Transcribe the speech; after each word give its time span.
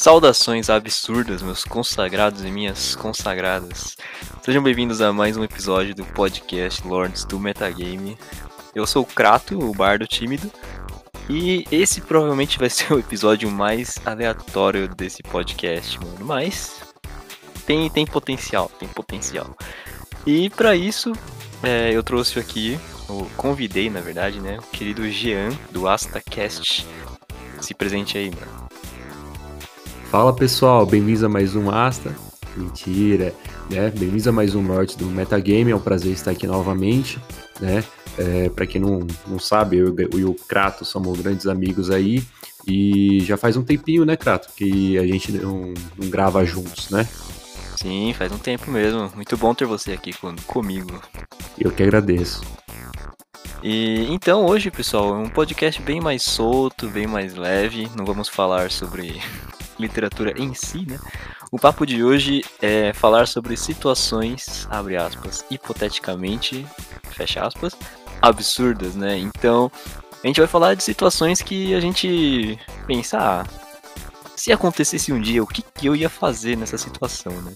Saudações 0.00 0.70
absurdas, 0.70 1.42
meus 1.42 1.62
consagrados 1.62 2.42
e 2.42 2.50
minhas 2.50 2.96
consagradas. 2.96 3.98
Sejam 4.42 4.62
bem-vindos 4.62 5.02
a 5.02 5.12
mais 5.12 5.36
um 5.36 5.44
episódio 5.44 5.94
do 5.94 6.06
podcast 6.06 6.88
Lords 6.88 7.26
do 7.26 7.38
Metagame. 7.38 8.16
Eu 8.74 8.86
sou 8.86 9.02
o 9.02 9.06
Krato, 9.06 9.58
o 9.58 9.74
bardo 9.74 10.06
tímido, 10.06 10.50
e 11.28 11.66
esse 11.70 12.00
provavelmente 12.00 12.58
vai 12.58 12.70
ser 12.72 12.90
o 12.94 12.98
episódio 12.98 13.50
mais 13.50 13.98
aleatório 14.06 14.88
desse 14.88 15.22
podcast, 15.22 16.00
mano. 16.00 16.24
Mas 16.24 16.80
tem, 17.66 17.90
tem 17.90 18.06
potencial, 18.06 18.70
tem 18.78 18.88
potencial. 18.88 19.54
E 20.26 20.48
para 20.48 20.74
isso, 20.74 21.12
é, 21.62 21.94
eu 21.94 22.02
trouxe 22.02 22.38
aqui, 22.38 22.80
eu 23.06 23.30
convidei, 23.36 23.90
na 23.90 24.00
verdade, 24.00 24.40
né, 24.40 24.60
o 24.60 24.62
querido 24.74 25.06
Jean, 25.10 25.50
do 25.70 25.86
AstaCast. 25.86 26.86
Se 27.60 27.74
presente 27.74 28.16
aí, 28.16 28.30
mano. 28.30 28.70
Fala 30.10 30.34
pessoal, 30.34 30.84
bem-vindos 30.84 31.22
a 31.22 31.28
mais 31.28 31.54
um 31.54 31.70
Asta. 31.70 32.12
Mentira, 32.56 33.32
né? 33.70 33.90
Bem-vindos 33.90 34.26
a 34.26 34.32
mais 34.32 34.56
um 34.56 34.60
Norte 34.60 34.98
do 34.98 35.06
Metagame. 35.06 35.70
É 35.70 35.76
um 35.76 35.80
prazer 35.80 36.10
estar 36.10 36.32
aqui 36.32 36.48
novamente, 36.48 37.16
né? 37.60 37.84
É, 38.18 38.48
para 38.48 38.66
quem 38.66 38.80
não, 38.80 39.06
não 39.24 39.38
sabe, 39.38 39.76
eu, 39.76 39.94
eu 39.96 40.18
e 40.18 40.24
o 40.24 40.34
Kratos 40.34 40.88
somos 40.88 41.20
grandes 41.20 41.46
amigos 41.46 41.92
aí. 41.92 42.24
E 42.66 43.20
já 43.20 43.36
faz 43.36 43.56
um 43.56 43.62
tempinho, 43.62 44.04
né, 44.04 44.16
Krato, 44.16 44.48
que 44.56 44.98
a 44.98 45.06
gente 45.06 45.30
não, 45.30 45.72
não 45.96 46.10
grava 46.10 46.44
juntos, 46.44 46.90
né? 46.90 47.06
Sim, 47.76 48.12
faz 48.12 48.32
um 48.32 48.38
tempo 48.38 48.68
mesmo. 48.68 49.12
Muito 49.14 49.36
bom 49.36 49.54
ter 49.54 49.64
você 49.64 49.92
aqui 49.92 50.12
com, 50.12 50.34
comigo. 50.44 51.00
Eu 51.56 51.70
que 51.70 51.84
agradeço. 51.84 52.42
E 53.62 54.08
então 54.10 54.44
hoje, 54.44 54.72
pessoal, 54.72 55.14
é 55.14 55.18
um 55.18 55.28
podcast 55.28 55.80
bem 55.80 56.00
mais 56.00 56.24
solto, 56.24 56.88
bem 56.88 57.06
mais 57.06 57.36
leve. 57.36 57.88
Não 57.96 58.04
vamos 58.04 58.28
falar 58.28 58.72
sobre 58.72 59.20
literatura 59.80 60.34
em 60.36 60.54
si, 60.54 60.86
né? 60.86 60.98
O 61.50 61.58
papo 61.58 61.84
de 61.84 62.04
hoje 62.04 62.44
é 62.62 62.92
falar 62.92 63.26
sobre 63.26 63.56
situações, 63.56 64.68
abre 64.70 64.96
aspas, 64.96 65.44
hipoteticamente, 65.50 66.66
fecha 67.10 67.44
aspas, 67.44 67.76
absurdas, 68.22 68.94
né? 68.94 69.18
Então, 69.18 69.70
a 70.22 70.26
gente 70.26 70.38
vai 70.40 70.46
falar 70.46 70.74
de 70.74 70.82
situações 70.82 71.42
que 71.42 71.74
a 71.74 71.80
gente 71.80 72.58
pensa, 72.86 73.18
ah, 73.18 73.44
se 74.36 74.52
acontecesse 74.52 75.12
um 75.12 75.20
dia, 75.20 75.42
o 75.42 75.46
que, 75.46 75.62
que 75.62 75.86
eu 75.86 75.96
ia 75.96 76.08
fazer 76.08 76.56
nessa 76.56 76.78
situação, 76.78 77.32
né? 77.42 77.52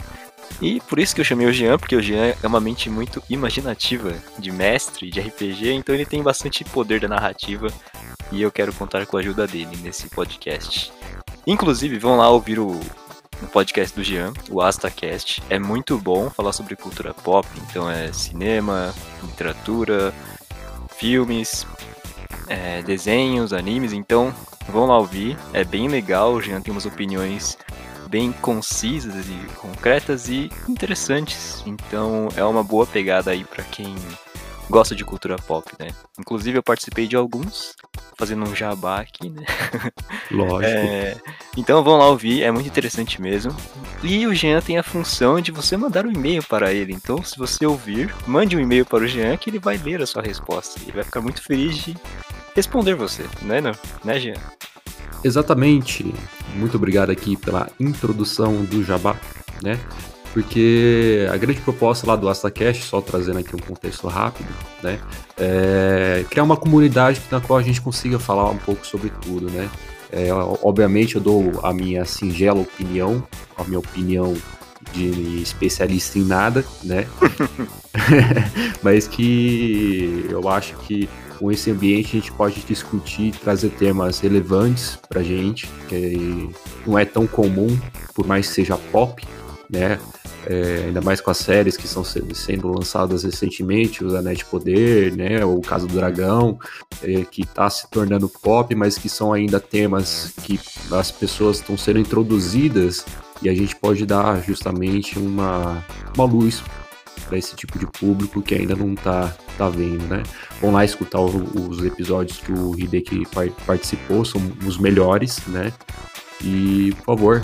E 0.61 0.80
por 0.80 0.98
isso 0.98 1.14
que 1.14 1.20
eu 1.20 1.25
chamei 1.25 1.47
o 1.47 1.52
Jean, 1.52 1.78
porque 1.78 1.97
o 1.97 2.02
Jean 2.02 2.34
é 2.42 2.47
uma 2.47 2.61
mente 2.61 2.89
muito 2.89 3.22
imaginativa, 3.28 4.14
de 4.39 4.50
mestre, 4.50 5.11
de 5.11 5.20
RPG, 5.20 5.72
então 5.72 5.95
ele 5.95 6.06
tem 6.06 6.22
bastante 6.22 6.64
poder 6.64 7.00
da 7.00 7.08
narrativa 7.08 7.69
e 8.30 8.42
eu 8.42 8.50
quero 8.50 8.72
contar 8.72 9.06
com 9.06 9.17
a 9.17 9.20
ajuda 9.20 9.47
dele 9.47 9.77
nesse 9.83 10.08
podcast. 10.08 10.92
Inclusive, 11.47 11.98
vão 11.98 12.17
lá 12.17 12.28
ouvir 12.31 12.59
o, 12.59 12.69
o 12.70 13.47
podcast 13.53 13.95
do 13.95 14.03
Jean, 14.03 14.33
o 14.50 14.61
AstaCast. 14.61 15.42
É 15.51 15.59
muito 15.59 15.98
bom 15.98 16.31
falar 16.31 16.53
sobre 16.53 16.77
cultura 16.77 17.12
pop, 17.12 17.47
então 17.69 17.91
é 17.91 18.12
cinema, 18.12 18.95
literatura, 19.23 20.14
filmes, 20.97 21.67
é, 22.48 22.83
desenhos, 22.83 23.53
animes, 23.53 23.92
então 23.92 24.34
vão 24.69 24.86
lá 24.86 24.98
ouvir. 24.98 25.36
É 25.53 25.64
bem 25.64 25.89
legal, 25.89 26.33
o 26.33 26.41
Jean 26.41 26.61
tem 26.61 26.73
umas 26.73 26.86
opiniões 26.86 27.58
bem 28.08 28.33
concisas 28.33 29.27
e 29.27 29.55
concretas 29.56 30.29
e 30.29 30.51
interessantes. 30.69 31.62
Então 31.67 32.29
é 32.36 32.45
uma 32.45 32.62
boa 32.62 32.86
pegada 32.86 33.31
aí 33.31 33.45
para 33.45 33.64
quem 33.64 33.97
gosta 34.69 34.95
de 34.95 35.05
cultura 35.05 35.37
pop, 35.37 35.70
né? 35.79 35.89
Inclusive 36.19 36.59
eu 36.59 36.62
participei 36.62 37.07
de 37.07 37.17
alguns, 37.17 37.75
fazendo 38.17 38.45
um 38.45 38.55
jabá 38.55 39.01
aqui, 39.01 39.31
né? 39.31 39.45
Lógico. 40.30 40.64
É, 40.64 41.17
então 41.57 41.83
vão 41.83 41.98
lá 41.98 42.08
ouvir, 42.08 42.42
é 42.42 42.51
muito 42.51 42.67
interessante 42.67 43.20
mesmo. 43.20 43.55
E 44.03 44.27
o 44.27 44.35
Jean 44.35 44.61
tem 44.61 44.79
a 44.79 44.83
função 44.83 45.41
de 45.41 45.51
você 45.51 45.77
mandar 45.77 46.07
um 46.07 46.13
e-mail 46.13 46.42
para 46.42 46.73
ele. 46.73 46.92
Então, 46.92 47.23
se 47.23 47.39
você 47.39 47.67
ouvir, 47.67 48.14
mande 48.27 48.57
um 48.57 48.61
e-mail 48.61 48.85
para 48.85 49.05
o 49.05 49.07
Jean 49.07 49.36
que 49.36 49.51
ele 49.51 49.58
vai 49.58 49.77
ler 49.77 50.03
a 50.03 50.07
sua 50.07 50.23
resposta. 50.23 50.80
Ele 50.83 50.92
vai 50.92 51.05
ficar 51.05 51.20
muito 51.20 51.42
feliz 51.42 51.77
de 51.77 51.97
responder 52.55 52.95
você, 52.95 53.24
né, 53.42 53.61
não? 53.61 53.73
Né, 54.05 54.19
Jean? 54.19 54.35
Exatamente. 55.23 56.14
Muito 56.55 56.77
obrigado 56.77 57.11
aqui 57.11 57.36
pela 57.36 57.69
introdução 57.80 58.64
do 58.64 58.85
Jabá, 58.85 59.17
né? 59.63 59.79
Porque 60.34 61.28
a 61.33 61.36
grande 61.36 61.61
proposta 61.61 62.05
lá 62.08 62.17
do 62.17 62.28
AstaCast, 62.28 62.83
só 62.83 63.00
trazendo 63.00 63.39
aqui 63.39 63.55
um 63.55 63.61
contexto 63.61 64.08
rápido, 64.08 64.48
né, 64.83 64.98
é 65.39 66.24
criar 66.28 66.42
uma 66.42 66.56
comunidade 66.56 67.22
na 67.30 67.40
qual 67.40 67.56
a 67.56 67.62
gente 67.62 67.80
consiga 67.80 68.18
falar 68.18 68.50
um 68.50 68.58
pouco 68.58 68.84
sobre 68.84 69.11
tudo, 69.23 69.48
né. 69.48 69.70
É, 70.11 70.33
obviamente 70.33 71.14
eu 71.14 71.20
dou 71.20 71.61
a 71.62 71.73
minha 71.73 72.05
singela 72.05 72.61
opinião, 72.61 73.27
a 73.56 73.64
minha 73.64 73.78
opinião 73.78 74.36
de 74.92 75.40
especialista 75.40 76.18
em 76.18 76.24
nada, 76.24 76.64
né, 76.83 77.06
mas 78.83 79.06
que 79.06 80.27
eu 80.28 80.48
acho 80.48 80.74
que 80.78 81.08
com 81.39 81.50
esse 81.52 81.70
ambiente 81.70 82.17
a 82.17 82.20
gente 82.20 82.33
pode 82.33 82.61
discutir, 82.62 83.33
trazer 83.33 83.70
temas 83.70 84.18
relevantes 84.18 84.98
pra 85.08 85.23
gente, 85.23 85.68
que 85.89 86.50
não 86.84 86.98
é 86.98 87.05
tão 87.05 87.24
comum, 87.24 87.78
por 88.14 88.27
mais 88.27 88.48
que 88.48 88.55
seja 88.55 88.77
pop, 88.77 89.24
né? 89.74 89.98
é, 90.46 90.85
ainda 90.86 91.01
mais 91.01 91.20
com 91.20 91.30
as 91.30 91.39
séries 91.39 91.77
que 91.77 91.86
estão 91.86 92.05
sendo 92.05 92.68
lançadas 92.68 93.24
recentemente, 93.24 94.05
os 94.05 94.12
de 94.36 94.45
Poder, 94.45 95.17
né, 95.17 95.45
o 95.45 95.61
caso 95.61 95.86
do 95.86 95.95
Dragão, 95.95 96.58
é, 97.02 97.24
que 97.24 97.42
está 97.42 97.68
se 97.70 97.89
tornando 97.90 98.29
pop, 98.29 98.74
mas 98.74 98.98
que 98.98 99.08
são 99.08 99.33
ainda 99.33 99.58
temas 99.58 100.33
que 100.42 100.61
as 100.90 101.11
pessoas 101.11 101.58
estão 101.58 101.77
sendo 101.77 101.98
introduzidas 101.98 103.05
e 103.42 103.48
a 103.48 103.55
gente 103.55 103.74
pode 103.77 104.05
dar 104.07 104.42
justamente 104.42 105.18
uma, 105.18 105.85
uma 106.14 106.24
luz 106.24 106.62
para 107.27 107.39
esse 107.39 107.56
tipo 107.56 107.79
de 107.79 107.86
público 107.86 108.42
que 108.42 108.55
ainda 108.55 108.77
não 108.77 108.92
está 108.92 109.35
tá 109.56 109.68
vendo, 109.68 110.06
né? 110.08 110.23
Vão 110.61 110.73
lá 110.73 110.85
escutar 110.85 111.20
o, 111.20 111.68
os 111.70 111.83
episódios 111.83 112.39
que 112.39 112.52
o 112.52 112.79
Hideki 112.79 113.23
participou, 113.67 114.24
são 114.24 114.41
os 114.67 114.77
melhores, 114.77 115.41
né? 115.46 115.73
E, 116.42 116.92
por 116.98 117.17
favor, 117.17 117.42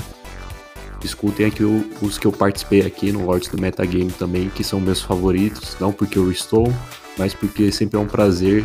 Escutem 1.02 1.46
aqui 1.46 1.64
os 2.02 2.18
que 2.18 2.26
eu 2.26 2.32
participei 2.32 2.82
aqui 2.82 3.10
no 3.10 3.24
Lords 3.24 3.48
do 3.48 3.60
Metagame 3.60 4.12
também, 4.12 4.50
que 4.50 4.62
são 4.62 4.80
meus 4.80 5.00
favoritos, 5.00 5.76
não 5.80 5.92
porque 5.92 6.18
eu 6.18 6.30
estou, 6.30 6.72
mas 7.16 7.34
porque 7.34 7.72
sempre 7.72 7.98
é 7.98 8.00
um 8.00 8.06
prazer 8.06 8.64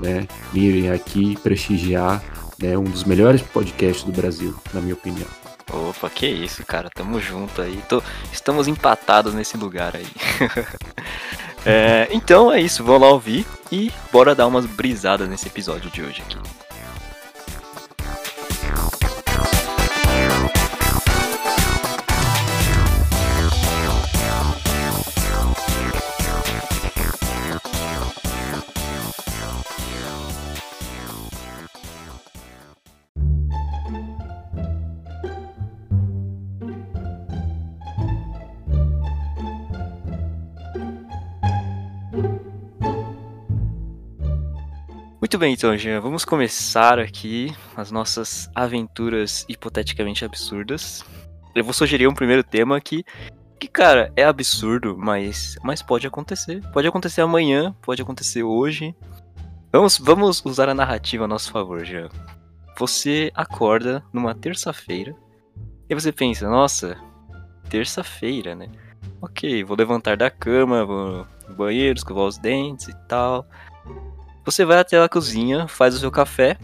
né, 0.00 0.26
virem 0.52 0.90
aqui 0.90 1.36
prestigiar 1.42 2.22
né, 2.58 2.76
um 2.78 2.84
dos 2.84 3.04
melhores 3.04 3.42
podcasts 3.42 4.04
do 4.04 4.12
Brasil, 4.12 4.54
na 4.72 4.80
minha 4.80 4.94
opinião. 4.94 5.26
Opa, 5.72 6.10
que 6.10 6.26
isso, 6.26 6.64
cara, 6.66 6.90
tamo 6.90 7.20
junto 7.20 7.62
aí. 7.62 7.82
Tô, 7.88 8.02
estamos 8.32 8.68
empatados 8.68 9.32
nesse 9.32 9.56
lugar 9.56 9.96
aí. 9.96 10.06
é, 11.64 12.08
então 12.10 12.52
é 12.52 12.60
isso, 12.60 12.84
vou 12.84 12.98
lá 12.98 13.08
ouvir 13.08 13.46
e 13.70 13.90
bora 14.12 14.34
dar 14.34 14.46
umas 14.46 14.66
brisadas 14.66 15.28
nesse 15.28 15.48
episódio 15.48 15.90
de 15.90 16.02
hoje 16.02 16.22
aqui. 16.22 16.36
Bem, 45.42 45.54
então, 45.54 45.76
Jean, 45.76 46.00
vamos 46.00 46.24
começar 46.24 47.00
aqui 47.00 47.52
as 47.76 47.90
nossas 47.90 48.48
aventuras 48.54 49.44
hipoteticamente 49.48 50.24
absurdas. 50.24 51.04
Eu 51.52 51.64
vou 51.64 51.72
sugerir 51.72 52.06
um 52.06 52.14
primeiro 52.14 52.44
tema 52.44 52.80
que, 52.80 53.04
que 53.58 53.66
cara, 53.66 54.12
é 54.14 54.22
absurdo, 54.22 54.96
mas, 54.96 55.56
mas 55.60 55.82
pode 55.82 56.06
acontecer. 56.06 56.62
Pode 56.72 56.86
acontecer 56.86 57.22
amanhã, 57.22 57.74
pode 57.82 58.00
acontecer 58.00 58.44
hoje. 58.44 58.94
Vamos, 59.72 59.98
vamos 59.98 60.44
usar 60.44 60.68
a 60.68 60.74
narrativa 60.74 61.24
a 61.24 61.28
nosso 61.28 61.50
favor, 61.50 61.84
Jean. 61.84 62.08
Você 62.78 63.32
acorda 63.34 64.00
numa 64.12 64.36
terça-feira 64.36 65.12
e 65.90 65.94
você 65.96 66.12
pensa, 66.12 66.48
nossa, 66.48 66.96
terça-feira, 67.68 68.54
né? 68.54 68.68
Ok, 69.20 69.64
vou 69.64 69.76
levantar 69.76 70.16
da 70.16 70.30
cama, 70.30 70.84
vou 70.84 71.26
no 71.48 71.54
banheiro, 71.56 71.98
escovar 71.98 72.26
os 72.26 72.38
dentes 72.38 72.86
e 72.86 72.94
tal. 73.08 73.44
Você 74.44 74.64
vai 74.64 74.78
até 74.78 75.00
a 75.00 75.08
cozinha, 75.08 75.68
faz 75.68 75.94
o 75.94 75.98
seu 75.98 76.10
café. 76.10 76.56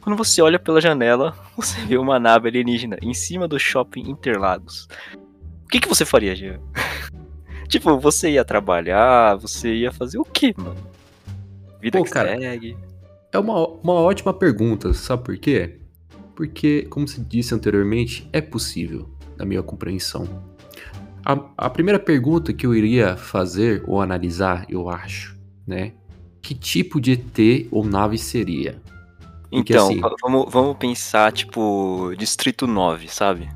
Quando 0.00 0.16
você 0.16 0.40
olha 0.40 0.58
pela 0.58 0.80
janela, 0.80 1.36
você 1.56 1.80
vê 1.82 1.98
uma 1.98 2.18
nave 2.18 2.48
alienígena 2.48 2.96
em 3.02 3.12
cima 3.12 3.46
do 3.46 3.58
shopping 3.58 4.08
Interlagos. 4.08 4.88
O 5.64 5.68
que, 5.68 5.80
que 5.80 5.88
você 5.88 6.04
faria, 6.04 6.34
Jean? 6.34 6.60
tipo, 7.68 7.98
você 7.98 8.30
ia 8.30 8.44
trabalhar, 8.44 9.36
você 9.36 9.74
ia 9.74 9.92
fazer 9.92 10.18
o 10.18 10.24
quê, 10.24 10.54
mano? 10.56 10.76
Vida 11.80 11.98
Pô, 11.98 12.04
que 12.04 12.10
cara, 12.10 12.38
segue. 12.38 12.76
É 13.32 13.38
uma, 13.38 13.66
uma 13.66 13.94
ótima 13.94 14.32
pergunta, 14.32 14.94
sabe 14.94 15.24
por 15.24 15.36
quê? 15.36 15.80
porque, 16.36 16.82
como 16.82 17.08
se 17.08 17.20
disse 17.20 17.54
anteriormente, 17.54 18.28
é 18.30 18.42
possível, 18.42 19.08
na 19.38 19.44
minha 19.46 19.62
compreensão. 19.62 20.28
A, 21.24 21.32
a 21.56 21.70
primeira 21.70 21.98
pergunta 21.98 22.52
que 22.52 22.66
eu 22.66 22.74
iria 22.74 23.16
fazer 23.16 23.82
ou 23.86 24.00
analisar, 24.00 24.66
eu 24.68 24.88
acho, 24.88 25.36
né? 25.66 25.94
Que 26.46 26.54
tipo 26.54 27.00
de 27.00 27.14
ET 27.14 27.66
ou 27.72 27.84
nave 27.84 28.16
seria? 28.16 28.80
Porque, 29.50 29.72
então, 29.72 29.88
assim, 29.88 30.00
vamos, 30.22 30.46
vamos 30.48 30.76
pensar, 30.76 31.32
tipo, 31.32 32.14
Distrito 32.16 32.68
9, 32.68 33.08
sabe? 33.08 33.48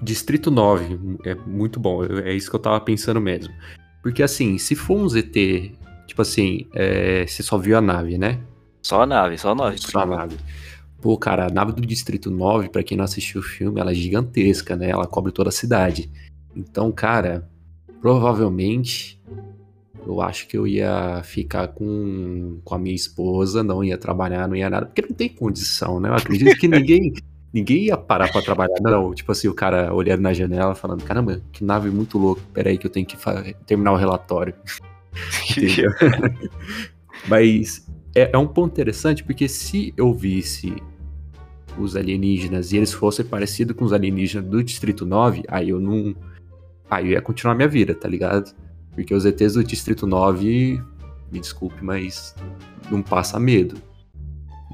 Distrito 0.00 0.48
9, 0.48 1.18
é 1.24 1.34
muito 1.34 1.80
bom, 1.80 2.04
é 2.04 2.32
isso 2.32 2.48
que 2.48 2.54
eu 2.54 2.60
tava 2.60 2.80
pensando 2.80 3.20
mesmo. 3.20 3.52
Porque 4.04 4.22
assim, 4.22 4.56
se 4.56 4.76
for 4.76 5.00
um 5.00 5.08
ZT, 5.08 5.72
tipo 6.06 6.22
assim, 6.22 6.68
é, 6.72 7.26
você 7.26 7.42
só 7.42 7.58
viu 7.58 7.76
a 7.76 7.80
nave, 7.80 8.16
né? 8.16 8.38
Só 8.82 9.02
a 9.02 9.06
nave, 9.06 9.36
só 9.36 9.50
a 9.50 9.54
nave. 9.56 9.78
Só 9.78 9.98
a 9.98 10.06
nave. 10.06 10.36
Pô, 11.02 11.18
cara, 11.18 11.48
a 11.48 11.50
nave 11.50 11.72
do 11.72 11.84
Distrito 11.84 12.30
9, 12.30 12.68
para 12.68 12.84
quem 12.84 12.96
não 12.96 13.04
assistiu 13.04 13.40
o 13.40 13.44
filme, 13.44 13.80
ela 13.80 13.90
é 13.90 13.94
gigantesca, 13.94 14.76
né? 14.76 14.90
Ela 14.90 15.08
cobre 15.08 15.32
toda 15.32 15.48
a 15.48 15.52
cidade. 15.52 16.08
Então, 16.54 16.92
cara, 16.92 17.50
provavelmente 18.00 19.17
eu 20.08 20.22
acho 20.22 20.48
que 20.48 20.56
eu 20.56 20.66
ia 20.66 21.22
ficar 21.22 21.68
com, 21.68 22.60
com 22.64 22.74
a 22.74 22.78
minha 22.78 22.94
esposa, 22.94 23.62
não 23.62 23.84
ia 23.84 23.98
trabalhar, 23.98 24.48
não 24.48 24.56
ia 24.56 24.70
nada, 24.70 24.86
porque 24.86 25.02
não 25.02 25.14
tem 25.14 25.28
condição, 25.28 26.00
né? 26.00 26.08
Eu 26.08 26.14
acredito 26.14 26.56
que 26.56 26.66
ninguém 26.66 27.12
ninguém 27.52 27.84
ia 27.84 27.96
parar 27.96 28.32
para 28.32 28.40
trabalhar, 28.40 28.80
não. 28.80 29.14
Tipo 29.14 29.32
assim, 29.32 29.48
o 29.48 29.54
cara 29.54 29.92
olhando 29.92 30.22
na 30.22 30.32
janela 30.32 30.74
falando: 30.74 31.04
caramba, 31.04 31.42
que 31.52 31.62
nave 31.62 31.90
muito 31.90 32.16
louca, 32.16 32.40
peraí 32.54 32.78
que 32.78 32.86
eu 32.86 32.90
tenho 32.90 33.04
que 33.04 33.18
terminar 33.66 33.92
o 33.92 33.96
relatório. 33.96 34.54
Mas 37.28 37.86
é, 38.14 38.30
é 38.32 38.38
um 38.38 38.46
ponto 38.46 38.72
interessante 38.72 39.22
porque 39.22 39.46
se 39.46 39.92
eu 39.96 40.14
visse 40.14 40.74
os 41.78 41.96
alienígenas 41.96 42.72
e 42.72 42.78
eles 42.78 42.92
fossem 42.92 43.24
parecidos 43.24 43.76
com 43.76 43.84
os 43.84 43.92
alienígenas 43.92 44.48
do 44.48 44.62
Distrito 44.62 45.04
9, 45.04 45.44
aí 45.48 45.68
eu 45.68 45.78
não. 45.78 46.16
Aí 46.90 47.06
eu 47.06 47.12
ia 47.12 47.20
continuar 47.20 47.54
minha 47.54 47.68
vida, 47.68 47.94
tá 47.94 48.08
ligado? 48.08 48.54
Porque 48.98 49.14
os 49.14 49.24
ETs 49.24 49.52
do 49.52 49.62
Distrito 49.62 50.08
9, 50.08 50.82
me 51.30 51.38
desculpe, 51.38 51.84
mas 51.84 52.34
não 52.90 53.00
passa 53.00 53.38
medo. 53.38 53.80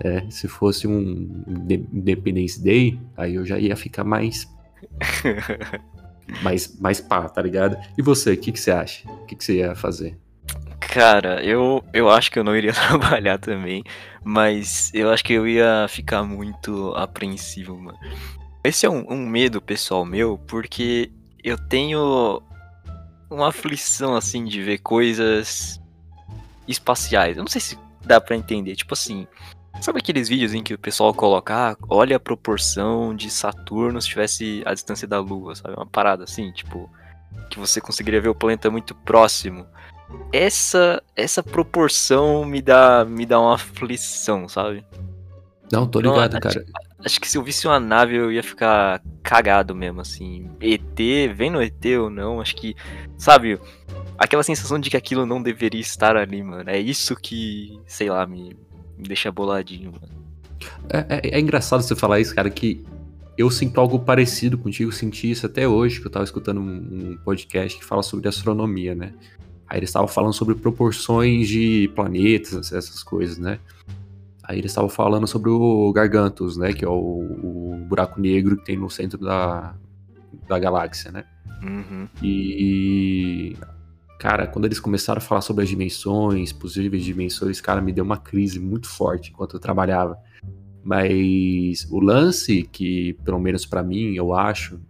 Né? 0.02 0.26
Se 0.30 0.48
fosse 0.48 0.88
um 0.88 1.44
Independence 1.92 2.58
Day, 2.58 2.98
aí 3.18 3.34
eu 3.34 3.44
já 3.44 3.58
ia 3.58 3.76
ficar 3.76 4.02
mais. 4.02 4.50
mais, 6.42 6.80
mais 6.80 7.02
pá, 7.02 7.28
tá 7.28 7.42
ligado? 7.42 7.76
E 7.98 8.02
você, 8.02 8.32
o 8.32 8.36
que, 8.38 8.50
que 8.50 8.58
você 8.58 8.70
acha? 8.70 9.06
O 9.06 9.26
que, 9.26 9.36
que 9.36 9.44
você 9.44 9.58
ia 9.58 9.74
fazer? 9.74 10.16
Cara, 10.80 11.44
eu, 11.44 11.84
eu 11.92 12.08
acho 12.08 12.30
que 12.30 12.38
eu 12.38 12.44
não 12.44 12.56
iria 12.56 12.72
trabalhar 12.88 13.36
também, 13.36 13.84
mas 14.24 14.90
eu 14.94 15.10
acho 15.10 15.22
que 15.22 15.34
eu 15.34 15.46
ia 15.46 15.84
ficar 15.86 16.22
muito 16.22 16.94
apreensivo, 16.96 17.76
mano. 17.76 17.98
Esse 18.64 18.86
é 18.86 18.90
um, 18.90 19.04
um 19.06 19.26
medo 19.26 19.60
pessoal 19.60 20.02
meu, 20.02 20.38
porque 20.46 21.10
eu 21.44 21.58
tenho 21.58 22.40
uma 23.34 23.48
aflição, 23.48 24.14
assim, 24.14 24.44
de 24.44 24.62
ver 24.62 24.78
coisas 24.78 25.80
espaciais. 26.66 27.36
Eu 27.36 27.42
não 27.42 27.50
sei 27.50 27.60
se 27.60 27.78
dá 28.04 28.20
para 28.20 28.36
entender. 28.36 28.76
Tipo 28.76 28.94
assim, 28.94 29.26
sabe 29.80 29.98
aqueles 29.98 30.28
vídeos 30.28 30.54
em 30.54 30.62
que 30.62 30.74
o 30.74 30.78
pessoal 30.78 31.12
coloca, 31.12 31.72
ah, 31.72 31.76
olha 31.88 32.16
a 32.16 32.20
proporção 32.20 33.14
de 33.14 33.30
Saturno 33.30 34.00
se 34.00 34.08
tivesse 34.08 34.62
a 34.64 34.72
distância 34.72 35.06
da 35.06 35.20
Lua, 35.20 35.54
sabe? 35.54 35.74
Uma 35.74 35.86
parada 35.86 36.24
assim, 36.24 36.50
tipo, 36.52 36.90
que 37.50 37.58
você 37.58 37.80
conseguiria 37.80 38.20
ver 38.20 38.28
o 38.28 38.34
planeta 38.34 38.70
muito 38.70 38.94
próximo 38.94 39.66
essa 40.32 41.02
essa 41.16 41.42
proporção 41.42 42.44
me 42.44 42.60
dá 42.60 43.04
me 43.04 43.24
dá 43.24 43.40
uma 43.40 43.54
aflição, 43.54 44.48
sabe? 44.48 44.84
Não, 45.72 45.86
tô 45.86 46.00
ligado, 46.00 46.38
cara. 46.40 46.60
Acho, 46.60 46.64
acho, 47.04 47.20
que 47.20 47.28
se 47.28 47.38
eu 47.38 47.42
visse 47.42 47.66
uma 47.66 47.80
nave 47.80 48.16
eu 48.16 48.30
ia 48.30 48.42
ficar 48.42 49.02
cagado 49.22 49.74
mesmo, 49.74 50.00
assim. 50.00 50.50
ET, 50.60 51.34
vendo 51.34 51.62
ET 51.62 51.84
ou 52.00 52.10
não, 52.10 52.40
acho 52.40 52.54
que, 52.56 52.74
sabe, 53.16 53.58
aquela 54.18 54.42
sensação 54.42 54.78
de 54.78 54.90
que 54.90 54.96
aquilo 54.96 55.26
não 55.26 55.42
deveria 55.42 55.80
estar 55.80 56.16
ali, 56.16 56.42
mano. 56.42 56.68
É 56.68 56.78
isso 56.78 57.16
que, 57.16 57.78
sei 57.86 58.10
lá, 58.10 58.26
me, 58.26 58.56
me 58.96 59.08
deixa 59.08 59.32
boladinho, 59.32 59.92
mano. 59.92 60.24
É, 60.88 60.98
é, 61.08 61.36
é, 61.36 61.40
engraçado 61.40 61.82
você 61.82 61.96
falar 61.96 62.20
isso, 62.20 62.34
cara, 62.34 62.48
que 62.50 62.84
eu 63.36 63.50
sinto 63.50 63.80
algo 63.80 63.98
parecido 63.98 64.56
contigo, 64.56 64.92
senti 64.92 65.30
isso 65.30 65.46
até 65.46 65.66
hoje, 65.66 66.00
que 66.00 66.06
eu 66.06 66.10
tava 66.10 66.24
escutando 66.24 66.60
um, 66.60 67.10
um 67.12 67.18
podcast 67.24 67.78
que 67.78 67.84
fala 67.84 68.02
sobre 68.02 68.28
astronomia, 68.28 68.94
né? 68.94 69.12
Aí 69.66 69.78
eles 69.78 69.88
estavam 69.90 70.06
falando 70.06 70.32
sobre 70.32 70.54
proporções 70.54 71.48
de 71.48 71.90
planetas, 71.94 72.72
essas 72.72 73.02
coisas, 73.02 73.38
né? 73.38 73.58
Aí 74.46 74.58
eles 74.58 74.70
estavam 74.70 74.90
falando 74.90 75.26
sobre 75.26 75.50
o 75.50 75.90
Gargantus, 75.92 76.56
né? 76.56 76.72
Que 76.72 76.84
é 76.84 76.88
o, 76.88 76.92
o, 76.92 77.84
buraco 77.88 78.20
negro 78.20 78.56
que 78.58 78.64
tem 78.64 78.76
no 78.76 78.90
centro 78.90 79.18
da, 79.18 79.74
da 80.46 80.58
galáxia, 80.58 81.10
né? 81.10 81.24
Uhum. 81.62 82.08
E. 82.22 83.56
Cara, 84.20 84.46
quando 84.46 84.66
eles 84.66 84.80
começaram 84.80 85.18
a 85.18 85.20
falar 85.20 85.40
sobre 85.40 85.64
as 85.64 85.68
dimensões, 85.68 86.52
possíveis 86.52 87.04
dimensões, 87.04 87.60
cara, 87.60 87.80
me 87.80 87.92
deu 87.92 88.04
uma 88.04 88.16
crise 88.16 88.58
muito 88.58 88.88
forte 88.88 89.30
enquanto 89.30 89.54
eu 89.54 89.60
trabalhava. 89.60 90.18
Mas 90.82 91.86
o 91.90 91.98
lance 92.00 92.62
que, 92.64 93.14
pelo 93.24 93.38
menos 93.38 93.66
para 93.66 93.82
mim, 93.82 94.14
eu 94.14 94.34
acho, 94.34 94.80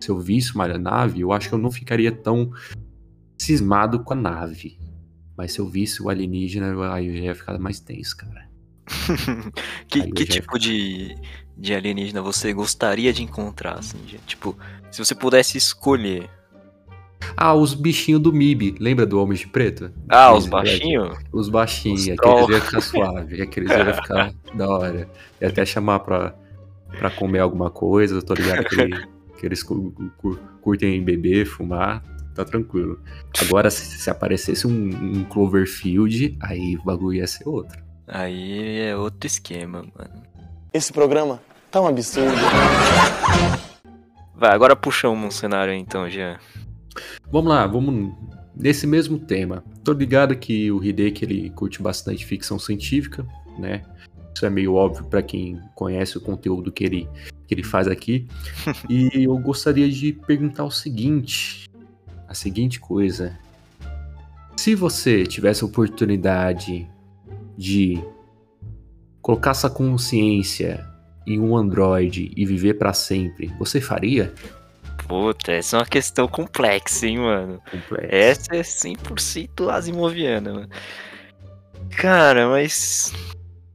se 0.00 0.10
eu 0.10 0.18
visse 0.18 0.54
uma 0.54 0.66
nave, 0.78 1.20
eu 1.20 1.32
acho 1.32 1.48
que 1.48 1.54
eu 1.54 1.58
não 1.58 1.70
ficaria 1.70 2.10
tão 2.10 2.52
cismado 3.38 4.00
com 4.00 4.12
a 4.12 4.16
nave. 4.16 4.78
Mas 5.36 5.52
se 5.52 5.60
eu 5.60 5.66
visse 5.66 6.02
o 6.02 6.08
alienígena, 6.08 6.92
aí 6.92 7.08
eu 7.08 7.16
já 7.16 7.22
ia 7.24 7.34
ficar 7.34 7.58
mais 7.58 7.80
tenso, 7.80 8.16
cara. 8.16 8.53
Que, 9.88 10.10
que 10.12 10.24
tipo 10.24 10.58
de, 10.58 11.16
de 11.56 11.74
alienígena 11.74 12.20
você 12.20 12.52
gostaria 12.52 13.12
de 13.12 13.22
encontrar, 13.22 13.78
assim? 13.78 13.98
Tipo, 14.26 14.56
se 14.90 15.04
você 15.04 15.14
pudesse 15.14 15.56
escolher. 15.58 16.28
Ah, 17.36 17.54
os 17.54 17.72
bichinhos 17.72 18.20
do 18.20 18.32
MIB, 18.32 18.76
lembra 18.78 19.06
do 19.06 19.20
Homem 19.20 19.36
de 19.36 19.46
Preto? 19.46 19.90
Ah, 20.08 20.34
os 20.34 20.46
baixinhos? 20.46 21.16
Os 21.32 21.48
baixinhos, 21.48 22.06
aqueles 22.08 22.48
ia 22.50 22.60
ficar 22.60 22.80
suave, 22.82 23.42
aqueles 23.42 23.70
ia 23.70 23.94
ficar 23.94 24.34
da 24.54 24.68
hora. 24.68 25.08
Ia 25.40 25.48
até 25.48 25.64
chamar 25.64 26.00
pra, 26.00 26.34
pra 26.98 27.10
comer 27.10 27.38
alguma 27.38 27.70
coisa, 27.70 28.16
eu 28.16 28.22
tô 28.22 28.34
ligado 28.34 28.64
que 28.64 29.46
eles 29.46 29.62
curtem 30.60 31.02
beber, 31.02 31.46
fumar, 31.46 32.02
tá 32.34 32.44
tranquilo. 32.44 33.00
Agora, 33.40 33.70
se, 33.70 33.84
se 33.98 34.10
aparecesse 34.10 34.66
um, 34.66 34.70
um, 34.70 35.24
Cloverfield, 35.24 36.36
aí 36.40 36.76
o 36.76 36.82
bagulho 36.82 37.18
ia 37.18 37.26
ser 37.26 37.48
outro. 37.48 37.82
Aí 38.06 38.80
é 38.80 38.96
outro 38.96 39.26
esquema, 39.26 39.82
mano. 39.96 40.22
Esse 40.72 40.92
programa 40.92 41.40
tá 41.70 41.80
um 41.80 41.86
absurdo. 41.86 42.34
Vai, 44.34 44.50
agora 44.50 44.76
puxa 44.76 45.08
um 45.08 45.30
cenário 45.30 45.72
aí, 45.72 45.78
então, 45.78 46.08
Jean. 46.10 46.38
Vamos 47.30 47.50
lá, 47.50 47.66
vamos 47.66 48.12
nesse 48.54 48.86
mesmo 48.86 49.18
tema. 49.18 49.64
Tô 49.82 49.92
ligado 49.92 50.36
que 50.36 50.70
o 50.70 50.82
Hideki 50.82 51.24
ele 51.24 51.50
curte 51.50 51.82
bastante 51.82 52.24
ficção 52.24 52.58
científica, 52.58 53.26
né? 53.58 53.82
Isso 54.34 54.44
é 54.44 54.50
meio 54.50 54.74
óbvio 54.74 55.04
para 55.04 55.22
quem 55.22 55.60
conhece 55.74 56.18
o 56.18 56.20
conteúdo 56.20 56.72
que 56.72 56.84
ele, 56.84 57.08
que 57.46 57.54
ele 57.54 57.62
faz 57.62 57.86
aqui. 57.86 58.26
e 58.90 59.24
eu 59.24 59.38
gostaria 59.38 59.88
de 59.88 60.12
perguntar 60.12 60.64
o 60.64 60.70
seguinte: 60.70 61.68
a 62.28 62.34
seguinte 62.34 62.80
coisa. 62.80 63.38
Se 64.56 64.74
você 64.74 65.24
tivesse 65.24 65.62
a 65.62 65.66
oportunidade 65.66 66.88
de 67.56 68.02
colocar 69.20 69.52
essa 69.52 69.70
consciência 69.70 70.86
em 71.26 71.40
um 71.40 71.56
Android 71.56 72.30
e 72.36 72.44
viver 72.44 72.74
para 72.74 72.92
sempre, 72.92 73.46
você 73.58 73.80
faria? 73.80 74.32
Puta, 75.08 75.52
essa 75.52 75.76
é 75.76 75.80
uma 75.80 75.86
questão 75.86 76.26
complexa, 76.28 77.06
hein, 77.06 77.18
mano? 77.18 77.60
Complexa. 77.70 78.08
Essa 78.14 78.56
é 78.56 78.60
100% 78.60 79.68
asimoviana, 79.70 80.52
mano. 80.52 80.68
Cara, 81.96 82.48
mas. 82.48 83.12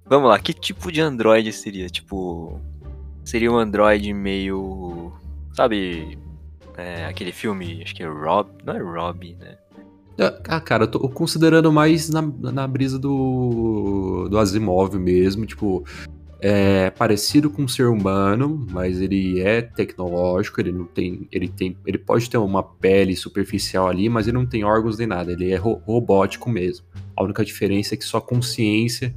Vamos 0.06 0.30
lá, 0.30 0.40
que 0.40 0.54
tipo 0.54 0.92
de 0.92 1.02
Android 1.02 1.52
seria? 1.54 1.88
Tipo. 1.88 2.60
Seria 3.24 3.52
um 3.52 3.58
Android 3.58 4.12
meio. 4.14 5.14
Sabe, 5.54 6.18
é, 6.78 7.06
aquele 7.06 7.32
filme, 7.32 7.82
acho 7.84 7.94
que 7.94 8.04
é 8.04 8.08
Rob. 8.08 8.50
Não 8.64 8.74
é 8.74 8.80
Rob, 8.80 9.36
né? 9.36 9.58
Ah, 10.48 10.60
cara, 10.60 10.84
eu 10.84 10.88
tô 10.88 11.00
considerando 11.10 11.72
mais 11.72 12.10
na, 12.10 12.22
na 12.22 12.68
brisa 12.68 13.00
do, 13.00 14.28
do 14.30 14.38
Asimov 14.38 14.98
mesmo, 14.98 15.46
tipo, 15.46 15.86
é 16.42 16.90
parecido 16.90 17.50
com 17.50 17.64
um 17.64 17.68
ser 17.68 17.88
humano, 17.88 18.66
mas 18.72 19.00
ele 19.00 19.40
é 19.40 19.62
tecnológico, 19.62 20.60
ele 20.60 20.72
não 20.72 20.86
tem, 20.86 21.28
ele 21.32 21.48
tem, 21.48 21.78
ele 21.86 21.98
pode 21.98 22.30
ter 22.30 22.38
uma 22.38 22.64
pele 22.64 23.16
superficial 23.16 23.88
ali, 23.88 24.10
mas 24.10 24.28
ele 24.28 24.38
não 24.38 24.46
tem 24.46 24.64
órgãos 24.64 24.98
nem 24.98 25.08
nada, 25.08 25.32
ele 25.32 25.52
é 25.52 25.56
ro 25.56 25.82
robótico 25.86 26.50
mesmo. 26.50 26.86
A 27.16 27.24
única 27.24 27.44
diferença 27.44 27.94
é 27.94 27.98
que 27.98 28.06
sua 28.06 28.22
consciência 28.22 29.14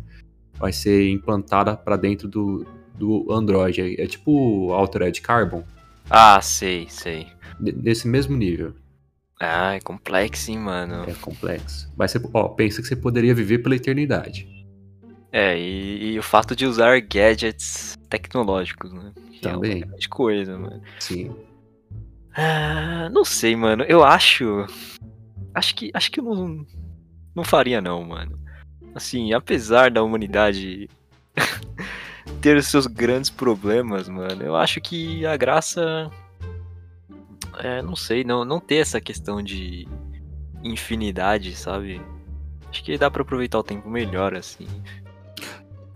vai 0.55 0.73
ser 0.73 1.11
implantada 1.11 1.77
para 1.77 1.97
dentro 1.97 2.29
do, 2.29 2.65
do 2.95 3.33
Android, 3.33 3.81
é, 3.81 4.03
é 4.03 4.07
tipo 4.07 4.73
Altered 4.73 5.21
Carbon. 5.21 5.65
Ah, 6.09 6.41
sei, 6.41 6.87
sei 6.89 7.27
desse 7.63 8.09
mesmo 8.09 8.37
nível. 8.37 8.75
Ah, 9.45 9.75
é 9.75 9.81
complexo, 9.81 10.53
hein, 10.53 10.59
mano. 10.59 11.03
É 11.05 11.15
complexo. 11.15 11.93
Mas 11.97 12.13
você, 12.13 12.21
ó, 12.33 12.49
pensa 12.51 12.81
que 12.81 12.87
você 12.87 12.95
poderia 12.95 13.35
viver 13.35 13.59
pela 13.59 13.75
eternidade. 13.75 14.47
É, 15.33 15.59
e, 15.59 16.13
e 16.13 16.19
o 16.19 16.23
fato 16.23 16.55
de 16.55 16.65
usar 16.65 17.01
gadgets 17.01 17.99
tecnológicos, 18.09 18.93
né? 18.93 19.13
Que 19.33 19.49
é 19.49 19.51
Também. 19.51 19.81
grande 19.81 20.09
coisa, 20.09 20.57
mano. 20.57 20.81
Sim. 21.01 21.35
Ah, 22.37 23.09
não 23.11 23.25
sei, 23.25 23.57
mano. 23.57 23.83
Eu 23.83 24.05
acho. 24.05 24.65
Acho 25.53 25.75
que. 25.75 25.91
Acho 25.93 26.13
que 26.13 26.21
eu 26.21 26.25
não. 26.25 26.65
Não 27.35 27.43
faria, 27.43 27.81
não, 27.81 28.05
mano. 28.05 28.39
Assim, 28.95 29.33
apesar 29.33 29.91
da 29.91 30.05
humanidade 30.05 30.89
ter 32.41 32.57
os 32.57 32.69
seus 32.69 32.87
grandes 32.87 33.29
problemas, 33.29 34.09
mano, 34.09 34.41
eu 34.41 34.55
acho 34.55 34.81
que 34.81 35.27
a 35.27 35.37
graça. 35.37 36.09
É, 37.59 37.83
não 37.83 37.97
sei, 37.97 38.25
não, 38.25 38.45
não 38.45 38.61
ter 38.61 38.77
essa 38.77 39.01
questão 39.01 39.43
de 39.43 39.87
infinidade, 40.63 41.55
sabe? 41.55 42.01
Acho 42.71 42.83
que 42.83 42.97
dá 42.97 43.11
pra 43.11 43.23
aproveitar 43.23 43.59
o 43.59 43.63
tempo 43.63 43.89
melhor, 43.89 44.35
assim. 44.35 44.67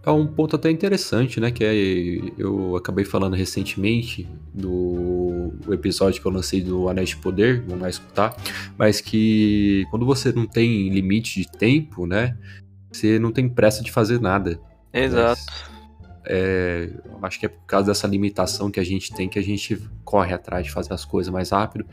É 0.04 0.10
um 0.10 0.26
ponto 0.26 0.54
até 0.54 0.70
interessante, 0.70 1.40
né? 1.40 1.50
Que 1.50 1.64
é, 1.64 2.32
eu 2.38 2.76
acabei 2.76 3.04
falando 3.04 3.34
recentemente 3.34 4.28
do 4.54 5.52
episódio 5.68 6.20
que 6.20 6.28
eu 6.28 6.32
lancei 6.32 6.62
do 6.62 6.88
Anéis 6.88 7.08
de 7.10 7.16
Poder, 7.16 7.62
vamos 7.62 7.82
lá 7.82 7.88
escutar, 7.88 8.36
mas 8.78 9.00
que 9.00 9.84
quando 9.90 10.06
você 10.06 10.32
não 10.32 10.46
tem 10.46 10.88
limite 10.90 11.40
de 11.40 11.50
tempo, 11.50 12.06
né? 12.06 12.36
Você 12.92 13.18
não 13.18 13.32
tem 13.32 13.48
pressa 13.48 13.82
de 13.82 13.90
fazer 13.90 14.20
nada. 14.20 14.60
Exato. 14.92 15.42
É, 16.28 16.90
acho 17.22 17.38
que 17.38 17.46
é 17.46 17.48
por 17.48 17.64
causa 17.66 17.88
dessa 17.88 18.06
limitação 18.06 18.70
que 18.70 18.80
a 18.80 18.84
gente 18.84 19.14
tem 19.14 19.28
que 19.28 19.38
a 19.38 19.42
gente 19.42 19.80
corre 20.04 20.34
atrás 20.34 20.66
de 20.66 20.72
fazer 20.72 20.92
as 20.92 21.04
coisas 21.04 21.32
mais 21.32 21.50
rápido. 21.50 21.86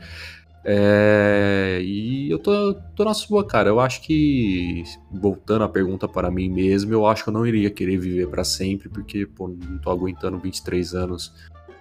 É, 0.66 1.80
e 1.82 2.30
eu 2.30 2.38
tô, 2.38 2.74
tô 2.96 3.04
na 3.04 3.12
sua, 3.12 3.46
cara. 3.46 3.68
Eu 3.68 3.78
acho 3.78 4.00
que, 4.00 4.82
voltando 5.12 5.62
à 5.64 5.68
pergunta 5.68 6.08
para 6.08 6.30
mim 6.30 6.48
mesmo, 6.48 6.92
eu 6.92 7.06
acho 7.06 7.22
que 7.22 7.28
eu 7.28 7.34
não 7.34 7.46
iria 7.46 7.70
querer 7.70 7.98
viver 7.98 8.28
para 8.28 8.44
sempre, 8.44 8.88
porque, 8.88 9.26
pô, 9.26 9.48
não 9.48 9.78
tô 9.78 9.90
aguentando 9.90 10.38
23 10.38 10.94
anos 10.94 11.34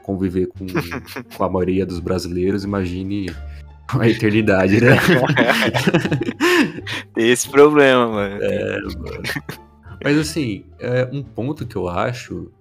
conviver 0.04 0.48
com, 0.48 0.66
com 1.36 1.44
a 1.44 1.50
maioria 1.50 1.86
dos 1.86 2.00
brasileiros. 2.00 2.66
Imagine 2.66 3.28
a 3.88 4.08
eternidade, 4.08 4.82
né? 4.82 4.98
Tem 7.16 7.30
esse 7.30 7.50
problema, 7.50 8.08
mano. 8.08 8.44
É, 8.44 8.82
mano. 8.82 9.24
Mas 10.04 10.18
assim, 10.18 10.66
é, 10.80 11.08
um 11.12 11.24
ponto 11.24 11.66
que 11.66 11.76
eu 11.76 11.88
acho 11.88 12.52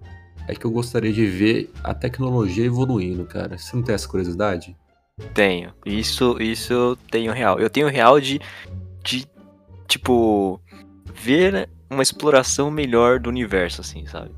é 0.47 0.55
que 0.55 0.65
eu 0.65 0.71
gostaria 0.71 1.11
de 1.11 1.25
ver 1.25 1.69
a 1.83 1.93
tecnologia 1.93 2.65
evoluindo, 2.65 3.25
cara. 3.25 3.57
Você 3.57 3.75
não 3.75 3.83
tem 3.83 3.93
essa 3.93 4.07
curiosidade? 4.07 4.75
Tenho. 5.33 5.73
Isso, 5.85 6.41
isso 6.41 6.73
eu 6.73 6.95
tenho 6.95 7.31
real. 7.33 7.59
Eu 7.59 7.69
tenho 7.69 7.87
real 7.87 8.19
de, 8.19 8.39
de 9.03 9.27
tipo, 9.87 10.59
ver 11.13 11.69
uma 11.89 12.01
exploração 12.01 12.71
melhor 12.71 13.19
do 13.19 13.29
universo, 13.29 13.81
assim, 13.81 14.05
sabe? 14.07 14.31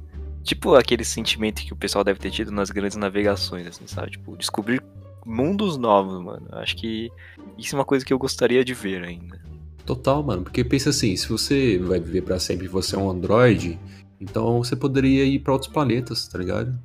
Tipo 0.43 0.75
aquele 0.75 1.03
sentimento 1.03 1.63
que 1.63 1.73
o 1.73 1.77
pessoal 1.77 2.03
deve 2.03 2.19
ter 2.19 2.29
tido 2.29 2.51
nas 2.51 2.69
grandes 2.69 2.97
navegações, 2.97 3.65
assim, 3.65 3.87
sabe? 3.87 4.11
Tipo, 4.11 4.35
descobrir 4.37 4.83
mundos 5.25 5.77
novos, 5.77 6.21
mano. 6.21 6.47
Acho 6.51 6.75
que 6.75 7.11
isso 7.57 7.75
é 7.75 7.79
uma 7.79 7.85
coisa 7.85 8.05
que 8.05 8.13
eu 8.13 8.19
gostaria 8.19 8.63
de 8.63 8.73
ver 8.73 9.03
ainda. 9.03 9.39
Total, 9.85 10.23
mano. 10.23 10.43
Porque 10.43 10.63
pensa 10.63 10.89
assim, 10.89 11.15
se 11.15 11.29
você 11.29 11.77
vai 11.77 11.99
viver 11.99 12.21
pra 12.21 12.39
sempre 12.39 12.65
e 12.65 12.69
você 12.69 12.95
é 12.95 12.99
um 12.99 13.09
androide, 13.09 13.79
então 14.19 14.63
você 14.63 14.75
poderia 14.75 15.23
ir 15.23 15.39
pra 15.39 15.53
outros 15.53 15.71
planetas, 15.71 16.27
tá 16.27 16.39
ligado? 16.39 16.77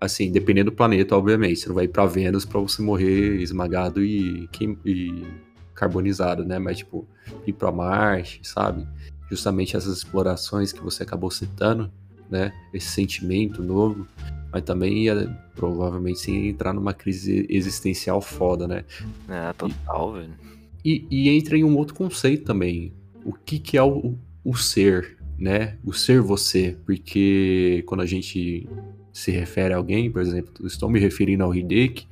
Assim, 0.00 0.30
dependendo 0.30 0.70
do 0.70 0.76
planeta, 0.76 1.16
obviamente. 1.16 1.60
Você 1.60 1.68
não 1.68 1.74
vai 1.74 1.84
ir 1.84 1.88
pra 1.88 2.04
Vênus 2.04 2.44
pra 2.44 2.60
você 2.60 2.82
morrer 2.82 3.40
esmagado 3.40 4.04
e, 4.04 4.48
e 4.84 5.26
carbonizado, 5.74 6.44
né? 6.44 6.58
Mas, 6.58 6.78
tipo, 6.78 7.06
ir 7.46 7.52
pra 7.52 7.72
Marte, 7.72 8.40
sabe? 8.42 8.86
Justamente 9.30 9.76
essas 9.76 9.96
explorações 9.96 10.72
que 10.72 10.82
você 10.82 11.04
acabou 11.04 11.30
citando, 11.30 11.90
né? 12.28 12.52
Esse 12.74 12.88
sentimento 12.88 13.62
novo. 13.62 14.06
Mas 14.52 14.62
também 14.64 15.04
ia, 15.04 15.34
provavelmente, 15.54 16.18
sim, 16.18 16.48
entrar 16.48 16.74
numa 16.74 16.92
crise 16.92 17.46
existencial 17.48 18.20
foda, 18.20 18.68
né? 18.68 18.84
Ah, 19.26 19.54
total, 19.56 20.12
velho. 20.12 20.51
E, 20.84 21.06
e 21.10 21.28
entra 21.28 21.56
em 21.56 21.64
um 21.64 21.76
outro 21.76 21.94
conceito 21.94 22.44
também. 22.44 22.92
O 23.24 23.32
que, 23.32 23.58
que 23.58 23.76
é 23.76 23.82
o, 23.82 24.16
o 24.44 24.56
ser, 24.56 25.16
né? 25.38 25.76
O 25.84 25.92
ser 25.92 26.20
você. 26.20 26.76
Porque 26.84 27.82
quando 27.86 28.00
a 28.00 28.06
gente 28.06 28.68
se 29.12 29.30
refere 29.30 29.74
a 29.74 29.76
alguém, 29.76 30.10
por 30.10 30.22
exemplo, 30.22 30.66
estou 30.66 30.88
me 30.88 30.98
referindo 30.98 31.44
ao 31.44 31.54
Hideki, 31.54 32.06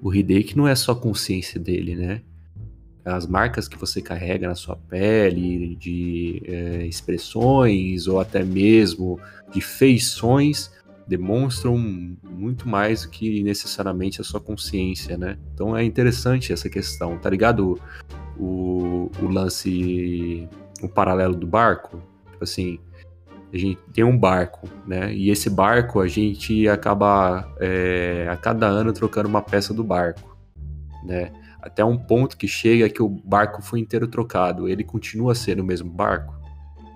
o 0.00 0.14
Hideki 0.14 0.56
não 0.56 0.68
é 0.68 0.74
só 0.74 0.92
a 0.92 0.96
consciência 0.96 1.58
dele, 1.58 1.96
né? 1.96 2.22
As 3.04 3.26
marcas 3.26 3.68
que 3.68 3.76
você 3.76 4.00
carrega 4.00 4.48
na 4.48 4.54
sua 4.54 4.76
pele, 4.76 5.76
de 5.76 6.42
é, 6.46 6.86
expressões 6.86 8.06
ou 8.06 8.18
até 8.18 8.42
mesmo 8.42 9.20
de 9.52 9.60
feições, 9.60 10.70
demonstram 11.06 11.76
muito 11.76 12.68
mais 12.68 13.02
do 13.02 13.10
que 13.10 13.42
necessariamente 13.42 14.20
a 14.20 14.24
sua 14.24 14.40
consciência, 14.40 15.16
né? 15.16 15.36
Então 15.52 15.76
é 15.76 15.84
interessante 15.84 16.52
essa 16.52 16.68
questão, 16.68 17.18
tá 17.18 17.28
ligado? 17.28 17.78
O, 18.38 19.10
o 19.20 19.28
lance, 19.28 20.48
o 20.82 20.88
paralelo 20.88 21.34
do 21.36 21.46
barco, 21.46 22.02
tipo 22.30 22.44
assim, 22.44 22.78
a 23.52 23.56
gente 23.56 23.78
tem 23.92 24.02
um 24.02 24.18
barco, 24.18 24.68
né? 24.86 25.14
E 25.14 25.30
esse 25.30 25.48
barco 25.48 26.00
a 26.00 26.08
gente 26.08 26.68
acaba 26.68 27.48
é, 27.60 28.26
a 28.30 28.36
cada 28.36 28.66
ano 28.66 28.92
trocando 28.92 29.28
uma 29.28 29.42
peça 29.42 29.72
do 29.72 29.84
barco, 29.84 30.36
né? 31.04 31.32
Até 31.62 31.84
um 31.84 31.96
ponto 31.96 32.36
que 32.36 32.48
chega 32.48 32.90
que 32.90 33.02
o 33.02 33.08
barco 33.08 33.62
foi 33.62 33.80
inteiro 33.80 34.08
trocado, 34.08 34.68
ele 34.68 34.84
continua 34.84 35.34
sendo 35.34 35.60
o 35.60 35.64
mesmo 35.64 35.90
barco. 35.90 36.34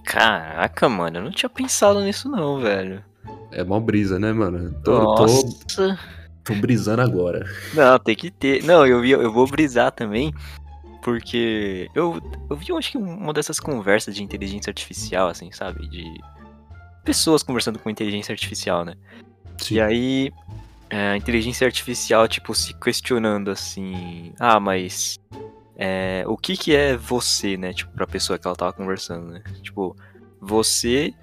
Caraca, 0.05 0.89
mano, 0.89 1.19
eu 1.19 1.23
não 1.23 1.31
tinha 1.31 1.49
pensado 1.49 2.01
nisso 2.01 2.29
não, 2.29 2.61
velho. 2.61 3.05
É 3.51 3.65
mó 3.65 3.81
brisa, 3.81 4.19
né, 4.19 4.33
mano? 4.33 4.73
Tô, 4.85 5.15
tô, 5.15 5.23
Nossa. 5.23 5.99
tô 6.45 6.55
brisando 6.55 7.03
agora. 7.03 7.47
Não, 7.75 7.99
tem 7.99 8.15
que 8.15 8.31
ter. 8.31 8.63
Não, 8.65 8.87
eu, 8.87 9.01
vi, 9.01 9.11
eu 9.11 9.33
vou 9.33 9.47
brisar 9.47 9.93
também, 9.93 10.33
porque 11.03 11.89
eu, 11.95 12.21
eu 12.51 12.57
vi, 12.57 12.73
acho 12.73 12.93
que 12.93 12.99
uma 12.99 13.33
dessas 13.33 13.59
conversas 13.59 14.15
de 14.15 14.23
inteligência 14.23 14.71
artificial, 14.71 15.29
assim, 15.29 15.51
sabe? 15.51 15.89
De 15.89 16.05
pessoas 17.05 17.43
conversando 17.43 17.79
com 17.79 17.89
inteligência 17.89 18.33
artificial, 18.33 18.85
né? 18.85 18.95
E 19.71 19.81
aí, 19.81 20.33
é, 20.91 21.11
a 21.11 21.17
inteligência 21.17 21.67
artificial, 21.67 22.29
tipo, 22.29 22.55
se 22.55 22.75
questionando 22.75 23.51
assim: 23.51 24.33
ah, 24.39 24.61
mas 24.61 25.19
é, 25.77 26.25
o 26.27 26.37
que 26.37 26.57
que 26.57 26.75
é 26.75 26.97
você, 26.97 27.57
né? 27.57 27.73
Tipo, 27.73 27.93
pra 27.93 28.07
pessoa 28.07 28.39
que 28.39 28.47
ela 28.47 28.57
tava 28.57 28.73
conversando, 28.73 29.31
né? 29.31 29.43
Tipo, 29.63 29.97
você 30.41 31.15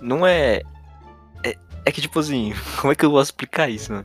não 0.00 0.26
é. 0.26 0.62
É, 1.88 1.90
que, 1.90 2.02
tipo 2.02 2.18
assim, 2.18 2.52
como 2.78 2.92
é 2.92 2.94
que 2.94 3.02
eu 3.02 3.10
vou 3.10 3.22
explicar 3.22 3.70
isso, 3.70 3.94
né? 3.94 4.04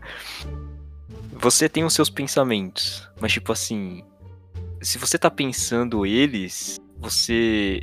Você 1.34 1.68
tem 1.68 1.84
os 1.84 1.94
seus 1.94 2.10
pensamentos, 2.10 3.10
mas, 3.20 3.34
tipo 3.34 3.52
assim, 3.52 4.02
se 4.82 4.98
você 4.98 5.18
tá 5.18 5.30
pensando 5.30 6.06
eles, 6.06 6.80
você. 6.98 7.82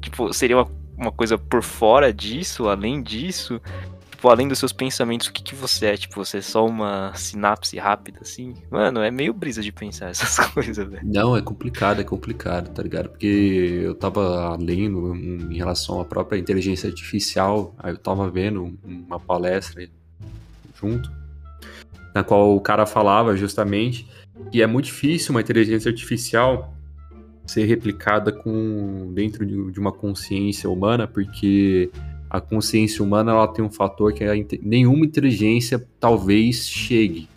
Tipo, 0.00 0.32
seria 0.32 0.56
uma, 0.56 0.70
uma 0.96 1.12
coisa 1.12 1.36
por 1.36 1.62
fora 1.62 2.14
disso, 2.14 2.66
além 2.66 3.02
disso. 3.02 3.60
Tipo, 4.26 4.30
além 4.30 4.48
dos 4.48 4.58
seus 4.58 4.72
pensamentos, 4.72 5.28
o 5.28 5.32
que, 5.32 5.40
que 5.40 5.54
você 5.54 5.86
é? 5.86 5.96
Tipo, 5.96 6.16
você 6.16 6.38
é 6.38 6.40
só 6.40 6.66
uma 6.66 7.14
sinapse 7.14 7.78
rápida, 7.78 8.18
assim? 8.22 8.54
Mano, 8.68 9.00
é 9.00 9.08
meio 9.08 9.32
brisa 9.32 9.62
de 9.62 9.70
pensar 9.70 10.10
essas 10.10 10.36
coisas, 10.48 10.76
velho. 10.76 11.00
Não, 11.04 11.36
é 11.36 11.40
complicado, 11.40 12.00
é 12.00 12.04
complicado, 12.04 12.70
tá 12.74 12.82
ligado? 12.82 13.10
Porque 13.10 13.82
eu 13.84 13.94
tava 13.94 14.56
lendo 14.56 15.14
em 15.14 15.56
relação 15.56 16.00
à 16.00 16.04
própria 16.04 16.38
inteligência 16.38 16.88
artificial, 16.88 17.72
aí 17.78 17.92
eu 17.92 17.98
tava 17.98 18.28
vendo 18.28 18.76
uma 18.84 19.20
palestra 19.20 19.88
junto, 20.74 21.08
na 22.12 22.24
qual 22.24 22.56
o 22.56 22.60
cara 22.60 22.84
falava 22.84 23.36
justamente 23.36 24.08
que 24.50 24.60
é 24.60 24.66
muito 24.66 24.86
difícil 24.86 25.30
uma 25.30 25.40
inteligência 25.40 25.88
artificial 25.88 26.74
ser 27.46 27.64
replicada 27.64 28.32
com 28.32 29.12
dentro 29.14 29.46
de, 29.46 29.70
de 29.70 29.78
uma 29.78 29.92
consciência 29.92 30.68
humana, 30.68 31.06
porque 31.06 31.90
a 32.28 32.40
consciência 32.40 33.04
humana 33.04 33.32
ela 33.32 33.48
tem 33.48 33.64
um 33.64 33.70
fator 33.70 34.12
que 34.12 34.24
a 34.24 34.36
inte- 34.36 34.60
nenhuma 34.62 35.04
inteligência 35.04 35.86
talvez 36.00 36.68
chegue, 36.68 37.28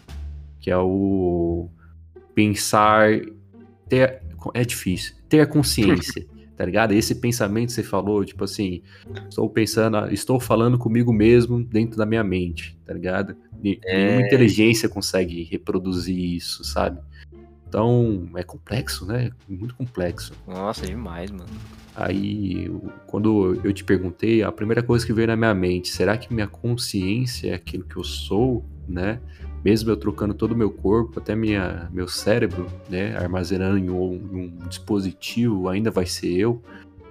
que 0.59 0.69
é 0.71 0.77
o 0.77 1.69
pensar 2.33 3.09
ter 3.87 4.21
é 4.53 4.63
difícil 4.63 5.15
ter 5.27 5.41
a 5.41 5.45
consciência 5.45 6.25
tá 6.55 6.65
ligado? 6.65 6.91
Esse 6.93 7.15
pensamento 7.15 7.67
que 7.67 7.73
você 7.73 7.83
falou 7.83 8.23
tipo 8.23 8.43
assim 8.43 8.81
estou 9.29 9.49
pensando 9.49 10.11
estou 10.11 10.39
falando 10.39 10.77
comigo 10.77 11.11
mesmo 11.11 11.63
dentro 11.63 11.97
da 11.97 12.05
minha 12.05 12.23
mente 12.23 12.77
tá 12.85 12.93
ligado? 12.93 13.35
É. 13.85 14.05
nenhuma 14.05 14.25
inteligência 14.27 14.87
consegue 14.87 15.43
reproduzir 15.43 16.17
isso 16.17 16.63
sabe? 16.63 16.99
Então 17.67 18.29
é 18.35 18.43
complexo 18.43 19.05
né? 19.05 19.31
Muito 19.47 19.75
complexo. 19.75 20.33
Nossa, 20.47 20.85
demais, 20.85 21.29
mano. 21.29 21.49
Aí, 22.01 22.71
quando 23.07 23.59
eu 23.61 23.73
te 23.73 23.83
perguntei, 23.83 24.41
a 24.41 24.53
primeira 24.53 24.81
coisa 24.81 25.05
que 25.05 25.11
veio 25.11 25.27
na 25.27 25.35
minha 25.35 25.53
mente, 25.53 25.89
será 25.89 26.17
que 26.17 26.33
minha 26.33 26.47
consciência 26.47 27.51
é 27.51 27.53
aquilo 27.53 27.83
que 27.83 27.97
eu 27.97 28.05
sou, 28.05 28.63
né? 28.87 29.19
Mesmo 29.65 29.91
eu 29.91 29.97
trocando 29.97 30.33
todo 30.33 30.53
o 30.53 30.55
meu 30.55 30.71
corpo, 30.71 31.19
até 31.19 31.35
minha, 31.35 31.89
meu 31.91 32.07
cérebro, 32.07 32.67
né? 32.89 33.17
Armazenando 33.17 33.77
em 33.77 33.89
um, 33.89 34.13
em 34.13 34.37
um 34.37 34.57
dispositivo, 34.69 35.67
ainda 35.67 35.91
vai 35.91 36.05
ser 36.05 36.31
eu. 36.31 36.63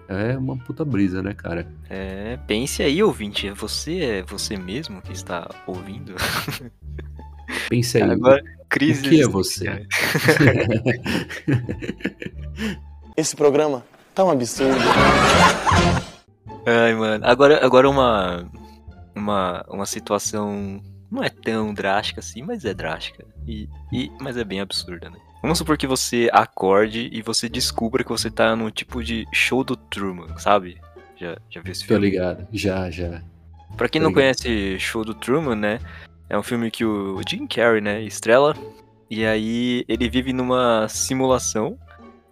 É 0.08 0.38
uma 0.38 0.56
puta 0.56 0.86
brisa, 0.86 1.22
né, 1.22 1.34
cara? 1.34 1.70
É, 1.90 2.38
pense 2.46 2.82
aí, 2.82 3.02
ouvinte. 3.02 3.50
Você 3.50 3.98
é 3.98 4.22
você 4.22 4.56
mesmo 4.56 5.02
que 5.02 5.12
está 5.12 5.50
ouvindo? 5.66 6.14
Pense 7.68 7.98
aí. 7.98 8.10
Agora, 8.10 8.42
crise 8.70 9.06
o 9.06 9.10
que 9.10 9.22
é 9.22 9.28
você? 9.28 9.86
Esse 13.16 13.36
programa 13.36 13.84
tá 14.18 14.24
um 14.24 14.30
absurdo. 14.30 14.74
Ai, 16.66 16.92
mano. 16.94 17.24
Agora, 17.24 17.64
agora 17.64 17.88
uma, 17.88 18.50
uma, 19.14 19.64
uma 19.68 19.86
situação 19.86 20.82
não 21.08 21.22
é 21.22 21.28
tão 21.28 21.72
drástica 21.72 22.18
assim, 22.18 22.42
mas 22.42 22.64
é 22.64 22.74
drástica. 22.74 23.24
E, 23.46 23.68
e, 23.92 24.10
mas 24.20 24.36
é 24.36 24.42
bem 24.42 24.60
absurda, 24.60 25.08
né? 25.08 25.18
Vamos 25.40 25.58
supor 25.58 25.78
que 25.78 25.86
você 25.86 26.28
acorde 26.32 27.08
e 27.12 27.22
você 27.22 27.48
descubra 27.48 28.02
que 28.02 28.10
você 28.10 28.28
tá 28.28 28.56
num 28.56 28.72
tipo 28.72 29.04
de 29.04 29.24
show 29.32 29.62
do 29.62 29.76
Truman, 29.76 30.36
sabe? 30.36 30.80
Já, 31.16 31.38
já 31.48 31.60
viu 31.60 31.70
esse 31.70 31.82
Tô 31.82 31.94
filme? 31.94 32.10
ligado, 32.10 32.44
já, 32.52 32.90
já. 32.90 33.22
Pra 33.76 33.88
quem 33.88 34.00
Tô 34.00 34.08
não 34.08 34.12
conhece 34.12 34.80
Show 34.80 35.04
do 35.04 35.14
Truman, 35.14 35.54
né? 35.54 35.78
É 36.28 36.36
um 36.36 36.42
filme 36.42 36.72
que 36.72 36.84
o 36.84 37.20
Jim 37.28 37.46
Carrey, 37.46 37.80
né, 37.80 38.02
estrela. 38.02 38.56
E 39.08 39.24
aí 39.24 39.84
ele 39.88 40.08
vive 40.10 40.32
numa 40.32 40.88
simulação 40.88 41.78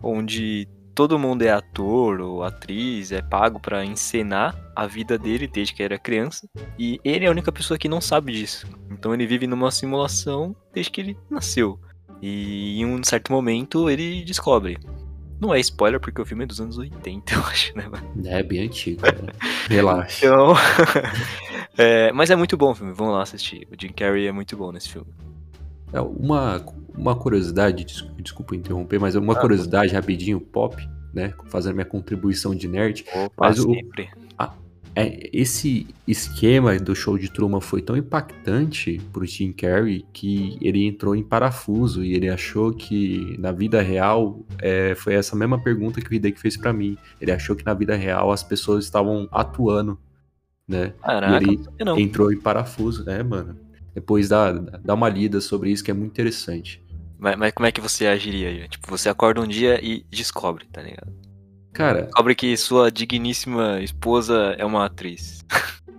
onde 0.03 0.69
todo 0.97 1.19
mundo 1.19 1.43
é 1.43 1.51
ator 1.51 2.23
ou 2.23 2.43
atriz, 2.43 3.13
é 3.13 3.21
pago 3.21 3.61
pra 3.61 3.85
encenar 3.85 4.59
a 4.75 4.87
vida 4.87 5.19
dele 5.19 5.47
desde 5.47 5.75
que 5.75 5.83
era 5.83 5.99
criança. 5.99 6.49
E 6.79 6.99
ele 7.05 7.27
é 7.27 7.29
a 7.29 7.31
única 7.31 7.53
pessoa 7.53 7.77
que 7.77 7.87
não 7.87 8.01
sabe 8.01 8.33
disso. 8.33 8.67
Então 8.91 9.13
ele 9.13 9.27
vive 9.27 9.47
numa 9.47 9.71
simulação 9.71 10.57
desde 10.73 10.91
que 10.91 11.03
ele 11.03 11.19
nasceu. 11.31 11.79
E 12.23 12.81
em 12.81 12.87
um 12.87 13.05
certo 13.05 13.31
momento 13.31 13.91
ele 13.91 14.25
descobre. 14.25 14.79
Não 15.39 15.55
é 15.55 15.61
spoiler 15.61 16.01
porque 16.01 16.23
o 16.23 16.25
filme 16.25 16.45
é 16.45 16.47
dos 16.47 16.63
anos 16.63 16.79
80, 16.79 17.29
eu 17.37 17.41
acho, 17.43 17.77
né? 17.77 17.91
É 18.25 18.43
bem 18.43 18.63
antigo, 18.63 19.03
cara. 19.03 19.35
Relaxa. 19.69 20.25
Então. 20.25 20.55
é, 21.77 22.11
mas 22.13 22.31
é 22.31 22.37
muito 22.37 22.57
bom 22.57 22.71
o 22.71 22.75
filme, 22.75 22.95
vamos 22.95 23.13
lá 23.13 23.23
assistir. 23.23 23.69
O 23.71 23.79
Jim 23.79 23.93
Carrey 23.93 24.27
é 24.27 24.33
muito 24.33 24.57
bom 24.57 24.73
nesse 24.73 24.89
filme. 24.89 25.13
É, 25.93 26.01
uma, 26.01 26.65
uma 26.97 27.15
curiosidade, 27.15 27.85
des- 27.85 28.05
desculpa 28.23 28.55
interromper, 28.57 28.99
mas 28.99 29.15
uma 29.15 29.33
Ah, 29.35 29.41
curiosidade 29.41 29.93
rapidinho, 29.93 30.41
pop, 30.41 30.77
né? 31.13 31.33
Fazendo 31.47 31.75
minha 31.75 31.85
contribuição 31.87 32.55
de 32.55 32.67
nerd. 32.69 33.05
Opa, 33.15 33.47
Mas 33.49 33.59
o- 33.59 33.73
sempre. 33.73 34.09
É, 34.99 35.29
esse 35.31 35.87
esquema 36.09 36.75
do 36.79 36.95
show 36.95 37.19
de 37.19 37.31
Truman 37.31 37.61
foi 37.61 37.83
tão 37.83 37.95
impactante 37.99 38.99
pro 39.13 39.27
Jim 39.27 39.53
Carrey 39.53 40.07
que 40.11 40.57
ele 40.59 40.87
entrou 40.87 41.15
em 41.15 41.23
parafuso 41.23 42.03
e 42.03 42.15
ele 42.15 42.31
achou 42.31 42.73
que 42.73 43.37
na 43.39 43.53
vida 43.53 43.83
real 43.83 44.41
é, 44.59 44.95
foi 44.95 45.13
essa 45.13 45.37
mesma 45.37 45.63
pergunta 45.63 46.01
que 46.01 46.11
o 46.11 46.15
Hideki 46.15 46.41
fez 46.41 46.57
pra 46.57 46.73
mim. 46.73 46.97
Ele 47.21 47.31
achou 47.31 47.55
que 47.55 47.63
na 47.63 47.75
vida 47.75 47.95
real 47.95 48.33
as 48.33 48.43
pessoas 48.43 48.85
estavam 48.85 49.29
atuando, 49.31 49.99
né? 50.67 50.95
Caraca, 51.03 51.45
ele 51.45 51.57
não 51.59 51.65
sabia 51.65 51.85
não. 51.85 51.99
Entrou 51.99 52.33
em 52.33 52.41
parafuso, 52.41 53.05
né, 53.05 53.23
mano? 53.23 53.55
Depois 53.95 54.31
dá, 54.31 54.51
dá 54.51 54.95
uma 54.95 55.11
lida 55.11 55.43
sobre 55.43 55.71
isso 55.71 55.85
que 55.85 55.91
é 55.91 55.95
muito 55.95 56.13
interessante. 56.13 56.83
Mas, 57.19 57.37
mas 57.37 57.53
como 57.53 57.67
é 57.67 57.73
que 57.73 57.81
você 57.81 58.07
agiria 58.07 58.49
aí? 58.49 58.69
Tipo, 58.69 58.91
você 58.91 59.09
acorda 59.09 59.41
um 59.41 59.47
dia 59.47 59.81
e 59.83 60.05
descobre, 60.11 60.67
tá 60.73 60.83
ligado? 60.83 61.13
Cara, 61.73 62.03
Descobre 62.03 62.35
que 62.35 62.57
sua 62.57 62.91
digníssima 62.91 63.81
esposa 63.83 64.55
é 64.59 64.65
uma 64.65 64.87
atriz. 64.87 65.45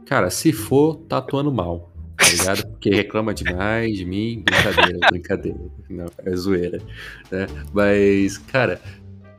Cara, 0.07 0.29
se 0.29 0.51
for, 0.51 0.95
tá 1.07 1.17
atuando 1.17 1.51
mal, 1.51 1.93
tá 2.17 2.25
ligado? 2.29 2.67
Porque 2.71 2.89
reclama 2.89 3.33
demais 3.33 3.95
de 3.95 4.05
mim, 4.05 4.43
brincadeira, 4.43 4.99
brincadeira. 5.11 5.59
Não, 5.89 6.07
é 6.25 6.35
zoeira, 6.35 6.81
né? 7.29 7.45
Mas, 7.71 8.39
cara, 8.39 8.81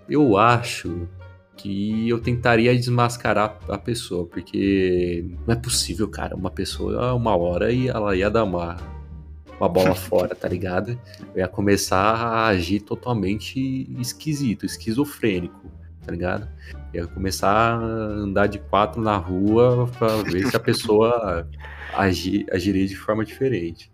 eu 0.09 0.37
acho 0.37 1.09
que 1.57 2.09
eu 2.09 2.21
tentaria 2.21 2.75
desmascarar 2.75 3.59
a 3.69 3.77
pessoa, 3.77 4.25
porque 4.25 5.25
não 5.45 5.55
é 5.55 5.57
possível, 5.57 6.09
cara, 6.09 6.37
uma 6.37 6.51
pessoa, 6.51 7.15
uma 7.15 7.37
hora, 7.37 7.73
e 7.73 7.89
ela 7.89 8.15
ia 8.15 8.31
dar 8.31 8.45
uma, 8.45 8.77
uma 9.61 9.69
bola 9.69 9.95
fora, 9.95 10.35
tá 10.35 10.49
ligado? 10.49 10.99
Eu 11.35 11.39
ia 11.41 11.49
começar 11.49 12.15
a 12.15 12.47
agir 12.47 12.81
totalmente 12.81 13.89
esquisito, 14.01 14.65
esquizofrênico, 14.65 15.71
tá 16.05 16.13
ligado? 16.13 16.49
Ia 16.95 17.07
começar 17.07 17.51
a 17.75 17.77
andar 17.77 18.47
de 18.47 18.59
quatro 18.59 19.01
na 19.01 19.17
rua 19.17 19.89
pra 19.99 20.17
ver 20.23 20.47
se 20.47 20.57
a 20.57 20.61
pessoa 20.61 21.49
agi- 21.95 22.47
agiria 22.53 22.87
de 22.87 22.97
forma 22.97 23.25
diferente. 23.25 23.91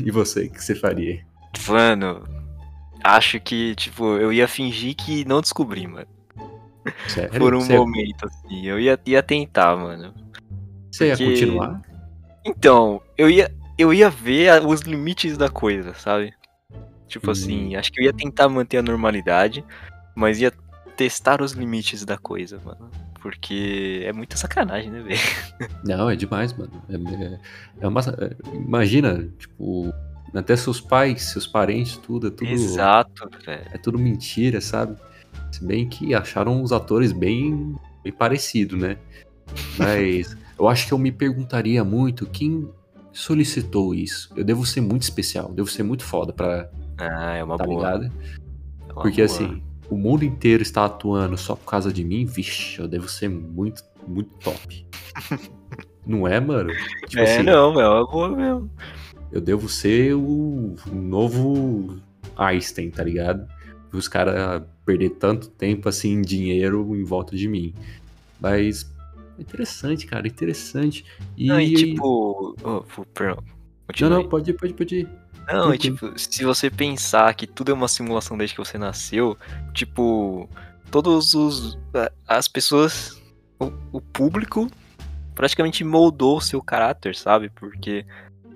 E 0.00 0.10
você, 0.10 0.44
o 0.46 0.50
que 0.50 0.62
você 0.62 0.74
faria? 0.74 1.24
Mano, 1.68 2.22
acho 3.02 3.40
que, 3.40 3.74
tipo, 3.74 4.16
eu 4.18 4.32
ia 4.32 4.46
fingir 4.48 4.94
que 4.94 5.24
não 5.24 5.40
descobri, 5.40 5.86
mano. 5.86 6.06
Sério? 7.08 7.38
Por 7.38 7.54
um 7.54 7.60
você, 7.60 7.76
momento, 7.76 8.26
assim. 8.26 8.66
Eu 8.66 8.78
ia, 8.78 8.98
ia 9.06 9.22
tentar, 9.22 9.76
mano. 9.76 10.14
você 10.90 11.06
ia 11.08 11.16
porque- 11.16 11.24
continuar? 11.30 11.82
Então, 12.44 13.00
eu 13.18 13.28
ia, 13.28 13.52
eu 13.78 13.92
ia 13.92 14.08
ver 14.10 14.64
os 14.64 14.80
limites 14.80 15.36
da 15.36 15.48
coisa, 15.48 15.94
sabe? 15.94 16.32
Tipo 17.08 17.28
Hum. 17.28 17.32
assim, 17.32 17.76
acho 17.76 17.92
que 17.92 18.00
eu 18.00 18.04
ia 18.04 18.12
tentar 18.12 18.48
manter 18.48 18.78
a 18.78 18.82
normalidade, 18.82 19.64
mas 20.14 20.40
ia 20.40 20.52
testar 20.96 21.42
os 21.42 21.52
limites 21.52 22.04
da 22.04 22.16
coisa, 22.18 22.60
mano. 22.64 22.90
Porque 23.20 24.02
é 24.04 24.12
muita 24.12 24.36
sacanagem, 24.36 24.90
né, 24.90 25.00
velho? 25.02 25.18
Não, 25.84 26.08
é 26.08 26.16
demais, 26.16 26.52
mano. 26.52 26.70
É, 26.88 26.94
é- 26.94 27.40
é 27.80 27.88
uma, 27.88 28.00
é- 28.00 28.36
imagina, 28.54 29.28
tipo, 29.38 29.92
até 30.34 30.56
seus 30.56 30.80
pais, 30.80 31.22
seus 31.24 31.46
parentes, 31.46 31.96
tudo, 31.96 32.28
é 32.28 32.30
tudo, 32.30 32.50
Exato, 32.50 33.28
velho. 33.44 33.62
é 33.72 33.78
tudo 33.78 33.98
mentira, 33.98 34.60
sabe? 34.60 34.96
Se 35.52 35.64
bem 35.64 35.88
que 35.88 36.14
acharam 36.14 36.62
os 36.62 36.72
atores 36.72 37.12
bem, 37.12 37.74
bem 38.02 38.12
parecidos, 38.12 38.78
né? 38.80 38.98
Mas 39.78 40.36
eu 40.58 40.68
acho 40.68 40.86
que 40.86 40.92
eu 40.92 40.98
me 40.98 41.12
perguntaria 41.12 41.82
muito 41.84 42.26
quem 42.26 42.68
solicitou 43.16 43.94
isso. 43.94 44.30
Eu 44.36 44.44
devo 44.44 44.64
ser 44.66 44.80
muito 44.80 45.02
especial, 45.02 45.52
devo 45.52 45.68
ser 45.70 45.82
muito 45.82 46.04
foda 46.04 46.32
pra, 46.32 46.68
Ah, 46.98 47.34
é 47.34 47.42
uma 47.44 47.56
tá 47.56 47.64
boa. 47.64 47.76
ligado? 47.96 48.04
é 48.88 48.92
uma 48.92 49.02
Porque 49.02 49.24
boa. 49.24 49.34
assim, 49.34 49.62
o 49.90 49.96
mundo 49.96 50.24
inteiro 50.24 50.62
está 50.62 50.84
atuando 50.84 51.36
só 51.36 51.54
por 51.56 51.64
causa 51.70 51.92
de 51.92 52.04
mim, 52.04 52.24
vixe, 52.24 52.78
eu 52.80 52.86
devo 52.88 53.08
ser 53.08 53.28
muito, 53.28 53.82
muito 54.06 54.30
top. 54.38 54.86
Não 56.06 56.26
é, 56.28 56.38
mano? 56.38 56.70
Tipo 57.08 57.22
é, 57.22 57.34
assim, 57.34 57.42
não, 57.42 57.80
é 57.80 57.88
uma 57.88 58.06
boa 58.06 58.28
mesmo. 58.28 58.70
eu 59.32 59.40
devo 59.40 59.68
ser 59.68 60.14
o 60.14 60.76
novo 60.92 61.96
Einstein, 62.36 62.90
tá 62.90 63.02
ligado? 63.02 63.44
Os 63.92 64.06
caras 64.06 64.62
perder 64.84 65.10
tanto 65.10 65.48
tempo 65.48 65.88
assim 65.88 66.22
dinheiro 66.22 66.94
em 66.94 67.02
volta 67.02 67.34
de 67.36 67.48
mim. 67.48 67.74
Mas 68.40 68.88
interessante, 69.38 70.06
cara, 70.06 70.26
interessante. 70.26 71.04
E, 71.36 71.46
Não, 71.46 71.60
e 71.60 71.74
tipo. 71.74 72.56
Oh, 72.62 72.82
perdão. 73.14 73.42
não, 74.00 74.08
não, 74.08 74.28
pode 74.28 74.50
ir, 74.50 74.54
pode 74.54 74.72
ir, 74.72 74.76
pode 74.76 74.94
ir. 74.96 75.08
Não, 75.46 75.72
e 75.72 75.78
tipo, 75.78 76.18
se 76.18 76.44
você 76.44 76.68
pensar 76.68 77.32
que 77.34 77.46
tudo 77.46 77.70
é 77.70 77.74
uma 77.74 77.86
simulação 77.86 78.36
desde 78.36 78.54
que 78.56 78.64
você 78.64 78.76
nasceu, 78.76 79.38
tipo, 79.72 80.48
todos 80.90 81.34
os. 81.34 81.78
as 82.26 82.48
pessoas. 82.48 83.22
O, 83.58 83.72
o 83.90 84.00
público 84.02 84.70
praticamente 85.34 85.82
moldou 85.82 86.36
o 86.36 86.42
seu 86.42 86.60
caráter, 86.60 87.16
sabe? 87.16 87.48
Porque 87.48 88.04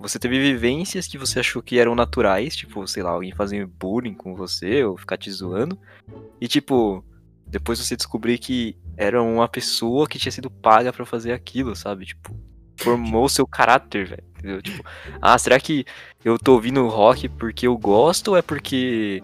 você 0.01 0.19
teve 0.19 0.41
vivências 0.41 1.07
que 1.07 1.19
você 1.19 1.41
achou 1.41 1.63
que 1.63 1.79
eram 1.79 1.95
naturais, 1.95 2.57
tipo, 2.57 2.87
sei 2.87 3.03
lá, 3.03 3.11
alguém 3.11 3.33
fazer 3.33 3.67
bullying 3.67 4.15
com 4.15 4.35
você 4.35 4.83
ou 4.83 4.97
ficar 4.97 5.19
te 5.19 5.31
zoando. 5.31 5.79
E 6.41 6.49
tipo, 6.49 7.05
depois 7.47 7.79
você 7.79 7.97
descobrir 7.97 8.39
que 8.39 8.77
era 9.01 9.23
uma 9.23 9.49
pessoa 9.49 10.07
que 10.07 10.19
tinha 10.19 10.31
sido 10.31 10.51
paga 10.51 10.93
pra 10.93 11.07
fazer 11.07 11.33
aquilo, 11.33 11.75
sabe? 11.75 12.05
Tipo, 12.05 12.37
formou 12.79 13.31
seu 13.31 13.47
caráter, 13.47 14.07
velho. 14.07 14.61
Tipo, 14.61 14.85
ah, 15.23 15.39
será 15.39 15.59
que 15.59 15.87
eu 16.23 16.39
tô 16.39 16.53
ouvindo 16.53 16.87
rock 16.87 17.27
porque 17.27 17.67
eu 17.67 17.79
gosto 17.79 18.29
ou 18.29 18.37
é 18.37 18.43
porque, 18.43 19.23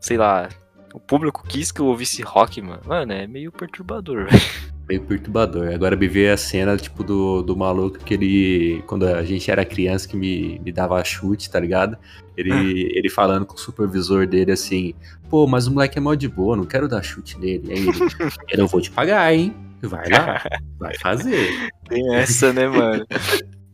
sei 0.00 0.16
lá, 0.16 0.48
o 0.94 1.00
público 1.00 1.44
quis 1.48 1.72
que 1.72 1.80
eu 1.80 1.86
ouvisse 1.86 2.22
rock, 2.22 2.62
mano? 2.62 2.80
Mano, 2.86 3.12
é 3.12 3.26
meio 3.26 3.50
perturbador, 3.50 4.26
velho. 4.30 4.77
Meio 4.88 5.02
perturbador. 5.02 5.68
Agora 5.74 5.94
me 5.94 6.08
veio 6.08 6.32
a 6.32 6.36
cena, 6.36 6.76
tipo, 6.76 7.04
do, 7.04 7.42
do 7.42 7.54
maluco 7.54 7.98
que 7.98 8.14
ele. 8.14 8.82
Quando 8.86 9.06
a 9.06 9.22
gente 9.22 9.50
era 9.50 9.64
criança, 9.64 10.08
que 10.08 10.16
me, 10.16 10.58
me 10.60 10.72
dava 10.72 11.02
chute, 11.04 11.50
tá 11.50 11.60
ligado? 11.60 11.98
Ele, 12.36 12.90
ele 12.94 13.10
falando 13.10 13.44
com 13.44 13.54
o 13.54 13.58
supervisor 13.58 14.26
dele 14.26 14.52
assim: 14.52 14.94
pô, 15.28 15.46
mas 15.46 15.66
o 15.66 15.72
moleque 15.72 15.98
é 15.98 16.00
mó 16.00 16.14
de 16.14 16.26
boa, 16.26 16.56
não 16.56 16.64
quero 16.64 16.88
dar 16.88 17.02
chute 17.02 17.38
nele. 17.38 17.70
Aí 17.70 17.78
ele: 17.80 17.90
eu 18.50 18.58
não 18.58 18.66
vou 18.66 18.80
te 18.80 18.90
pagar, 18.90 19.32
hein? 19.34 19.54
Vai 19.82 20.08
lá, 20.08 20.42
vai 20.80 20.94
fazer. 20.98 21.70
Tem 21.88 22.14
essa, 22.14 22.52
né, 22.52 22.66
mano? 22.66 23.06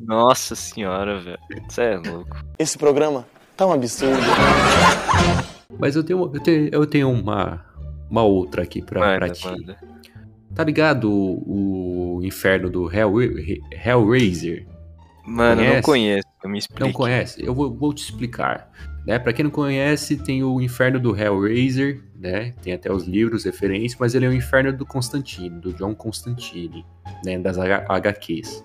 Nossa 0.01 0.55
senhora, 0.55 1.21
velho. 1.21 1.39
Isso 1.69 1.81
é 1.81 1.97
louco. 1.97 2.37
Esse 2.59 2.77
programa 2.77 3.25
tá 3.57 3.67
um 3.67 3.73
absurdo. 3.73 4.21
Mas 5.79 5.97
eu 5.97 6.03
tenho, 6.05 6.31
eu 6.35 6.41
tenho, 6.41 6.69
eu 6.73 6.87
tenho 6.87 7.11
uma, 7.11 7.65
uma 8.11 8.23
outra 8.23 8.63
aqui 8.63 8.83
pra, 8.83 9.01
pra 9.01 9.27
Manda, 9.27 9.31
ti. 9.33 9.47
manda. 9.47 9.94
Tá 10.55 10.63
ligado 10.63 11.11
o, 11.11 12.19
o 12.19 12.25
inferno 12.25 12.71
do 12.71 12.91
Hell, 12.93 13.15
Hellraiser? 13.85 14.67
Mano, 15.27 15.63
eu 15.63 15.75
não 15.75 15.83
Conhece? 15.83 15.83
conheço. 15.83 16.29
Me 16.45 16.59
explica. 16.59 16.85
Não 16.85 16.93
conhece? 16.93 17.45
Eu 17.45 17.55
vou, 17.55 17.75
vou 17.75 17.95
te 17.95 18.05
explicar. 18.05 18.71
Né? 19.07 19.19
Para 19.19 19.33
quem 19.33 19.45
não 19.45 19.51
conhece, 19.51 20.17
tem 20.17 20.43
o 20.43 20.61
Inferno 20.61 21.01
do 21.01 21.17
Hellraiser, 21.17 22.03
né? 22.15 22.53
Tem 22.63 22.73
até 22.73 22.93
os 22.93 23.07
livros 23.07 23.45
referentes, 23.45 23.97
mas 23.99 24.15
ele 24.15 24.27
é 24.27 24.29
o 24.29 24.33
Inferno 24.33 24.73
do 24.73 24.87
Constantine, 24.87 25.61
do 25.61 25.73
John 25.75 25.95
Constantine, 25.95 26.85
né? 27.25 27.39
Das 27.39 27.59
HQs. 27.59 28.65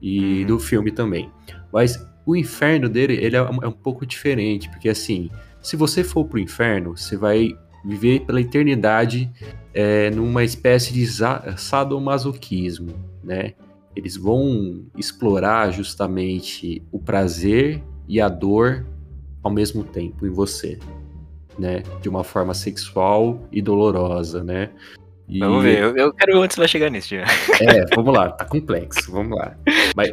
E 0.00 0.40
uhum. 0.42 0.46
do 0.46 0.60
filme 0.60 0.90
também. 0.90 1.30
Mas 1.72 1.98
o 2.24 2.36
inferno 2.36 2.88
dele, 2.88 3.14
ele 3.14 3.36
é 3.36 3.42
um, 3.42 3.62
é 3.62 3.68
um 3.68 3.72
pouco 3.72 4.06
diferente, 4.06 4.68
porque 4.68 4.88
assim, 4.88 5.30
se 5.62 5.76
você 5.76 6.04
for 6.04 6.26
pro 6.26 6.38
inferno, 6.38 6.96
você 6.96 7.16
vai 7.16 7.56
viver 7.84 8.20
pela 8.20 8.40
eternidade 8.40 9.30
é, 9.72 10.10
numa 10.10 10.44
espécie 10.44 10.92
de 10.92 11.06
sadomasoquismo, 11.56 12.94
né? 13.22 13.54
Eles 13.94 14.16
vão 14.16 14.84
explorar 14.96 15.72
justamente 15.72 16.82
o 16.92 16.98
prazer 16.98 17.82
e 18.08 18.20
a 18.20 18.28
dor 18.28 18.86
ao 19.42 19.50
mesmo 19.50 19.82
tempo 19.82 20.26
em 20.26 20.30
você, 20.30 20.78
né? 21.58 21.82
De 22.00 22.08
uma 22.08 22.22
forma 22.22 22.54
sexual 22.54 23.40
e 23.50 23.60
dolorosa, 23.60 24.44
né? 24.44 24.70
E... 25.28 25.40
Vamos 25.40 25.62
ver, 25.62 25.78
eu, 25.78 25.96
eu 25.96 26.12
quero 26.12 26.32
ver 26.32 26.38
onde 26.38 26.54
você 26.54 26.60
vai 26.60 26.68
chegar 26.68 26.90
nisso, 26.90 27.14
já. 27.14 27.24
É, 27.60 27.84
vamos 27.94 28.14
lá, 28.14 28.30
tá 28.30 28.44
complexo, 28.44 29.12
vamos 29.12 29.36
lá. 29.36 29.54
Mas, 29.94 30.12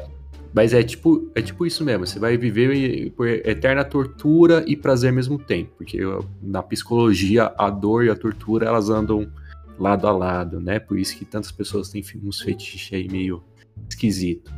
mas 0.56 0.72
é 0.72 0.82
tipo, 0.82 1.30
é 1.36 1.42
tipo 1.42 1.66
isso 1.66 1.84
mesmo, 1.84 2.08
você 2.08 2.18
vai 2.18 2.38
viver 2.38 3.12
por 3.12 3.28
eterna 3.28 3.84
tortura 3.84 4.64
e 4.66 4.78
prazer 4.78 5.10
ao 5.10 5.16
mesmo 5.16 5.38
tempo, 5.38 5.74
porque 5.78 6.00
na 6.42 6.64
psicologia 6.64 7.54
a 7.58 7.70
dor 7.70 8.06
e 8.06 8.10
a 8.10 8.16
tortura 8.16 8.66
elas 8.66 8.90
andam 8.90 9.30
lado 9.78 10.08
a 10.08 10.12
lado, 10.14 10.62
né? 10.62 10.80
Por 10.80 10.98
isso 10.98 11.18
que 11.18 11.26
tantas 11.26 11.52
pessoas 11.52 11.90
têm 11.90 12.02
uns 12.24 12.40
fetiches 12.40 12.94
aí 12.94 13.06
meio 13.10 13.44
esquisito, 13.90 14.50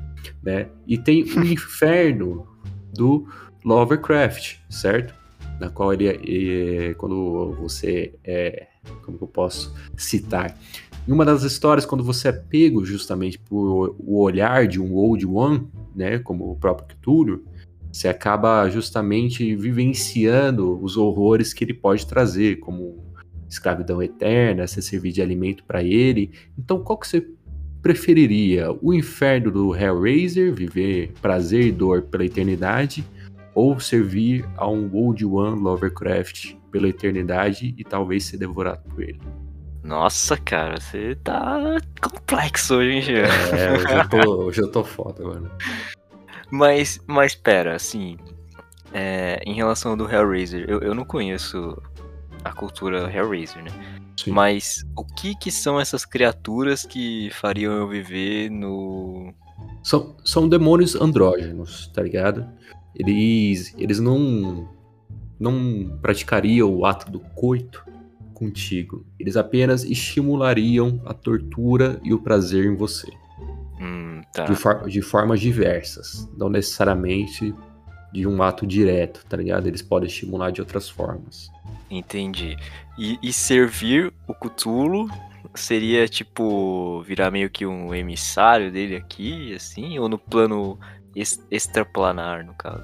né? 0.44 0.70
E 0.86 1.00
tem 1.00 1.24
o 1.24 1.42
inferno 1.44 2.48
do 2.94 3.28
Lovecraft, 3.66 4.58
certo? 4.70 5.16
Na 5.60 5.72
qual 5.72 5.92
ele, 5.92 6.10
é, 6.10 6.94
quando 6.94 7.56
você 7.60 8.14
é, 8.24 8.68
como 9.04 9.18
eu 9.20 9.28
posso 9.28 9.74
citar, 9.98 10.56
em 11.08 11.12
uma 11.12 11.24
das 11.24 11.44
histórias, 11.44 11.86
quando 11.86 12.04
você 12.04 12.28
é 12.28 12.32
pego 12.34 12.84
justamente 12.84 13.40
por 13.40 13.96
o 13.98 14.20
olhar 14.20 14.68
de 14.68 14.82
um 14.82 14.94
Old 14.94 15.26
One, 15.26 15.68
né, 15.96 16.20
como 16.20 16.52
o 16.52 16.56
próprio 16.56 16.88
Cthulhu, 16.88 17.46
você 17.92 18.10
acaba 18.10 18.70
justamente 18.70 19.56
vivenciando 19.56 20.78
os 20.84 20.98
horrores 20.98 21.54
que 21.54 21.64
ele 21.64 21.74
pode 21.74 22.06
trazer, 22.06 22.58
como 22.60 23.04
escravidão 23.50 24.04
eterna, 24.04 24.68
você 24.68 24.82
servir 24.82 25.14
de 25.14 25.22
alimento 25.22 25.64
para 25.64 25.82
ele. 25.82 26.32
Então, 26.60 26.84
qual 26.84 26.98
que 26.98 27.08
você 27.08 27.26
preferiria? 27.82 28.68
O 28.82 28.94
inferno 28.94 29.50
do 29.50 29.74
Hellraiser, 29.74 30.54
viver 30.54 31.14
prazer 31.22 31.68
e 31.68 31.72
dor 31.72 32.02
pela 32.02 32.26
eternidade, 32.26 33.06
ou 33.56 33.80
servir 33.80 34.46
a 34.58 34.70
um 34.70 34.94
Old 34.94 35.26
One 35.26 35.60
Lovecraft 35.62 36.56
pela 36.70 36.90
eternidade 36.90 37.74
e 37.78 37.84
talvez 37.84 38.26
ser 38.26 38.38
devorado 38.38 38.84
por 38.90 39.02
ele? 39.02 39.20
Nossa, 39.88 40.36
cara, 40.36 40.82
você 40.82 41.16
tá 41.24 41.78
complexo 42.02 42.76
hoje, 42.76 42.90
hein, 42.92 43.02
Jean? 43.02 43.24
É, 43.24 43.72
hoje 43.72 43.94
eu 43.94 44.10
tô, 44.10 44.32
hoje 44.44 44.62
eu 44.62 44.68
tô 44.70 44.84
foda, 44.84 45.24
mano. 45.24 45.50
Mas, 46.52 47.00
mas 47.08 47.34
pera, 47.34 47.74
assim, 47.74 48.18
é, 48.94 49.42
em 49.46 49.54
relação 49.54 49.92
ao 49.92 49.98
do 49.98 50.12
Hellraiser, 50.12 50.66
eu, 50.68 50.82
eu 50.82 50.94
não 50.94 51.06
conheço 51.06 51.82
a 52.44 52.52
cultura 52.52 53.10
Hellraiser, 53.10 53.64
né? 53.64 53.72
Sim. 54.18 54.32
Mas 54.32 54.86
o 54.94 55.06
que 55.06 55.34
que 55.36 55.50
são 55.50 55.80
essas 55.80 56.04
criaturas 56.04 56.84
que 56.84 57.30
fariam 57.32 57.74
eu 57.74 57.88
viver 57.88 58.50
no... 58.50 59.34
São, 59.82 60.18
são 60.26 60.50
demônios 60.50 60.96
andrógenos, 60.96 61.88
tá 61.94 62.04
ligado? 62.04 62.46
Eles, 62.94 63.74
eles 63.78 64.02
não, 64.02 64.68
não 65.40 65.98
praticariam 66.02 66.70
o 66.76 66.86
ato 66.86 67.10
do 67.10 67.22
coito, 67.22 67.87
contigo. 68.38 69.04
Eles 69.20 69.36
apenas 69.36 69.84
estimulariam 69.84 71.02
a 71.06 71.14
tortura 71.14 72.00
e 72.04 72.14
o 72.14 72.20
prazer 72.20 72.66
em 72.66 72.76
você. 72.76 73.12
Hum, 73.82 74.22
tá. 74.32 74.46
de, 74.46 74.56
for 74.56 74.88
de 74.88 75.02
formas 75.02 75.40
diversas. 75.40 76.30
Não 76.38 76.48
necessariamente 76.48 77.54
de 78.14 78.28
um 78.28 78.44
ato 78.44 78.68
direto, 78.68 79.26
tá 79.28 79.36
ligado? 79.36 79.66
Eles 79.66 79.82
podem 79.82 80.08
estimular 80.08 80.52
de 80.52 80.62
outras 80.62 80.88
formas. 80.88 81.50
Entendi. 81.90 82.56
E, 82.96 83.18
e 83.24 83.34
servir 83.34 84.14
o 84.28 84.36
Cthulhu 84.36 85.10
seria 85.56 86.08
tipo 86.08 87.02
virar 87.02 87.32
meio 87.32 87.50
que 87.50 87.66
um 87.66 87.94
emissário 87.96 88.72
dele 88.72 88.96
aqui, 88.96 89.56
assim, 89.56 89.98
ou 89.98 90.08
no 90.08 90.20
plano 90.20 90.78
extraplanar, 91.50 92.46
no 92.46 92.54
caso? 92.54 92.84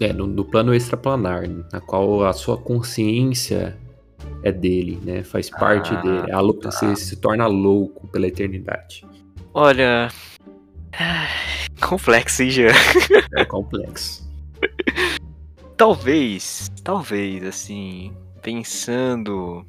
É, 0.00 0.14
no, 0.14 0.26
no, 0.26 0.44
plano 0.46 0.74
extraplanar, 0.74 1.46
na 1.70 1.80
qual 1.80 2.24
a 2.24 2.32
sua 2.32 2.56
consciência 2.56 3.78
é 4.42 4.52
dele, 4.52 5.00
né? 5.02 5.22
Faz 5.22 5.50
parte 5.50 5.94
ah, 5.94 6.00
dele. 6.00 6.32
A, 6.32 6.60
tá. 6.60 6.70
Você 6.70 6.96
se 6.96 7.16
torna 7.16 7.46
louco 7.46 8.06
pela 8.08 8.26
eternidade. 8.26 9.06
Olha. 9.52 10.08
Complexo, 11.80 12.42
hein, 12.42 12.50
Jean? 12.50 12.72
É 13.36 13.44
complexo. 13.44 14.24
talvez, 15.76 16.70
talvez, 16.82 17.44
assim, 17.44 18.12
pensando 18.40 19.66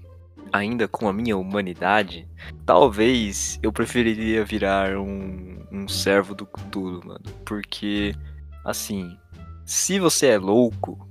ainda 0.52 0.88
com 0.88 1.08
a 1.08 1.14
minha 1.14 1.36
humanidade, 1.36 2.28
talvez 2.66 3.60
eu 3.62 3.74
preferiria 3.74 4.46
virar 4.46 4.98
um, 4.98 5.58
um 5.72 5.88
servo 5.88 6.34
do 6.34 6.46
Cthulhu, 6.46 7.02
mano. 7.06 7.24
Porque, 7.44 8.16
assim, 8.64 9.18
se 9.66 10.00
você 10.00 10.28
é 10.28 10.38
louco, 10.38 11.08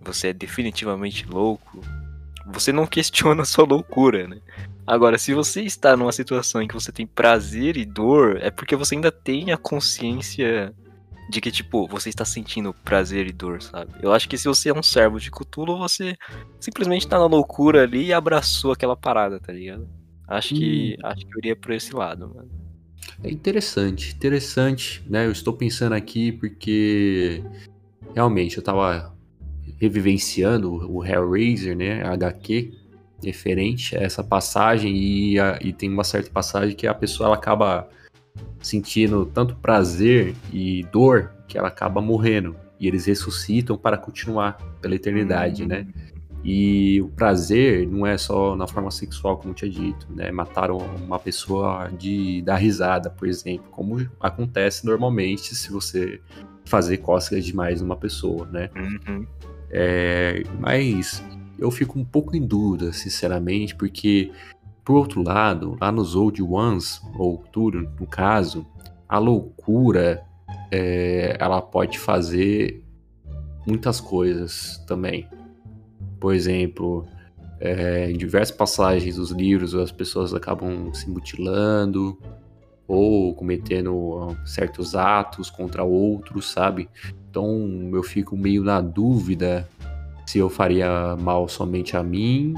você 0.00 0.28
é 0.28 0.32
definitivamente 0.32 1.26
louco, 1.28 1.80
você 2.46 2.72
não 2.72 2.86
questiona 2.88 3.42
a 3.42 3.46
sua 3.46 3.64
loucura, 3.64 4.26
né? 4.26 4.40
Agora, 4.86 5.18
se 5.18 5.32
você 5.32 5.62
está 5.62 5.96
numa 5.96 6.12
situação 6.12 6.60
em 6.60 6.66
que 6.68 6.74
você 6.74 6.90
tem 6.90 7.06
prazer 7.06 7.76
e 7.76 7.84
dor, 7.84 8.38
é 8.40 8.50
porque 8.50 8.74
você 8.74 8.94
ainda 8.94 9.12
tem 9.12 9.52
a 9.52 9.56
consciência 9.56 10.74
de 11.30 11.40
que, 11.40 11.50
tipo, 11.52 11.86
você 11.86 12.08
está 12.08 12.24
sentindo 12.24 12.74
prazer 12.74 13.28
e 13.28 13.32
dor, 13.32 13.62
sabe? 13.62 13.92
Eu 14.02 14.12
acho 14.12 14.28
que 14.28 14.36
se 14.36 14.48
você 14.48 14.70
é 14.70 14.74
um 14.74 14.82
servo 14.82 15.20
de 15.20 15.30
Cthulhu, 15.30 15.78
você 15.78 16.16
simplesmente 16.58 17.06
tá 17.06 17.18
na 17.18 17.26
loucura 17.26 17.84
ali 17.84 18.06
e 18.06 18.12
abraçou 18.12 18.72
aquela 18.72 18.96
parada, 18.96 19.38
tá 19.38 19.52
ligado? 19.52 19.88
Acho 20.26 20.54
que, 20.54 20.96
hum. 20.98 21.06
acho 21.06 21.26
que 21.26 21.34
eu 21.34 21.38
iria 21.38 21.56
por 21.56 21.70
esse 21.70 21.94
lado, 21.94 22.28
mano. 22.34 22.50
É 23.22 23.30
interessante, 23.30 24.12
interessante, 24.12 25.02
né? 25.08 25.26
Eu 25.26 25.32
estou 25.32 25.52
pensando 25.52 25.92
aqui 25.92 26.32
porque 26.32 27.44
realmente 28.14 28.56
eu 28.56 28.62
tava 28.62 29.14
revivenciando 29.80 30.70
o 30.92 31.04
Hellraiser, 31.04 31.74
né, 31.74 32.02
HQ, 32.04 32.72
referente 33.22 33.96
a 33.96 34.00
essa 34.00 34.22
passagem 34.22 34.94
e, 34.94 35.40
a, 35.40 35.58
e 35.62 35.72
tem 35.72 35.90
uma 35.90 36.04
certa 36.04 36.30
passagem 36.30 36.76
que 36.76 36.86
a 36.86 36.94
pessoa 36.94 37.28
ela 37.28 37.36
acaba 37.36 37.88
sentindo 38.60 39.24
tanto 39.26 39.56
prazer 39.56 40.34
e 40.52 40.84
dor 40.92 41.32
que 41.48 41.56
ela 41.56 41.68
acaba 41.68 42.00
morrendo 42.00 42.54
e 42.78 42.86
eles 42.86 43.06
ressuscitam 43.06 43.76
para 43.76 43.96
continuar 43.96 44.54
pela 44.80 44.94
eternidade, 44.94 45.66
né? 45.66 45.86
E 46.42 47.02
o 47.02 47.08
prazer 47.08 47.86
não 47.86 48.06
é 48.06 48.16
só 48.16 48.56
na 48.56 48.66
forma 48.66 48.90
sexual, 48.90 49.36
como 49.36 49.52
tinha 49.52 49.70
dito, 49.70 50.06
né? 50.10 50.30
Mataram 50.30 50.78
uma 50.78 51.18
pessoa 51.18 51.90
de 51.98 52.40
dar 52.40 52.56
risada, 52.56 53.10
por 53.10 53.28
exemplo, 53.28 53.66
como 53.70 54.08
acontece 54.18 54.86
normalmente 54.86 55.54
se 55.54 55.70
você 55.70 56.18
fazer 56.64 56.98
cócegas 56.98 57.44
demais 57.44 57.82
numa 57.82 57.96
pessoa, 57.96 58.46
né? 58.46 58.70
Uhum. 58.74 59.26
É, 59.70 60.42
mas 60.58 61.22
eu 61.58 61.70
fico 61.70 61.98
um 61.98 62.04
pouco 62.04 62.36
em 62.36 62.44
dúvida, 62.44 62.92
sinceramente, 62.92 63.74
porque, 63.74 64.32
por 64.84 64.96
outro 64.96 65.22
lado, 65.22 65.76
lá 65.80 65.92
nos 65.92 66.14
Old 66.14 66.42
Ones, 66.42 67.00
ou 67.14 67.38
tudo, 67.52 67.88
no 67.98 68.06
caso, 68.06 68.66
a 69.08 69.18
loucura 69.18 70.22
é, 70.70 71.36
ela 71.38 71.60
pode 71.60 71.98
fazer 71.98 72.82
muitas 73.66 74.00
coisas 74.00 74.82
também. 74.86 75.28
Por 76.18 76.34
exemplo, 76.34 77.06
é, 77.60 78.10
em 78.10 78.16
diversas 78.16 78.56
passagens 78.56 79.16
dos 79.16 79.30
livros 79.30 79.74
as 79.74 79.92
pessoas 79.92 80.32
acabam 80.32 80.92
se 80.94 81.08
mutilando 81.08 82.18
ou 82.90 83.32
cometendo 83.32 84.36
certos 84.44 84.96
atos 84.96 85.48
contra 85.48 85.84
outros, 85.84 86.50
sabe? 86.50 86.88
Então 87.30 87.88
eu 87.92 88.02
fico 88.02 88.36
meio 88.36 88.64
na 88.64 88.80
dúvida 88.80 89.68
se 90.26 90.38
eu 90.38 90.50
faria 90.50 91.16
mal 91.16 91.48
somente 91.48 91.96
a 91.96 92.02
mim 92.02 92.54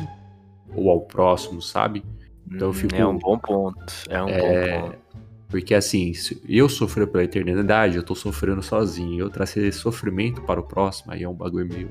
ou 0.75 0.91
ao 0.91 1.03
próximo, 1.03 1.61
sabe? 1.61 2.03
Então 2.47 2.69
eu 2.69 2.71
hum, 2.71 2.75
fico. 2.75 2.95
É 2.95 3.07
um 3.07 3.19
bom 3.19 3.39
ponto. 3.39 3.93
É 4.09 4.23
um 4.23 4.29
é... 4.29 4.79
bom 4.79 4.87
ponto. 4.87 5.03
Porque 5.51 5.75
assim, 5.75 6.15
se 6.15 6.43
eu 6.49 6.67
sofrer 6.67 7.07
pela 7.07 7.25
eternidade, 7.25 7.99
eu 7.99 8.03
tô 8.03 8.15
sofrendo 8.15 8.63
sozinho. 8.63 9.21
Eu 9.21 9.29
trazer 9.29 9.71
sofrimento 9.71 10.41
para 10.41 10.59
o 10.59 10.63
próximo, 10.63 11.13
aí 11.13 11.25
é 11.25 11.29
um 11.29 11.35
bagulho 11.35 11.67
meio. 11.67 11.91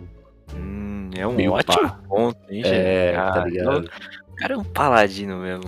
Hum, 0.55 1.11
é 1.15 1.27
um 1.27 1.33
meio 1.33 1.51
ótimo 1.51 1.77
pá. 1.77 1.99
ponto, 2.09 2.39
hein, 2.49 2.63
É, 2.65 3.13
cara, 3.13 3.33
tá 3.33 3.45
ligado? 3.45 3.91
O 4.29 4.35
cara 4.35 4.53
é 4.55 4.57
um 4.57 4.63
paladino 4.63 5.37
mesmo. 5.37 5.65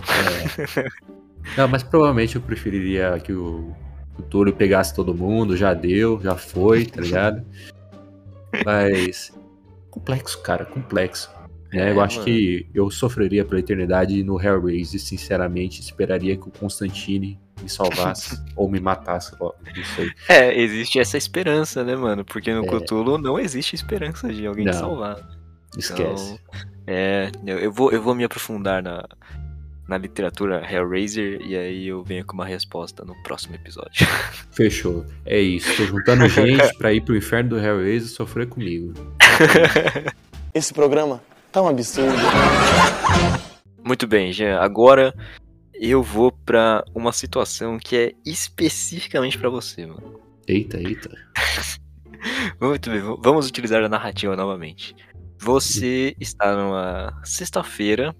É. 0.76 1.14
Não, 1.56 1.68
mas 1.68 1.82
provavelmente 1.82 2.36
eu 2.36 2.42
preferiria 2.42 3.18
que 3.20 3.32
o 3.32 3.74
o 4.16 4.22
Túlio 4.22 4.54
pegasse 4.54 4.94
todo 4.94 5.12
mundo, 5.12 5.56
já 5.56 5.74
deu, 5.74 6.20
já 6.22 6.36
foi, 6.36 6.86
tá 6.86 7.00
ligado? 7.00 7.44
Mas 8.64 9.32
complexo, 9.90 10.40
cara, 10.42 10.64
complexo. 10.64 11.28
Né? 11.72 11.90
eu 11.92 12.00
É, 12.00 12.04
acho 12.04 12.18
mano. 12.18 12.24
que 12.26 12.66
eu 12.72 12.90
sofreria 12.90 13.44
pela 13.44 13.58
eternidade 13.60 14.22
no 14.22 14.40
Hellraiser, 14.40 15.00
sinceramente, 15.00 15.80
esperaria 15.80 16.36
que 16.36 16.46
o 16.48 16.52
Constantine 16.52 17.38
me 17.60 17.68
salvasse 17.68 18.40
ou 18.54 18.68
me 18.70 18.78
matasse 18.78 19.34
logo, 19.40 19.56
não 19.76 19.84
sei. 19.96 20.10
É, 20.28 20.56
existe 20.60 21.00
essa 21.00 21.16
esperança, 21.16 21.82
né, 21.82 21.96
mano? 21.96 22.24
Porque 22.24 22.52
no 22.54 22.64
É. 22.64 22.68
Cthulhu 22.68 23.18
não 23.18 23.38
existe 23.38 23.74
esperança 23.74 24.32
de 24.32 24.46
alguém 24.46 24.64
te 24.66 24.72
Não. 24.72 24.78
salvar. 24.80 25.16
Esquece. 25.76 26.34
Então, 26.34 26.60
é, 26.86 27.32
eu, 27.44 27.58
eu 27.58 27.72
vou, 27.72 27.90
eu 27.90 28.00
vou 28.00 28.14
me 28.14 28.22
aprofundar 28.22 28.80
na, 28.80 29.04
na 29.88 29.98
literatura 29.98 30.62
Hellraiser 30.68 31.40
e 31.42 31.56
aí 31.56 31.88
eu 31.88 32.02
venho 32.02 32.24
com 32.24 32.34
uma 32.34 32.46
resposta 32.46 33.04
no 33.04 33.14
próximo 33.22 33.54
episódio. 33.54 34.06
Fechou. 34.52 35.04
É 35.26 35.38
isso. 35.40 35.76
Tô 35.76 35.84
juntando 35.84 36.28
gente 36.28 36.76
pra 36.78 36.92
ir 36.92 37.02
pro 37.02 37.16
inferno 37.16 37.50
do 37.50 37.58
Hellraiser 37.58 38.08
e 38.08 38.12
sofrer 38.12 38.48
comigo. 38.48 38.92
Esse 40.54 40.72
programa 40.72 41.22
tá 41.52 41.60
um 41.60 41.68
absurdo. 41.68 42.16
Muito 43.84 44.06
bem, 44.06 44.32
Jean. 44.32 44.58
Agora 44.60 45.14
eu 45.74 46.02
vou 46.02 46.32
pra 46.32 46.84
uma 46.94 47.12
situação 47.12 47.78
que 47.78 47.96
é 47.96 48.12
especificamente 48.24 49.38
pra 49.38 49.50
você, 49.50 49.84
mano. 49.84 50.20
Eita, 50.46 50.78
eita. 50.78 51.10
Muito 52.60 52.90
bem, 52.90 53.00
vamos 53.20 53.48
utilizar 53.48 53.82
a 53.82 53.88
narrativa 53.88 54.34
novamente. 54.34 54.94
Você 55.38 56.14
está 56.18 56.56
numa 56.56 57.20
sexta-feira 57.24 58.14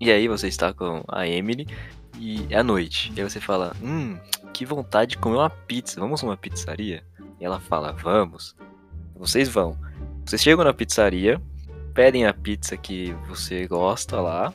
e 0.00 0.10
aí 0.10 0.28
você 0.28 0.48
está 0.48 0.72
com 0.72 1.02
a 1.08 1.26
Emily 1.26 1.66
e 2.18 2.46
é 2.50 2.58
à 2.58 2.62
noite. 2.62 3.12
E 3.16 3.20
aí 3.20 3.28
você 3.28 3.40
fala: 3.40 3.74
Hum, 3.82 4.18
que 4.52 4.64
vontade 4.64 5.12
de 5.12 5.18
comer 5.18 5.36
uma 5.36 5.50
pizza. 5.50 6.00
Vamos 6.00 6.22
numa 6.22 6.36
pizzaria? 6.36 7.02
E 7.40 7.44
ela 7.44 7.60
fala: 7.60 7.92
Vamos. 7.92 8.54
Vocês 9.14 9.48
vão. 9.48 9.76
Vocês 10.24 10.42
chegam 10.42 10.64
na 10.64 10.74
pizzaria, 10.74 11.40
pedem 11.94 12.26
a 12.26 12.34
pizza 12.34 12.76
que 12.76 13.12
você 13.28 13.66
gosta 13.66 14.20
lá 14.20 14.52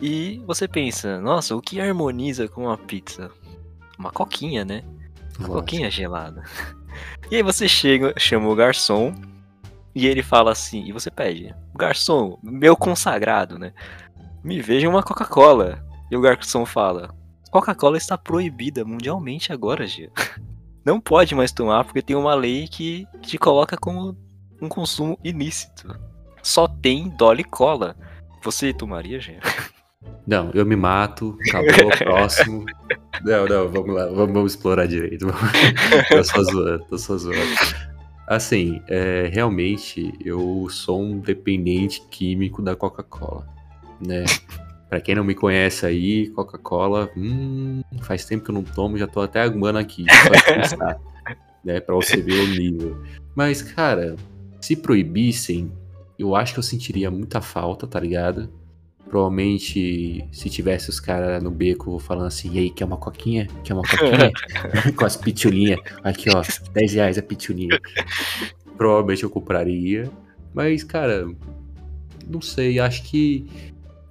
e 0.00 0.42
você 0.46 0.66
pensa: 0.66 1.20
Nossa, 1.20 1.54
o 1.54 1.60
que 1.60 1.80
harmoniza 1.80 2.48
com 2.48 2.64
uma 2.64 2.78
pizza? 2.78 3.30
Uma 3.98 4.10
coquinha, 4.10 4.64
né? 4.64 4.82
Uma 5.38 5.48
Lógico. 5.48 5.52
coquinha 5.52 5.90
gelada. 5.90 6.42
E 7.30 7.36
aí 7.36 7.42
você 7.42 7.68
chega, 7.68 8.12
chama 8.18 8.48
o 8.48 8.54
garçom 8.56 9.14
e 9.94 10.06
ele 10.06 10.22
fala 10.22 10.52
assim, 10.52 10.84
e 10.84 10.92
você 10.92 11.10
pede, 11.10 11.54
garçom, 11.76 12.38
meu 12.42 12.76
consagrado, 12.76 13.58
né? 13.58 13.72
Me 14.42 14.60
veja 14.60 14.88
uma 14.88 15.02
Coca-Cola. 15.02 15.84
E 16.10 16.16
o 16.16 16.20
garçom 16.20 16.66
fala, 16.66 17.14
Coca-Cola 17.50 17.96
está 17.96 18.18
proibida 18.18 18.84
mundialmente 18.84 19.52
agora, 19.52 19.86
Gia. 19.86 20.10
Não 20.84 21.00
pode 21.00 21.34
mais 21.34 21.52
tomar 21.52 21.84
porque 21.84 22.02
tem 22.02 22.16
uma 22.16 22.34
lei 22.34 22.66
que 22.66 23.06
te 23.20 23.36
coloca 23.38 23.76
como 23.76 24.16
um 24.60 24.68
consumo 24.68 25.18
ilícito. 25.22 25.94
Só 26.42 26.66
tem 26.66 27.08
Dolly 27.10 27.44
Cola. 27.44 27.94
Você 28.42 28.72
tomaria, 28.72 29.20
Gia? 29.20 29.40
Não, 30.26 30.50
eu 30.54 30.64
me 30.64 30.76
mato, 30.76 31.36
acabou, 31.48 31.90
próximo. 31.98 32.64
Não, 33.22 33.46
não, 33.46 33.68
vamos 33.68 33.94
lá, 33.94 34.06
vamos, 34.06 34.32
vamos 34.32 34.52
explorar 34.54 34.86
direito. 34.86 35.26
tô 36.08 36.24
só 36.24 36.42
zoando, 36.42 36.84
tô 36.88 36.98
só 36.98 37.18
zoando. 37.18 37.40
Assim, 38.26 38.80
é, 38.88 39.28
realmente 39.32 40.14
eu 40.24 40.68
sou 40.70 41.02
um 41.02 41.18
dependente 41.18 42.00
químico 42.08 42.62
da 42.62 42.76
Coca-Cola, 42.76 43.46
né? 44.00 44.24
Pra 44.88 45.00
quem 45.00 45.14
não 45.14 45.22
me 45.22 45.34
conhece 45.34 45.86
aí, 45.86 46.28
Coca-Cola, 46.30 47.10
hum, 47.16 47.82
faz 48.02 48.24
tempo 48.24 48.44
que 48.44 48.50
eu 48.50 48.54
não 48.54 48.64
tomo, 48.64 48.98
já 48.98 49.06
tô 49.06 49.20
até 49.20 49.40
aguando 49.40 49.78
aqui, 49.78 50.04
só 50.10 50.28
de 50.30 50.60
pensar, 50.60 50.98
né? 51.64 51.80
Pra 51.80 51.94
você 51.94 52.20
ver 52.20 52.40
o 52.40 52.48
nível. 52.48 53.02
Mas, 53.34 53.62
cara, 53.62 54.16
se 54.60 54.74
proibissem, 54.74 55.72
eu 56.18 56.34
acho 56.34 56.54
que 56.54 56.58
eu 56.58 56.62
sentiria 56.64 57.10
muita 57.10 57.40
falta, 57.40 57.86
tá 57.86 58.00
ligado? 58.00 58.52
Provavelmente, 59.08 60.24
se 60.30 60.50
tivesse 60.50 60.88
os 60.90 61.00
caras 61.00 61.42
no 61.42 61.50
beco 61.50 61.98
falando 61.98 62.26
assim, 62.26 62.52
e 62.52 62.58
aí, 62.58 62.70
quer 62.70 62.84
uma 62.84 62.96
coquinha? 62.96 63.48
Quer 63.64 63.74
uma 63.74 63.82
coquinha? 63.82 64.30
Com 64.96 65.04
as 65.04 65.16
pitulinhas. 65.16 65.80
Aqui, 66.04 66.30
ó, 66.30 66.42
10 66.72 66.94
reais 66.94 67.18
a 67.18 67.22
pitulinha. 67.22 67.80
Provavelmente 68.76 69.24
eu 69.24 69.30
compraria. 69.30 70.10
Mas, 70.54 70.84
cara, 70.84 71.26
não 72.28 72.40
sei, 72.40 72.78
acho 72.78 73.02
que. 73.02 73.46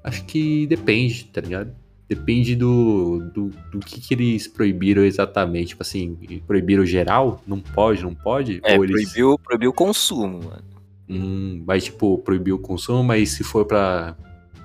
Acho 0.03 0.23
que 0.25 0.65
depende, 0.67 1.25
tá 1.25 1.41
ligado? 1.41 1.75
Depende 2.07 2.55
do, 2.55 3.29
do, 3.33 3.49
do 3.71 3.79
que, 3.79 4.01
que 4.01 4.13
eles 4.13 4.47
proibiram 4.47 5.03
exatamente. 5.03 5.69
Tipo 5.69 5.83
assim, 5.83 6.41
proibiram 6.47 6.85
geral? 6.85 7.43
Não 7.45 7.59
pode, 7.59 8.01
não 8.01 8.15
pode? 8.15 8.61
É, 8.63 8.75
eles... 8.75 8.89
proibiu, 8.89 9.37
proibiu 9.37 9.69
o 9.69 9.73
consumo, 9.73 10.43
mano. 10.43 10.63
Hum, 11.07 11.63
mas 11.65 11.85
tipo, 11.85 12.17
proibiu 12.19 12.55
o 12.55 12.59
consumo, 12.59 13.03
mas 13.03 13.31
se 13.31 13.43
for 13.43 13.65
pra 13.65 14.15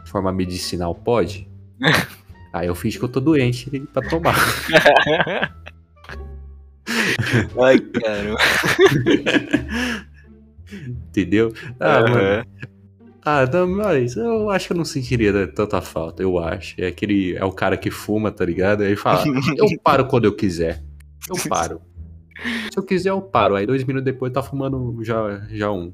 forma 0.06 0.32
medicinal, 0.32 0.94
pode? 0.94 1.48
Aí 2.52 2.68
eu 2.68 2.74
finge 2.74 2.98
que 2.98 3.04
eu 3.04 3.08
tô 3.08 3.20
doente 3.20 3.68
pra 3.92 4.00
tomar. 4.02 4.36
Ai, 7.60 7.78
caramba. 7.80 8.38
Entendeu? 11.08 11.52
Ah, 11.80 11.98
Aham. 11.98 12.10
mano. 12.10 12.46
Ah, 13.24 13.46
não, 13.50 13.66
mas 13.66 14.16
eu 14.16 14.50
acho 14.50 14.66
que 14.66 14.72
eu 14.72 14.76
não 14.76 14.84
sentiria 14.84 15.46
tanta 15.48 15.80
falta, 15.80 16.22
eu 16.22 16.38
acho. 16.38 16.74
É 16.78 16.88
aquele. 16.88 17.36
É 17.36 17.44
o 17.44 17.52
cara 17.52 17.76
que 17.76 17.90
fuma, 17.90 18.30
tá 18.30 18.44
ligado? 18.44 18.82
Aí 18.82 18.96
fala, 18.96 19.24
eu 19.56 19.66
paro 19.82 20.06
quando 20.06 20.26
eu 20.26 20.36
quiser. 20.36 20.82
Eu 21.28 21.36
paro. 21.48 21.80
Se 22.70 22.78
eu 22.78 22.82
quiser, 22.82 23.10
eu 23.10 23.22
paro. 23.22 23.56
Aí 23.56 23.64
dois 23.64 23.84
minutos 23.84 24.04
depois 24.04 24.32
tá 24.32 24.42
fumando 24.42 24.98
já, 25.02 25.40
já 25.50 25.70
um. 25.70 25.92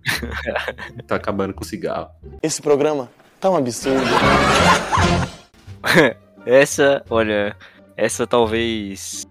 Tá 1.07 1.17
acabando 1.17 1.55
com 1.55 1.63
o 1.63 1.67
cigarro. 1.67 2.09
Esse 2.43 2.61
programa 2.61 3.09
tá 3.41 3.51
um 3.51 3.57
absurdo. 3.57 4.01
Essa, 6.47 7.05
olha, 7.11 7.55
essa 7.97 8.27
talvez 8.27 9.27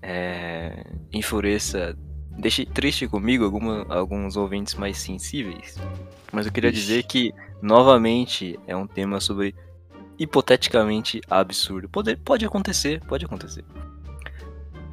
é, 0.00 0.84
enfureça, 1.12 1.96
deixe 2.38 2.64
triste 2.66 3.06
comigo 3.06 3.44
alguma- 3.44 3.86
alguns 3.88 4.36
ouvintes 4.36 4.74
mais 4.74 4.98
sensíveis. 4.98 5.76
Mas 6.32 6.46
eu 6.46 6.52
queria 6.52 6.70
Ixi. 6.70 6.80
dizer 6.80 7.02
que, 7.04 7.32
novamente, 7.62 8.58
é 8.66 8.76
um 8.76 8.86
tema 8.86 9.20
sobre 9.20 9.54
hipoteticamente 10.18 11.20
absurdo. 11.30 11.88
Pode, 11.88 12.16
pode 12.16 12.44
acontecer, 12.44 13.00
pode 13.06 13.24
acontecer. 13.24 13.64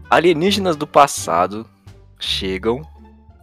Alienígenas 0.10 0.76
do 0.76 0.86
passado 0.86 1.66
chegam 2.20 2.82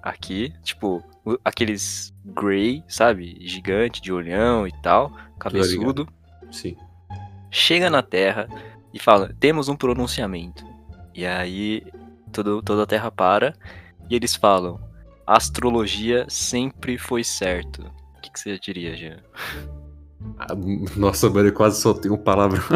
aqui, 0.02 0.52
tipo, 0.62 1.02
aqueles 1.44 2.14
Grey, 2.24 2.84
sabe? 2.88 3.38
Gigante, 3.40 4.00
de 4.02 4.12
olhão 4.12 4.66
e 4.66 4.72
tal, 4.82 5.12
cabeçudo 5.38 6.06
Sim. 6.50 6.76
chega 7.50 7.88
na 7.88 8.02
Terra 8.02 8.48
e 8.92 8.98
fala: 8.98 9.34
temos 9.40 9.68
um 9.68 9.76
pronunciamento. 9.76 10.64
E 11.14 11.24
aí 11.26 11.82
todo, 12.30 12.62
toda 12.62 12.82
a 12.82 12.86
Terra 12.86 13.10
para 13.10 13.54
e 14.10 14.14
eles 14.16 14.34
falam: 14.34 14.80
astrologia 15.26 16.26
sempre 16.28 16.98
foi 16.98 17.22
certo. 17.24 17.82
O 18.16 18.20
que, 18.20 18.30
que 18.32 18.40
você 18.40 18.58
diria, 18.58 18.96
Jean? 18.96 19.18
Ah, 20.38 20.54
Nossa, 20.96 21.30
mano, 21.30 21.48
eu 21.48 21.52
quase 21.52 21.80
soltei 21.80 22.10
um 22.10 22.16
palavrão. 22.16 22.62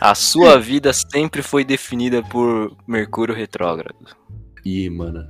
a 0.00 0.14
sua 0.14 0.58
vida 0.58 0.92
sempre 0.92 1.42
foi 1.42 1.64
definida 1.64 2.22
por 2.22 2.76
Mercúrio 2.86 3.34
retrógrado. 3.34 3.96
Ih, 4.64 4.90
mano. 4.90 5.26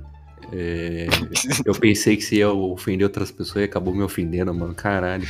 é, 0.51 1.07
Eu 1.65 1.73
pensei 1.75 2.17
que 2.17 2.23
se 2.23 2.37
ia 2.37 2.51
ofender 2.51 3.05
outras 3.05 3.31
pessoas 3.31 3.63
e 3.63 3.65
acabou 3.65 3.93
me 3.93 4.03
ofendendo, 4.03 4.53
mano. 4.53 4.73
Caralho. 4.73 5.25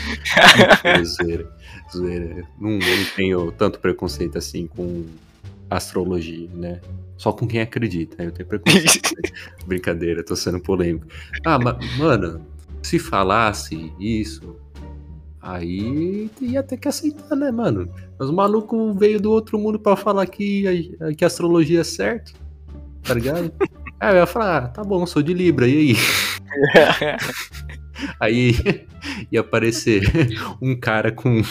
Zoeira. 1.06 1.52
Zoeira. 1.92 2.44
Não, 2.60 2.72
não 2.72 3.06
tenho 3.16 3.52
tanto 3.52 3.80
preconceito 3.80 4.38
assim 4.38 4.68
com 4.68 5.06
astrologia, 5.70 6.50
né? 6.54 6.80
Só 7.18 7.32
com 7.32 7.48
quem 7.48 7.62
acredita. 7.62 8.16
né? 8.20 8.28
Eu 8.28 8.32
tenho 8.32 8.48
preconceito. 8.48 9.16
Brincadeira, 9.66 10.24
tô 10.24 10.36
sendo 10.36 10.60
polêmico. 10.60 11.08
Ah, 11.46 11.58
ma- 11.58 11.78
mano, 11.98 12.46
se 12.84 13.00
falasse 13.00 13.92
isso, 14.00 14.58
aí 15.42 16.30
ia 16.42 16.62
ter 16.64 16.78
que 16.78 16.88
aceitar, 16.88 17.36
né, 17.36 17.52
mano? 17.52 17.90
Mas 18.20 18.30
o 18.30 18.34
maluco 18.34 18.94
veio 18.94 19.20
do 19.20 19.32
outro 19.32 19.58
mundo 19.58 19.80
pra 19.80 19.96
falar 19.96 20.26
que, 20.28 20.96
a- 21.02 21.14
que 21.14 21.24
a 21.24 21.28
astrologia 21.28 21.82
é 21.82 21.84
certo, 21.84 22.34
tá 23.04 23.14
ligado? 23.14 23.52
Aí 23.98 24.12
eu 24.14 24.18
ia 24.18 24.26
falar, 24.26 24.58
ah, 24.58 24.68
tá 24.68 24.84
bom, 24.84 25.06
sou 25.06 25.24
de 25.24 25.34
Libra, 25.34 25.66
e 25.68 25.78
aí? 25.78 25.96
Aí 28.20 28.54
ia 29.32 29.40
aparecer 29.40 30.02
um 30.62 30.76
cara 30.76 31.12
com. 31.14 31.42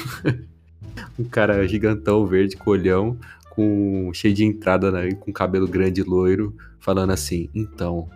um 1.18 1.24
cara 1.24 1.66
gigantão 1.66 2.26
verde, 2.26 2.54
com 2.56 2.70
olhão, 2.70 3.18
com 3.54 4.10
cheio 4.12 4.34
de 4.34 4.44
entrada, 4.44 4.90
né, 4.90 5.12
com 5.12 5.32
cabelo 5.32 5.66
grande 5.68 6.00
e 6.00 6.04
loiro, 6.04 6.56
falando 6.78 7.10
assim: 7.10 7.48
então, 7.54 8.08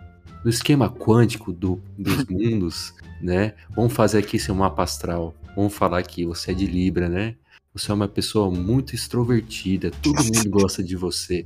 no 0.43 0.49
esquema 0.49 0.89
quântico 0.89 1.51
do, 1.51 1.81
dos 1.97 2.25
mundos, 2.29 2.93
né? 3.21 3.53
Vamos 3.75 3.93
fazer 3.93 4.19
aqui 4.19 4.39
seu 4.39 4.55
mapa 4.55 4.83
astral. 4.83 5.35
Vamos 5.55 5.73
falar 5.73 6.01
que 6.03 6.25
você 6.25 6.51
é 6.51 6.53
de 6.53 6.65
Libra, 6.65 7.09
né? 7.09 7.35
Você 7.73 7.91
é 7.91 7.93
uma 7.93 8.07
pessoa 8.07 8.49
muito 8.49 8.95
extrovertida, 8.95 9.91
todo 10.01 10.23
mundo 10.23 10.49
gosta 10.49 10.83
de 10.83 10.95
você. 10.95 11.45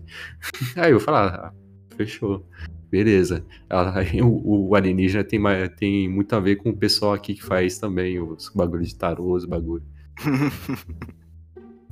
Aí 0.75 0.91
eu 0.91 0.99
falar, 0.99 1.35
ah, 1.35 1.53
fechou. 1.95 2.45
beleza. 2.89 3.45
Aí 3.69 4.21
o, 4.21 4.69
o 4.69 4.75
alienígena 4.75 5.23
tem, 5.23 5.41
tem 5.77 6.07
muito 6.07 6.33
a 6.33 6.39
ver 6.39 6.57
com 6.57 6.69
o 6.69 6.77
pessoal 6.77 7.13
aqui 7.13 7.33
que 7.33 7.43
faz 7.43 7.77
também 7.77 8.19
os 8.19 8.49
bagulhos 8.53 8.89
de 8.89 8.95
tarô, 8.95 9.35
os 9.35 9.45
bagulho. 9.45 9.83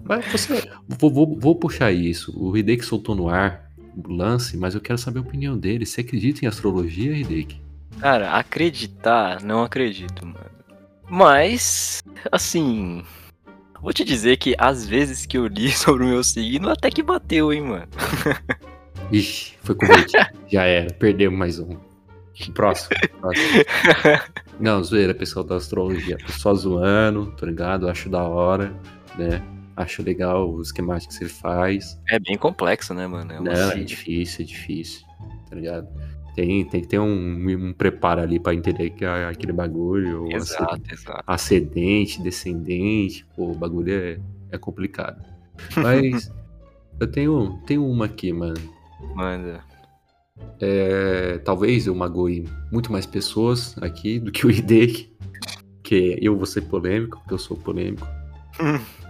Mas 0.04 0.26
você, 0.32 0.70
vou, 0.88 1.12
vou, 1.12 1.40
vou 1.40 1.56
puxar 1.56 1.92
isso. 1.92 2.34
O 2.38 2.56
Hideki 2.56 2.84
soltou 2.84 3.16
no 3.16 3.30
ar 3.30 3.72
o 3.96 4.12
lance, 4.12 4.58
mas 4.58 4.74
eu 4.74 4.82
quero 4.82 4.98
saber 4.98 5.20
a 5.20 5.22
opinião 5.22 5.58
dele. 5.58 5.86
Você 5.86 6.02
acredita 6.02 6.46
em 6.46 6.48
astrologia, 6.48 7.16
Hideki? 7.16 7.62
Cara, 8.00 8.32
acreditar, 8.32 9.42
não 9.44 9.64
acredito, 9.64 10.26
mano. 10.26 10.52
Mas, 11.10 12.02
assim. 12.32 13.04
Vou 13.82 13.92
te 13.92 14.04
dizer 14.04 14.38
que 14.38 14.56
às 14.58 14.88
vezes 14.88 15.26
que 15.26 15.38
eu 15.38 15.48
li 15.48 15.72
sobre 15.74 16.04
o 16.04 16.08
meu 16.08 16.24
signo, 16.24 16.70
até 16.70 16.90
que 16.90 17.04
bateu, 17.04 17.52
hein, 17.52 17.62
mano. 17.62 17.88
Ixi, 19.12 19.56
foi 19.62 19.76
convertido. 19.76 20.26
Já 20.48 20.64
era, 20.64 20.94
perdemos 20.94 21.38
mais 21.38 21.60
um. 21.60 21.76
Próximo. 22.54 22.96
próximo. 23.20 23.64
Não, 24.60 24.84
zoeira, 24.84 25.14
pessoal 25.14 25.44
da 25.44 25.58
astrologia. 25.58 26.18
Tô 26.18 26.32
só 26.32 26.54
zoando, 26.54 27.34
tô 27.38 27.46
ligado? 27.46 27.90
Acho 27.90 28.10
da 28.10 28.24
hora, 28.24 28.74
né? 29.18 29.44
Acho 29.76 30.04
legal 30.04 30.52
os 30.54 30.68
esquemáticos 30.68 31.18
que 31.18 31.24
ele 31.24 31.32
faz. 31.32 32.00
É 32.10 32.20
bem 32.20 32.38
complexo, 32.38 32.94
né, 32.94 33.08
mano? 33.08 33.32
É 33.32 33.40
uma 33.40 33.54
Não, 33.54 33.72
é 33.72 33.84
difícil, 33.84 34.44
é 34.44 34.48
difícil. 34.48 35.06
Tá 35.50 35.56
ligado? 35.56 35.88
Tem, 36.36 36.64
tem 36.66 36.82
que 36.82 36.88
ter 36.88 37.00
um, 37.00 37.68
um 37.68 37.74
preparo 37.74 38.22
ali 38.22 38.40
pra 38.40 38.54
entender 38.54 38.90
que 38.92 39.04
é 39.04 39.26
aquele 39.26 39.52
bagulho. 39.52 40.32
Exato, 40.32 40.82
exato. 40.92 41.24
Ascendente, 41.28 42.22
descendente. 42.22 43.26
Pô, 43.36 43.52
o 43.52 43.56
bagulho 43.56 43.94
é, 43.94 44.20
é 44.50 44.58
complicado. 44.58 45.22
Mas 45.76 46.32
eu 47.00 47.08
tenho, 47.08 47.60
tenho 47.66 47.86
uma 47.86 48.06
aqui, 48.06 48.32
mano. 48.32 48.62
Manda. 49.14 49.62
É, 50.60 51.38
talvez 51.40 51.88
eu 51.88 51.96
magoe 51.96 52.48
muito 52.72 52.92
mais 52.92 53.06
pessoas 53.06 53.76
aqui 53.82 54.20
do 54.20 54.32
que 54.32 54.46
o 54.46 54.52
Hideki. 54.52 55.12
Que 55.84 56.18
eu 56.22 56.38
vou 56.38 56.46
ser 56.46 56.62
polêmico, 56.62 57.18
porque 57.20 57.34
eu 57.34 57.40
sou 57.40 57.58
polêmico. 57.58 58.08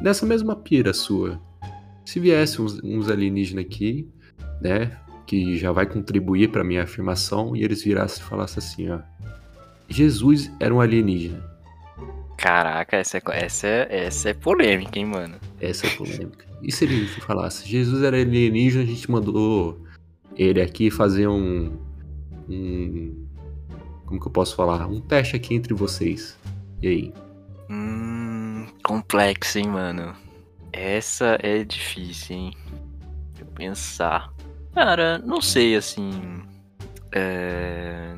Nessa 0.02 0.26
mesma 0.26 0.56
pira 0.56 0.94
sua, 0.94 1.42
se 2.06 2.20
viesse 2.20 2.62
uns, 2.62 2.82
uns 2.84 3.10
alienígenas 3.10 3.66
aqui, 3.66 4.10
né, 4.62 4.98
que 5.26 5.58
já 5.58 5.72
vai 5.72 5.86
contribuir 5.86 6.52
pra 6.52 6.64
minha 6.64 6.84
afirmação, 6.84 7.56
e 7.56 7.64
eles 7.64 7.84
virassem 7.84 8.24
e 8.24 8.28
falassem 8.28 8.58
assim, 8.58 8.90
ó. 8.90 9.00
Jesus 9.88 10.52
era 10.60 10.74
um 10.74 10.82
alienígena. 10.82 11.52
Caraca, 12.38 12.98
essa 12.98 13.18
é, 13.18 13.22
essa, 13.34 13.68
é, 13.68 14.06
essa 14.06 14.30
é 14.30 14.34
polêmica, 14.34 14.98
hein, 14.98 15.06
mano? 15.06 15.36
Essa 15.60 15.86
é 15.86 15.90
polêmica. 15.92 16.46
E 16.62 16.72
se 16.72 16.86
ele 16.86 17.06
falasse, 17.06 17.70
Jesus 17.70 18.04
era 18.04 18.18
alienígena, 18.18 18.84
a 18.84 18.88
gente 18.88 19.10
mandou 19.12 19.80
ele 20.36 20.62
aqui 20.62 20.90
fazer 20.90 21.28
um. 21.28 21.78
um 22.50 23.28
como 24.06 24.20
que 24.20 24.28
eu 24.28 24.32
posso 24.32 24.56
falar? 24.56 24.88
Um 24.88 25.00
teste 25.00 25.36
aqui 25.36 25.54
entre 25.54 25.74
vocês. 25.74 26.38
E 26.82 26.88
aí? 26.88 27.14
Hum, 27.70 28.01
complexo, 28.82 29.60
hein, 29.60 29.68
mano? 29.68 30.16
Essa 30.74 31.38
é 31.42 31.64
difícil, 31.64 32.36
hein? 32.36 32.58
Deixa 33.30 33.44
eu 33.44 33.48
pensar. 33.48 34.32
Cara, 34.74 35.18
não 35.20 35.42
sei, 35.42 35.76
assim. 35.76 36.44
É... 37.14 38.16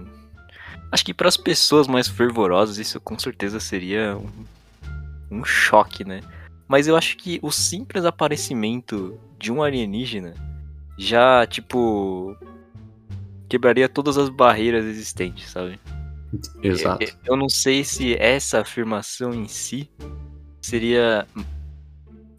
Acho 0.91 1.05
que 1.05 1.13
para 1.13 1.27
as 1.27 1.37
pessoas 1.37 1.87
mais 1.87 2.07
fervorosas 2.07 2.77
isso 2.77 2.99
com 3.01 3.17
certeza 3.17 3.59
seria 3.59 4.15
um, 4.15 5.39
um 5.39 5.43
choque, 5.43 6.05
né? 6.05 6.21
Mas 6.67 6.87
eu 6.87 6.95
acho 6.95 7.17
que 7.17 7.39
o 7.41 7.51
simples 7.51 8.05
aparecimento 8.05 9.19
de 9.39 9.51
um 9.51 9.63
alienígena 9.63 10.35
já, 10.97 11.45
tipo, 11.47 12.37
quebraria 13.49 13.89
todas 13.89 14.17
as 14.17 14.29
barreiras 14.29 14.85
existentes, 14.85 15.49
sabe? 15.49 15.79
Exato. 16.61 17.03
Eu, 17.03 17.09
eu 17.25 17.35
não 17.35 17.49
sei 17.49 17.83
se 17.83 18.15
essa 18.15 18.61
afirmação 18.61 19.33
em 19.33 19.47
si 19.47 19.89
seria 20.65 21.27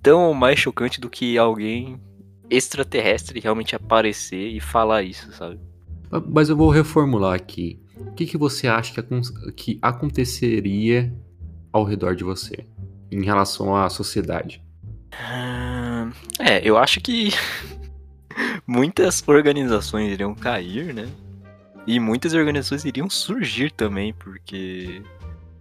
tão 0.03 0.25
ou 0.25 0.35
mais 0.35 0.59
chocante 0.59 1.01
do 1.01 1.09
que 1.09 1.39
alguém 1.39 2.01
extraterrestre 2.51 3.41
realmente 3.41 3.75
aparecer 3.75 4.49
e 4.49 4.61
falar 4.61 5.03
isso, 5.03 5.33
sabe? 5.33 5.59
Mas 6.29 6.49
eu 6.49 6.57
vou 6.57 6.71
reformular 6.71 7.35
aqui. 7.35 7.81
O 7.97 8.13
que, 8.13 8.27
que 8.27 8.37
você 8.37 8.69
acha 8.69 8.93
que, 8.93 9.01
acon- 9.01 9.23
que 9.57 9.79
aconteceria 9.81 11.13
ao 11.73 11.85
redor 11.85 12.15
de 12.15 12.23
você 12.25 12.67
em 13.11 13.25
relação 13.25 13.75
à 13.75 13.89
sociedade? 13.89 14.63
Ah, 15.13 16.11
É, 16.39 16.61
eu 16.69 16.77
acho 16.77 17.01
que 17.01 17.31
muitas 18.67 19.23
organizações 19.27 20.13
iriam 20.13 20.35
cair, 20.35 20.93
né? 20.95 21.09
E 21.87 22.01
muitas 22.01 22.33
organizações 22.35 22.85
iriam 22.85 23.11
surgir 23.11 23.71
também, 23.73 24.13
porque 24.15 25.03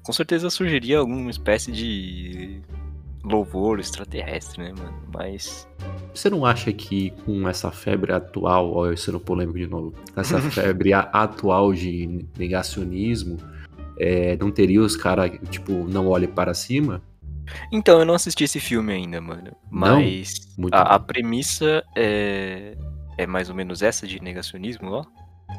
com 0.04 0.12
certeza 0.12 0.50
surgiria 0.50 1.00
alguma 1.00 1.32
espécie 1.32 1.72
de 1.72 2.62
louvor 3.24 3.80
extraterrestre, 3.80 4.62
né, 4.62 4.74
mano? 4.78 4.94
Mas 5.14 5.68
Você 6.14 6.30
não 6.30 6.46
acha 6.46 6.72
que 6.74 7.12
com 7.26 7.48
essa 7.48 7.72
febre 7.72 8.12
atual, 8.12 8.74
ó, 8.74 8.88
eu 8.88 8.98
sendo 8.98 9.20
polêmico 9.20 9.58
de 9.58 9.68
novo, 9.68 9.94
com 10.14 10.22
essa 10.22 10.40
febre 10.52 10.94
atual 10.94 11.74
de 11.74 12.26
negacionismo, 12.38 13.38
é, 13.98 14.36
não 14.38 14.52
teria 14.52 14.82
os 14.82 14.98
caras, 14.98 15.32
tipo, 15.50 15.72
não 15.72 16.08
olhe 16.08 16.28
para 16.28 16.54
cima? 16.54 17.02
Então, 17.72 18.00
eu 18.00 18.06
não 18.06 18.14
assisti 18.14 18.44
esse 18.44 18.60
filme 18.60 18.94
ainda, 18.94 19.22
mano. 19.22 19.56
Mas 19.70 20.56
a, 20.72 20.96
a 20.96 21.00
premissa 21.00 21.84
é, 21.96 22.76
é 23.18 23.28
mais 23.28 23.50
ou 23.50 23.56
menos 23.56 23.82
essa 23.82 24.08
de 24.08 24.22
negacionismo 24.22 24.90
lá? 24.90 25.06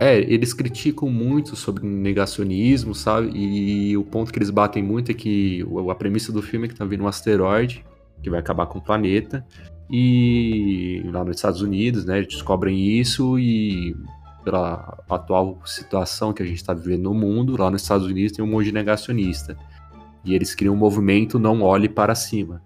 É, 0.00 0.18
eles 0.18 0.52
criticam 0.52 1.08
muito 1.08 1.54
sobre 1.54 1.86
negacionismo, 1.86 2.94
sabe? 2.94 3.30
E 3.34 3.96
o 3.96 4.02
ponto 4.02 4.32
que 4.32 4.38
eles 4.38 4.50
batem 4.50 4.82
muito 4.82 5.10
é 5.10 5.14
que 5.14 5.64
a 5.90 5.94
premissa 5.94 6.32
do 6.32 6.42
filme 6.42 6.66
é 6.66 6.68
que 6.68 6.74
tá 6.74 6.84
vindo 6.84 7.04
um 7.04 7.08
asteroide 7.08 7.84
que 8.22 8.30
vai 8.30 8.40
acabar 8.40 8.66
com 8.66 8.78
o 8.78 8.82
planeta. 8.82 9.46
E 9.90 11.02
lá 11.12 11.22
nos 11.22 11.36
Estados 11.36 11.60
Unidos, 11.60 12.04
né, 12.04 12.18
eles 12.18 12.28
descobrem 12.28 12.98
isso 12.98 13.38
e 13.38 13.94
pela 14.42 14.98
atual 15.08 15.60
situação 15.64 16.32
que 16.32 16.42
a 16.42 16.46
gente 16.46 16.56
está 16.56 16.74
vivendo 16.74 17.04
no 17.04 17.14
mundo, 17.14 17.56
lá 17.56 17.70
nos 17.70 17.82
Estados 17.82 18.06
Unidos 18.06 18.32
tem 18.32 18.44
um 18.44 18.48
monte 18.48 18.66
de 18.66 18.72
negacionista. 18.72 19.56
E 20.24 20.34
eles 20.34 20.54
criam 20.54 20.74
um 20.74 20.78
movimento 20.78 21.38
não 21.38 21.62
olhe 21.62 21.88
para 21.88 22.14
cima, 22.14 22.62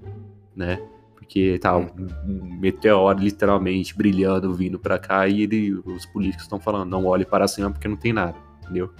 né? 0.55 0.81
Porque 1.29 1.59
tá 1.59 1.77
um 1.77 1.91
um 2.27 2.57
meteoro 2.59 3.19
literalmente 3.19 3.95
brilhando 3.95 4.55
vindo 4.55 4.79
pra 4.79 4.99
cá 4.99 5.29
e 5.29 5.43
ele- 5.43 5.75
os 5.85 6.07
políticos 6.07 6.45
estão 6.45 6.59
falando 6.59 6.88
não 6.88 7.05
olhe 7.05 7.27
para 7.27 7.47
cima 7.47 7.71
porque 7.71 7.87
não 7.87 7.99
tem 7.99 8.14
nada, 8.14 8.35
entendeu? 8.64 8.91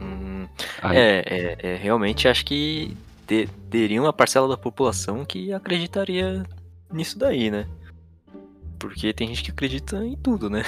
Hum, 0.00 0.48
é, 0.90 1.22
é, 1.24 1.56
é, 1.74 1.76
realmente 1.76 2.26
acho 2.26 2.44
que 2.44 2.96
te- 3.28 3.48
teria 3.70 4.02
uma 4.02 4.12
parcela 4.12 4.48
da 4.48 4.56
população 4.56 5.24
que 5.24 5.52
acreditaria 5.52 6.42
nisso 6.92 7.16
daí, 7.16 7.48
né? 7.48 7.68
Porque 8.76 9.12
tem 9.12 9.28
gente 9.28 9.44
que 9.44 9.52
acredita 9.52 10.04
em 10.04 10.16
tudo, 10.16 10.50
né? 10.50 10.64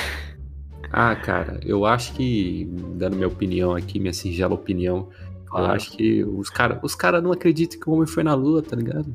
Ah, 0.92 1.16
cara, 1.16 1.58
eu 1.64 1.84
acho 1.84 2.12
que, 2.12 2.68
dando 2.94 3.16
minha 3.16 3.26
opinião 3.26 3.74
aqui, 3.74 3.98
minha 3.98 4.12
singela 4.12 4.54
opinião, 4.54 5.08
eu 5.60 5.66
acho 5.66 5.90
que 5.96 6.24
os 6.24 6.50
caras 6.50 6.78
os 6.82 6.94
cara 6.94 7.20
não 7.20 7.32
acreditam 7.32 7.78
que 7.80 7.88
o 7.88 7.92
homem 7.92 8.06
foi 8.06 8.22
na 8.22 8.34
lua, 8.34 8.62
tá 8.62 8.74
ligado? 8.76 9.14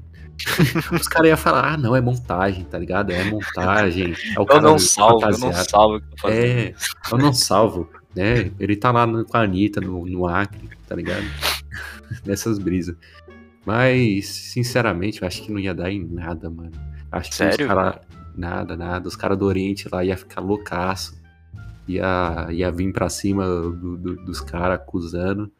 os 0.93 1.07
caras 1.07 1.27
iam 1.29 1.37
falar, 1.37 1.73
ah, 1.73 1.77
não, 1.77 1.95
é 1.95 1.99
montagem, 2.01 2.63
tá 2.63 2.77
ligado? 2.79 3.11
É 3.11 3.23
montagem. 3.25 4.13
É 4.35 4.39
o 4.39 4.45
Eu 4.49 4.61
não 4.61 4.79
salvo, 4.79 5.25
eu 5.25 5.37
não 5.37 5.53
salvo 5.53 5.95
eu. 6.23 6.29
É, 6.29 6.73
eu 7.11 7.17
não 7.17 7.33
salvo, 7.33 7.89
né? 8.15 8.49
Ele 8.59 8.75
tá 8.75 8.91
lá 8.91 9.05
com 9.05 9.37
a 9.37 9.41
Anitta 9.41 9.81
no, 9.81 10.05
no 10.05 10.27
Acre, 10.27 10.69
tá 10.87 10.95
ligado? 10.95 11.25
Nessas 12.25 12.57
brisas. 12.57 12.95
Mas, 13.65 14.27
sinceramente, 14.27 15.21
eu 15.21 15.27
acho 15.27 15.43
que 15.43 15.51
não 15.51 15.59
ia 15.59 15.73
dar 15.75 15.91
em 15.91 16.03
nada, 16.05 16.49
mano. 16.49 16.71
Acho 17.11 17.29
que 17.29 17.35
Sério? 17.35 17.67
os 17.67 17.73
caras. 17.73 17.95
Nada, 18.35 18.77
nada. 18.77 19.07
Os 19.07 19.15
caras 19.17 19.37
do 19.37 19.45
Oriente 19.45 19.89
lá 19.91 20.03
ia 20.03 20.15
ficar 20.15 20.39
loucaço. 20.41 21.19
Ia, 21.87 22.47
ia 22.51 22.71
vir 22.71 22.93
pra 22.93 23.09
cima 23.09 23.45
do- 23.45 23.97
do- 23.97 24.15
dos 24.25 24.39
caras 24.39 24.79
acusando. 24.79 25.51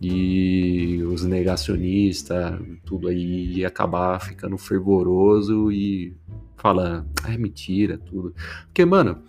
E 0.00 1.02
os 1.04 1.24
negacionistas, 1.24 2.58
tudo 2.86 3.08
aí 3.08 3.58
ia 3.58 3.68
acabar 3.68 4.18
ficando 4.20 4.56
fervoroso 4.56 5.70
e 5.70 6.16
falando, 6.56 7.06
ah, 7.22 7.34
é 7.34 7.36
mentira, 7.36 7.98
tudo. 7.98 8.34
Porque, 8.64 8.84
mano, 8.84 9.22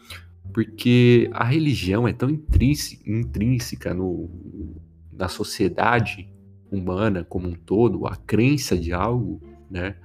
porque 0.54 1.30
a 1.34 1.44
religião 1.44 2.08
é 2.08 2.14
tão 2.14 2.30
intrínse- 2.30 3.02
intrínseca 3.06 3.94
no, 3.94 4.30
na 5.12 5.28
sociedade 5.28 6.30
humana 6.72 7.26
como 7.28 7.50
um 7.50 7.54
todo, 7.54 8.08
a 8.08 8.16
crença 8.16 8.78
de 8.78 8.94
algo, 8.94 9.42
né? 9.70 9.96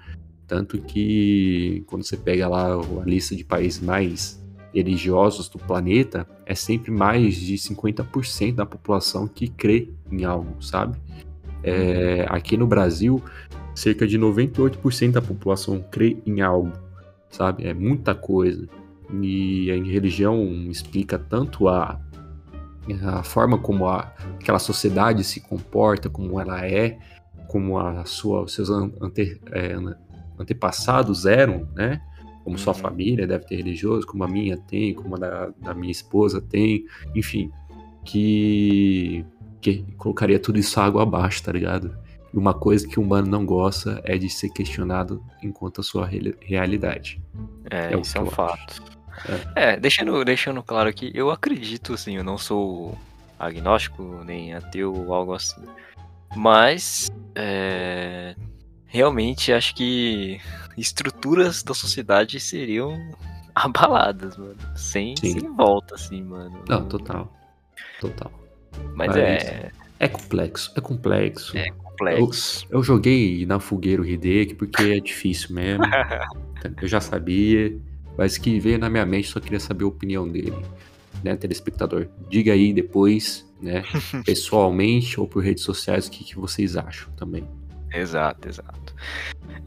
Tanto 0.48 0.80
que 0.80 1.84
quando 1.86 2.04
você 2.04 2.16
pega 2.16 2.48
lá 2.48 2.74
a 2.74 3.04
lista 3.04 3.34
de 3.34 3.44
países 3.44 3.80
mais 3.80 4.44
religiosos 4.74 5.48
do 5.48 5.58
planeta, 5.58 6.26
é 6.44 6.54
sempre 6.54 6.90
mais 6.90 7.34
de 7.36 7.54
50% 7.54 8.54
da 8.54 8.66
população 8.66 9.26
que 9.26 9.48
crê 9.48 9.90
em 10.10 10.24
algo, 10.24 10.62
sabe? 10.62 10.98
É, 11.62 12.26
aqui 12.28 12.56
no 12.56 12.66
Brasil, 12.66 13.22
cerca 13.74 14.06
de 14.06 14.18
98% 14.18 15.12
da 15.12 15.22
população 15.22 15.84
crê 15.90 16.16
em 16.26 16.40
algo, 16.40 16.72
sabe? 17.30 17.66
É 17.66 17.74
muita 17.74 18.14
coisa. 18.14 18.68
E 19.22 19.70
a 19.70 19.74
religião 19.74 20.42
explica 20.70 21.18
tanto 21.18 21.68
a, 21.68 22.00
a 23.04 23.22
forma 23.22 23.58
como 23.58 23.86
a, 23.86 24.12
aquela 24.40 24.58
sociedade 24.58 25.22
se 25.24 25.40
comporta, 25.40 26.10
como 26.10 26.40
ela 26.40 26.66
é, 26.66 26.98
como 27.48 27.78
a 27.78 28.04
sua, 28.04 28.42
os 28.42 28.54
seus 28.54 28.70
ante, 28.70 29.40
é, 29.52 29.76
antepassados 30.38 31.26
eram, 31.26 31.68
né? 31.74 32.00
Como 32.46 32.56
sua 32.56 32.72
Uhum. 32.74 32.78
família 32.78 33.26
deve 33.26 33.44
ter 33.44 33.56
religioso, 33.56 34.06
como 34.06 34.22
a 34.22 34.28
minha 34.28 34.56
tem, 34.56 34.94
como 34.94 35.16
a 35.16 35.18
da, 35.18 35.46
da 35.58 35.74
minha 35.74 35.90
esposa 35.90 36.40
tem, 36.40 36.86
enfim, 37.12 37.50
que, 38.04 39.24
que 39.60 39.82
colocaria 39.98 40.38
tudo 40.38 40.56
isso 40.56 40.78
água 40.78 41.02
abaixo, 41.02 41.42
tá 41.42 41.50
ligado? 41.50 41.98
E 42.32 42.36
uma 42.38 42.54
coisa 42.54 42.86
que 42.86 43.00
o 43.00 43.02
humano 43.02 43.26
não 43.26 43.44
gosta 43.44 44.00
é 44.04 44.16
de 44.16 44.30
ser 44.30 44.50
questionado 44.50 45.20
enquanto 45.42 45.80
a 45.80 45.82
sua 45.82 46.06
reali- 46.06 46.36
realidade. 46.40 47.20
É, 47.68 47.94
É 47.94 47.98
isso 48.00 48.16
é 48.16 48.20
um 48.20 48.26
fato. 48.26 48.80
É, 49.56 49.76
deixando, 49.76 50.24
deixando 50.24 50.62
claro 50.62 50.92
que 50.94 51.10
eu 51.12 51.32
acredito, 51.32 51.94
assim, 51.94 52.16
eu 52.16 52.22
não 52.22 52.38
sou 52.38 52.96
agnóstico, 53.40 54.22
nem 54.24 54.54
ateu 54.54 54.94
ou 54.94 55.12
algo 55.12 55.32
assim. 55.34 55.62
Mas, 56.36 57.10
é, 57.34 58.36
realmente 58.96 59.52
acho 59.52 59.74
que 59.74 60.40
estruturas 60.76 61.62
da 61.62 61.74
sociedade 61.74 62.40
seriam 62.40 62.98
abaladas, 63.54 64.36
mano. 64.36 64.56
Sem, 64.74 65.14
Sim. 65.16 65.38
sem 65.40 65.54
volta, 65.54 65.94
assim, 65.94 66.22
mano. 66.22 66.62
Não, 66.68 66.86
total. 66.88 67.32
Total. 68.00 68.32
Mas 68.94 69.08
mas- 69.08 69.18
é 69.18 69.70
É 69.98 70.08
complexo, 70.08 70.72
é 70.76 70.80
complexo. 70.80 71.56
É. 71.56 71.70
complexo. 71.70 72.66
Eu 72.70 72.82
joguei 72.82 73.46
na 73.46 73.58
fogueira 73.58 74.02
o 74.02 74.04
Hideki 74.04 74.54
porque 74.54 74.82
é 74.82 75.00
difícil 75.00 75.54
mesmo. 75.54 75.84
eu 76.82 76.88
já 76.88 77.00
sabia, 77.00 77.74
mas 78.18 78.36
que 78.36 78.58
veio 78.60 78.78
na 78.78 78.90
minha 78.90 79.06
mente, 79.06 79.28
só 79.28 79.40
queria 79.40 79.60
saber 79.60 79.84
a 79.84 79.88
opinião 79.88 80.28
dele, 80.28 80.54
né, 81.24 81.36
telespectador. 81.36 82.08
Diga 82.28 82.52
aí 82.52 82.72
depois, 82.74 83.50
né, 83.62 83.82
pessoalmente 84.26 85.18
ou 85.18 85.26
por 85.26 85.42
redes 85.42 85.64
sociais, 85.64 86.06
o 86.06 86.10
que, 86.10 86.22
que 86.24 86.36
vocês 86.36 86.76
acham 86.76 87.10
também. 87.14 87.44
Exato, 87.96 88.48
exato. 88.48 88.94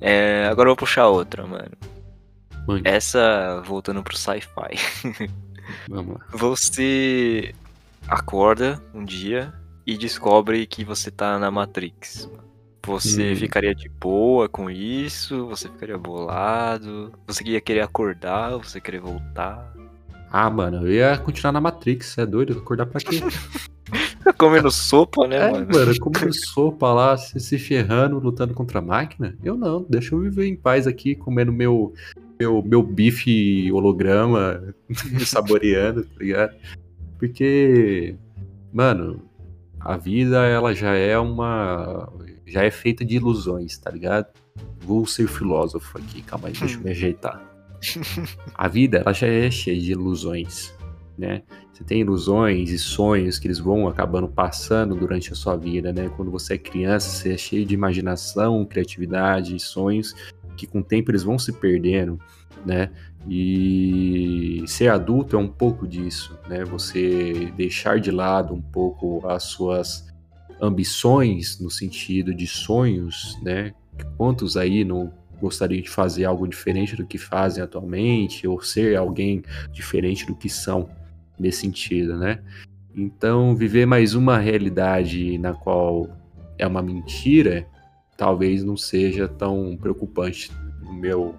É, 0.01 0.47
agora 0.49 0.67
eu 0.67 0.71
vou 0.71 0.77
puxar 0.77 1.07
outra, 1.07 1.45
mano. 1.45 1.71
Mãe, 2.67 2.82
Essa, 2.86 3.61
voltando 3.65 4.03
pro 4.03 4.15
sci-fi. 4.17 5.30
vamos 5.89 6.15
lá. 6.19 6.25
Você 6.32 7.53
acorda 8.07 8.82
um 8.93 9.03
dia 9.03 9.53
e 9.86 9.97
descobre 9.97 10.65
que 10.67 10.84
você 10.84 11.09
tá 11.11 11.39
na 11.39 11.49
Matrix. 11.49 12.30
Você 12.86 13.34
Hum. 13.34 13.36
ficaria 13.36 13.75
de 13.75 13.89
boa 13.89 14.47
com 14.47 14.69
isso? 14.69 15.45
Você 15.47 15.67
ficaria 15.67 15.97
bolado? 15.97 17.11
Você 17.27 17.43
ia 17.43 17.61
querer 17.61 17.82
acordar? 17.82 18.51
Você 18.57 18.77
ia 18.77 18.82
querer 18.82 18.99
voltar? 19.01 19.73
Ah, 20.32 20.49
mano, 20.49 20.88
eu 20.88 20.91
ia 20.93 21.17
continuar 21.17 21.51
na 21.51 21.59
Matrix, 21.61 22.17
é 22.17 22.25
doido? 22.25 22.57
Acordar 22.59 22.86
pra 22.86 22.99
quê? 23.01 23.19
Comendo 24.38 24.70
sopa, 24.72 25.28
né, 25.28 25.38
É, 25.38 25.51
mano? 25.51 25.67
mano, 25.72 25.99
comendo 25.99 26.34
sopa 26.34 26.93
lá, 26.93 27.17
se, 27.17 27.39
se 27.39 27.57
ferrando, 27.57 28.20
lutando 28.20 28.53
contra 28.53 28.80
a 28.80 28.82
máquina. 28.82 29.36
Eu 29.43 29.55
não, 29.55 29.86
deixa 29.89 30.13
eu 30.15 30.20
viver 30.20 30.45
em 30.47 30.55
paz 30.55 30.86
aqui, 30.88 31.15
comendo 31.15 31.51
meu, 31.51 31.93
meu, 32.39 32.61
meu 32.61 32.84
bife 32.84 33.72
holograma, 33.72 34.74
me 35.11 35.26
saboreando, 35.26 36.03
tá 36.03 36.15
ligado? 36.20 36.55
Porque, 37.17 38.15
mano, 38.74 39.22
a 39.80 39.97
vida, 39.97 40.45
ela 40.45 40.74
já 40.74 40.93
é 40.95 41.17
uma. 41.17 42.11
Já 42.45 42.63
é 42.63 42.72
feita 42.72 43.05
de 43.05 43.15
ilusões, 43.15 43.78
tá 43.78 43.91
ligado? 43.91 44.28
Vou 44.82 45.05
ser 45.05 45.28
filósofo 45.28 45.97
aqui, 45.97 46.22
calma 46.22 46.47
aí, 46.47 46.53
deixa 46.53 46.76
eu 46.78 46.82
me 46.82 46.91
ajeitar. 46.91 47.41
A 48.55 48.67
vida, 48.67 48.97
ela 48.97 49.13
já 49.13 49.28
é 49.28 49.49
cheia 49.49 49.80
de 49.80 49.91
ilusões, 49.93 50.74
né? 51.17 51.43
Você 51.80 51.86
tem 51.86 52.01
ilusões 52.01 52.71
e 52.71 52.77
sonhos 52.77 53.39
que 53.39 53.47
eles 53.47 53.57
vão 53.57 53.88
acabando 53.88 54.27
passando 54.27 54.95
durante 54.95 55.32
a 55.32 55.36
sua 55.36 55.55
vida, 55.55 55.93
né? 55.93 56.09
Quando 56.09 56.30
você 56.30 56.55
é 56.55 56.57
criança, 56.57 57.09
você 57.09 57.34
é 57.34 57.38
cheio 57.38 57.65
de 57.65 57.73
imaginação, 57.73 58.65
criatividade 58.65 59.55
e 59.55 59.59
sonhos 59.59 60.13
que 60.57 60.67
com 60.67 60.80
o 60.80 60.84
tempo 60.84 61.09
eles 61.09 61.23
vão 61.23 61.39
se 61.39 61.53
perdendo, 61.53 62.19
né? 62.65 62.91
E 63.30 64.61
ser 64.67 64.89
adulto 64.89 65.38
é 65.38 65.39
um 65.39 65.47
pouco 65.47 65.88
disso, 65.88 66.38
né? 66.49 66.65
Você 66.65 67.49
deixar 67.55 67.97
de 67.97 68.11
lado 68.11 68.53
um 68.53 68.61
pouco 68.61 69.25
as 69.25 69.43
suas 69.43 70.05
ambições 70.61 71.61
no 71.61 71.71
sentido 71.71 72.34
de 72.36 72.45
sonhos, 72.45 73.39
né? 73.41 73.73
Quantos 74.17 74.57
aí 74.57 74.84
não 74.84 75.13
gostariam 75.41 75.82
de 75.82 75.89
fazer 75.89 76.25
algo 76.25 76.45
diferente 76.45 76.97
do 76.97 77.07
que 77.07 77.17
fazem 77.17 77.63
atualmente 77.63 78.45
ou 78.45 78.61
ser 78.61 78.97
alguém 78.97 79.41
diferente 79.71 80.25
do 80.25 80.36
que 80.36 80.49
são 80.49 80.89
nesse 81.40 81.62
sentido, 81.62 82.18
né? 82.18 82.40
Então, 82.96 83.56
viver 83.56 83.86
mais 83.86 84.14
uma 84.14 84.38
realidade 84.38 85.38
na 85.38 85.54
qual 85.54 86.10
é 86.58 86.68
uma 86.68 86.82
mentira, 86.82 87.66
talvez 88.18 88.64
não 88.64 88.76
seja 88.76 89.28
tão 89.28 89.78
preocupante 89.80 90.52
no 90.82 90.94
meu 90.94 91.36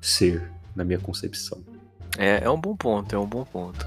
ser, 0.00 0.50
na 0.74 0.84
minha 0.84 0.98
concepção. 0.98 1.62
É, 2.18 2.44
é 2.44 2.50
um 2.50 2.60
bom 2.60 2.74
ponto, 2.76 3.14
é 3.14 3.18
um 3.18 3.26
bom 3.26 3.44
ponto. 3.44 3.84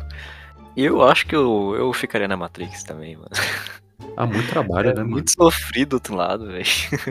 Eu 0.76 1.02
acho 1.02 1.26
que 1.26 1.36
eu, 1.36 1.74
eu 1.78 1.92
ficaria 1.94 2.28
na 2.28 2.36
Matrix 2.38 2.84
também, 2.84 3.16
mano. 3.16 3.30
Há 4.18 4.26
muito 4.26 4.50
trabalho, 4.50 4.90
É 4.90 4.94
né, 4.94 5.00
mano? 5.02 5.12
muito 5.12 5.32
sofrido 5.32 5.90
do 5.92 5.94
outro 5.96 6.16
lado, 6.16 6.48
velho. 6.48 6.66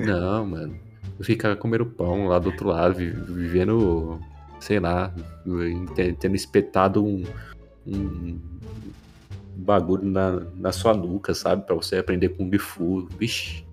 Não, 0.06 0.46
mano. 0.46 0.78
Eu 1.18 1.24
ficar 1.24 1.56
comendo 1.56 1.86
pão 1.86 2.26
lá 2.26 2.38
do 2.38 2.50
outro 2.50 2.68
lado, 2.68 2.96
vi- 2.96 3.10
vivendo, 3.10 4.20
sei 4.60 4.78
lá, 4.80 5.12
te- 5.94 6.12
tendo 6.14 6.34
espetado 6.36 7.04
um, 7.04 7.22
um 7.86 8.38
bagulho 9.56 10.04
na, 10.04 10.40
na 10.56 10.72
sua 10.72 10.94
nuca, 10.94 11.34
sabe? 11.34 11.64
Pra 11.64 11.74
você 11.74 11.96
aprender 11.96 12.30
Kung 12.30 12.56
Fu. 12.58 13.08
Vixe. 13.18 13.64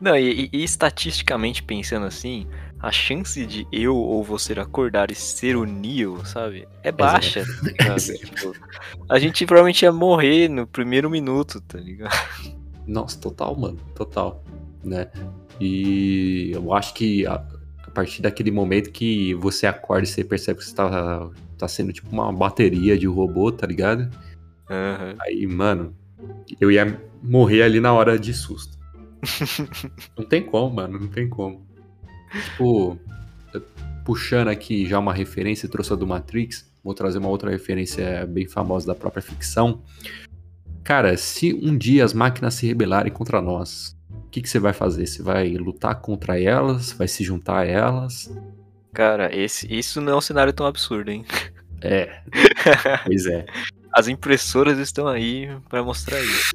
Não, 0.00 0.16
e, 0.16 0.48
e- 0.52 0.62
estatisticamente 0.62 1.62
pensando 1.62 2.06
assim, 2.06 2.46
a 2.78 2.92
chance 2.92 3.44
de 3.44 3.66
eu 3.72 3.96
ou 3.96 4.22
você 4.22 4.52
acordar 4.52 5.10
e 5.10 5.14
ser 5.14 5.56
o 5.56 5.64
Neo, 5.64 6.24
sabe? 6.24 6.68
É 6.82 6.92
baixa, 6.92 7.44
zero. 7.98 8.18
Tipo, 8.18 8.54
a 9.08 9.18
gente 9.18 9.44
provavelmente 9.44 9.82
ia 9.82 9.92
morrer 9.92 10.48
no 10.48 10.66
primeiro 10.66 11.10
minuto, 11.10 11.60
tá 11.60 11.78
ligado? 11.78 12.14
Nossa, 12.86 13.18
total, 13.18 13.56
mano. 13.56 13.78
Total. 13.94 14.42
Né? 14.84 15.08
E 15.60 16.52
eu 16.54 16.72
acho 16.72 16.94
que 16.94 17.26
a 17.26 17.44
partir 17.98 18.22
daquele 18.22 18.52
momento 18.52 18.92
que 18.92 19.34
você 19.34 19.66
acorda 19.66 20.04
e 20.04 20.06
você 20.06 20.22
percebe 20.22 20.60
que 20.60 20.66
você 20.66 20.72
tá, 20.72 21.28
tá 21.58 21.66
sendo 21.66 21.92
tipo 21.92 22.08
uma 22.12 22.32
bateria 22.32 22.96
de 22.96 23.08
robô, 23.08 23.50
tá 23.50 23.66
ligado? 23.66 24.08
Aham. 24.70 25.16
Aí, 25.18 25.44
mano, 25.48 25.92
eu 26.60 26.70
ia 26.70 26.96
morrer 27.20 27.64
ali 27.64 27.80
na 27.80 27.92
hora 27.92 28.16
de 28.16 28.32
susto. 28.32 28.78
não 30.16 30.24
tem 30.24 30.44
como, 30.44 30.76
mano, 30.76 31.00
não 31.00 31.08
tem 31.08 31.28
como. 31.28 31.66
Tipo, 32.44 32.96
puxando 34.04 34.46
aqui 34.46 34.86
já 34.86 35.00
uma 35.00 35.12
referência, 35.12 35.68
trouxe 35.68 35.92
a 35.92 35.96
do 35.96 36.06
Matrix, 36.06 36.70
vou 36.84 36.94
trazer 36.94 37.18
uma 37.18 37.28
outra 37.28 37.50
referência 37.50 38.24
bem 38.26 38.46
famosa 38.46 38.86
da 38.86 38.94
própria 38.94 39.22
ficção. 39.22 39.82
Cara, 40.84 41.16
se 41.16 41.52
um 41.52 41.76
dia 41.76 42.04
as 42.04 42.12
máquinas 42.12 42.54
se 42.54 42.64
rebelarem 42.64 43.12
contra 43.12 43.42
nós, 43.42 43.97
o 44.10 44.30
que, 44.30 44.42
que 44.42 44.48
você 44.48 44.58
vai 44.58 44.72
fazer? 44.72 45.06
Você 45.06 45.22
vai 45.22 45.54
lutar 45.54 46.00
contra 46.00 46.40
elas? 46.40 46.92
Vai 46.92 47.08
se 47.08 47.24
juntar 47.24 47.60
a 47.60 47.64
elas? 47.64 48.34
Cara, 48.92 49.34
esse, 49.34 49.72
isso 49.72 50.00
não 50.00 50.14
é 50.14 50.16
um 50.16 50.20
cenário 50.20 50.52
tão 50.52 50.66
absurdo, 50.66 51.10
hein? 51.10 51.24
É, 51.80 52.22
pois 53.04 53.26
é. 53.26 53.46
As 53.92 54.08
impressoras 54.08 54.78
estão 54.78 55.06
aí 55.08 55.48
pra 55.68 55.82
mostrar 55.82 56.20
isso. 56.20 56.54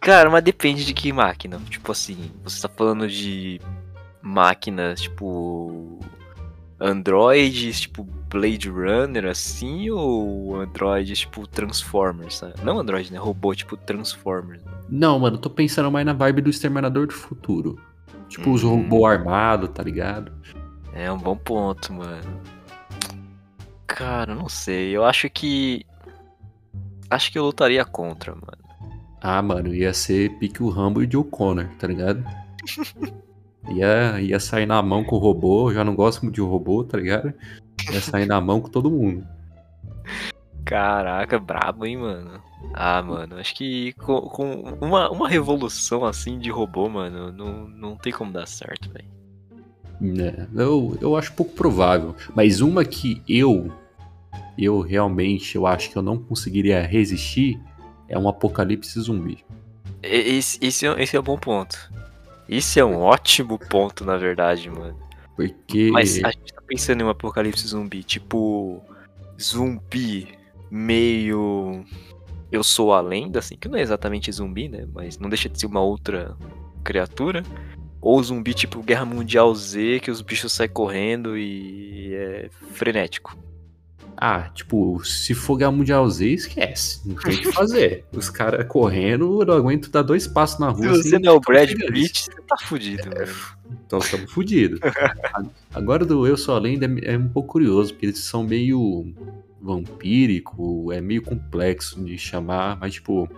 Cara, 0.00 0.28
mas 0.28 0.42
depende 0.42 0.84
de 0.84 0.92
que 0.92 1.12
máquina. 1.12 1.60
Tipo 1.70 1.92
assim, 1.92 2.30
você 2.42 2.60
tá 2.60 2.68
falando 2.68 3.08
de 3.08 3.60
máquinas 4.20 5.02
tipo 5.02 6.00
Androids, 6.80 7.80
tipo 7.80 8.06
Blade 8.34 8.68
Runner, 8.68 9.26
assim, 9.26 9.88
ou 9.90 10.56
Androids 10.60 11.20
tipo 11.20 11.46
Transformers, 11.46 12.38
sabe? 12.38 12.54
Não 12.64 12.80
Android, 12.80 13.12
né? 13.12 13.18
Robô 13.18 13.54
tipo 13.54 13.76
Transformers. 13.76 14.60
Não, 14.88 15.20
mano, 15.20 15.38
tô 15.38 15.48
pensando 15.48 15.88
mais 15.88 16.04
na 16.04 16.12
vibe 16.12 16.42
do 16.42 16.50
Exterminador 16.50 17.06
do 17.06 17.12
Futuro. 17.14 17.78
Tipo, 18.28 18.50
os 18.50 18.64
Hum. 18.64 18.70
robôs 18.70 19.04
armados, 19.04 19.70
tá 19.70 19.84
ligado? 19.84 20.32
É 20.92 21.12
um 21.12 21.16
bom 21.18 21.36
ponto, 21.36 21.92
mano. 21.92 22.40
Cara, 23.86 24.34
não 24.34 24.48
sei. 24.48 24.90
Eu 24.90 25.04
acho 25.04 25.30
que. 25.30 25.86
Acho 27.08 27.30
que 27.30 27.38
eu 27.38 27.44
lutaria 27.44 27.84
contra, 27.84 28.32
mano. 28.32 28.58
Ah, 29.20 29.40
mano, 29.40 29.72
ia 29.72 29.94
ser 29.94 30.36
pique 30.38 30.60
o 30.60 30.68
Rambo 30.68 31.00
e 31.02 31.06
o 31.06 31.10
Joe 31.12 31.24
Connor, 31.24 31.68
tá 31.78 31.86
ligado? 31.86 32.24
Ia, 33.70 34.20
ia 34.20 34.38
sair 34.38 34.66
na 34.66 34.82
mão 34.82 35.02
com 35.02 35.16
o 35.16 35.18
robô, 35.18 35.70
eu 35.70 35.74
já 35.76 35.82
não 35.82 35.94
gosto 35.94 36.20
muito 36.22 36.34
de 36.34 36.42
robô, 36.42 36.84
tá 36.84 36.98
ligado? 36.98 37.32
Ia 37.92 38.00
sair 38.00 38.26
na 38.26 38.40
mão 38.40 38.60
com 38.60 38.68
todo 38.68 38.90
mundo. 38.90 39.26
Caraca, 40.64 41.38
brabo, 41.38 41.84
hein, 41.84 41.98
mano. 41.98 42.42
Ah, 42.72 43.02
mano, 43.02 43.36
acho 43.36 43.54
que 43.54 43.92
com, 43.94 44.20
com 44.22 44.76
uma, 44.80 45.10
uma 45.10 45.28
revolução 45.28 46.04
assim 46.04 46.38
de 46.38 46.50
robô, 46.50 46.88
mano, 46.88 47.30
não, 47.30 47.68
não 47.68 47.96
tem 47.96 48.12
como 48.12 48.32
dar 48.32 48.46
certo, 48.46 48.90
velho. 48.90 49.08
Né? 50.00 50.48
Eu, 50.54 50.96
eu 51.00 51.16
acho 51.16 51.34
pouco 51.34 51.52
provável. 51.52 52.16
Mas 52.34 52.60
uma 52.60 52.84
que 52.84 53.22
eu 53.28 53.70
eu 54.56 54.80
realmente 54.80 55.56
eu 55.56 55.66
acho 55.66 55.90
que 55.90 55.96
eu 55.96 56.02
não 56.02 56.16
conseguiria 56.16 56.80
resistir 56.82 57.60
é 58.08 58.18
um 58.18 58.28
apocalipse 58.28 58.98
zumbi. 59.00 59.44
Esse, 60.02 60.58
esse, 60.60 60.86
é, 60.86 61.02
esse 61.02 61.16
é 61.16 61.20
um 61.20 61.22
bom 61.22 61.38
ponto. 61.38 61.90
Esse 62.48 62.78
é 62.78 62.84
um 62.84 62.96
ótimo 62.96 63.58
ponto, 63.58 64.04
na 64.04 64.16
verdade, 64.16 64.70
mano. 64.70 64.98
Porque. 65.34 65.90
Mas 65.90 66.22
a 66.22 66.30
gente 66.30 66.53
pensando 66.66 67.00
em 67.00 67.04
um 67.04 67.08
apocalipse 67.08 67.66
zumbi, 67.66 68.02
tipo. 68.02 68.82
Zumbi 69.40 70.28
meio. 70.70 71.84
Eu 72.50 72.62
sou 72.62 72.92
a 72.92 73.00
lenda, 73.00 73.40
assim, 73.40 73.56
que 73.56 73.68
não 73.68 73.78
é 73.78 73.82
exatamente 73.82 74.30
zumbi, 74.30 74.68
né? 74.68 74.86
Mas 74.92 75.18
não 75.18 75.28
deixa 75.28 75.48
de 75.48 75.58
ser 75.58 75.66
uma 75.66 75.80
outra 75.80 76.36
criatura. 76.82 77.42
Ou 78.00 78.22
zumbi 78.22 78.52
tipo 78.52 78.82
Guerra 78.82 79.06
Mundial 79.06 79.54
Z, 79.54 80.00
que 80.00 80.10
os 80.10 80.20
bichos 80.20 80.52
saem 80.52 80.68
correndo 80.68 81.38
e 81.38 82.14
é 82.14 82.50
frenético. 82.72 83.36
Ah, 84.16 84.50
tipo, 84.54 85.02
se 85.04 85.34
for 85.34 85.56
Guerra 85.56 85.72
Mundial 85.72 86.08
Z, 86.08 86.26
esquece. 86.26 87.00
Não 87.08 87.16
tem 87.16 87.34
o 87.34 87.38
que 87.40 87.52
fazer. 87.52 88.04
Os 88.12 88.30
caras 88.30 88.66
correndo, 88.68 89.42
eu 89.42 89.46
não 89.46 89.54
aguento 89.54 89.90
dar 89.90 90.02
dois 90.02 90.26
passos 90.26 90.60
na 90.60 90.68
rua. 90.68 90.94
Se 90.96 91.10
você 91.10 91.18
não 91.18 91.32
é 91.32 91.34
o 91.34 91.40
Brad 91.40 91.70
Pitt, 91.70 92.24
você 92.24 92.42
tá 92.42 92.56
fudido, 92.62 93.10
é, 93.16 93.26
Então 93.86 93.98
estamos 93.98 94.30
fudidos. 94.32 94.80
Agora 95.74 96.04
do 96.04 96.26
Eu 96.26 96.36
Sou 96.36 96.54
a 96.54 96.58
Lenda 96.58 96.86
é, 96.86 97.14
é 97.14 97.18
um 97.18 97.28
pouco 97.28 97.52
curioso, 97.52 97.92
porque 97.92 98.06
eles 98.06 98.18
são 98.18 98.44
meio 98.44 99.12
vampírico, 99.60 100.92
é 100.92 101.00
meio 101.00 101.22
complexo 101.22 102.02
de 102.04 102.18
chamar, 102.18 102.78
mas 102.78 102.94
tipo, 102.94 103.28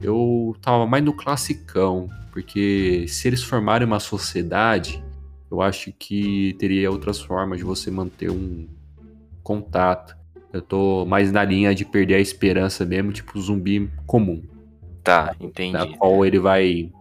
eu 0.00 0.56
tava 0.60 0.86
mais 0.86 1.04
no 1.04 1.12
classicão, 1.12 2.08
porque 2.32 3.06
se 3.08 3.28
eles 3.28 3.42
formarem 3.42 3.86
uma 3.86 4.00
sociedade, 4.00 5.02
eu 5.50 5.60
acho 5.60 5.92
que 5.92 6.54
teria 6.58 6.90
outras 6.90 7.20
formas 7.20 7.58
de 7.58 7.64
você 7.64 7.90
manter 7.90 8.30
um 8.30 8.66
contato. 9.42 10.16
Eu 10.52 10.62
tô 10.62 11.04
mais 11.04 11.30
na 11.32 11.44
linha 11.44 11.74
de 11.74 11.84
perder 11.84 12.14
a 12.14 12.20
esperança 12.20 12.84
mesmo, 12.84 13.12
tipo 13.12 13.38
zumbi 13.40 13.90
comum. 14.06 14.42
Tá, 15.02 15.34
entendi. 15.40 15.72
Na 15.72 15.86
qual 15.86 16.24
ele 16.24 16.38
vai 16.38 16.92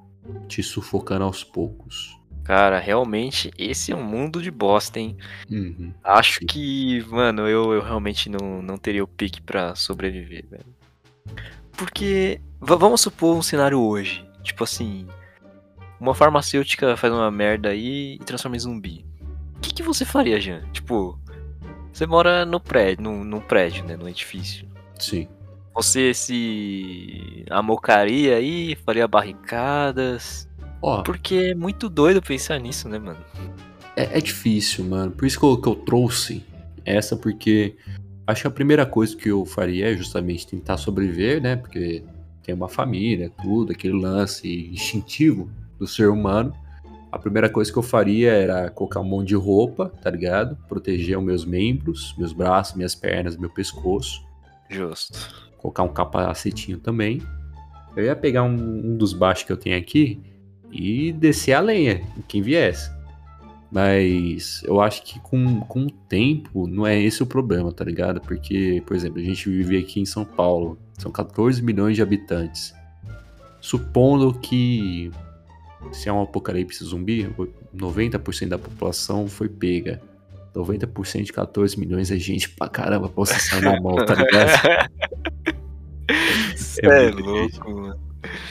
te 0.48 0.62
sufocando 0.62 1.24
aos 1.26 1.44
poucos. 1.44 2.15
Cara, 2.46 2.78
realmente, 2.78 3.52
esse 3.58 3.92
é 3.92 3.96
um 3.96 4.04
mundo 4.04 4.40
de 4.40 4.52
bosta, 4.52 5.00
hein? 5.00 5.18
Uhum. 5.50 5.92
Acho 6.04 6.42
que, 6.42 7.04
mano, 7.10 7.48
eu, 7.48 7.74
eu 7.74 7.82
realmente 7.82 8.30
não, 8.30 8.62
não 8.62 8.78
teria 8.78 9.04
o 9.04 9.08
pique 9.08 9.42
para 9.42 9.74
sobreviver, 9.74 10.46
velho. 10.48 10.66
Porque, 11.72 12.40
vamos 12.62 13.02
supor 13.02 13.36
um 13.36 13.42
cenário 13.42 13.82
hoje. 13.82 14.24
Tipo 14.44 14.64
assim, 14.64 15.08
uma 16.00 16.14
farmacêutica 16.14 16.96
faz 16.96 17.12
uma 17.12 17.32
merda 17.32 17.70
aí 17.70 18.14
e 18.14 18.20
transforma 18.20 18.56
em 18.56 18.60
zumbi. 18.60 19.04
O 19.58 19.60
que, 19.60 19.74
que 19.74 19.82
você 19.82 20.06
faria, 20.06 20.40
Jean? 20.40 20.62
Tipo, 20.72 21.20
você 21.92 22.06
mora 22.06 22.46
no 22.46 22.60
prédio, 22.60 23.06
no, 23.06 23.24
no 23.24 23.42
prédio, 23.42 23.84
né? 23.86 23.98
No 23.98 24.08
edifício. 24.08 24.68
Sim. 25.00 25.28
Você 25.74 26.14
se 26.14 27.44
amocaria 27.50 28.36
aí, 28.36 28.76
faria 28.86 29.08
barricadas, 29.08 30.48
Ó, 30.86 31.02
porque 31.02 31.36
é 31.36 31.56
muito 31.56 31.90
doido 31.90 32.22
pensar 32.22 32.60
nisso, 32.60 32.88
né, 32.88 33.00
mano? 33.00 33.18
é, 33.96 34.18
é 34.18 34.22
difícil, 34.22 34.84
mano. 34.86 35.12
Por 35.12 35.26
isso 35.26 35.40
que 35.40 35.46
eu, 35.46 35.58
que 35.58 35.68
eu 35.68 35.76
trouxe 35.76 36.44
essa, 36.84 37.16
porque 37.16 37.76
acho 38.28 38.42
que 38.42 38.48
a 38.48 38.52
primeira 38.52 38.86
coisa 38.86 39.16
que 39.16 39.30
eu 39.30 39.46
faria 39.46 39.92
é 39.92 39.98
justamente 39.98 40.46
tentar 40.46 40.78
sobreviver, 40.78 41.42
né? 41.42 41.56
Porque 41.56 42.04
tem 42.44 42.54
uma 42.54 42.68
família, 42.68 43.32
tudo, 43.42 43.72
aquele 43.72 44.00
lance 44.00 44.70
instintivo 44.72 45.50
do 45.80 45.88
ser 45.88 46.10
humano. 46.10 46.54
A 47.12 47.18
primeira 47.18 47.50
coisa 47.50 47.72
que 47.72 47.80
eu 47.80 47.84
faria 47.84 48.32
era 48.32 48.70
colocar 48.70 49.00
um 49.00 49.06
monte 49.06 49.30
de 49.30 49.36
roupa, 49.36 49.90
tá 50.02 50.10
ligado? 50.12 50.58
Proteger 50.68 51.18
os 51.18 51.24
meus 51.24 51.46
membros, 51.46 52.14
meus 52.18 52.34
braços, 52.34 52.76
minhas 52.76 52.94
pernas, 52.94 53.38
meu 53.38 53.50
pescoço. 53.50 54.22
Justo. 54.70 55.18
Colocar 55.58 55.84
um 55.84 55.94
capacetinho 55.94 56.78
também. 56.78 57.22
Eu 57.96 58.04
ia 58.04 58.16
pegar 58.16 58.44
um, 58.44 58.54
um 58.54 58.98
dos 58.98 59.14
baixos 59.14 59.46
que 59.46 59.52
eu 59.52 59.58
tenho 59.58 59.78
aqui 59.78 60.22
e 60.76 61.12
descer 61.14 61.54
a 61.54 61.60
lenha 61.60 62.02
em 62.18 62.22
quem 62.28 62.42
viesse. 62.42 62.92
Mas 63.72 64.62
eu 64.64 64.80
acho 64.80 65.04
que 65.04 65.20
com, 65.20 65.60
com 65.62 65.88
o 65.88 65.92
tempo 65.92 66.68
não 66.68 66.86
é 66.86 67.00
esse 67.00 67.22
o 67.24 67.26
problema, 67.26 67.72
tá 67.72 67.84
ligado? 67.84 68.22
Porque, 68.22 68.82
por 68.86 68.96
exemplo, 68.96 69.20
a 69.20 69.24
gente 69.24 69.50
vive 69.50 69.78
aqui 69.78 70.00
em 70.00 70.06
São 70.06 70.24
Paulo, 70.24 70.78
são 70.98 71.12
14 71.12 71.62
milhões 71.62 71.96
de 71.96 72.02
habitantes. 72.02 72.74
Supondo 73.60 74.34
que 74.40 75.12
se 75.92 76.10
é 76.10 76.14
um 76.14 76.22
apocalipse 76.22 76.84
zumbi, 76.84 77.30
90% 77.76 78.48
da 78.48 78.58
população 78.58 79.28
foi 79.28 79.50
pega. 79.50 80.02
90% 80.56 81.24
de 81.24 81.34
14 81.34 81.78
milhões 81.78 82.12
é 82.12 82.18
gente 82.18 82.50
pra 82.50 82.70
caramba 82.70 83.10
pra 83.10 83.16
você 83.16 83.38
sair 83.40 83.62
na 83.62 83.80
mão, 83.82 83.96
tá 84.06 84.16
ligado? 84.16 84.90
Cê 86.56 86.86
é, 86.86 87.12
muito 87.12 87.24
louco, 87.26 87.72
mano. 87.72 88.00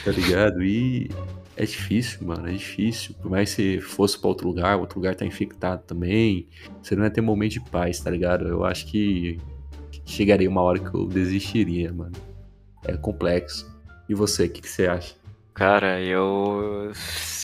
Tá 0.03 0.11
ligado? 0.11 0.63
E 0.63 1.09
é 1.57 1.65
difícil, 1.65 2.25
mano, 2.25 2.47
é 2.47 2.51
difícil. 2.51 3.15
Por 3.21 3.31
mais 3.31 3.53
que 3.53 3.79
você 3.79 3.81
fosse 3.81 4.19
pra 4.19 4.27
outro 4.27 4.47
lugar, 4.47 4.77
outro 4.77 4.99
lugar 4.99 5.15
tá 5.15 5.25
infectado 5.25 5.83
também, 5.83 6.47
você 6.81 6.95
não 6.95 7.03
ia 7.03 7.09
ter 7.09 7.21
momento 7.21 7.53
de 7.53 7.61
paz, 7.61 7.99
tá 7.99 8.09
ligado? 8.09 8.47
Eu 8.47 8.65
acho 8.65 8.85
que 8.87 9.39
chegaria 10.05 10.49
uma 10.49 10.61
hora 10.61 10.79
que 10.79 10.93
eu 10.93 11.05
desistiria, 11.05 11.91
mano. 11.93 12.15
É 12.83 12.97
complexo. 12.97 13.73
E 14.07 14.13
você, 14.13 14.45
o 14.45 14.49
que, 14.49 14.61
que 14.61 14.69
você 14.69 14.87
acha? 14.87 15.15
Cara, 15.53 16.01
eu. 16.01 16.91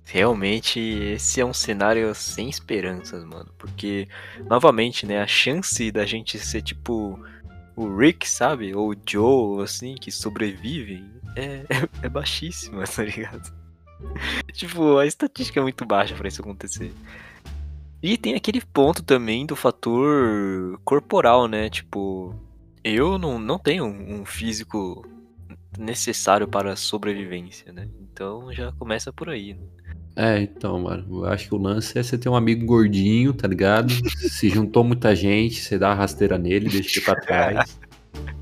Realmente, 0.05 0.79
esse 0.79 1.39
é 1.39 1.45
um 1.45 1.53
cenário 1.53 2.13
sem 2.13 2.49
esperanças, 2.49 3.23
mano. 3.23 3.49
Porque, 3.57 4.09
novamente, 4.49 5.05
né, 5.05 5.21
a 5.21 5.27
chance 5.27 5.89
da 5.89 6.05
gente 6.05 6.37
ser 6.37 6.61
tipo 6.61 7.17
o 7.75 7.97
Rick, 7.97 8.27
sabe? 8.27 8.75
Ou 8.75 8.91
o 8.91 8.95
Joe, 9.09 9.63
assim, 9.63 9.95
que 9.95 10.11
sobrevive, 10.11 11.01
é, 11.37 11.63
é 12.03 12.09
baixíssima, 12.09 12.83
tá 12.83 13.03
ligado? 13.03 13.60
tipo, 14.53 14.97
a 14.97 15.05
estatística 15.05 15.59
é 15.59 15.63
muito 15.63 15.85
baixa 15.85 16.15
pra 16.15 16.27
isso 16.27 16.41
acontecer. 16.41 16.93
E 18.01 18.17
tem 18.17 18.33
aquele 18.33 18.61
ponto 18.61 19.03
também 19.03 19.45
do 19.45 19.55
fator 19.55 20.79
corporal, 20.83 21.47
né? 21.47 21.69
Tipo, 21.69 22.35
eu 22.83 23.17
não, 23.17 23.37
não 23.37 23.59
tenho 23.59 23.85
um 23.85 24.25
físico 24.25 25.05
necessário 25.77 26.47
para 26.47 26.73
a 26.73 26.75
sobrevivência, 26.75 27.71
né? 27.71 27.87
Então 28.01 28.51
já 28.51 28.71
começa 28.73 29.13
por 29.13 29.29
aí. 29.29 29.53
Né? 29.53 29.61
É, 30.15 30.41
então, 30.41 30.79
mano, 30.79 31.23
eu 31.23 31.25
acho 31.25 31.47
que 31.47 31.55
o 31.55 31.57
lance 31.57 31.97
é 31.97 32.03
você 32.03 32.17
ter 32.17 32.27
um 32.27 32.35
amigo 32.35 32.65
gordinho, 32.65 33.33
tá 33.33 33.47
ligado? 33.47 33.93
Se 34.09 34.49
juntou 34.49 34.83
muita 34.83 35.15
gente, 35.15 35.61
você 35.61 35.79
dá 35.79 35.89
uma 35.89 35.95
rasteira 35.95 36.37
nele, 36.37 36.69
deixa 36.69 36.99
ele 36.99 37.05
pra 37.05 37.15
trás. 37.15 37.79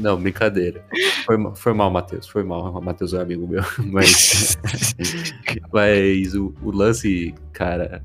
Não, 0.00 0.20
brincadeira. 0.20 0.84
Foi, 1.24 1.36
foi 1.54 1.72
mal, 1.72 1.90
Matheus. 1.90 2.28
Foi 2.28 2.42
mal. 2.44 2.72
O 2.74 2.80
Matheus 2.82 3.12
é 3.14 3.18
um 3.18 3.22
amigo 3.22 3.46
meu. 3.46 3.62
Mas, 3.90 4.56
mas 5.72 6.34
o, 6.34 6.54
o 6.62 6.70
lance, 6.70 7.34
cara. 7.52 8.02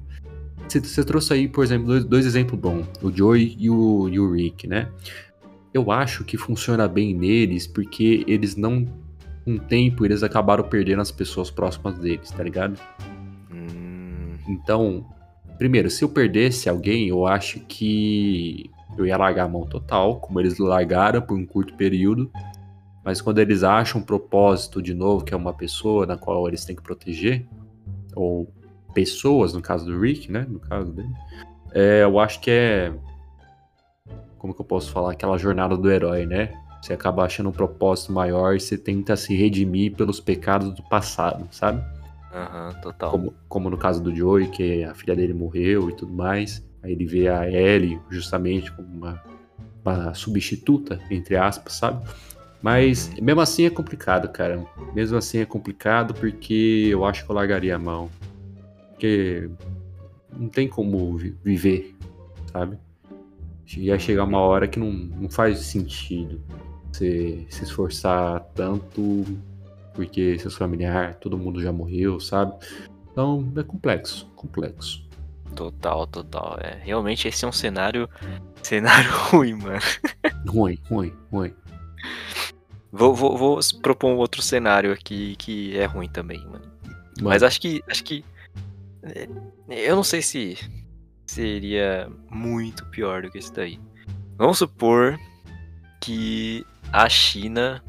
Você, 0.67 0.79
você 0.79 1.03
trouxe 1.03 1.33
aí, 1.33 1.47
por 1.47 1.63
exemplo, 1.63 1.87
dois, 1.87 2.05
dois 2.05 2.25
exemplos 2.25 2.59
bons: 2.59 2.85
o 3.01 3.11
Joey 3.11 3.55
e 3.59 3.69
o, 3.69 4.07
e 4.09 4.19
o 4.19 4.31
Rick, 4.31 4.67
né? 4.67 4.87
Eu 5.73 5.91
acho 5.91 6.23
que 6.23 6.37
funciona 6.37 6.87
bem 6.87 7.13
neles 7.13 7.67
porque 7.67 8.23
eles 8.27 8.55
não. 8.55 8.85
Com 9.45 9.55
o 9.55 9.59
tempo, 9.59 10.05
eles 10.05 10.21
acabaram 10.21 10.63
perdendo 10.63 11.01
as 11.01 11.11
pessoas 11.11 11.49
próximas 11.49 11.97
deles, 11.97 12.29
tá 12.29 12.43
ligado? 12.43 12.79
Hum, 13.51 14.35
Então, 14.47 15.05
primeiro, 15.57 15.89
se 15.89 16.03
eu 16.03 16.09
perdesse 16.09 16.67
alguém, 16.69 17.07
eu 17.07 17.25
acho 17.25 17.59
que 17.61 18.69
eu 19.01 19.07
ia 19.07 19.17
largar 19.17 19.45
a 19.45 19.47
mão 19.47 19.65
total, 19.65 20.19
como 20.19 20.39
eles 20.39 20.57
largaram 20.57 21.21
por 21.21 21.37
um 21.37 21.45
curto 21.45 21.73
período. 21.75 22.31
Mas 23.03 23.21
quando 23.21 23.39
eles 23.39 23.63
acham 23.63 24.01
um 24.01 24.03
propósito 24.03 24.81
de 24.81 24.93
novo, 24.93 25.23
que 25.23 25.33
é 25.33 25.37
uma 25.37 25.53
pessoa 25.53 26.05
na 26.05 26.17
qual 26.17 26.47
eles 26.47 26.65
têm 26.65 26.75
que 26.75 26.81
proteger, 26.81 27.45
ou 28.15 28.51
pessoas, 28.93 29.53
no 29.53 29.61
caso 29.61 29.85
do 29.85 29.99
Rick, 29.99 30.31
né? 30.31 30.45
No 30.47 30.59
caso 30.59 30.91
dele, 30.91 31.09
é, 31.73 32.03
eu 32.03 32.19
acho 32.19 32.39
que 32.41 32.51
é. 32.51 32.93
Como 34.37 34.53
que 34.53 34.61
eu 34.61 34.65
posso 34.65 34.91
falar? 34.91 35.11
Aquela 35.11 35.37
jornada 35.37 35.75
do 35.75 35.91
herói, 35.91 36.25
né? 36.25 36.53
Você 36.81 36.93
acaba 36.93 37.23
achando 37.23 37.49
um 37.49 37.51
propósito 37.51 38.13
maior 38.13 38.55
e 38.55 38.59
você 38.59 38.77
tenta 38.77 39.15
se 39.15 39.35
redimir 39.35 39.95
pelos 39.95 40.19
pecados 40.19 40.73
do 40.73 40.83
passado, 40.83 41.47
sabe? 41.51 41.83
Aham, 42.33 42.73
total. 42.81 43.11
Como, 43.11 43.33
como 43.49 43.69
no 43.69 43.77
caso 43.77 44.01
do 44.01 44.15
Joey, 44.15 44.47
que 44.47 44.83
a 44.83 44.93
filha 44.93 45.15
dele 45.15 45.33
morreu 45.33 45.89
e 45.89 45.93
tudo 45.93 46.13
mais. 46.13 46.63
Aí 46.81 46.91
ele 46.93 47.05
vê 47.05 47.27
a 47.27 47.49
Ellie 47.49 47.99
justamente 48.09 48.71
como 48.71 48.87
uma, 48.87 49.21
uma 49.83 50.13
substituta, 50.13 50.99
entre 51.09 51.35
aspas, 51.35 51.73
sabe? 51.73 52.07
Mas 52.61 53.13
mesmo 53.21 53.41
assim 53.41 53.65
é 53.65 53.69
complicado, 53.69 54.29
cara. 54.29 54.65
Mesmo 54.93 55.17
assim 55.17 55.39
é 55.39 55.45
complicado 55.45 56.13
porque 56.13 56.87
eu 56.91 57.05
acho 57.05 57.25
que 57.25 57.31
eu 57.31 57.35
largaria 57.35 57.75
a 57.75 57.79
mão. 57.79 58.09
Porque 58.91 59.49
não 60.37 60.49
tem 60.49 60.67
como 60.67 61.17
vi- 61.17 61.35
viver, 61.43 61.95
sabe? 62.51 62.77
Ia 63.77 63.99
chegar 63.99 64.23
uma 64.23 64.39
hora 64.39 64.67
que 64.67 64.79
não, 64.79 64.91
não 64.91 65.29
faz 65.29 65.59
sentido 65.59 66.41
você 66.91 67.45
se 67.49 67.63
esforçar 67.63 68.41
tanto 68.55 69.23
porque 69.93 70.39
seus 70.39 70.55
familiares, 70.55 71.17
todo 71.19 71.37
mundo 71.37 71.61
já 71.61 71.71
morreu, 71.71 72.19
sabe? 72.19 72.53
Então 73.11 73.51
é 73.55 73.63
complexo, 73.63 74.27
complexo. 74.35 75.07
Total, 75.55 76.07
total. 76.07 76.57
É, 76.61 76.79
realmente 76.83 77.27
esse 77.27 77.43
é 77.45 77.47
um 77.47 77.51
cenário. 77.51 78.09
Cenário 78.61 79.09
ruim, 79.11 79.53
mano. 79.53 79.79
Ruim, 80.45 80.77
ruim, 80.89 81.13
ruim. 81.31 81.53
Vou, 82.91 83.15
vou, 83.15 83.37
vou 83.37 83.59
propor 83.81 84.11
um 84.11 84.17
outro 84.17 84.41
cenário 84.41 84.91
aqui 84.91 85.35
que 85.37 85.77
é 85.77 85.85
ruim 85.85 86.09
também, 86.09 86.43
mano. 86.45 86.65
Mas 87.21 87.41
acho 87.41 87.61
que. 87.61 87.81
Acho 87.87 88.03
que. 88.03 88.25
é, 89.03 89.27
Eu 89.69 89.95
não 89.95 90.03
sei 90.03 90.21
se 90.21 90.57
seria 91.25 92.09
muito 92.29 92.85
pior 92.87 93.21
do 93.21 93.31
que 93.31 93.37
esse 93.37 93.53
daí. 93.53 93.79
Vamos 94.37 94.57
supor 94.57 95.17
que 96.01 96.65
a 96.91 97.07
China 97.07 97.83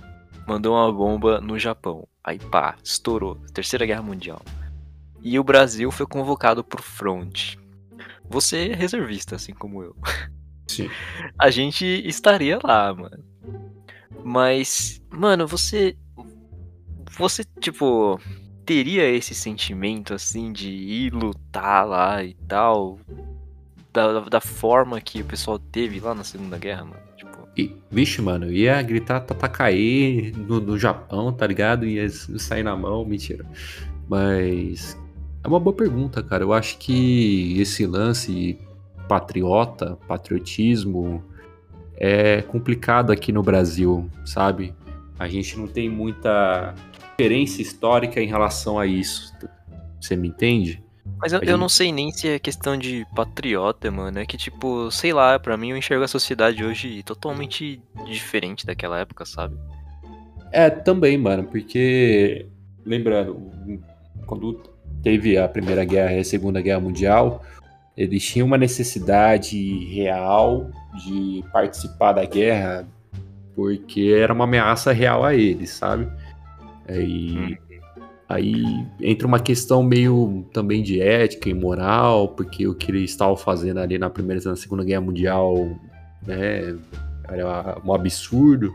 mandou 0.46 0.74
uma 0.74 0.92
bomba 0.92 1.40
no 1.40 1.58
Japão. 1.58 2.06
Aí 2.22 2.38
pá, 2.38 2.76
estourou. 2.84 3.36
Terceira 3.54 3.86
Guerra 3.86 4.02
Mundial. 4.02 4.42
E 5.22 5.38
o 5.38 5.44
Brasil 5.44 5.90
foi 5.90 6.06
convocado 6.06 6.64
pro 6.64 6.82
front. 6.82 7.56
Você 8.28 8.68
é 8.68 8.74
reservista, 8.74 9.36
assim 9.36 9.52
como 9.52 9.82
eu. 9.82 9.94
Sim. 10.68 10.88
A 11.38 11.50
gente 11.50 11.84
estaria 11.84 12.58
lá, 12.62 12.94
mano. 12.94 13.24
Mas, 14.24 15.02
mano, 15.10 15.46
você. 15.46 15.96
Você, 17.18 17.44
tipo, 17.58 18.20
teria 18.64 19.04
esse 19.04 19.34
sentimento, 19.34 20.14
assim, 20.14 20.52
de 20.52 20.70
ir 20.70 21.12
lutar 21.12 21.86
lá 21.86 22.22
e 22.22 22.34
tal? 22.46 22.98
Da, 23.92 24.20
da 24.20 24.40
forma 24.40 25.00
que 25.00 25.22
o 25.22 25.24
pessoal 25.24 25.58
teve 25.58 25.98
lá 25.98 26.14
na 26.14 26.22
Segunda 26.22 26.56
Guerra, 26.56 26.84
mano? 26.84 27.02
Tipo, 27.16 27.48
E, 27.56 27.74
vixe, 27.90 28.22
mano, 28.22 28.52
ia 28.52 28.80
gritar 28.80 29.20
Tatakae 29.20 30.32
no, 30.36 30.60
no 30.60 30.78
Japão, 30.78 31.32
tá 31.32 31.44
ligado? 31.48 31.84
Ia 31.84 32.08
sair 32.08 32.62
na 32.62 32.76
mão, 32.76 33.04
mentira. 33.04 33.44
Mas 34.08 34.96
é 35.42 35.48
uma 35.48 35.60
boa 35.60 35.74
pergunta, 35.74 36.22
cara. 36.22 36.42
Eu 36.44 36.52
acho 36.52 36.78
que 36.78 37.58
esse 37.60 37.86
lance 37.86 38.58
patriota, 39.08 39.96
patriotismo, 40.06 41.22
é 41.96 42.42
complicado 42.42 43.10
aqui 43.10 43.32
no 43.32 43.42
Brasil, 43.42 44.08
sabe? 44.24 44.74
A 45.18 45.28
gente 45.28 45.58
não 45.58 45.66
tem 45.66 45.88
muita 45.88 46.74
diferença 47.18 47.60
histórica 47.60 48.20
em 48.20 48.26
relação 48.26 48.78
a 48.78 48.86
isso. 48.86 49.32
Você 50.00 50.16
me 50.16 50.28
entende? 50.28 50.82
Mas 51.20 51.32
eu, 51.32 51.40
A 51.40 51.42
eu 51.42 51.48
gente- 51.50 51.60
não 51.60 51.68
sei 51.68 51.92
nem 51.92 52.10
se 52.10 52.28
é 52.28 52.38
questão 52.38 52.76
de 52.78 53.06
patriota, 53.14 53.90
mano. 53.90 54.18
É 54.18 54.24
que, 54.24 54.38
tipo, 54.38 54.90
sei 54.90 55.12
lá, 55.12 55.38
pra 55.38 55.56
mim 55.56 55.70
eu 55.70 55.76
enxergo 55.76 56.04
a 56.04 56.08
sociedade 56.08 56.64
hoje 56.64 57.02
totalmente 57.02 57.82
diferente 58.06 58.64
daquela 58.64 58.98
época, 59.00 59.26
sabe? 59.26 59.54
É, 60.52 60.70
também, 60.70 61.18
mano, 61.18 61.44
porque 61.44 62.46
lembrando, 62.86 63.50
quando 64.26 64.58
teve 65.02 65.38
a 65.38 65.48
Primeira 65.48 65.84
Guerra 65.84 66.14
e 66.14 66.18
a 66.20 66.24
Segunda 66.24 66.60
Guerra 66.60 66.80
Mundial, 66.80 67.44
eles 67.96 68.24
tinham 68.24 68.46
uma 68.46 68.58
necessidade 68.58 69.84
real 69.92 70.70
de 71.04 71.44
participar 71.52 72.12
da 72.12 72.24
guerra 72.24 72.86
porque 73.54 74.14
era 74.16 74.32
uma 74.32 74.44
ameaça 74.44 74.92
real 74.92 75.24
a 75.24 75.34
eles, 75.34 75.70
sabe? 75.70 76.08
E 76.88 77.58
aí 78.28 78.86
entra 79.00 79.26
uma 79.26 79.38
questão 79.38 79.82
meio 79.82 80.46
também 80.52 80.82
de 80.82 81.00
ética 81.00 81.50
e 81.50 81.54
moral, 81.54 82.28
porque 82.28 82.66
o 82.66 82.74
que 82.74 82.90
eles 82.90 83.10
estavam 83.10 83.36
fazendo 83.36 83.80
ali 83.80 83.98
na 83.98 84.08
Primeira 84.08 84.42
e 84.42 84.46
na 84.46 84.56
Segunda 84.56 84.84
Guerra 84.84 85.02
Mundial, 85.02 85.76
né, 86.26 86.74
era 87.28 87.78
um 87.84 87.92
absurdo. 87.92 88.72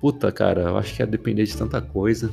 Puta, 0.00 0.30
cara, 0.30 0.62
eu 0.62 0.76
acho 0.76 0.94
que 0.94 1.02
ia 1.02 1.06
depender 1.06 1.44
de 1.44 1.56
tanta 1.56 1.80
coisa, 1.80 2.30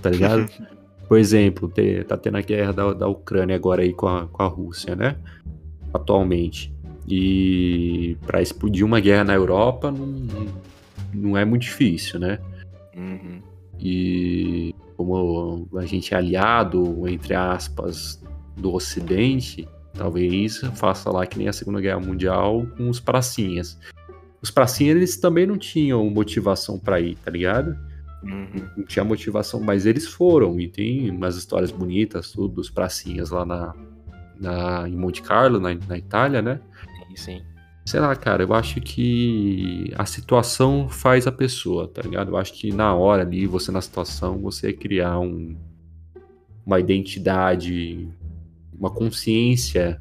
tá 0.00 0.10
ligado? 0.10 0.48
Por 1.10 1.18
exemplo, 1.18 1.68
te- 1.68 2.04
tá 2.04 2.16
tendo 2.16 2.36
a 2.36 2.40
guerra 2.40 2.72
da, 2.72 2.92
da 2.92 3.08
Ucrânia 3.08 3.56
agora 3.56 3.82
aí 3.82 3.92
com 3.92 4.06
a, 4.06 4.28
com 4.28 4.44
a 4.44 4.46
Rússia, 4.46 4.94
né? 4.94 5.16
Atualmente. 5.92 6.72
E 7.08 8.16
pra 8.24 8.40
explodir 8.40 8.86
uma 8.86 9.00
guerra 9.00 9.24
na 9.24 9.34
Europa 9.34 9.90
não, 9.90 10.06
não 11.12 11.36
é 11.36 11.44
muito 11.44 11.62
difícil, 11.62 12.20
né? 12.20 12.38
Uhum. 12.96 13.40
E 13.80 14.72
como 14.96 15.66
a 15.74 15.84
gente 15.84 16.14
é 16.14 16.16
aliado, 16.16 17.08
entre 17.08 17.34
aspas, 17.34 18.22
do 18.56 18.72
Ocidente, 18.72 19.66
talvez 19.94 20.58
faça 20.76 21.10
lá 21.10 21.26
que 21.26 21.36
nem 21.38 21.48
a 21.48 21.52
Segunda 21.52 21.80
Guerra 21.80 21.98
Mundial 21.98 22.64
com 22.76 22.88
os 22.88 23.00
pracinhas. 23.00 23.76
Os 24.40 24.52
pracinhas, 24.52 24.96
eles 24.96 25.16
também 25.16 25.44
não 25.44 25.58
tinham 25.58 26.08
motivação 26.08 26.78
pra 26.78 27.00
ir, 27.00 27.16
tá 27.16 27.32
ligado? 27.32 27.76
Uhum. 28.22 28.68
Não 28.76 28.84
tinha 28.84 29.04
motivação, 29.04 29.60
mas 29.60 29.86
eles 29.86 30.06
foram. 30.06 30.60
E 30.60 30.68
tem 30.68 31.10
umas 31.10 31.36
histórias 31.36 31.70
bonitas, 31.70 32.32
tudo, 32.32 32.54
dos 32.54 32.70
pracinhas 32.70 33.30
lá 33.30 33.44
na, 33.46 33.74
na, 34.38 34.88
em 34.88 34.96
Monte 34.96 35.22
Carlo, 35.22 35.58
na, 35.58 35.74
na 35.74 35.98
Itália, 35.98 36.42
né? 36.42 36.60
Sim, 37.08 37.16
sim. 37.16 37.42
Sei 37.86 37.98
lá, 37.98 38.14
cara, 38.14 38.42
eu 38.42 38.54
acho 38.54 38.80
que 38.80 39.92
a 39.96 40.04
situação 40.04 40.88
faz 40.88 41.26
a 41.26 41.32
pessoa, 41.32 41.88
tá 41.88 42.02
ligado? 42.02 42.30
Eu 42.30 42.36
acho 42.36 42.52
que 42.52 42.72
na 42.72 42.94
hora 42.94 43.22
ali, 43.22 43.46
você 43.46 43.72
na 43.72 43.80
situação, 43.80 44.38
você 44.38 44.72
criar 44.72 45.18
um, 45.18 45.56
uma 46.64 46.78
identidade, 46.78 48.08
uma 48.78 48.90
consciência 48.90 50.00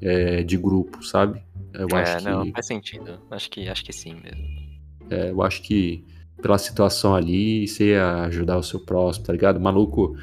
é, 0.00 0.42
de 0.42 0.56
grupo, 0.56 1.02
sabe? 1.02 1.42
Eu 1.72 1.88
é, 1.96 2.02
acho 2.02 2.24
não, 2.28 2.44
que 2.44 2.52
faz 2.52 2.66
sentido. 2.66 3.18
Acho 3.30 3.50
que, 3.50 3.68
acho 3.68 3.84
que 3.84 3.92
sim 3.92 4.14
mesmo. 4.14 4.46
é, 5.10 5.30
eu 5.30 5.42
acho 5.42 5.62
que 5.62 6.04
pela 6.40 6.58
situação 6.58 7.14
ali, 7.14 7.66
você 7.66 7.90
ia 7.90 8.24
ajudar 8.24 8.56
o 8.58 8.62
seu 8.62 8.80
próximo, 8.80 9.26
tá 9.26 9.32
ligado? 9.32 9.56
O 9.56 9.60
maluco 9.60 10.16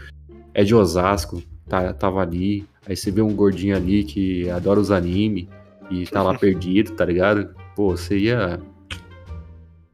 é 0.54 0.64
de 0.64 0.74
Osasco, 0.74 1.42
tá, 1.68 1.94
tava 1.94 2.22
ali, 2.22 2.66
aí 2.88 2.96
você 2.96 3.12
vê 3.12 3.22
um 3.22 3.36
gordinho 3.36 3.76
ali 3.76 4.04
que 4.04 4.50
adora 4.50 4.80
os 4.80 4.92
anime 4.92 5.50
e 5.90 6.06
tá 6.06 6.24
lá 6.24 6.34
perdido, 6.38 6.92
tá 6.92 7.06
ligado? 7.06 7.56
Pô, 7.76 7.96
você 7.96 8.18
ia. 8.18 8.60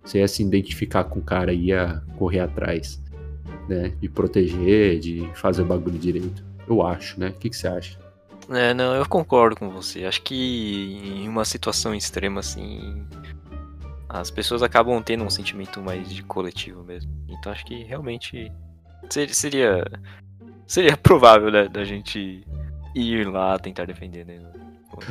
Você 0.04 0.20
ia 0.20 0.28
se 0.28 0.44
identificar 0.44 1.06
com 1.06 1.20
o 1.20 1.24
cara 1.24 1.54
e 1.54 1.68
ia 1.68 2.02
correr 2.18 2.40
atrás, 2.40 3.02
né? 3.70 3.94
De 4.02 4.10
proteger, 4.10 5.00
de 5.00 5.30
fazer 5.34 5.62
o 5.62 5.66
bagulho 5.66 5.98
direito. 5.98 6.44
Eu 6.68 6.86
acho, 6.86 7.20
né? 7.20 7.30
O 7.30 7.34
que, 7.34 7.50
que 7.50 7.56
você 7.56 7.68
acha? 7.68 7.98
É, 8.50 8.74
não, 8.74 8.94
eu 8.96 9.08
concordo 9.08 9.56
com 9.56 9.70
você. 9.70 10.06
Acho 10.06 10.22
que 10.22 11.24
em 11.24 11.28
uma 11.30 11.46
situação 11.46 11.96
extrema 11.96 12.42
assim, 12.42 13.06
as 14.14 14.30
pessoas 14.30 14.62
acabam 14.62 15.02
tendo 15.02 15.24
um 15.24 15.30
sentimento 15.30 15.82
mais 15.82 16.08
de 16.08 16.22
coletivo 16.22 16.84
mesmo. 16.84 17.12
Então 17.28 17.52
acho 17.52 17.66
que 17.66 17.84
realmente 17.84 18.52
ser- 19.10 19.34
seria 19.34 19.84
seria 20.68 20.96
provável 21.02 21.52
né, 21.52 21.68
da 21.68 21.84
gente 21.84 22.46
ir 22.94 23.28
lá 23.28 23.58
tentar 23.58 23.86
defender, 23.86 24.24
né? 24.24 24.40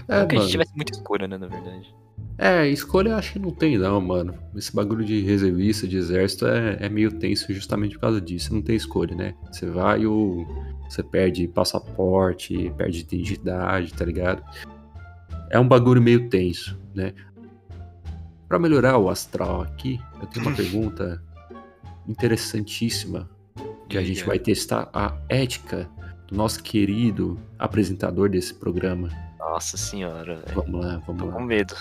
É, 0.06 0.20
Não 0.20 0.28
que 0.28 0.36
a 0.36 0.40
gente 0.40 0.50
tivesse 0.52 0.76
muita 0.76 0.92
escolha, 0.92 1.26
né, 1.26 1.36
na 1.36 1.48
verdade. 1.48 1.92
É, 2.38 2.68
escolha 2.68 3.10
eu 3.10 3.16
acho 3.16 3.32
que 3.32 3.38
não 3.40 3.50
tem 3.50 3.76
não, 3.76 4.00
mano. 4.00 4.34
Esse 4.54 4.74
bagulho 4.74 5.04
de 5.04 5.20
reservista, 5.20 5.86
de 5.86 5.96
exército 5.96 6.46
é, 6.46 6.76
é 6.80 6.88
meio 6.88 7.10
tenso 7.18 7.52
justamente 7.52 7.96
por 7.96 8.02
causa 8.02 8.20
disso. 8.20 8.54
Não 8.54 8.62
tem 8.62 8.76
escolha, 8.76 9.16
né? 9.16 9.34
Você 9.50 9.66
vai 9.66 10.06
ou 10.06 10.46
você 10.88 11.02
perde 11.02 11.48
passaporte, 11.48 12.72
perde 12.76 13.00
identidade, 13.00 13.92
tá 13.92 14.04
ligado? 14.04 14.42
É 15.50 15.58
um 15.58 15.66
bagulho 15.66 16.00
meio 16.00 16.28
tenso, 16.28 16.78
né? 16.94 17.12
Pra 18.52 18.58
melhorar 18.58 18.98
o 18.98 19.08
astral 19.08 19.62
aqui, 19.62 19.98
eu 20.20 20.26
tenho 20.26 20.44
uma 20.46 20.52
pergunta 20.54 21.22
interessantíssima 22.06 23.30
que 23.88 23.96
a 23.96 24.02
gente 24.02 24.22
vai 24.24 24.38
testar 24.38 24.90
a 24.92 25.16
ética 25.26 25.88
do 26.28 26.36
nosso 26.36 26.62
querido 26.62 27.40
apresentador 27.58 28.28
desse 28.28 28.52
programa. 28.52 29.08
Nossa 29.38 29.78
senhora, 29.78 30.36
velho. 30.36 30.54
Vamos 30.54 30.84
lá, 30.84 31.02
vamos 31.06 31.22
Tô 31.22 31.28
lá. 31.28 31.32
com 31.32 31.40
medo. 31.44 31.74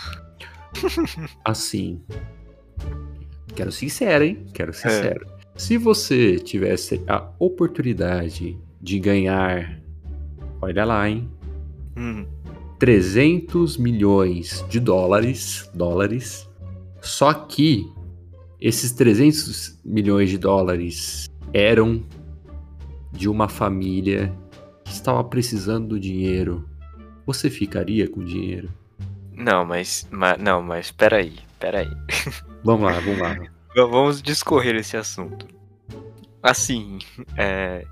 assim. 1.43 2.01
Quero 3.53 3.69
sincero, 3.73 4.23
hein? 4.23 4.45
Quero 4.53 4.69
É. 4.69 4.73
sincero. 4.73 5.27
Se 5.57 5.77
você 5.77 6.39
tivesse 6.39 7.03
a 7.05 7.29
oportunidade 7.37 8.57
de 8.81 8.97
ganhar, 8.97 9.77
olha 10.61 10.85
lá, 10.85 11.09
hein? 11.09 11.29
Hum, 11.97 12.25
300 12.79 13.75
milhões 13.75 14.65
de 14.69 14.79
dólares, 14.79 15.69
dólares. 15.75 16.49
Só 17.01 17.33
que 17.33 17.91
esses 18.59 18.91
300 18.91 19.79
milhões 19.83 20.29
de 20.29 20.37
dólares 20.37 21.27
eram 21.51 22.03
de 23.11 23.27
uma 23.27 23.49
família 23.49 24.31
que 24.85 24.91
estava 24.91 25.23
precisando 25.23 25.89
do 25.89 25.99
dinheiro. 25.99 26.69
Você 27.25 27.49
ficaria 27.49 28.07
com 28.07 28.21
o 28.21 28.25
dinheiro? 28.25 28.69
Não, 29.33 29.65
mas, 29.65 30.07
mas. 30.11 30.37
Não, 30.39 30.61
mas 30.61 30.91
peraí, 30.91 31.39
peraí. 31.59 31.89
Vamos 32.63 32.83
lá, 32.83 32.99
vamos 32.99 33.19
lá. 33.19 33.35
Vamos 33.75 34.21
discorrer 34.21 34.75
esse 34.75 34.95
assunto. 34.95 35.47
Assim, 36.43 36.99
é, 37.35 37.83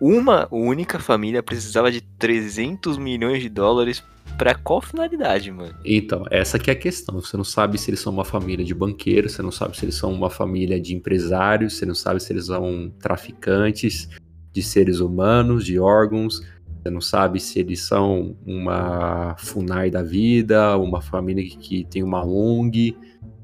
uma 0.00 0.48
única 0.50 0.98
família 0.98 1.42
precisava 1.42 1.90
de 1.90 2.00
300 2.00 2.96
milhões 2.96 3.42
de 3.42 3.48
dólares 3.48 4.02
pra 4.36 4.54
qual 4.54 4.80
finalidade, 4.80 5.50
mano? 5.50 5.74
Então, 5.84 6.24
essa 6.30 6.58
que 6.58 6.70
é 6.70 6.72
a 6.72 6.76
questão. 6.76 7.20
Você 7.20 7.36
não 7.36 7.44
sabe 7.44 7.78
se 7.78 7.90
eles 7.90 8.00
são 8.00 8.12
uma 8.12 8.24
família 8.24 8.64
de 8.64 8.74
banqueiros, 8.74 9.32
você 9.32 9.42
não 9.42 9.52
sabe 9.52 9.76
se 9.76 9.84
eles 9.84 9.94
são 9.94 10.12
uma 10.12 10.30
família 10.30 10.80
de 10.80 10.94
empresários, 10.94 11.74
você 11.74 11.86
não 11.86 11.94
sabe 11.94 12.20
se 12.20 12.32
eles 12.32 12.46
são 12.46 12.92
traficantes 13.00 14.08
de 14.52 14.62
seres 14.62 15.00
humanos, 15.00 15.64
de 15.64 15.78
órgãos, 15.78 16.40
você 16.82 16.90
não 16.90 17.00
sabe 17.00 17.40
se 17.40 17.58
eles 17.58 17.82
são 17.82 18.36
uma 18.46 19.36
FUNAI 19.38 19.90
da 19.90 20.02
vida, 20.02 20.76
uma 20.78 21.00
família 21.00 21.44
que 21.44 21.84
tem 21.84 22.02
uma 22.02 22.24
ONG. 22.24 22.96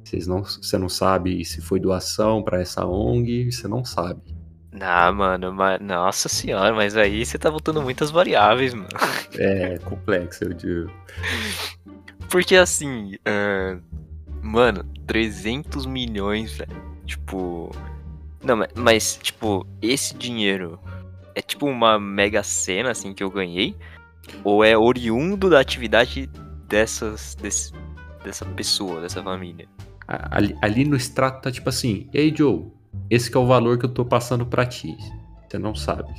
Vocês 0.03 0.27
não, 0.27 0.45
você 0.45 0.79
não 0.79 0.89
sabe 0.89 1.45
se 1.45 1.61
foi 1.61 1.81
doação 1.81 2.43
para 2.43 2.61
essa 2.61 2.87
ONG, 2.87 3.51
você 3.51 3.67
não 3.69 3.85
sabe. 3.85 4.34
Ah, 4.81 5.13
mano, 5.13 5.53
mas, 5.53 5.81
nossa 5.81 6.29
senhora, 6.29 6.75
mas 6.75 6.97
aí 6.97 7.25
você 7.25 7.39
tá 7.39 7.51
botando 7.51 7.81
muitas 7.81 8.11
variáveis, 8.11 8.75
mano. 8.75 8.89
É 9.39 9.79
complexo, 9.79 10.45
eu 10.45 10.53
digo. 10.53 10.91
Porque 12.29 12.57
assim, 12.57 13.15
uh, 13.15 13.81
mano, 14.43 14.85
300 15.07 15.87
milhões, 15.87 16.57
velho. 16.57 16.83
Tipo. 17.07 17.71
Não, 18.43 18.57
mas, 18.57 18.69
mas, 18.77 19.19
tipo, 19.23 19.67
esse 19.81 20.15
dinheiro 20.17 20.79
é 21.35 21.41
tipo 21.41 21.67
uma 21.67 21.99
mega 21.99 22.43
cena, 22.43 22.91
assim, 22.91 23.15
que 23.15 23.23
eu 23.23 23.31
ganhei? 23.31 23.77
Ou 24.43 24.65
é 24.65 24.77
oriundo 24.77 25.51
da 25.51 25.61
atividade 25.61 26.29
dessas, 26.69 27.35
desse, 27.35 27.73
dessa 28.23 28.45
pessoa, 28.45 29.01
dessa 29.01 29.23
família? 29.23 29.69
Ali, 30.07 30.57
ali 30.61 30.85
no 30.85 30.97
extrato 30.97 31.43
tá 31.43 31.51
tipo 31.51 31.69
assim: 31.69 32.09
Ei, 32.13 32.35
Joe, 32.35 32.71
esse 33.11 33.35
é 33.35 33.39
o 33.39 33.47
valor 33.47 33.79
que 33.79 33.85
eu 33.85 33.91
tô 33.93 34.05
passando 34.05 34.47
para 34.47 34.67
ti. 34.67 34.97
Você 35.49 35.59
não 35.59 35.75
sabe. 35.75 36.13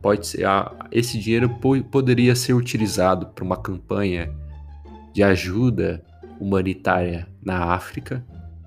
Pode 0.00 0.26
ser, 0.26 0.44
ah, 0.46 0.72
esse 0.92 1.18
dinheiro 1.18 1.48
po 1.48 1.82
poderia 1.84 2.34
ser 2.36 2.54
utilizado 2.54 3.26
para 3.26 3.44
uma 3.44 3.56
campanha 3.56 4.32
de 5.12 5.22
ajuda 5.22 6.04
humanitária 6.38 7.28
na 7.42 7.74
África, 7.74 8.24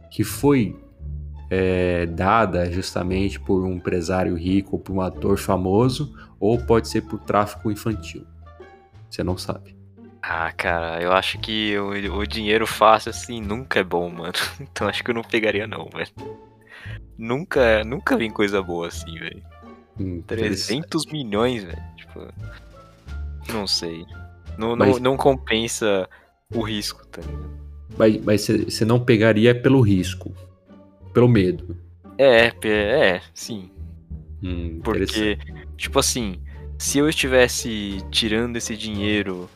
que 0.09 0.23
foi 0.23 0.77
é, 1.49 2.05
dada 2.05 2.69
justamente 2.69 3.39
por 3.39 3.63
um 3.63 3.73
empresário 3.73 4.35
rico 4.35 4.75
ou 4.75 4.79
por 4.79 4.93
um 4.93 5.01
ator 5.01 5.37
famoso, 5.37 6.13
ou 6.39 6.57
pode 6.57 6.89
ser 6.89 7.01
por 7.01 7.19
tráfico 7.19 7.71
infantil. 7.71 8.25
Você 9.09 9.23
não 9.23 9.37
sabe. 9.37 9.75
Ah, 10.21 10.51
cara, 10.51 11.01
eu 11.01 11.11
acho 11.11 11.39
que 11.39 11.77
o, 11.77 12.17
o 12.19 12.27
dinheiro 12.27 12.67
fácil 12.67 13.09
assim 13.09 13.41
nunca 13.41 13.79
é 13.79 13.83
bom, 13.83 14.09
mano. 14.09 14.33
Então 14.59 14.87
acho 14.87 15.03
que 15.03 15.09
eu 15.09 15.15
não 15.15 15.23
pegaria 15.23 15.65
não, 15.65 15.89
velho. 15.89 16.11
Nunca, 17.21 17.83
nunca 17.83 18.17
vi 18.17 18.31
coisa 18.31 18.63
boa 18.63 18.87
assim, 18.87 19.13
velho. 19.13 19.43
Hum, 19.99 20.23
300 20.25 21.05
milhões, 21.05 21.63
velho. 21.63 21.83
Tipo, 21.95 22.27
não 23.53 23.67
sei. 23.67 24.07
Não, 24.57 24.75
mas... 24.75 24.93
não, 24.93 25.11
não 25.11 25.17
compensa 25.17 26.09
o 26.51 26.61
risco, 26.61 27.05
tá 27.05 27.21
ligado? 27.21 28.23
Mas 28.25 28.47
você 28.47 28.83
não 28.83 28.99
pegaria 28.99 29.53
pelo 29.53 29.81
risco, 29.81 30.33
pelo 31.13 31.27
medo. 31.27 31.77
É, 32.17 32.51
é, 32.63 33.21
sim. 33.35 33.69
Hum, 34.41 34.79
Porque, 34.83 35.37
tipo 35.77 35.99
assim, 35.99 36.41
se 36.79 36.97
eu 36.97 37.07
estivesse 37.07 37.99
tirando 38.09 38.55
esse 38.55 38.75
dinheiro 38.75 39.47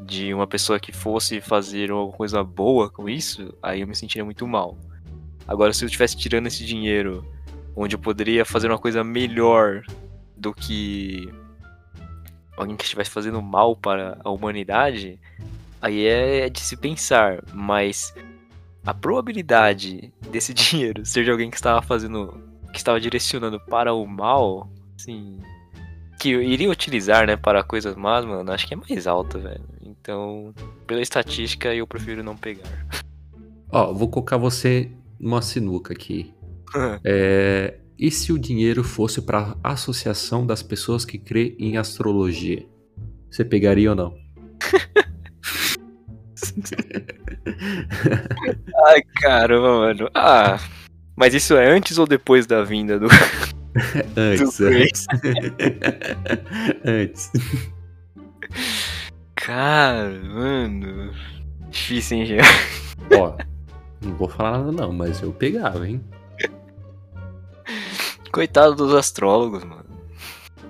de 0.00 0.32
uma 0.32 0.46
pessoa 0.46 0.80
que 0.80 0.92
fosse 0.92 1.42
fazer 1.42 1.90
alguma 1.90 2.16
coisa 2.16 2.42
boa 2.42 2.88
com 2.88 3.06
isso, 3.06 3.52
aí 3.62 3.82
eu 3.82 3.86
me 3.86 3.94
sentiria 3.94 4.24
muito 4.24 4.48
mal. 4.48 4.78
Agora, 5.52 5.70
se 5.74 5.84
eu 5.84 5.86
estivesse 5.86 6.16
tirando 6.16 6.46
esse 6.46 6.64
dinheiro 6.64 7.22
onde 7.76 7.94
eu 7.94 7.98
poderia 7.98 8.42
fazer 8.42 8.68
uma 8.68 8.78
coisa 8.78 9.04
melhor 9.04 9.82
do 10.34 10.54
que 10.54 11.28
alguém 12.56 12.74
que 12.74 12.84
estivesse 12.84 13.10
fazendo 13.10 13.42
mal 13.42 13.76
para 13.76 14.18
a 14.24 14.30
humanidade, 14.30 15.20
aí 15.80 16.06
é 16.06 16.48
de 16.48 16.58
se 16.58 16.74
pensar. 16.74 17.44
Mas 17.52 18.14
a 18.82 18.94
probabilidade 18.94 20.10
desse 20.30 20.54
dinheiro 20.56 21.04
ser 21.04 21.22
de 21.22 21.30
alguém 21.30 21.50
que 21.50 21.56
estava 21.56 21.82
fazendo, 21.82 22.32
que 22.72 22.78
estava 22.78 22.98
direcionando 22.98 23.60
para 23.60 23.92
o 23.92 24.06
mal, 24.06 24.70
assim, 24.98 25.38
que 26.18 26.30
iria 26.30 26.70
utilizar, 26.70 27.26
né, 27.26 27.36
para 27.36 27.62
coisas 27.62 27.94
más, 27.94 28.24
mano, 28.24 28.50
acho 28.52 28.66
que 28.66 28.72
é 28.72 28.76
mais 28.78 29.06
alta, 29.06 29.38
velho. 29.38 29.64
Então, 29.82 30.54
pela 30.86 31.02
estatística, 31.02 31.74
eu 31.74 31.86
prefiro 31.86 32.24
não 32.24 32.38
pegar. 32.38 32.86
Ó, 33.70 33.92
vou 33.92 34.08
colocar 34.08 34.38
você 34.38 34.90
numa 35.22 35.40
sinuca 35.40 35.94
aqui. 35.94 36.34
é, 37.04 37.78
e 37.98 38.10
se 38.10 38.32
o 38.32 38.38
dinheiro 38.38 38.82
fosse 38.82 39.22
para 39.22 39.56
a 39.62 39.72
associação 39.72 40.44
das 40.44 40.62
pessoas 40.62 41.04
que 41.04 41.16
crê 41.18 41.56
em 41.58 41.76
astrologia? 41.76 42.66
Você 43.30 43.44
pegaria 43.44 43.90
ou 43.90 43.96
não? 43.96 44.14
Ai, 48.86 49.02
caramba, 49.20 49.78
mano. 49.78 50.10
Ah, 50.14 50.58
mas 51.16 51.34
isso 51.34 51.56
é 51.56 51.70
antes 51.70 51.98
ou 51.98 52.06
depois 52.06 52.46
da 52.46 52.64
vinda 52.64 52.98
do. 52.98 53.06
antes, 54.16 54.58
do 54.58 54.66
antes. 54.66 55.06
antes. 56.84 57.30
Cara, 59.36 60.20
mano. 60.24 61.12
Difícil, 61.70 62.18
hein, 62.18 62.26
Jean? 62.26 62.42
Ó, 63.18 63.36
não 64.02 64.14
vou 64.16 64.28
falar 64.28 64.58
nada 64.58 64.72
não, 64.72 64.92
mas 64.92 65.22
eu 65.22 65.32
pegava, 65.32 65.88
hein? 65.88 66.02
Coitado 68.32 68.74
dos 68.74 68.94
astrólogos, 68.94 69.62
mano. 69.62 69.84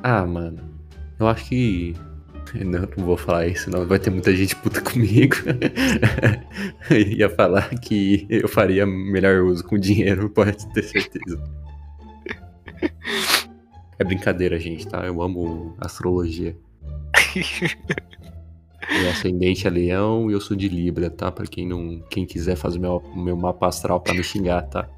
Ah, 0.02 0.26
mano. 0.26 0.58
Eu 1.18 1.28
acho 1.28 1.48
que. 1.48 1.94
Não, 2.54 2.80
não 2.96 3.06
vou 3.06 3.16
falar 3.16 3.46
isso, 3.46 3.70
não. 3.70 3.86
Vai 3.86 3.98
ter 3.98 4.10
muita 4.10 4.34
gente 4.34 4.56
puta 4.56 4.80
comigo. 4.80 5.36
ia 6.90 7.30
falar 7.30 7.68
que 7.80 8.26
eu 8.28 8.48
faria 8.48 8.84
melhor 8.84 9.42
uso 9.44 9.64
com 9.64 9.78
dinheiro, 9.78 10.28
pode 10.28 10.66
ter 10.72 10.82
certeza. 10.82 11.42
É 13.98 14.04
brincadeira, 14.04 14.58
gente, 14.58 14.86
tá? 14.88 15.06
Eu 15.06 15.22
amo 15.22 15.76
astrologia. 15.78 16.56
Meu 18.90 19.10
ascendente 19.10 19.66
é 19.66 19.70
leão 19.70 20.30
e 20.30 20.34
eu 20.34 20.40
sou 20.40 20.56
de 20.56 20.68
Libra, 20.68 21.10
tá? 21.10 21.30
Pra 21.30 21.46
quem 21.46 21.66
não. 21.66 22.00
Quem 22.10 22.26
quiser 22.26 22.56
fazer 22.56 22.78
meu, 22.78 23.02
meu 23.14 23.36
mapa 23.36 23.68
astral 23.68 24.00
pra 24.00 24.14
me 24.14 24.22
xingar, 24.22 24.62
tá? 24.62 24.88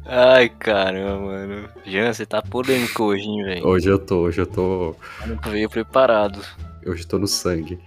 Ai, 0.06 0.50
caramba, 0.50 1.20
mano. 1.20 1.70
Jean, 1.86 2.14
você 2.14 2.26
tá 2.26 2.42
polêmico 2.42 3.06
hoje, 3.06 3.24
hein, 3.24 3.44
velho? 3.44 3.68
Hoje 3.68 3.90
eu 3.90 3.98
tô, 3.98 4.20
hoje 4.20 4.42
eu 4.42 4.46
tô. 4.46 4.96
Eu 5.26 5.52
veio 5.52 5.70
preparado. 5.70 6.42
Hoje 6.86 7.04
eu 7.04 7.08
tô 7.08 7.18
no 7.18 7.28
sangue. 7.28 7.80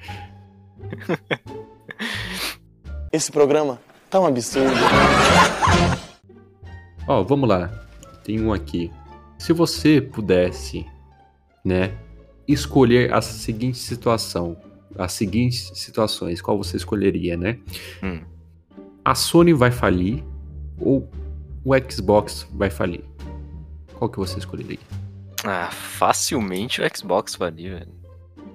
Esse 3.13 3.31
programa 3.31 3.79
tá 4.11 4.21
um 4.21 4.27
absurdo. 4.27 4.75
Ó, 7.07 7.23
vamos 7.23 7.49
lá. 7.49 7.71
Tem 8.25 8.41
um 8.41 8.53
aqui. 8.53 8.91
Se 9.39 9.53
você 9.53 10.01
pudesse, 10.01 10.85
né, 11.65 11.93
escolher 12.49 13.13
a 13.13 13.21
seguinte 13.21 13.79
situação, 13.79 14.57
as 14.97 15.13
seguintes 15.13 15.71
situações, 15.75 16.41
qual 16.41 16.57
você 16.57 16.77
escolheria, 16.77 17.37
né? 17.37 17.59
Hum. 18.03 18.23
A 19.05 19.15
Sony 19.15 19.53
vai 19.53 19.71
falir 19.71 20.25
ou 20.81 21.09
o 21.65 21.73
Xbox 21.91 22.49
vai 22.53 22.71
falir? 22.71 23.05
Qual 23.95 24.11
que 24.11 24.19
você 24.19 24.39
escolheria? 24.39 24.79
Ah, 25.45 25.71
facilmente 25.71 26.81
o 26.81 26.97
Xbox 26.97 27.35
falir, 27.35 27.79
velho. 27.79 27.99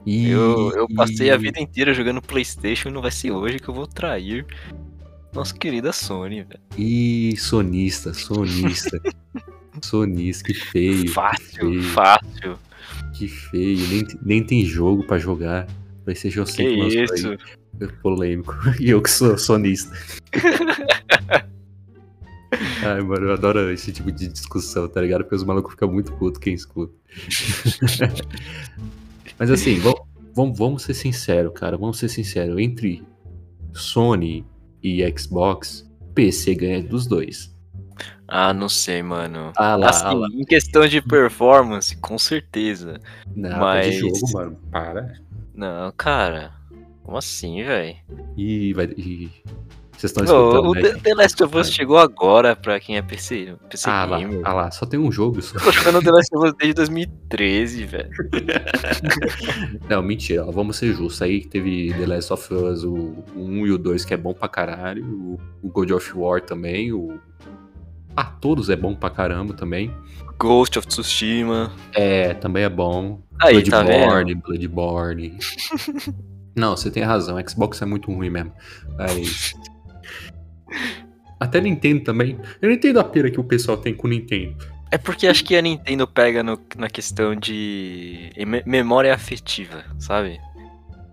E... 0.05 0.29
Eu, 0.29 0.71
eu 0.71 0.87
passei 0.95 1.31
a 1.31 1.37
vida 1.37 1.59
inteira 1.59 1.93
jogando 1.93 2.21
PlayStation 2.21 2.89
e 2.89 2.91
não 2.91 3.01
vai 3.01 3.11
ser 3.11 3.31
hoje 3.31 3.59
que 3.59 3.69
eu 3.69 3.73
vou 3.73 3.87
trair 3.87 4.45
nossa 5.33 5.55
querida 5.55 5.91
Sony, 5.91 6.43
velho. 6.43 6.61
Ih, 6.77 7.35
sonista, 7.37 8.13
sonista. 8.13 9.01
sonista, 9.81 10.43
que 10.43 10.53
feio. 10.53 11.09
Fácil, 11.11 11.47
que 11.49 11.57
feio. 11.57 11.83
fácil. 11.83 12.59
Que 13.13 13.27
feio, 13.27 13.87
nem, 13.87 14.07
nem 14.23 14.43
tem 14.43 14.65
jogo 14.65 15.05
pra 15.05 15.17
jogar. 15.17 15.67
Vai 16.05 16.15
ser 16.15 16.31
sei 16.31 16.43
que, 16.43 16.89
que 16.89 17.03
isso? 17.03 17.29
Aí. 17.29 17.37
Polêmico. 18.01 18.55
E 18.79 18.89
eu 18.89 19.01
que 19.01 19.09
sou 19.09 19.37
sonista. 19.37 19.93
Ai, 22.85 23.01
mano, 23.01 23.27
eu 23.27 23.33
adoro 23.33 23.71
esse 23.71 23.91
tipo 23.91 24.11
de 24.11 24.27
discussão, 24.27 24.87
tá 24.87 25.01
ligado? 25.01 25.23
Porque 25.23 25.35
os 25.35 25.43
malucos 25.43 25.71
ficam 25.71 25.91
muito 25.91 26.11
putos 26.13 26.39
quem 26.39 26.53
escuta. 26.53 26.93
Mas 29.39 29.49
assim, 29.49 29.79
vamos, 29.79 30.57
vamos 30.57 30.83
ser 30.83 30.93
sinceros, 30.93 31.53
cara. 31.53 31.77
Vamos 31.77 31.97
ser 31.97 32.09
sinceros. 32.09 32.59
Entre 32.59 33.01
Sony 33.71 34.45
e 34.81 35.01
Xbox, 35.17 35.89
PC 36.13 36.55
ganha 36.55 36.83
dos 36.83 37.07
dois. 37.07 37.52
Ah, 38.27 38.53
não 38.53 38.69
sei, 38.69 39.03
mano. 39.03 39.51
Ah 39.55 39.75
lá, 39.75 39.89
assim, 39.89 40.05
ah 40.05 40.13
lá. 40.13 40.27
Em 40.33 40.43
questão 40.43 40.87
de 40.87 41.01
performance, 41.01 41.95
com 41.97 42.17
certeza. 42.17 42.99
Não, 43.35 43.59
mas... 43.59 43.85
tá 43.85 43.91
de 43.91 43.99
jogo, 43.99 44.33
mano. 44.33 44.57
Para. 44.71 45.13
Não, 45.53 45.91
cara. 45.91 46.53
Como 47.03 47.17
assim, 47.17 47.63
velho? 47.63 47.95
E 48.37 48.73
vai. 48.73 48.85
E... 48.97 49.29
Vocês 50.03 50.11
estão 50.11 50.23
escutando, 50.25 50.69
o 50.69 50.73
né, 50.73 50.99
The 51.01 51.13
Last 51.13 51.43
of 51.43 51.57
Us 51.57 51.71
chegou 51.71 51.97
agora 51.97 52.55
pra 52.55 52.77
quem 52.79 52.97
é 52.97 53.01
PC, 53.01 53.55
PC 53.69 53.89
ah. 53.89 54.03
Lá, 54.03 54.19
ah 54.43 54.53
lá, 54.53 54.71
só 54.71 54.85
tem 54.85 54.99
um 54.99 55.11
jogo 55.11 55.41
só. 55.41 55.57
Tô 55.59 55.71
jogando 55.71 56.03
The 56.03 56.11
Last 56.11 56.35
of 56.35 56.47
Us 56.47 56.53
desde 56.57 56.73
2013, 56.73 57.85
velho. 57.85 58.09
Não, 59.89 60.01
mentira, 60.01 60.43
vamos 60.45 60.77
ser 60.77 60.93
justos. 60.93 61.21
Aí 61.21 61.45
teve 61.45 61.93
The 61.93 62.05
Last 62.05 62.33
of 62.33 62.53
Us, 62.53 62.83
o 62.83 63.23
1 63.35 63.67
e 63.67 63.71
o 63.71 63.77
2, 63.77 64.03
que 64.03 64.13
é 64.13 64.17
bom 64.17 64.33
pra 64.33 64.49
caralho. 64.49 65.05
O 65.61 65.69
God 65.69 65.91
of 65.91 66.11
War 66.17 66.41
também, 66.41 66.91
o 66.91 67.17
Ah, 68.15 68.25
todos 68.25 68.69
é 68.69 68.75
bom 68.75 68.93
pra 68.95 69.09
caramba 69.09 69.53
também. 69.53 69.91
Ghost 70.37 70.77
of 70.79 70.87
Tsushima. 70.87 71.71
É, 71.93 72.33
também 72.33 72.63
é 72.63 72.69
bom. 72.69 73.21
Aí, 73.41 73.63
tá 73.63 73.83
Bloodborne, 73.83 74.33
vendo? 74.33 74.43
Bloodborne. 74.43 75.37
Não, 76.55 76.75
você 76.77 76.91
tem 76.91 77.01
razão. 77.03 77.37
Xbox 77.47 77.81
é 77.81 77.85
muito 77.85 78.11
ruim 78.11 78.29
mesmo. 78.29 78.51
Mas... 78.97 79.53
Até 81.39 81.59
Nintendo 81.59 82.03
também. 82.03 82.39
Eu 82.61 82.69
não 82.69 82.75
entendo 82.75 82.99
a 82.99 83.03
pira 83.03 83.29
que 83.29 83.39
o 83.39 83.43
pessoal 83.43 83.75
tem 83.77 83.93
com 83.93 84.07
o 84.07 84.09
Nintendo. 84.09 84.55
É 84.91 84.97
porque 84.97 85.27
acho 85.27 85.43
que 85.43 85.55
a 85.55 85.61
Nintendo 85.61 86.07
pega 86.07 86.43
no- 86.43 86.59
na 86.77 86.87
questão 86.89 87.35
de 87.35 88.31
me- 88.45 88.63
memória 88.65 89.13
afetiva, 89.13 89.83
sabe? 89.97 90.39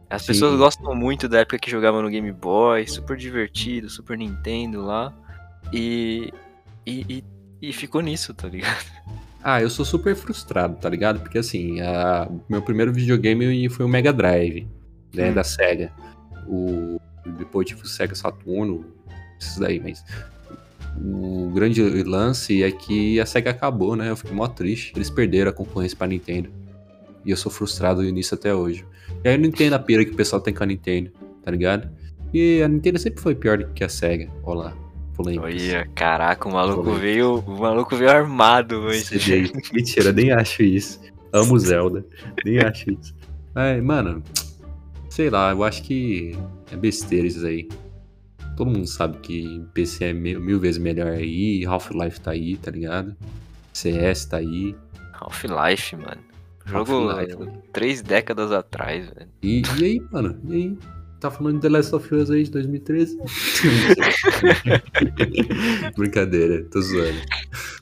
As 0.08 0.22
Sim. 0.22 0.28
pessoas 0.28 0.58
gostam 0.58 0.94
muito 0.94 1.28
da 1.28 1.40
época 1.40 1.58
que 1.58 1.70
jogavam 1.70 2.02
no 2.02 2.10
Game 2.10 2.30
Boy, 2.32 2.86
super 2.86 3.16
divertido, 3.16 3.88
Super 3.88 4.18
Nintendo 4.18 4.82
lá. 4.84 5.12
E. 5.72 6.32
E, 6.90 7.24
e, 7.62 7.68
e 7.68 7.72
ficou 7.72 8.00
nisso, 8.00 8.34
tá 8.34 8.48
ligado? 8.48 8.84
Ah, 9.42 9.62
eu 9.62 9.70
sou 9.70 9.84
super 9.84 10.14
frustrado, 10.16 10.76
tá 10.76 10.88
ligado? 10.88 11.20
Porque 11.20 11.38
assim, 11.38 11.80
a- 11.80 12.28
meu 12.48 12.60
primeiro 12.60 12.92
videogame 12.92 13.68
foi 13.70 13.86
o 13.86 13.88
Mega 13.88 14.12
Drive, 14.12 14.66
né, 15.14 15.30
Hum. 15.30 15.34
da 15.34 15.44
SEGA. 15.44 15.90
O, 16.46 17.00
depois 17.38 17.66
tive 17.66 17.82
o 17.82 17.86
Sega 17.86 18.14
Saturno, 18.14 18.84
esses 19.40 19.56
daí, 19.58 19.80
mas 19.80 20.04
o 21.00 21.50
grande 21.54 21.82
lance 22.02 22.62
é 22.62 22.70
que 22.70 23.18
a 23.20 23.24
SEGA 23.26 23.50
acabou, 23.50 23.94
né? 23.96 24.10
Eu 24.10 24.16
fiquei 24.16 24.34
mó 24.34 24.46
triste. 24.48 24.92
Eles 24.96 25.08
perderam 25.08 25.50
a 25.50 25.54
concorrência 25.54 25.96
pra 25.96 26.06
Nintendo. 26.06 26.50
E 27.24 27.30
eu 27.30 27.36
sou 27.36 27.50
frustrado 27.52 28.02
nisso 28.02 28.34
até 28.34 28.54
hoje. 28.54 28.84
E 29.24 29.28
aí 29.28 29.34
eu 29.34 29.38
não 29.38 29.46
entendo 29.46 29.74
a 29.74 29.78
pira 29.78 30.04
que 30.04 30.10
o 30.10 30.16
pessoal 30.16 30.40
tem 30.42 30.52
com 30.52 30.62
a 30.62 30.66
Nintendo, 30.66 31.10
tá 31.42 31.50
ligado? 31.50 31.88
E 32.32 32.62
a 32.62 32.68
Nintendo 32.68 32.98
sempre 32.98 33.20
foi 33.22 33.34
pior 33.34 33.64
que 33.72 33.84
a 33.84 33.88
SEGA. 33.88 34.30
Olha 34.42 34.58
lá, 34.60 34.76
polêmicas. 35.22 35.62
Olha, 35.62 35.88
caraca, 35.94 36.48
o 36.48 36.52
maluco 36.52 36.92
veio. 36.94 37.36
O 37.46 37.60
maluco 37.60 37.96
veio 37.96 38.10
armado 38.10 38.80
hoje. 38.80 39.04
CD. 39.04 39.52
Mentira, 39.72 40.12
nem 40.12 40.32
acho 40.32 40.62
isso. 40.62 41.00
Amo 41.32 41.58
Zelda. 41.58 42.04
Nem 42.44 42.58
acho 42.60 42.90
isso. 42.90 43.14
Ai, 43.54 43.80
mano, 43.80 44.22
sei 45.08 45.30
lá, 45.30 45.52
eu 45.52 45.62
acho 45.64 45.82
que 45.82 46.36
é 46.72 46.76
besteira 46.76 47.26
isso 47.26 47.46
aí. 47.46 47.68
Todo 48.56 48.70
mundo 48.70 48.86
sabe 48.86 49.18
que 49.18 49.64
PC 49.72 50.06
é 50.06 50.12
mil, 50.12 50.40
mil 50.40 50.60
vezes 50.60 50.78
melhor 50.78 51.12
aí, 51.12 51.64
Half-Life 51.64 52.20
tá 52.20 52.32
aí, 52.32 52.56
tá 52.56 52.70
ligado? 52.70 53.16
CS 53.72 54.26
tá 54.26 54.36
aí. 54.38 54.74
Half-Life, 55.12 55.96
mano. 55.96 56.20
Jogo 56.66 57.08
Half-Life. 57.08 57.58
três 57.72 58.02
décadas 58.02 58.52
atrás, 58.52 59.08
velho. 59.08 59.28
E, 59.42 59.62
e 59.78 59.84
aí, 59.84 60.02
mano? 60.12 60.38
E 60.48 60.54
aí? 60.54 60.78
Tá 61.20 61.30
falando 61.30 61.56
de 61.56 61.60
The 61.60 61.68
Last 61.68 61.94
of 61.94 62.14
Us 62.14 62.30
aí 62.30 62.44
de 62.44 62.50
2013? 62.50 63.18
Brincadeira, 65.94 66.64
tô 66.64 66.80
zoando. 66.80 67.20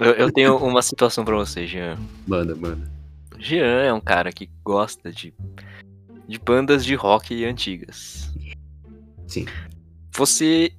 Eu, 0.01 0.11
eu 0.12 0.32
tenho 0.32 0.57
uma 0.57 0.82
situação 0.82 1.24
pra 1.24 1.36
você, 1.36 1.64
Jean. 1.64 1.97
Manda, 2.26 2.57
manda. 2.57 2.91
Jean 3.39 3.82
é 3.82 3.93
um 3.93 4.01
cara 4.01 4.32
que 4.32 4.51
gosta 4.64 5.12
de, 5.12 5.32
de 6.26 6.39
bandas 6.41 6.84
de 6.84 6.97
rock 6.97 7.45
antigas. 7.45 8.34
Sim. 9.28 9.47
Você 10.12 10.72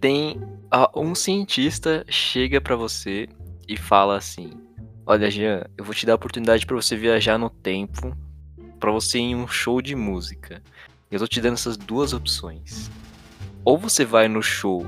tem. 0.00 0.40
Um 0.94 1.14
cientista 1.14 2.04
chega 2.08 2.60
pra 2.60 2.76
você 2.76 3.28
e 3.66 3.76
fala 3.76 4.16
assim: 4.16 4.52
Olha, 5.04 5.30
Jean, 5.30 5.64
eu 5.76 5.84
vou 5.84 5.94
te 5.94 6.06
dar 6.06 6.12
a 6.12 6.16
oportunidade 6.16 6.64
pra 6.64 6.76
você 6.76 6.96
viajar 6.96 7.38
no 7.38 7.50
tempo 7.50 8.16
pra 8.78 8.90
você 8.90 9.18
ir 9.18 9.22
em 9.22 9.36
um 9.36 9.48
show 9.48 9.82
de 9.82 9.94
música. 9.94 10.62
Eu 11.10 11.18
tô 11.18 11.26
te 11.26 11.40
dando 11.40 11.54
essas 11.54 11.76
duas 11.76 12.12
opções. 12.12 12.90
Ou 13.64 13.78
você 13.78 14.04
vai 14.04 14.28
no 14.28 14.42
show 14.42 14.86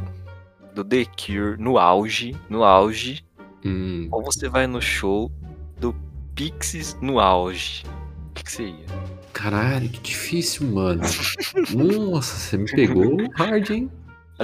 do 0.75 0.85
The 0.85 1.05
Cure 1.05 1.57
no 1.59 1.79
auge, 1.79 2.37
no 2.49 2.63
auge, 2.65 3.25
Hum, 3.65 4.09
ou 4.11 4.23
você 4.23 4.49
vai 4.49 4.67
no 4.67 4.81
show 4.81 5.31
do 5.79 5.95
Pixies 6.35 6.97
no 7.01 7.21
auge. 7.21 7.85
O 8.31 8.35
que, 8.35 8.45
que 8.45 8.53
você 8.53 8.65
ia? 8.65 8.87
caralho, 9.33 9.89
que 9.89 10.01
difícil, 10.01 10.67
mano. 10.67 11.03
Nossa, 11.75 12.37
você 12.37 12.57
me 12.59 12.71
pegou 12.71 13.17
hard, 13.37 13.71
hein? 13.71 13.91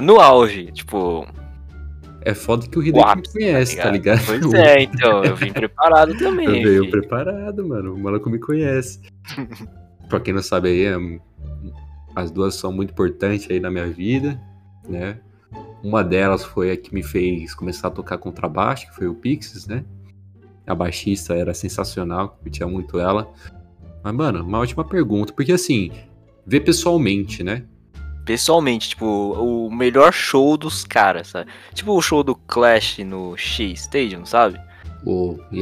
No 0.01 0.19
auge, 0.19 0.71
tipo. 0.71 1.27
É 2.21 2.33
foda 2.33 2.67
que 2.67 2.77
o 2.77 2.81
Hideki 2.83 3.05
me 3.05 3.11
ápice, 3.11 3.33
conhece, 3.33 3.77
tá 3.77 3.89
ligado? 3.91 4.25
Pois 4.25 4.53
é, 4.53 4.81
então, 4.81 5.23
eu 5.23 5.35
vim 5.35 5.51
preparado 5.53 6.15
também. 6.17 6.47
Eu 6.47 6.63
veio 6.63 6.89
preparado, 6.91 7.65
mano. 7.67 7.93
O 7.93 7.99
maluco 7.99 8.29
me 8.29 8.39
conhece. 8.39 8.99
pra 10.09 10.19
quem 10.19 10.33
não 10.33 10.41
sabe 10.41 10.69
aí, 10.69 10.83
é- 10.85 11.19
as 12.17 12.31
duas 12.31 12.55
são 12.55 12.71
muito 12.71 12.89
importantes 12.91 13.47
aí 13.47 13.59
na 13.59 13.69
minha 13.69 13.85
vida, 13.85 14.41
né? 14.89 15.19
Uma 15.83 16.03
delas 16.03 16.43
foi 16.43 16.71
a 16.71 16.75
que 16.75 16.91
me 16.91 17.03
fez 17.03 17.53
começar 17.53 17.89
a 17.89 17.91
tocar 17.91 18.17
contrabaixo, 18.17 18.87
que 18.87 18.95
foi 18.95 19.07
o 19.07 19.13
Pixies, 19.13 19.67
né? 19.67 19.85
A 20.65 20.73
baixista 20.73 21.35
era 21.35 21.53
sensacional, 21.53 22.29
curtia 22.41 22.65
muito 22.65 22.97
ela. 22.99 23.31
Mas, 24.03 24.15
mano, 24.15 24.43
uma 24.43 24.57
ótima 24.57 24.83
pergunta, 24.83 25.31
porque 25.31 25.51
assim, 25.51 25.91
ver 26.43 26.61
pessoalmente, 26.61 27.43
né? 27.43 27.65
Pessoalmente, 28.25 28.89
tipo, 28.89 29.05
o 29.05 29.71
melhor 29.71 30.11
show 30.11 30.57
dos 30.57 30.83
caras, 30.83 31.27
sabe? 31.27 31.51
Tipo 31.75 31.93
o 31.93 32.01
show 32.01 32.23
do 32.23 32.35
Clash 32.35 32.97
no 32.97 33.37
X 33.37 33.81
Stadium, 33.81 34.25
sabe? 34.25 34.59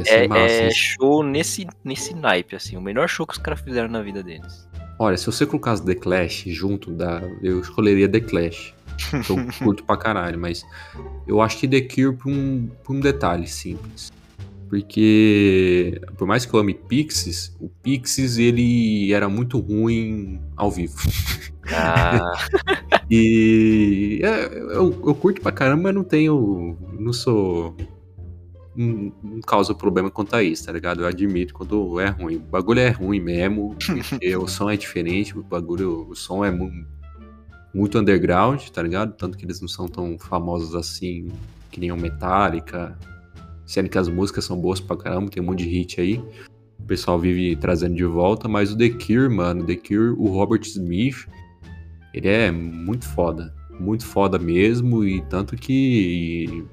Ser 0.06 0.24
É, 0.24 0.28
massa. 0.28 0.42
é 0.42 0.72
show 0.72 1.22
nesse, 1.22 1.68
nesse 1.84 2.16
naipe, 2.16 2.56
assim. 2.56 2.78
O 2.78 2.82
melhor 2.82 3.10
show 3.10 3.28
que 3.28 3.34
os 3.34 3.40
caras 3.40 3.60
fizeram 3.60 3.90
na 3.90 4.02
vida 4.02 4.24
deles. 4.24 4.65
Olha, 4.98 5.18
se 5.18 5.26
você 5.26 5.46
colocasse 5.46 5.84
The 5.86 5.96
Clash 5.96 6.46
junto 6.48 6.92
da. 6.92 7.22
Eu 7.42 7.60
escolheria 7.60 8.08
The 8.08 8.22
Clash. 8.22 8.74
eu 9.30 9.36
curto 9.64 9.84
pra 9.84 9.98
caralho, 9.98 10.40
mas 10.40 10.66
eu 11.28 11.42
acho 11.42 11.58
que 11.58 11.68
The 11.68 11.82
Cure 11.82 12.16
por 12.16 12.32
um, 12.32 12.70
por 12.84 12.96
um 12.96 13.00
detalhe 13.00 13.48
simples. 13.48 14.12
Porque, 14.70 16.02
por 16.18 16.28
mais 16.28 16.46
que 16.46 16.54
eu 16.54 16.60
ame 16.60 16.74
Pixies, 16.74 17.56
o 17.60 17.70
Pixies 17.70 18.38
ele 18.38 19.14
era 19.14 19.30
muito 19.30 19.60
ruim 19.60 20.40
ao 20.56 20.72
vivo. 20.72 20.98
Ah, 21.72 22.32
E 23.10 24.20
é, 24.24 24.46
eu, 24.58 25.00
eu 25.06 25.16
curto 25.16 25.42
pra 25.42 25.52
caramba, 25.52 25.84
mas 25.84 25.96
não 25.96 26.04
tenho. 26.04 26.78
Não 27.00 27.14
sou. 27.14 27.76
Não, 28.76 29.12
não 29.24 29.42
causa 29.42 29.74
problema 29.74 30.12
quanto 30.12 30.36
a 30.36 30.44
isso, 30.44 30.66
tá 30.66 30.72
ligado? 30.72 31.02
Eu 31.02 31.08
admito 31.08 31.54
quando 31.54 32.00
é 32.00 32.10
ruim. 32.10 32.36
O 32.36 32.40
bagulho 32.40 32.80
é 32.80 32.90
ruim 32.90 33.20
mesmo, 33.22 33.76
o 34.40 34.48
som 34.48 34.70
é 34.70 34.76
diferente, 34.76 35.38
o 35.38 35.44
bagulho, 35.44 36.08
o 36.10 36.16
som 36.16 36.44
é 36.44 36.52
mu- 36.52 36.86
muito 37.74 37.98
underground, 37.98 38.62
tá 38.70 38.82
ligado? 38.82 39.14
Tanto 39.16 39.38
que 39.38 39.46
eles 39.46 39.62
não 39.62 39.68
são 39.68 39.88
tão 39.88 40.18
famosos 40.20 40.76
assim 40.76 41.30
que 41.72 41.80
nem 41.80 41.92
o 41.92 41.98
Metallica. 41.98 42.98
Sendo 43.66 43.90
que 43.90 43.98
as 43.98 44.08
músicas 44.08 44.46
são 44.46 44.58
boas 44.60 44.80
pra 44.80 44.96
caramba, 44.96 45.30
tem 45.30 45.42
um 45.42 45.46
monte 45.46 45.64
de 45.64 45.70
hit 45.70 46.00
aí. 46.00 46.24
O 46.80 46.84
pessoal 46.84 47.18
vive 47.20 47.56
trazendo 47.56 47.96
de 47.96 48.06
volta, 48.06 48.48
mas 48.48 48.72
o 48.72 48.78
The 48.78 48.90
Cure, 48.90 49.28
mano, 49.30 49.66
The 49.66 49.76
Cure, 49.76 50.14
o 50.18 50.28
Robert 50.28 50.62
Smith, 50.62 51.28
ele 52.14 52.28
é 52.28 52.52
muito 52.52 53.06
foda. 53.10 53.54
Muito 53.80 54.06
foda 54.06 54.38
mesmo, 54.38 55.04
e 55.04 55.22
tanto 55.24 55.56
que 55.56 56.64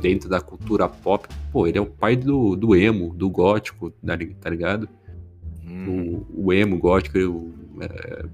dentro 0.00 0.28
da 0.28 0.40
cultura 0.40 0.88
pop, 0.88 1.28
pô, 1.52 1.66
ele 1.66 1.78
é 1.78 1.80
o 1.80 1.86
pai 1.86 2.16
do, 2.16 2.56
do 2.56 2.74
emo, 2.74 3.14
do 3.14 3.28
gótico, 3.30 3.90
tá 3.90 4.16
tá 4.40 4.50
ligado? 4.50 4.88
hum, 5.64 6.24
O, 6.36 6.46
o 6.46 6.52
emo 6.52 6.78
gótico, 6.78 7.18
o, 7.18 7.52
é, 7.80 8.26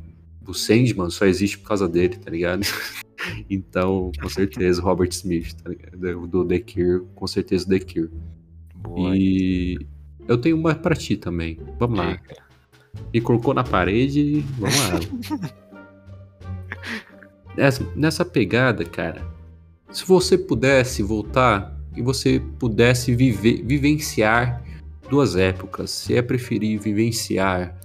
o 0.47 0.55
Sandman 0.55 1.11
só 1.11 1.27
existe 1.27 1.59
por 1.59 1.69
causa 1.69 1.89
dele, 1.89 2.17
tá 2.17 2.31
ligado? 2.31 2.63
então, 3.51 4.11
com 4.21 4.29
certeza, 4.29 4.81
o 4.81 4.85
Robert 4.85 5.11
Smith, 5.11 5.53
tá 5.63 5.69
ligado? 5.71 6.27
Do 6.27 6.45
The 6.45 6.59
Cure, 6.61 7.05
com 7.15 7.27
certeza 7.27 7.69
The 7.69 7.81
Cure. 7.81 8.11
boa. 8.75 9.17
E 9.17 9.79
eu 10.27 10.39
tenho 10.39 10.57
uma 10.57 10.75
pra 10.75 10.95
ti 10.95 11.17
também. 11.17 11.59
Vamos 11.79 11.99
lá. 11.99 12.13
Diga. 12.13 12.37
E 13.13 13.21
colocou 13.21 13.53
na 13.55 13.63
parede, 13.65 14.45
vamos 14.59 14.77
lá. 14.79 15.49
Nessa, 17.57 17.85
nessa 17.97 18.25
pegada, 18.25 18.85
cara, 18.85 19.27
se 19.91 20.05
você 20.05 20.36
pudesse 20.36 21.03
voltar 21.03 21.76
e 21.97 22.03
você 22.03 22.41
pudesse 22.59 23.14
viver, 23.14 23.62
vivenciar 23.64 24.62
duas 25.09 25.36
épocas, 25.36 25.91
você 25.91 26.14
ia 26.14 26.22
preferir 26.22 26.78
vivenciar 26.78 27.78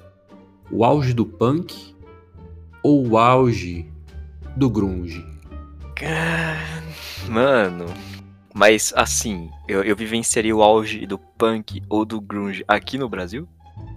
o 0.70 0.84
auge 0.84 1.14
do 1.14 1.26
punk 1.26 1.95
ou 2.82 3.08
o 3.08 3.18
auge 3.18 3.86
do 4.56 4.70
grunge? 4.70 5.26
Mano, 7.30 7.86
mas 8.54 8.93
assim, 8.95 9.49
eu, 9.68 9.84
eu 9.84 9.95
vivenciaria 9.95 10.56
o 10.56 10.62
auge 10.62 11.06
do 11.06 11.18
punk 11.18 11.82
ou 11.89 12.04
do 12.04 12.20
grunge 12.20 12.64
aqui 12.68 12.97
no 12.97 13.08
Brasil? 13.08 13.47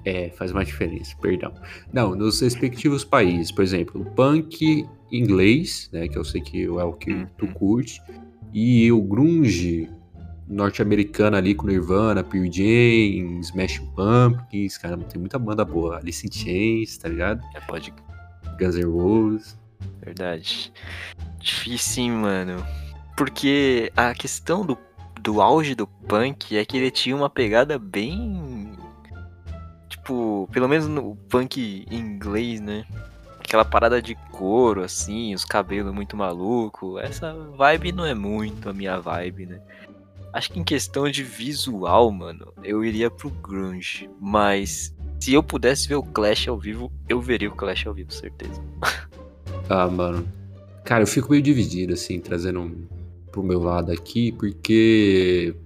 É, 0.06 0.30
faz 0.30 0.52
uma 0.52 0.64
diferença, 0.64 1.16
perdão. 1.20 1.52
Não, 1.92 2.14
nos 2.14 2.40
respectivos 2.40 3.04
países, 3.04 3.50
por 3.50 3.64
exemplo, 3.64 4.02
o 4.02 4.04
punk 4.04 4.86
inglês, 5.10 5.90
né, 5.92 6.06
que 6.06 6.16
eu 6.16 6.24
sei 6.24 6.40
que 6.40 6.62
é 6.62 6.68
o 6.68 6.92
que 6.92 7.12
Uhum. 7.12 7.26
tu 7.36 7.48
curte, 7.48 8.00
e 8.54 8.90
o 8.92 9.02
grunge 9.02 9.90
norte-americano 10.48 11.36
ali 11.36 11.56
com 11.56 11.66
Nirvana, 11.66 12.22
Pearl 12.22 12.46
Jam, 12.46 13.40
Smash 13.40 13.80
Pumpkins, 13.96 14.78
cara, 14.78 14.96
tem 14.96 15.18
muita 15.20 15.40
banda 15.40 15.64
boa. 15.64 15.98
Alice 15.98 16.24
in 16.24 16.30
Chains, 16.30 16.96
tá 16.98 17.08
ligado? 17.08 17.42
É, 17.56 17.60
pode. 17.62 17.92
Guns 18.60 18.76
N' 18.76 18.84
Roses. 18.84 19.58
Verdade. 20.00 20.72
Difícil, 21.40 22.04
hein, 22.04 22.10
mano. 22.12 22.64
Porque 23.16 23.90
a 23.96 24.14
questão 24.14 24.64
do 24.64 24.78
do 25.20 25.40
auge 25.40 25.74
do 25.74 25.88
punk 25.88 26.56
é 26.56 26.64
que 26.64 26.76
ele 26.76 26.90
tinha 26.90 27.16
uma 27.16 27.28
pegada 27.28 27.80
bem. 27.80 28.70
Tipo, 30.06 30.48
pelo 30.52 30.68
menos 30.68 30.86
no 30.86 31.16
punk 31.28 31.84
inglês, 31.90 32.60
né? 32.60 32.84
Aquela 33.40 33.64
parada 33.64 34.00
de 34.00 34.14
couro, 34.30 34.84
assim, 34.84 35.34
os 35.34 35.44
cabelos 35.44 35.92
muito 35.92 36.16
maluco. 36.16 36.96
Essa 37.00 37.34
vibe 37.34 37.90
não 37.90 38.06
é 38.06 38.14
muito 38.14 38.68
a 38.68 38.72
minha 38.72 39.00
vibe, 39.00 39.46
né? 39.46 39.60
Acho 40.32 40.52
que 40.52 40.60
em 40.60 40.64
questão 40.64 41.10
de 41.10 41.24
visual, 41.24 42.08
mano, 42.12 42.52
eu 42.62 42.84
iria 42.84 43.10
pro 43.10 43.30
grunge. 43.30 44.08
Mas 44.20 44.94
se 45.18 45.34
eu 45.34 45.42
pudesse 45.42 45.88
ver 45.88 45.96
o 45.96 46.04
Clash 46.04 46.46
ao 46.46 46.56
vivo, 46.56 46.92
eu 47.08 47.20
veria 47.20 47.48
o 47.48 47.56
Clash 47.56 47.84
ao 47.84 47.94
vivo, 47.94 48.12
certeza. 48.12 48.62
Ah, 49.68 49.88
mano. 49.88 50.24
Cara, 50.84 51.02
eu 51.02 51.08
fico 51.08 51.32
meio 51.32 51.42
dividido, 51.42 51.94
assim, 51.94 52.20
trazendo 52.20 52.86
pro 53.32 53.42
meu 53.42 53.58
lado 53.58 53.90
aqui, 53.90 54.30
porque 54.30 55.56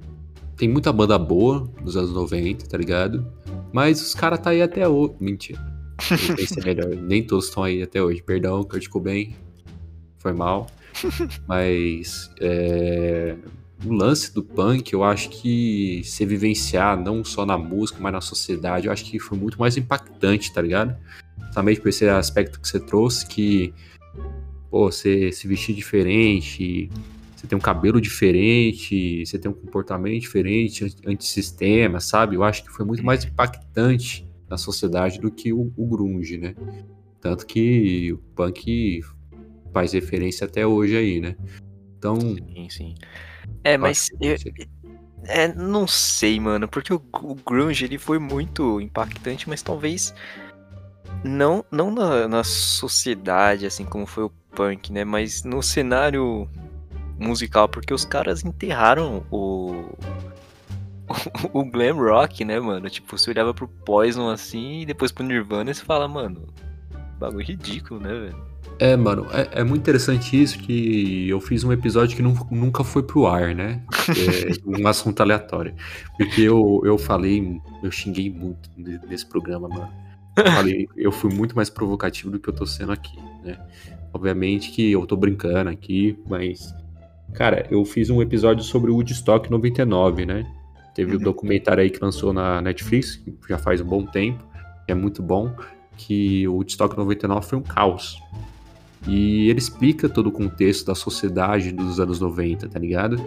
tem 0.56 0.66
muita 0.66 0.90
banda 0.90 1.18
boa 1.18 1.70
dos 1.82 1.98
anos 1.98 2.10
90, 2.14 2.66
tá 2.66 2.78
ligado? 2.78 3.30
Mas 3.72 4.00
os 4.00 4.14
caras 4.14 4.38
tá 4.40 4.50
aí 4.50 4.62
até 4.62 4.86
hoje. 4.88 5.14
Mentira. 5.20 5.60
Eu 6.28 6.36
pensei 6.36 6.62
melhor. 6.62 6.94
Nem 6.96 7.22
todos 7.22 7.46
estão 7.46 7.62
aí 7.62 7.82
até 7.82 8.02
hoje. 8.02 8.22
Perdão, 8.22 8.62
Kurt 8.64 8.88
Cobain. 8.88 9.34
Foi 10.18 10.32
mal. 10.32 10.66
Mas 11.46 12.30
é, 12.40 13.36
o 13.84 13.92
lance 13.92 14.34
do 14.34 14.42
punk, 14.42 14.92
eu 14.92 15.02
acho 15.02 15.30
que 15.30 16.02
se 16.04 16.26
vivenciar 16.26 17.00
não 17.00 17.24
só 17.24 17.46
na 17.46 17.56
música, 17.56 17.98
mas 18.00 18.12
na 18.12 18.20
sociedade, 18.20 18.86
eu 18.86 18.92
acho 18.92 19.04
que 19.04 19.18
foi 19.18 19.38
muito 19.38 19.58
mais 19.58 19.76
impactante, 19.76 20.52
tá 20.52 20.60
ligado? 20.60 20.96
Também 21.54 21.76
por 21.76 21.88
esse 21.88 22.06
aspecto 22.08 22.60
que 22.60 22.68
você 22.68 22.78
trouxe, 22.78 23.26
que 23.26 23.72
pô, 24.70 24.90
você 24.90 25.32
se 25.32 25.48
vestir 25.48 25.74
diferente, 25.74 26.90
você 27.40 27.46
tem 27.46 27.56
um 27.56 27.60
cabelo 27.60 28.02
diferente, 28.02 29.24
você 29.24 29.38
tem 29.38 29.50
um 29.50 29.54
comportamento 29.54 30.20
diferente, 30.20 30.94
antissistema, 31.06 31.98
sabe? 31.98 32.36
Eu 32.36 32.44
acho 32.44 32.62
que 32.62 32.70
foi 32.70 32.84
muito 32.84 33.02
mais 33.02 33.24
impactante 33.24 34.28
na 34.46 34.58
sociedade 34.58 35.18
do 35.18 35.30
que 35.30 35.50
o, 35.50 35.72
o 35.74 35.86
grunge, 35.86 36.36
né? 36.36 36.54
Tanto 37.18 37.46
que 37.46 38.12
o 38.12 38.18
punk 38.34 39.00
faz 39.72 39.94
referência 39.94 40.46
até 40.46 40.66
hoje 40.66 40.98
aí, 40.98 41.18
né? 41.18 41.34
Então. 41.96 42.20
Sim, 42.20 42.68
sim. 42.68 42.94
É, 43.64 43.78
mas 43.78 44.10
eu, 44.20 44.36
é, 45.24 45.48
não 45.48 45.86
sei, 45.86 46.38
mano, 46.38 46.68
porque 46.68 46.92
o, 46.92 47.02
o, 47.22 47.34
grunge 47.34 47.86
ele 47.86 47.96
foi 47.96 48.18
muito 48.18 48.82
impactante, 48.82 49.48
mas 49.48 49.62
talvez 49.62 50.14
não 51.24 51.64
não 51.70 51.90
na, 51.90 52.28
na, 52.28 52.44
sociedade 52.44 53.64
assim 53.64 53.86
como 53.86 54.06
foi 54.06 54.24
o 54.24 54.30
punk, 54.54 54.92
né, 54.92 55.04
mas 55.04 55.42
no 55.42 55.62
cenário 55.62 56.48
musical, 57.20 57.68
porque 57.68 57.94
os 57.94 58.04
caras 58.04 58.44
enterraram 58.44 59.24
o 59.30 59.84
o, 61.52 61.60
o 61.60 61.64
glam 61.64 61.96
rock, 61.96 62.44
né, 62.44 62.58
mano? 62.60 62.88
Tipo, 62.88 63.18
você 63.18 63.30
olhava 63.30 63.52
pro 63.52 63.68
Poison 63.68 64.30
assim 64.30 64.82
e 64.82 64.86
depois 64.86 65.10
pro 65.10 65.24
Nirvana 65.24 65.70
e 65.70 65.74
você 65.74 65.84
fala, 65.84 66.06
mano, 66.06 66.46
bagulho 67.18 67.44
ridículo, 67.44 68.00
né, 68.00 68.08
velho? 68.08 68.50
É, 68.78 68.96
mano, 68.96 69.26
é, 69.30 69.60
é, 69.60 69.64
muito 69.64 69.82
interessante 69.82 70.40
isso 70.40 70.58
que 70.58 71.28
eu 71.28 71.38
fiz 71.38 71.64
um 71.64 71.72
episódio 71.72 72.16
que 72.16 72.22
não, 72.22 72.32
nunca 72.50 72.82
foi 72.82 73.02
pro 73.02 73.26
ar, 73.26 73.54
né? 73.54 73.82
É 74.08 74.52
um 74.64 74.86
assunto 74.86 75.20
aleatório. 75.20 75.74
Porque 76.16 76.40
eu, 76.40 76.80
eu 76.84 76.96
falei, 76.96 77.60
eu 77.82 77.90
xinguei 77.90 78.30
muito 78.30 78.70
nesse 79.06 79.26
programa, 79.26 79.68
mano. 79.68 79.90
Eu, 80.34 80.52
falei, 80.52 80.88
eu 80.96 81.12
fui 81.12 81.30
muito 81.30 81.54
mais 81.54 81.68
provocativo 81.68 82.30
do 82.30 82.38
que 82.38 82.48
eu 82.48 82.54
tô 82.54 82.64
sendo 82.64 82.92
aqui, 82.92 83.18
né? 83.44 83.58
Obviamente 84.14 84.70
que 84.70 84.92
eu 84.92 85.06
tô 85.06 85.14
brincando 85.14 85.68
aqui, 85.68 86.18
mas. 86.26 86.74
Cara, 87.34 87.66
eu 87.70 87.84
fiz 87.84 88.10
um 88.10 88.20
episódio 88.20 88.62
sobre 88.64 88.90
o 88.90 88.94
Woodstock 88.94 89.50
99, 89.50 90.26
né? 90.26 90.46
Teve 90.94 91.12
o 91.12 91.14
uhum. 91.14 91.20
um 91.20 91.24
documentário 91.24 91.82
aí 91.82 91.90
que 91.90 92.02
lançou 92.02 92.32
na 92.32 92.60
Netflix, 92.60 93.22
já 93.48 93.56
faz 93.56 93.80
um 93.80 93.84
bom 93.84 94.04
tempo, 94.04 94.44
que 94.84 94.92
é 94.92 94.94
muito 94.94 95.22
bom, 95.22 95.54
que 95.96 96.46
o 96.48 96.54
Woodstock 96.54 96.96
99 96.96 97.46
foi 97.46 97.58
um 97.58 97.62
caos. 97.62 98.20
E 99.06 99.48
ele 99.48 99.58
explica 99.58 100.08
todo 100.08 100.26
o 100.26 100.32
contexto 100.32 100.86
da 100.86 100.94
sociedade 100.94 101.72
dos 101.72 102.00
anos 102.00 102.20
90, 102.20 102.68
tá 102.68 102.78
ligado? 102.78 103.24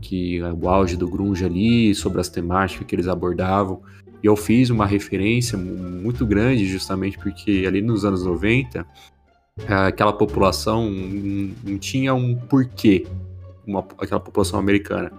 Que 0.00 0.38
é 0.38 0.52
o 0.52 0.68
auge 0.68 0.96
do 0.96 1.08
grunge 1.08 1.44
ali, 1.44 1.94
sobre 1.94 2.20
as 2.20 2.28
temáticas 2.28 2.86
que 2.86 2.94
eles 2.94 3.08
abordavam. 3.08 3.80
E 4.22 4.26
eu 4.26 4.36
fiz 4.36 4.68
uma 4.68 4.84
referência 4.84 5.56
muito 5.56 6.26
grande 6.26 6.66
justamente 6.66 7.16
porque 7.18 7.64
ali 7.66 7.80
nos 7.80 8.04
anos 8.04 8.24
90, 8.24 8.84
aquela 9.66 10.12
população 10.12 10.90
não 10.90 11.78
tinha 11.78 12.14
um 12.14 12.34
porquê, 12.34 13.06
uma, 13.66 13.84
aquela 13.98 14.20
população 14.20 14.58
americana. 14.58 15.12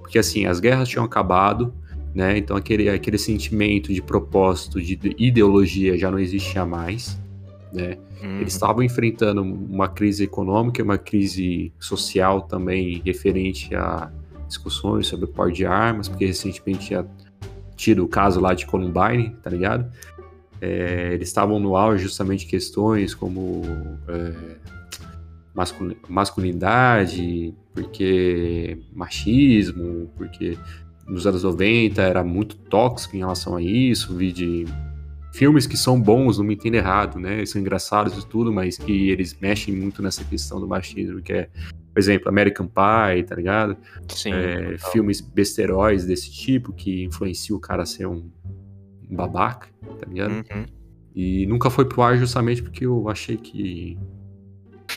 Porque 0.00 0.18
assim, 0.18 0.46
as 0.46 0.60
guerras 0.60 0.88
tinham 0.88 1.04
acabado, 1.04 1.72
né? 2.14 2.38
Então 2.38 2.56
aquele, 2.56 2.88
aquele 2.88 3.18
sentimento 3.18 3.92
de 3.92 4.02
propósito, 4.02 4.80
de 4.80 4.98
ideologia 5.18 5.98
já 5.98 6.10
não 6.10 6.18
existia 6.18 6.64
mais, 6.64 7.18
né? 7.72 7.98
Uhum. 8.22 8.40
Eles 8.40 8.54
estavam 8.54 8.82
enfrentando 8.82 9.42
uma 9.42 9.88
crise 9.88 10.24
econômica, 10.24 10.82
uma 10.82 10.98
crise 10.98 11.72
social 11.78 12.42
também 12.42 13.02
referente 13.04 13.74
a 13.74 14.10
discussões 14.46 15.06
sobre 15.08 15.26
o 15.26 15.28
porte 15.28 15.56
de 15.56 15.66
armas, 15.66 16.08
porque 16.08 16.24
recentemente 16.24 16.86
tinha 16.86 17.06
tido 17.76 18.04
o 18.04 18.08
caso 18.08 18.40
lá 18.40 18.54
de 18.54 18.64
Columbine, 18.64 19.36
tá 19.42 19.50
ligado? 19.50 19.90
É, 20.60 21.12
eles 21.12 21.28
estavam 21.28 21.58
no 21.58 21.76
auge 21.76 22.02
justamente 22.02 22.46
questões 22.46 23.14
como 23.14 23.62
é, 24.08 24.32
masculinidade, 26.08 27.54
porque 27.72 28.78
machismo, 28.92 30.10
porque 30.16 30.58
nos 31.06 31.26
anos 31.26 31.42
90 31.42 32.02
era 32.02 32.24
muito 32.24 32.56
tóxico 32.56 33.16
em 33.16 33.20
relação 33.20 33.56
a 33.56 33.62
isso, 33.62 34.14
vi 34.16 34.32
de 34.32 34.64
filmes 35.32 35.66
que 35.66 35.76
são 35.76 36.00
bons, 36.00 36.38
não 36.38 36.44
me 36.44 36.54
entenda 36.54 36.78
errado, 36.78 37.18
né? 37.18 37.44
São 37.44 37.60
engraçados 37.60 38.16
e 38.16 38.26
tudo, 38.26 38.52
mas 38.52 38.78
que 38.78 39.10
eles 39.10 39.36
mexem 39.38 39.74
muito 39.74 40.02
nessa 40.02 40.24
questão 40.24 40.58
do 40.58 40.66
machismo, 40.66 41.20
que 41.20 41.32
é, 41.32 41.48
por 41.92 41.98
exemplo, 41.98 42.28
American 42.28 42.66
Pie, 42.66 43.22
tá 43.24 43.34
ligado? 43.34 43.76
Sim. 44.08 44.32
É, 44.32 44.76
filmes 44.92 45.20
besteróis 45.20 46.06
desse 46.06 46.32
tipo 46.32 46.72
que 46.72 47.04
influenciam 47.04 47.58
o 47.58 47.60
cara 47.60 47.82
a 47.82 47.86
ser 47.86 48.06
um 48.06 48.30
babaca, 49.10 49.68
tá 49.98 50.06
ligado? 50.06 50.32
Uhum. 50.32 50.66
E 51.14 51.46
nunca 51.46 51.70
foi 51.70 51.84
pro 51.86 52.02
ar 52.02 52.16
justamente 52.16 52.62
porque 52.62 52.84
eu 52.84 53.08
achei 53.08 53.36
que 53.36 53.98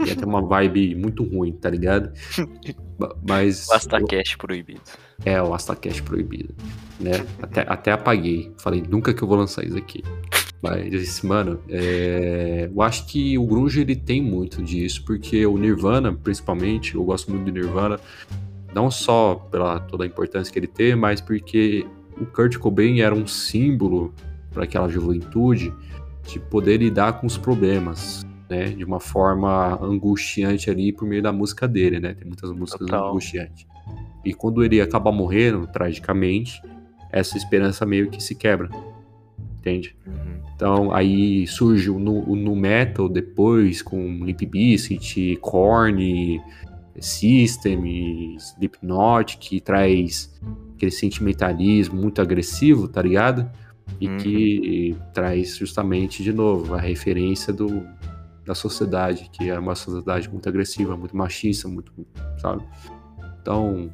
ia 0.06 0.16
ter 0.16 0.26
uma 0.26 0.42
vibe 0.42 0.96
muito 0.96 1.24
ruim, 1.24 1.54
tá 1.54 1.70
ligado? 1.70 2.12
Mas. 3.28 3.68
O 3.70 3.74
Astacash 3.74 4.36
proibido. 4.36 4.82
É, 5.26 5.42
o 5.42 5.54
Astacash 5.54 6.02
proibido. 6.02 6.54
Né? 7.00 7.26
Até, 7.42 7.66
até 7.68 7.92
apaguei. 7.92 8.54
Falei, 8.58 8.84
nunca 8.88 9.14
que 9.14 9.22
eu 9.22 9.28
vou 9.28 9.38
lançar 9.38 9.66
isso 9.66 9.78
aqui. 9.78 10.04
Mas, 10.62 11.22
mano, 11.22 11.62
é... 11.70 12.70
eu 12.74 12.82
acho 12.82 13.08
que 13.08 13.38
o 13.38 13.46
Grunge 13.46 13.80
ele 13.80 13.96
tem 13.96 14.22
muito 14.22 14.62
disso, 14.62 15.04
porque 15.06 15.46
o 15.46 15.58
Nirvana, 15.58 16.14
principalmente, 16.14 16.96
eu 16.96 17.04
gosto 17.04 17.32
muito 17.32 17.46
do 17.46 17.52
Nirvana, 17.52 17.98
não 18.74 18.92
só 18.92 19.36
pela 19.36 19.80
toda 19.80 20.04
a 20.04 20.08
importância 20.08 20.52
que 20.52 20.60
ele 20.60 20.68
tem, 20.68 20.96
mas 20.96 21.22
porque 21.22 21.88
o 22.20 22.26
Kurt 22.26 22.58
Cobain 22.58 23.00
era 23.00 23.16
um 23.16 23.28
símbolo 23.28 24.14
para 24.52 24.64
aquela 24.64 24.88
juventude 24.90 25.74
de 26.28 26.40
poder 26.40 26.78
lidar 26.78 27.20
com 27.20 27.28
os 27.28 27.38
problemas, 27.38 28.26
né, 28.50 28.66
de 28.66 28.84
uma 28.84 29.00
forma 29.00 29.80
angustiante 29.82 30.70
ali 30.70 30.92
por 30.92 31.08
meio 31.08 31.22
da 31.22 31.32
música 31.32 31.68
dele, 31.68 32.00
né? 32.00 32.14
Tem 32.14 32.28
muitas 32.28 32.52
músicas 32.52 32.88
Total. 32.88 33.10
angustiantes. 33.10 33.68
E 34.24 34.34
quando 34.34 34.64
ele 34.64 34.82
acaba 34.82 35.12
morrendo, 35.12 35.66
tragicamente, 35.68 36.62
essa 37.12 37.38
esperança 37.38 37.86
meio 37.86 38.10
que 38.10 38.22
se 38.22 38.36
quebra. 38.36 38.70
Entende? 39.60 39.96
Uhum. 40.06 40.40
Então 40.56 40.94
aí 40.94 41.48
surge 41.48 41.90
o 41.90 42.00
nu, 42.00 42.24
o 42.30 42.36
nu 42.36 42.56
metal 42.56 43.08
depois 43.08 43.82
com 43.82 44.24
Limp 44.24 44.42
Bizkit, 44.42 45.38
Korn, 45.42 46.42
System, 47.00 48.36
Slipknot, 48.36 49.38
que 49.38 49.60
traz 49.62 50.38
aquele 50.80 50.92
sentimentalismo 50.92 52.00
muito 52.00 52.22
agressivo, 52.22 52.88
tá 52.88 53.02
ligado? 53.02 53.50
E 54.00 54.08
uhum. 54.08 54.18
que 54.18 54.98
traz 55.14 55.58
justamente 55.58 56.24
de 56.24 56.32
novo 56.32 56.74
a 56.74 56.80
referência 56.80 57.52
do, 57.52 57.86
da 58.46 58.56
sociedade, 58.56 59.30
que 59.34 59.50
é 59.50 59.60
uma 59.60 59.76
sociedade 59.76 60.30
muito 60.30 60.48
agressiva, 60.48 60.96
muito 60.96 61.16
machista, 61.16 61.68
muito, 61.68 61.92
sabe? 62.38 62.64
Então. 63.42 63.92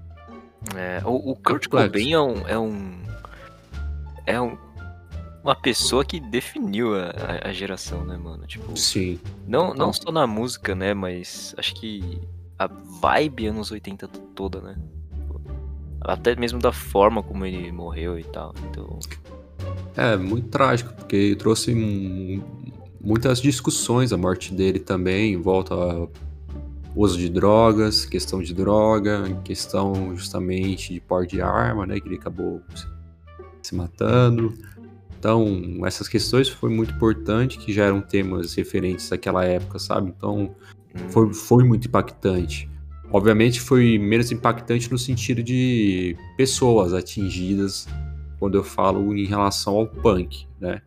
É, 0.75 1.01
o, 1.03 1.31
o 1.31 1.36
Kurt 1.36 1.67
Cobain 1.67 2.13
é 2.13 2.19
um, 2.19 2.47
é 2.47 2.59
um. 2.59 3.03
É 4.25 4.41
um. 4.41 4.57
Uma 5.43 5.55
pessoa 5.55 6.03
que 6.03 6.19
definiu 6.19 6.95
a, 6.95 7.11
a 7.43 7.53
geração, 7.53 8.03
né, 8.03 8.17
mano? 8.17 8.47
Tipo, 8.47 8.75
Sim. 8.75 9.19
Não, 9.47 9.73
não 9.73 9.93
só 9.93 10.11
na 10.11 10.25
música, 10.25 10.73
né? 10.73 10.93
Mas 10.93 11.53
acho 11.57 11.75
que 11.75 12.19
a 12.57 12.67
vibe 12.67 13.47
anos 13.47 13.71
80 13.71 14.07
toda, 14.33 14.59
né? 14.59 14.75
Até 16.07 16.35
mesmo 16.35 16.59
da 16.59 16.71
forma 16.71 17.23
como 17.23 17.45
ele 17.45 17.71
morreu 17.71 18.19
e 18.19 18.23
tal. 18.23 18.53
Então. 18.69 18.99
É, 19.95 20.15
muito 20.15 20.49
trágico, 20.49 20.93
porque 20.93 21.35
trouxe 21.35 21.73
um, 21.73 22.41
muitas 23.01 23.41
discussões 23.41 24.11
a 24.11 24.17
morte 24.17 24.53
dele 24.53 24.79
também, 24.79 25.33
em 25.33 25.41
volta 25.41 25.73
a 25.73 26.07
uso 26.95 27.17
de 27.17 27.29
drogas, 27.29 28.05
questão 28.05 28.41
de 28.41 28.53
droga, 28.53 29.23
questão 29.43 30.15
justamente 30.15 30.93
de 30.93 30.99
porte 31.01 31.35
de 31.35 31.41
arma, 31.41 31.85
né? 31.85 31.99
Que 31.99 32.07
ele 32.07 32.15
acabou 32.15 32.61
se 33.61 33.75
matando. 33.75 34.53
Então, 35.19 35.81
essas 35.85 36.07
questões 36.07 36.47
foi 36.47 36.69
muito 36.69 36.93
importante, 36.93 37.57
que 37.57 37.73
já 37.73 37.85
eram 37.85 37.99
temas 37.99 38.53
referentes 38.53 39.11
àquela 39.11 39.43
época, 39.43 39.79
sabe? 39.79 40.13
Então, 40.15 40.55
foi, 41.09 41.33
foi 41.33 41.63
muito 41.63 41.87
impactante. 41.87 42.69
Obviamente 43.11 43.61
foi 43.61 43.97
menos 43.97 44.31
impactante 44.31 44.91
no 44.91 44.97
sentido 44.97 45.41
de 45.41 46.17
pessoas 46.35 46.93
atingidas 46.93 47.87
quando 48.39 48.55
eu 48.55 48.63
falo 48.63 49.15
em 49.15 49.25
relação 49.25 49.75
ao 49.75 49.87
punk, 49.87 50.47
né? 50.59 50.81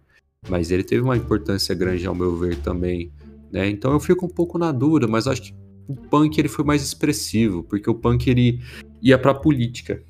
Mas 0.48 0.70
ele 0.70 0.84
teve 0.84 1.02
uma 1.02 1.16
importância 1.16 1.74
grande 1.74 2.06
ao 2.06 2.14
meu 2.14 2.36
ver 2.36 2.56
também, 2.56 3.10
né? 3.50 3.68
Então 3.68 3.92
eu 3.92 4.00
fico 4.00 4.26
um 4.26 4.28
pouco 4.28 4.58
na 4.58 4.72
dúvida, 4.72 5.06
mas 5.06 5.26
acho 5.26 5.42
que 5.42 5.54
o 5.88 5.94
punk 5.94 6.38
ele 6.38 6.48
foi 6.48 6.64
mais 6.64 6.82
expressivo, 6.82 7.62
porque 7.62 7.88
o 7.88 7.94
punk 7.94 8.28
ele 8.28 8.60
ia 9.00 9.18
pra 9.18 9.32
política. 9.32 10.02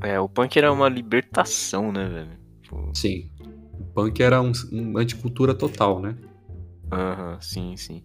É, 0.00 0.18
o 0.18 0.28
punk 0.28 0.56
era 0.56 0.72
uma 0.72 0.88
libertação, 0.88 1.92
né, 1.92 2.08
velho? 2.08 2.38
Tipo, 2.62 2.90
Sim. 2.94 3.30
O 3.78 3.84
punk 3.84 4.22
era 4.22 4.40
um, 4.40 4.52
um 4.72 4.96
anticultura 4.98 5.54
total, 5.54 6.00
né? 6.00 6.16
Aham, 6.90 7.38
sim, 7.40 7.76
sim. 7.76 8.02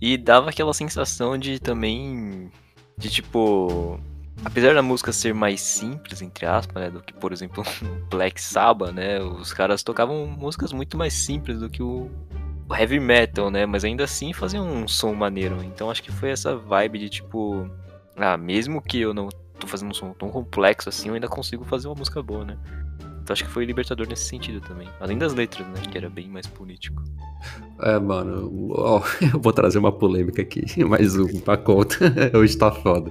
E 0.00 0.16
dava 0.16 0.50
aquela 0.50 0.74
sensação 0.74 1.38
de 1.38 1.58
também. 1.58 2.50
De 2.96 3.10
tipo. 3.10 3.98
Apesar 4.44 4.74
da 4.74 4.82
música 4.82 5.12
ser 5.12 5.32
mais 5.32 5.62
simples, 5.62 6.20
entre 6.20 6.44
aspas, 6.44 6.82
né? 6.82 6.90
Do 6.90 7.02
que, 7.02 7.12
por 7.12 7.32
exemplo, 7.32 7.64
Black 8.10 8.40
Sabbath, 8.40 8.92
né? 8.92 9.20
Os 9.20 9.52
caras 9.52 9.82
tocavam 9.82 10.26
músicas 10.26 10.72
muito 10.72 10.96
mais 10.96 11.14
simples 11.14 11.58
do 11.58 11.70
que 11.70 11.82
o 11.82 12.10
heavy 12.70 13.00
metal, 13.00 13.50
né? 13.50 13.64
Mas 13.64 13.84
ainda 13.84 14.04
assim 14.04 14.32
faziam 14.32 14.66
um 14.66 14.86
som 14.86 15.14
maneiro. 15.14 15.62
Então 15.62 15.90
acho 15.90 16.02
que 16.02 16.12
foi 16.12 16.30
essa 16.30 16.56
vibe 16.56 16.98
de 16.98 17.08
tipo. 17.08 17.70
Ah, 18.16 18.36
mesmo 18.36 18.82
que 18.82 19.00
eu 19.00 19.14
não 19.14 19.28
tô 19.58 19.66
fazendo 19.66 19.90
um 19.90 19.94
som 19.94 20.12
tão 20.12 20.30
complexo 20.30 20.88
assim, 20.88 21.08
eu 21.08 21.14
ainda 21.14 21.28
consigo 21.28 21.64
fazer 21.64 21.88
uma 21.88 21.94
música 21.94 22.22
boa, 22.22 22.44
né? 22.44 22.58
Então 23.26 23.34
acho 23.34 23.42
que 23.44 23.50
foi 23.50 23.64
libertador 23.64 24.06
nesse 24.08 24.26
sentido 24.28 24.60
também. 24.60 24.86
Além 25.00 25.18
das 25.18 25.34
letras, 25.34 25.66
né? 25.66 25.80
Que 25.90 25.98
era 25.98 26.08
bem 26.08 26.28
mais 26.28 26.46
político. 26.46 27.02
É, 27.82 27.98
mano, 27.98 28.70
ó, 28.70 29.02
eu 29.34 29.40
vou 29.40 29.52
trazer 29.52 29.78
uma 29.78 29.90
polêmica 29.90 30.42
aqui, 30.42 30.62
mais 30.86 31.16
um 31.18 31.40
pra 31.40 31.56
conta. 31.56 31.96
Hoje 32.38 32.56
tá 32.56 32.70
foda. 32.70 33.10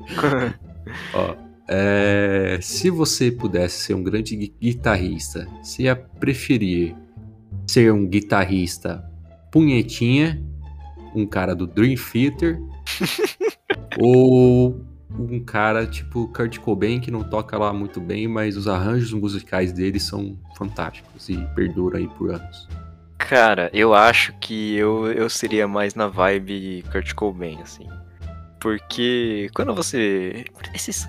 Ó, 1.14 1.36
é, 1.68 2.58
se 2.62 2.90
você 2.90 3.30
pudesse 3.30 3.84
ser 3.84 3.94
um 3.94 4.02
grande 4.02 4.38
gui- 4.38 4.56
guitarrista, 4.58 5.50
você 5.62 5.84
ia 5.84 5.98
preferir 5.98 6.96
ser 7.68 7.92
um 7.92 8.08
guitarrista 8.08 9.04
punhetinha, 9.52 10.42
um 11.14 11.26
cara 11.26 11.54
do 11.54 11.68
Dream 11.68 11.96
Theater, 11.98 12.58
ou 14.00 14.80
um 15.18 15.40
cara 15.40 15.86
tipo 15.86 16.28
Kurt 16.28 16.58
Cobain 16.60 17.00
que 17.00 17.12
não 17.12 17.24
toca 17.24 17.58
lá 17.58 17.74
muito 17.74 18.00
bem, 18.00 18.28
mas 18.28 18.58
os 18.58 18.68
arranjos 18.68 19.14
musicais 19.14 19.72
dele 19.72 20.00
são 20.00 20.38
fantásticos 20.58 21.30
e 21.30 21.38
perduram 21.56 22.00
aí 22.00 22.08
por 22.08 22.32
anos. 22.32 22.68
Cara, 23.18 23.70
eu 23.74 23.94
acho 23.94 24.34
que 24.34 24.76
eu, 24.76 25.12
eu 25.12 25.30
seria 25.30 25.68
mais 25.68 25.96
na 25.96 26.08
vibe 26.08 26.84
Kurt 26.92 27.14
Cobain, 27.14 27.62
assim. 27.62 27.88
Porque 28.60 29.50
quando 29.54 29.74
você. 29.74 30.46
Esses, 30.74 31.08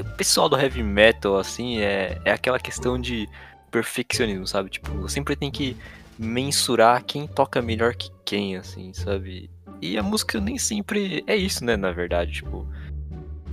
o 0.00 0.16
pessoal 0.16 0.48
do 0.48 0.58
heavy 0.58 0.82
metal, 0.82 1.38
assim, 1.38 1.78
é, 1.78 2.20
é 2.24 2.32
aquela 2.32 2.58
questão 2.58 2.98
de 2.98 3.28
perfeccionismo, 3.70 4.46
sabe? 4.46 4.70
Tipo, 4.70 5.08
sempre 5.08 5.36
tem 5.36 5.50
que 5.50 5.76
mensurar 6.18 7.02
quem 7.04 7.26
toca 7.26 7.62
melhor 7.62 7.94
que 7.94 8.10
quem, 8.24 8.56
assim, 8.56 8.92
sabe? 8.92 9.50
E 9.80 9.98
a 9.98 10.02
música 10.02 10.40
nem 10.40 10.58
sempre 10.58 11.24
é 11.26 11.34
isso, 11.34 11.64
né, 11.64 11.76
na 11.76 11.90
verdade, 11.90 12.32
tipo. 12.32 12.66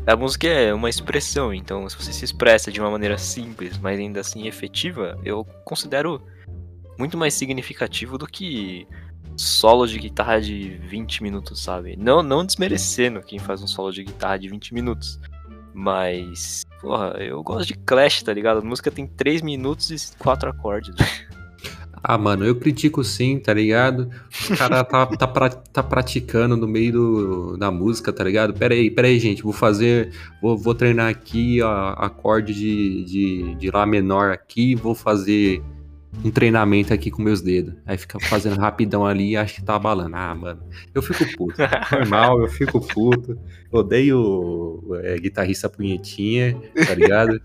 A 0.07 0.15
música 0.15 0.47
é 0.47 0.73
uma 0.73 0.89
expressão, 0.89 1.53
então 1.53 1.87
se 1.89 1.97
você 1.97 2.13
se 2.13 2.23
expressa 2.23 2.71
de 2.71 2.79
uma 2.79 2.89
maneira 2.89 3.17
simples, 3.17 3.77
mas 3.77 3.99
ainda 3.99 4.21
assim 4.21 4.47
efetiva, 4.47 5.19
eu 5.21 5.43
considero 5.65 6.21
muito 6.97 7.17
mais 7.17 7.33
significativo 7.33 8.17
do 8.17 8.25
que 8.25 8.87
solo 9.35 9.85
de 9.85 9.99
guitarra 9.99 10.39
de 10.39 10.77
20 10.77 11.21
minutos, 11.21 11.61
sabe? 11.61 11.97
Não, 11.97 12.23
não 12.23 12.45
desmerecendo 12.45 13.21
quem 13.21 13.37
faz 13.37 13.61
um 13.61 13.67
solo 13.67 13.91
de 13.91 14.05
guitarra 14.05 14.37
de 14.37 14.47
20 14.47 14.73
minutos. 14.73 15.19
Mas, 15.73 16.63
porra, 16.79 17.17
eu 17.19 17.43
gosto 17.43 17.67
de 17.67 17.73
Clash, 17.73 18.23
tá 18.23 18.33
ligado? 18.33 18.59
A 18.59 18.63
música 18.63 18.89
tem 18.89 19.05
3 19.05 19.41
minutos 19.41 19.91
e 19.91 20.17
4 20.19 20.49
acordes. 20.49 20.95
Ah, 22.03 22.17
mano, 22.17 22.45
eu 22.45 22.55
critico 22.55 23.03
sim, 23.03 23.39
tá 23.39 23.53
ligado? 23.53 24.09
O 24.51 24.57
cara 24.57 24.83
tá, 24.83 25.05
tá, 25.07 25.27
pra- 25.27 25.49
tá 25.49 25.83
praticando 25.83 26.55
no 26.55 26.67
meio 26.67 26.91
do, 26.93 27.57
da 27.57 27.69
música, 27.71 28.13
tá 28.13 28.23
ligado? 28.23 28.53
Pera 28.53 28.73
aí, 28.73 28.89
pera 28.89 29.07
aí, 29.07 29.19
gente, 29.19 29.43
vou 29.43 29.51
fazer, 29.53 30.11
vou, 30.41 30.57
vou 30.57 30.73
treinar 30.75 31.09
aqui 31.09 31.61
ó, 31.61 31.89
acorde 31.97 32.53
de, 32.53 33.03
de, 33.03 33.55
de 33.55 33.71
Lá 33.71 33.85
menor 33.85 34.31
aqui, 34.31 34.75
vou 34.75 34.95
fazer 34.95 35.61
um 36.23 36.31
treinamento 36.31 36.93
aqui 36.93 37.11
com 37.11 37.21
meus 37.21 37.41
dedos. 37.41 37.73
Aí 37.85 37.97
fica 37.97 38.19
fazendo 38.19 38.57
rapidão 38.59 39.05
ali 39.05 39.31
e 39.31 39.37
acha 39.37 39.55
que 39.55 39.63
tá 39.63 39.75
abalando. 39.75 40.15
Ah, 40.15 40.33
mano, 40.33 40.61
eu 40.95 41.01
fico 41.01 41.25
puto. 41.37 41.55
Normal, 41.91 42.41
eu 42.41 42.47
fico 42.47 42.79
puto. 42.79 43.37
Odeio 43.71 44.81
é, 45.03 45.17
guitarrista 45.17 45.69
punhetinha, 45.69 46.57
tá 46.87 46.93
ligado? 46.95 47.39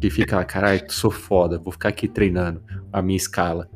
Que 0.00 0.10
fica, 0.10 0.42
caralho, 0.44 0.82
sou 0.90 1.10
foda, 1.10 1.58
vou 1.58 1.72
ficar 1.72 1.88
aqui 1.88 2.06
treinando 2.08 2.62
a 2.92 3.00
minha 3.00 3.16
escala. 3.16 3.68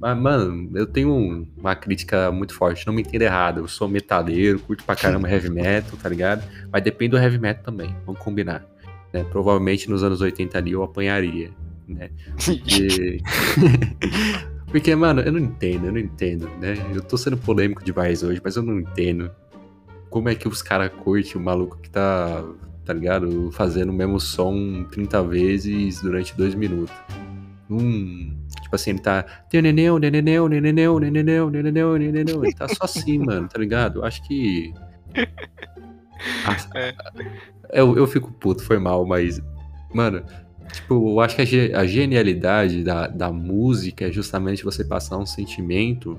Mas, 0.00 0.16
mano, 0.16 0.70
eu 0.76 0.86
tenho 0.86 1.12
um- 1.12 1.46
uma 1.56 1.74
crítica 1.74 2.30
muito 2.30 2.54
forte, 2.54 2.86
não 2.86 2.94
me 2.94 3.02
entenda 3.02 3.24
errado. 3.24 3.60
Eu 3.60 3.68
sou 3.68 3.88
metaleiro, 3.88 4.58
curto 4.60 4.84
pra 4.84 4.94
caramba 4.94 5.28
heavy 5.30 5.50
metal, 5.50 5.98
tá 6.00 6.08
ligado? 6.08 6.42
Mas 6.72 6.82
depende 6.82 7.10
do 7.12 7.18
heavy 7.18 7.38
metal 7.38 7.64
também, 7.64 7.94
vamos 8.06 8.20
combinar. 8.20 8.64
né? 9.12 9.24
Provavelmente 9.24 9.88
nos 9.90 10.02
anos 10.02 10.20
80 10.20 10.58
ali 10.58 10.72
eu 10.72 10.82
apanharia, 10.82 11.50
né? 11.88 12.10
Porque... 12.44 13.20
Porque, 14.70 14.94
mano, 14.94 15.22
eu 15.22 15.32
não 15.32 15.38
entendo, 15.40 15.86
eu 15.86 15.92
não 15.92 15.98
entendo, 15.98 16.46
né? 16.60 16.74
Eu 16.94 17.00
tô 17.00 17.16
sendo 17.16 17.38
polêmico 17.38 17.82
demais 17.82 18.22
hoje, 18.22 18.38
mas 18.44 18.54
eu 18.54 18.62
não 18.62 18.78
entendo. 18.78 19.30
Como 20.10 20.28
é 20.28 20.34
que 20.34 20.46
os 20.46 20.60
caras 20.60 20.92
curtem 20.92 21.40
o 21.40 21.44
maluco 21.44 21.78
que 21.78 21.88
tá, 21.88 22.44
tá 22.84 22.92
ligado? 22.92 23.50
Fazendo 23.52 23.88
o 23.88 23.92
mesmo 23.94 24.20
som 24.20 24.84
30 24.90 25.22
vezes 25.22 26.02
durante 26.02 26.36
dois 26.36 26.54
minutos. 26.54 26.94
Hum, 27.70 28.34
tipo 28.62 28.74
assim, 28.74 28.90
ele 28.90 29.00
tá. 29.00 29.24
Neneneu, 29.52 29.98
neneneu, 29.98 30.48
neneneu, 30.48 30.98
neneneu, 30.98 31.50
neneneu, 31.50 31.96
neneneu. 31.98 32.44
Ele 32.44 32.54
tá 32.54 32.66
só 32.68 32.84
assim, 32.84 33.18
mano, 33.24 33.48
tá 33.48 33.58
ligado? 33.58 34.00
Eu 34.00 34.04
acho 34.04 34.22
que. 34.26 34.72
Ah, 36.46 36.56
eu, 37.72 37.96
eu 37.96 38.06
fico 38.06 38.32
puto, 38.32 38.62
foi 38.62 38.78
mal, 38.78 39.06
mas. 39.06 39.40
Mano, 39.92 40.22
tipo, 40.72 40.94
eu 41.12 41.20
acho 41.20 41.36
que 41.36 41.42
a, 41.42 41.44
ge- 41.44 41.72
a 41.74 41.86
genialidade 41.86 42.82
da, 42.84 43.06
da 43.06 43.30
música 43.32 44.06
é 44.06 44.12
justamente 44.12 44.64
você 44.64 44.84
passar 44.84 45.16
um 45.18 45.26
sentimento, 45.26 46.18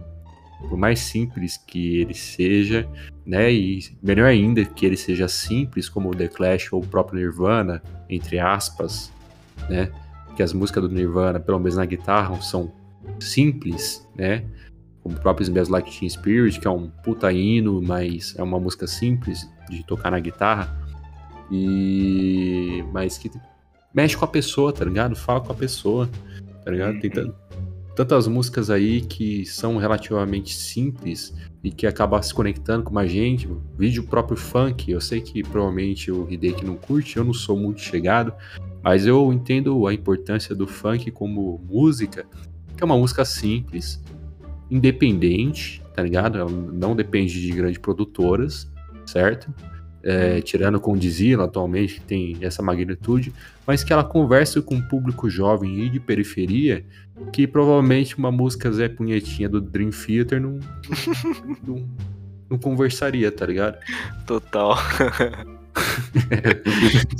por 0.67 0.77
mais 0.77 0.99
simples 0.99 1.57
que 1.57 2.01
ele 2.01 2.13
seja, 2.13 2.87
né? 3.25 3.51
E 3.51 3.79
melhor 4.01 4.27
ainda 4.27 4.63
que 4.65 4.85
ele 4.85 4.97
seja 4.97 5.27
simples, 5.27 5.87
como 5.89 6.09
o 6.09 6.15
The 6.15 6.27
Clash 6.27 6.71
ou 6.73 6.81
o 6.83 6.87
próprio 6.87 7.19
Nirvana, 7.19 7.81
entre 8.09 8.39
aspas, 8.39 9.11
né? 9.69 9.89
Que 10.39 10.43
as 10.43 10.53
músicas 10.53 10.81
do 10.83 10.89
Nirvana, 10.89 11.37
pelo 11.37 11.59
menos 11.59 11.75
na 11.75 11.83
guitarra, 11.83 12.41
são 12.41 12.71
simples, 13.19 14.07
né? 14.15 14.45
Como 15.03 15.17
o 15.17 15.19
próprio 15.19 15.43
Smells 15.43 15.69
Like 15.69 15.91
Teen 15.91 16.09
Spirit, 16.09 16.61
que 16.61 16.65
é 16.65 16.71
um 16.71 16.89
puta 17.03 17.29
hino, 17.29 17.81
mas 17.81 18.33
é 18.37 18.41
uma 18.41 18.57
música 18.57 18.87
simples 18.87 19.45
de 19.69 19.85
tocar 19.85 20.11
na 20.11 20.19
guitarra. 20.21 20.73
E. 21.51 22.81
Mas 22.93 23.17
que 23.17 23.29
mexe 23.93 24.15
com 24.15 24.23
a 24.23 24.29
pessoa, 24.29 24.71
tá 24.71 24.85
ligado? 24.85 25.13
Fala 25.13 25.41
com 25.41 25.51
a 25.51 25.55
pessoa, 25.55 26.09
tá 26.63 26.71
ligado? 26.71 26.97
Tem 27.01 27.09
tan- 27.09 27.33
tantas 27.99 28.29
músicas 28.29 28.69
aí 28.69 29.01
que 29.01 29.45
são 29.45 29.75
relativamente 29.75 30.55
simples 30.55 31.35
e 31.61 31.69
que 31.69 31.85
acabam 31.85 32.23
se 32.23 32.33
conectando 32.33 32.85
com 32.85 32.97
a 32.97 33.05
gente. 33.05 33.49
Vídeo 33.77 34.03
próprio 34.03 34.37
funk, 34.37 34.89
eu 34.89 35.01
sei 35.01 35.19
que 35.19 35.43
provavelmente 35.43 36.09
o 36.09 36.25
Hideki 36.31 36.63
não 36.63 36.77
curte, 36.77 37.17
eu 37.17 37.25
não 37.25 37.33
sou 37.33 37.57
muito 37.57 37.81
chegado, 37.81 38.31
mas 38.81 39.05
eu 39.05 39.33
entendo 39.33 39.85
a 39.85 39.93
importância 39.93 40.55
do 40.55 40.65
funk 40.65 41.11
como 41.11 41.61
música, 41.69 42.25
que 42.77 42.81
é 42.81 42.85
uma 42.85 42.97
música 42.97 43.25
simples, 43.25 44.01
independente, 44.71 45.83
tá 45.93 46.01
ligado? 46.01 46.37
Ela 46.37 46.49
não 46.49 46.95
depende 46.95 47.41
de 47.41 47.51
grandes 47.51 47.79
produtoras, 47.79 48.71
certo? 49.05 49.53
É, 50.01 50.41
tirando 50.41 50.79
com 50.79 50.97
Dizila 50.97 51.45
atualmente, 51.45 51.95
que 51.95 52.01
tem 52.01 52.37
essa 52.41 52.61
magnitude, 52.61 53.33
mas 53.67 53.83
que 53.83 53.91
ela 53.91 54.03
conversa 54.03 54.61
com 54.61 54.75
um 54.75 54.81
público 54.81 55.29
jovem 55.29 55.79
e 55.85 55.89
de 55.89 55.99
periferia, 55.99 56.85
que 57.33 57.45
provavelmente 57.45 58.17
uma 58.17 58.31
música 58.31 58.71
Zé 58.71 58.87
Punhetinha 58.87 59.49
do 59.49 59.59
Dream 59.59 59.89
Theater 59.89 60.39
não, 60.39 60.59
não, 61.67 61.89
não 62.49 62.57
conversaria, 62.57 63.31
tá 63.31 63.45
ligado? 63.45 63.77
Total. 64.25 64.77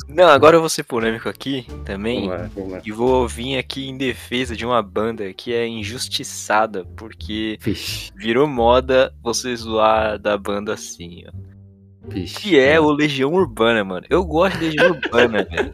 Não, 0.07 0.27
agora 0.27 0.57
eu 0.57 0.59
vou 0.59 0.69
ser 0.69 0.83
polêmico 0.83 1.29
aqui 1.29 1.65
também. 1.85 2.27
Vamos 2.27 2.41
lá, 2.41 2.49
vamos 2.55 2.71
lá. 2.73 2.81
E 2.85 2.91
vou 2.91 3.27
vir 3.27 3.57
aqui 3.57 3.87
em 3.87 3.97
defesa 3.97 4.55
de 4.55 4.65
uma 4.65 4.81
banda 4.81 5.31
que 5.33 5.53
é 5.53 5.67
injustiçada, 5.67 6.85
porque 6.97 7.57
Vixe. 7.61 8.11
virou 8.15 8.47
moda 8.47 9.13
você 9.21 9.55
zoar 9.55 10.19
da 10.19 10.37
banda 10.37 10.73
assim, 10.73 11.23
ó. 11.27 11.48
Que 12.09 12.59
é 12.59 12.79
o 12.79 12.89
Legião 12.91 13.33
Urbana, 13.33 13.83
mano. 13.83 14.05
Eu 14.09 14.23
gosto 14.25 14.57
de 14.59 14.65
Legião 14.65 14.91
Urbana, 14.91 15.43
velho. 15.49 15.73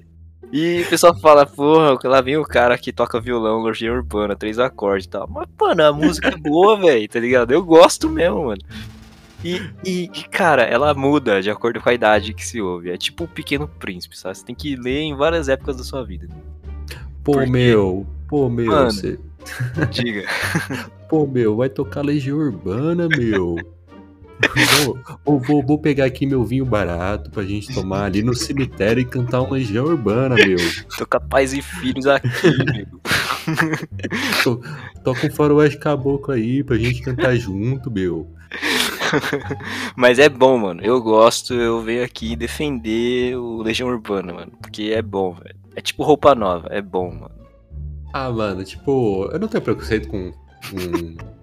E 0.54 0.84
o 0.84 0.90
pessoal 0.90 1.14
fala, 1.20 1.46
porra, 1.46 1.98
lá 2.06 2.22
vem 2.22 2.38
o 2.38 2.44
cara 2.44 2.78
que 2.78 2.94
toca 2.94 3.20
violão, 3.20 3.64
Legião 3.64 3.96
Urbana, 3.96 4.36
três 4.36 4.58
acordes 4.60 5.06
e 5.06 5.10
tal. 5.10 5.28
Mas, 5.30 5.48
mano, 5.60 5.84
a 5.84 5.92
música 5.92 6.30
é 6.30 6.38
boa, 6.38 6.78
velho, 6.80 7.08
tá 7.10 7.20
ligado? 7.20 7.52
Eu 7.52 7.64
gosto 7.64 8.10
mesmo, 8.10 8.46
mano. 8.46 8.62
E, 9.44 9.62
e, 9.86 10.04
e, 10.06 10.24
cara, 10.30 10.64
ela 10.64 10.94
muda 10.94 11.42
de 11.42 11.50
acordo 11.52 11.80
com 11.82 11.90
a 11.90 11.94
idade 11.94 12.34
que 12.34 12.46
se 12.46 12.62
ouve. 12.62 12.90
É 12.90 12.98
tipo 12.98 13.26
o 13.26 13.28
Pequeno 13.28 13.68
Príncipe, 13.68 14.18
sabe? 14.18 14.38
Você 14.38 14.46
tem 14.46 14.56
que 14.56 14.76
ler 14.76 15.02
em 15.02 15.16
várias 15.16 15.50
épocas 15.50 15.78
da 15.78 15.84
sua 15.84 16.04
vida. 16.06 16.28
Pô, 17.24 17.34
Porque- 17.34 17.50
meu, 17.52 18.06
pô, 18.28 18.50
meu, 18.50 18.68
Mano. 18.68 18.92
você- 18.92 19.20
Diga. 19.92 20.24
pô, 21.10 21.28
meu, 21.28 21.56
vai 21.58 21.70
tocar 21.70 22.02
Legião 22.02 22.38
Urbana, 22.38 23.08
meu. 23.08 23.56
Vou, 25.24 25.40
vou, 25.40 25.64
vou- 25.66 25.80
pegar 25.80 26.06
aqui 26.06 26.26
meu 26.26 26.44
vinho 26.44 26.66
barato 26.66 27.30
pra 27.30 27.44
gente 27.44 27.74
tomar 27.74 28.06
ali 28.06 28.22
no 28.22 28.34
cemitério 28.34 29.02
e 29.02 29.06
cantar 29.06 29.42
uma 29.42 29.54
Legião 29.54 29.86
Urbana, 29.86 30.36
meu. 30.36 30.58
Tô 30.98 31.06
pais 31.22 31.54
e 31.54 31.62
filhos 31.62 32.06
aqui, 32.08 32.28
meu. 32.74 33.00
Toca 35.04 35.28
um 35.28 35.32
faroeste 35.32 35.78
caboclo 35.78 36.34
aí 36.34 36.64
pra 36.64 36.78
gente 36.78 37.02
cantar 37.02 37.36
junto, 37.38 37.90
meu. 37.92 38.28
Mas 39.96 40.20
é 40.20 40.28
bom, 40.30 40.58
mano. 40.58 40.82
Eu 40.84 41.02
gosto, 41.02 41.54
eu 41.54 41.82
venho 41.82 42.04
aqui 42.04 42.36
defender 42.36 43.36
o 43.38 43.62
Legião 43.62 43.88
Urbana, 43.90 44.34
mano. 44.34 44.52
Porque 44.62 44.92
é 44.96 45.02
bom, 45.02 45.34
velho. 45.34 45.56
É 45.76 45.82
tipo 45.82 46.04
roupa 46.04 46.34
nova, 46.34 46.68
é 46.72 46.82
bom, 46.82 47.12
mano. 47.12 47.32
Ah, 48.14 48.32
mano, 48.32 48.64
tipo, 48.64 49.30
eu 49.32 49.40
não 49.40 49.48
tenho 49.48 49.62
preconceito 49.64 50.08
com. 50.08 50.32
com 50.32 51.35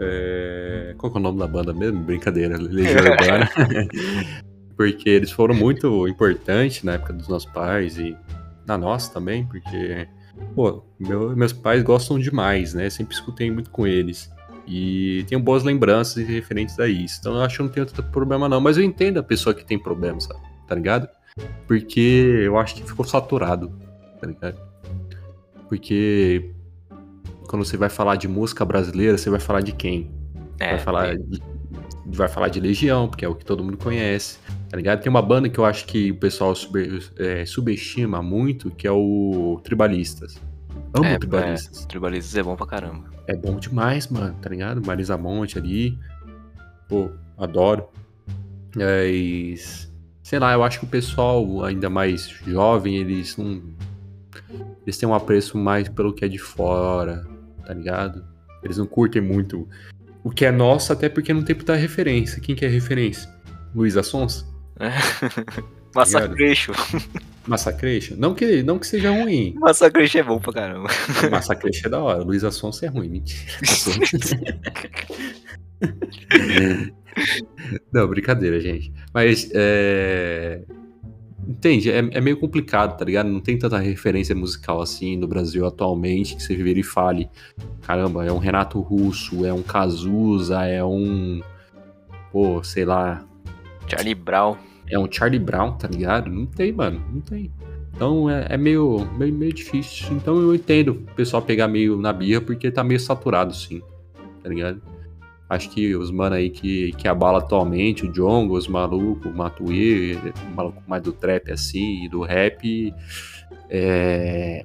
é, 0.00 0.94
Qual 0.98 1.10
que 1.12 1.18
é 1.18 1.20
o 1.20 1.22
nome 1.22 1.38
da 1.38 1.46
banda 1.46 1.72
mesmo? 1.72 2.00
Brincadeira, 2.00 2.56
Legião 2.56 3.04
Urbana. 3.12 3.48
porque 4.76 5.08
eles 5.10 5.30
foram 5.30 5.54
muito 5.54 6.08
importantes 6.08 6.82
na 6.82 6.94
época 6.94 7.12
dos 7.12 7.28
nossos 7.28 7.50
pais 7.52 7.98
e 7.98 8.16
na 8.66 8.78
nossa 8.78 9.12
também, 9.12 9.44
porque, 9.44 10.06
pô, 10.54 10.82
meu- 10.98 11.36
meus 11.36 11.52
pais 11.52 11.82
gostam 11.82 12.18
demais, 12.18 12.72
né? 12.72 12.88
Sempre 12.88 13.14
escutei 13.14 13.50
muito 13.50 13.70
com 13.70 13.86
eles. 13.86 14.30
E 14.66 15.24
tenho 15.28 15.40
boas 15.40 15.64
lembranças 15.64 16.24
referentes 16.26 16.78
a 16.78 16.86
isso. 16.86 17.16
Então 17.20 17.34
eu 17.34 17.42
acho 17.42 17.56
que 17.56 17.62
não 17.64 17.68
tenho 17.70 17.86
tanto 17.86 18.02
problema, 18.10 18.48
não. 18.48 18.60
Mas 18.60 18.78
eu 18.78 18.84
entendo 18.84 19.18
a 19.18 19.22
pessoa 19.22 19.52
que 19.52 19.64
tem 19.64 19.78
problema, 19.78 20.20
sabe? 20.20 20.40
Tá 20.68 20.74
ligado? 20.76 21.08
Porque 21.66 22.00
eu 22.44 22.56
acho 22.58 22.76
que 22.76 22.82
ficou 22.84 23.04
saturado, 23.04 23.72
tá 24.20 24.26
ligado? 24.28 24.58
Porque 25.68 26.50
quando 27.50 27.64
você 27.64 27.76
vai 27.76 27.88
falar 27.88 28.14
de 28.14 28.28
música 28.28 28.64
brasileira, 28.64 29.18
você 29.18 29.28
vai 29.28 29.40
falar 29.40 29.60
de 29.60 29.72
quem? 29.72 30.08
É, 30.60 30.70
vai 30.70 30.78
falar 30.78 31.16
de, 31.16 31.42
vai 32.06 32.28
falar 32.28 32.46
de 32.46 32.60
Legião, 32.60 33.08
porque 33.08 33.24
é 33.24 33.28
o 33.28 33.34
que 33.34 33.44
todo 33.44 33.64
mundo 33.64 33.76
conhece, 33.76 34.38
tá 34.68 34.76
ligado? 34.76 35.02
Tem 35.02 35.10
uma 35.10 35.20
banda 35.20 35.48
que 35.48 35.58
eu 35.58 35.64
acho 35.64 35.84
que 35.84 36.12
o 36.12 36.14
pessoal 36.14 36.54
é, 37.18 37.44
subestima 37.44 38.22
muito, 38.22 38.70
que 38.70 38.86
é 38.86 38.92
o 38.92 39.60
Tribalistas. 39.64 40.40
Amo 40.94 41.04
É, 41.04 41.18
Tribalistas. 41.18 41.84
Tribalistas 41.86 42.36
é 42.36 42.42
bom 42.44 42.54
pra 42.54 42.66
caramba. 42.66 43.10
É. 43.26 43.34
bom 43.34 43.56
demais, 43.56 44.06
mano, 44.06 44.36
tá 44.40 44.48
ligado? 44.48 44.80
Marisa 44.86 45.16
Monte 45.16 45.58
ali. 45.58 45.98
Pô, 46.88 47.10
adoro. 47.36 47.88
Mas. 48.76 49.92
Sei 50.22 50.38
lá, 50.38 50.52
eu 50.52 50.62
acho 50.62 50.78
que 50.78 50.84
o 50.84 50.88
pessoal 50.88 51.64
ainda 51.64 51.90
mais 51.90 52.28
jovem, 52.46 52.98
eles 52.98 53.36
não. 53.36 53.60
Eles 54.86 54.96
têm 54.96 55.08
um 55.08 55.14
apreço 55.14 55.58
mais 55.58 55.88
pelo 55.88 56.12
que 56.12 56.24
é 56.24 56.28
de 56.28 56.38
fora, 56.38 57.26
tá 57.70 57.74
ligado? 57.74 58.24
Eles 58.64 58.78
não 58.78 58.86
curtem 58.86 59.22
muito 59.22 59.68
o 60.24 60.30
que 60.30 60.44
é 60.44 60.50
nosso, 60.50 60.92
até 60.92 61.08
porque 61.08 61.32
não 61.32 61.44
tem 61.44 61.54
muita 61.54 61.76
referência. 61.76 62.42
Quem 62.42 62.56
que 62.56 62.64
é 62.64 62.68
referência? 62.68 63.30
Luiz 63.72 63.96
Assons? 63.96 64.44
Massacration. 65.94 66.72
Massacration? 67.46 68.16
Não 68.16 68.34
que, 68.34 68.62
não 68.64 68.78
que 68.78 68.86
seja 68.88 69.10
ruim. 69.10 69.54
Massacration 69.58 70.18
é 70.18 70.22
bom 70.24 70.40
pra 70.40 70.52
caramba. 70.52 70.88
Massacration 71.30 71.86
é 71.86 71.88
da 71.88 72.00
hora. 72.00 72.22
Luiz 72.24 72.42
Assons 72.42 72.82
é 72.82 72.88
ruim, 72.88 73.08
mentira. 73.08 73.40
Não, 77.92 78.06
brincadeira, 78.08 78.60
gente. 78.60 78.92
Mas, 79.12 79.50
é... 79.52 80.62
Entende? 81.60 81.90
É, 81.90 81.98
é 81.98 82.20
meio 82.22 82.38
complicado, 82.38 82.96
tá 82.96 83.04
ligado? 83.04 83.28
Não 83.28 83.38
tem 83.38 83.58
tanta 83.58 83.76
referência 83.78 84.34
musical 84.34 84.80
assim 84.80 85.14
no 85.14 85.28
Brasil 85.28 85.66
atualmente 85.66 86.34
que 86.34 86.42
você 86.42 86.56
vira 86.56 86.80
e 86.80 86.82
fale: 86.82 87.28
caramba, 87.82 88.24
é 88.24 88.32
um 88.32 88.38
Renato 88.38 88.80
Russo, 88.80 89.44
é 89.44 89.52
um 89.52 89.62
Cazuza, 89.62 90.64
é 90.64 90.82
um. 90.82 91.42
Pô, 92.32 92.64
sei 92.64 92.86
lá. 92.86 93.26
Charlie 93.86 94.14
Brown. 94.14 94.56
É 94.88 94.98
um 94.98 95.06
Charlie 95.12 95.38
Brown, 95.38 95.72
tá 95.72 95.86
ligado? 95.86 96.30
Não 96.30 96.46
tem, 96.46 96.72
mano. 96.72 97.04
Não 97.12 97.20
tem. 97.20 97.52
Então 97.94 98.30
é, 98.30 98.46
é 98.48 98.56
meio, 98.56 99.06
meio, 99.18 99.34
meio 99.34 99.52
difícil. 99.52 100.16
Então 100.16 100.40
eu 100.40 100.54
entendo 100.54 100.92
o 100.92 101.14
pessoal 101.14 101.42
pegar 101.42 101.68
meio 101.68 102.00
na 102.00 102.10
birra 102.10 102.40
porque 102.40 102.70
tá 102.70 102.82
meio 102.82 102.98
saturado, 102.98 103.54
sim. 103.54 103.82
Tá 104.42 104.48
ligado? 104.48 104.80
Acho 105.50 105.68
que 105.68 105.96
os 105.96 106.12
mano 106.12 106.36
aí 106.36 106.48
que, 106.48 106.92
que 106.92 107.08
abala 107.08 107.38
atualmente, 107.38 108.06
o 108.06 108.12
Jongo, 108.12 108.56
os 108.56 108.68
malucos, 108.68 109.26
o 109.26 109.34
Matuê, 109.36 110.16
o 110.48 110.54
maluco 110.54 110.80
mais 110.86 111.02
do 111.02 111.12
trap 111.12 111.50
assim, 111.50 112.04
e 112.04 112.08
do 112.08 112.22
rap, 112.22 112.94
é, 113.68 114.64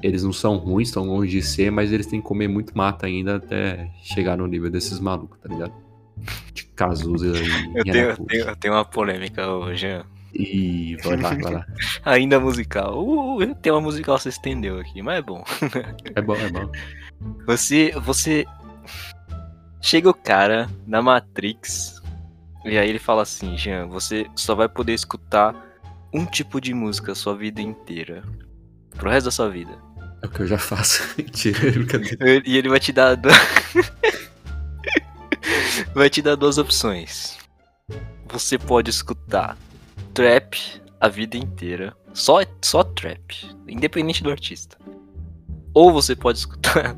eles 0.00 0.22
não 0.22 0.32
são 0.32 0.58
ruins, 0.58 0.88
estão 0.88 1.04
longe 1.04 1.32
de 1.32 1.42
ser, 1.42 1.72
mas 1.72 1.92
eles 1.92 2.06
têm 2.06 2.20
que 2.20 2.26
comer 2.26 2.46
muito 2.46 2.76
mata 2.78 3.06
ainda 3.06 3.34
até 3.34 3.90
chegar 4.00 4.38
no 4.38 4.46
nível 4.46 4.70
desses 4.70 5.00
malucos, 5.00 5.40
tá 5.40 5.48
ligado? 5.48 5.72
De 6.54 6.66
Cazuza 6.66 7.26
e 7.26 7.74
Eu 7.74 7.84
tenho, 7.84 7.96
eu 7.96 8.16
tenho, 8.16 8.44
eu 8.44 8.56
tenho 8.56 8.74
uma 8.74 8.84
polêmica 8.84 9.48
hoje. 9.48 9.88
E 10.32 10.96
vai 11.02 11.16
lá, 11.16 11.30
vai 11.34 11.52
lá. 11.52 11.66
Ainda 12.06 12.38
musical. 12.38 12.96
Uh, 12.96 13.42
o 13.42 13.54
tema 13.56 13.80
musical 13.80 14.16
se 14.18 14.28
estendeu 14.28 14.78
aqui, 14.78 15.02
mas 15.02 15.18
é 15.18 15.22
bom. 15.22 15.42
É 16.14 16.22
bom, 16.22 16.36
é 16.36 16.48
bom. 16.48 16.70
Você, 17.46 17.92
você 18.00 18.46
chega 19.80 20.08
o 20.10 20.14
cara 20.14 20.68
na 20.86 21.02
Matrix 21.02 22.00
e 22.64 22.76
aí 22.76 22.88
ele 22.88 22.98
fala 22.98 23.22
assim, 23.22 23.56
Jean, 23.56 23.86
você 23.86 24.26
só 24.36 24.54
vai 24.54 24.68
poder 24.68 24.92
escutar 24.92 25.54
um 26.12 26.26
tipo 26.26 26.60
de 26.60 26.74
música 26.74 27.12
a 27.12 27.14
sua 27.14 27.34
vida 27.36 27.62
inteira, 27.62 28.22
pro 28.96 29.10
resto 29.10 29.26
da 29.26 29.30
sua 29.30 29.48
vida. 29.48 29.72
É 30.22 30.26
o 30.26 30.28
que 30.28 30.40
eu 30.40 30.46
já 30.46 30.58
faço. 30.58 31.02
Mentira, 31.16 31.58
brincadeira. 31.72 32.42
E 32.46 32.56
ele 32.56 32.68
vai 32.68 32.78
te 32.78 32.92
dar 32.92 33.14
du- 33.14 33.28
vai 35.94 36.10
te 36.10 36.20
dar 36.20 36.36
duas 36.36 36.58
opções. 36.58 37.38
Você 38.28 38.58
pode 38.58 38.90
escutar 38.90 39.56
trap 40.12 40.58
a 41.00 41.08
vida 41.08 41.36
inteira, 41.36 41.96
só 42.12 42.40
só 42.60 42.84
trap, 42.84 43.48
independente 43.66 44.22
do 44.22 44.30
artista. 44.30 44.76
Ou 45.72 45.92
você 45.92 46.14
pode 46.14 46.38
escutar 46.38 46.96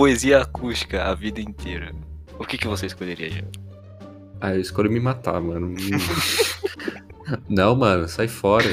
poesia 0.00 0.40
acústica 0.40 1.04
a 1.04 1.14
vida 1.14 1.42
inteira. 1.42 1.92
O 2.38 2.46
que, 2.46 2.56
que 2.56 2.66
você 2.66 2.86
escolheria, 2.86 3.28
Jean? 3.28 3.44
Ah, 4.40 4.54
eu 4.54 4.60
escolho 4.62 4.90
me 4.90 4.98
matar, 4.98 5.38
mano. 5.42 5.74
Não, 7.46 7.76
mano, 7.76 8.08
sai 8.08 8.26
fora. 8.26 8.64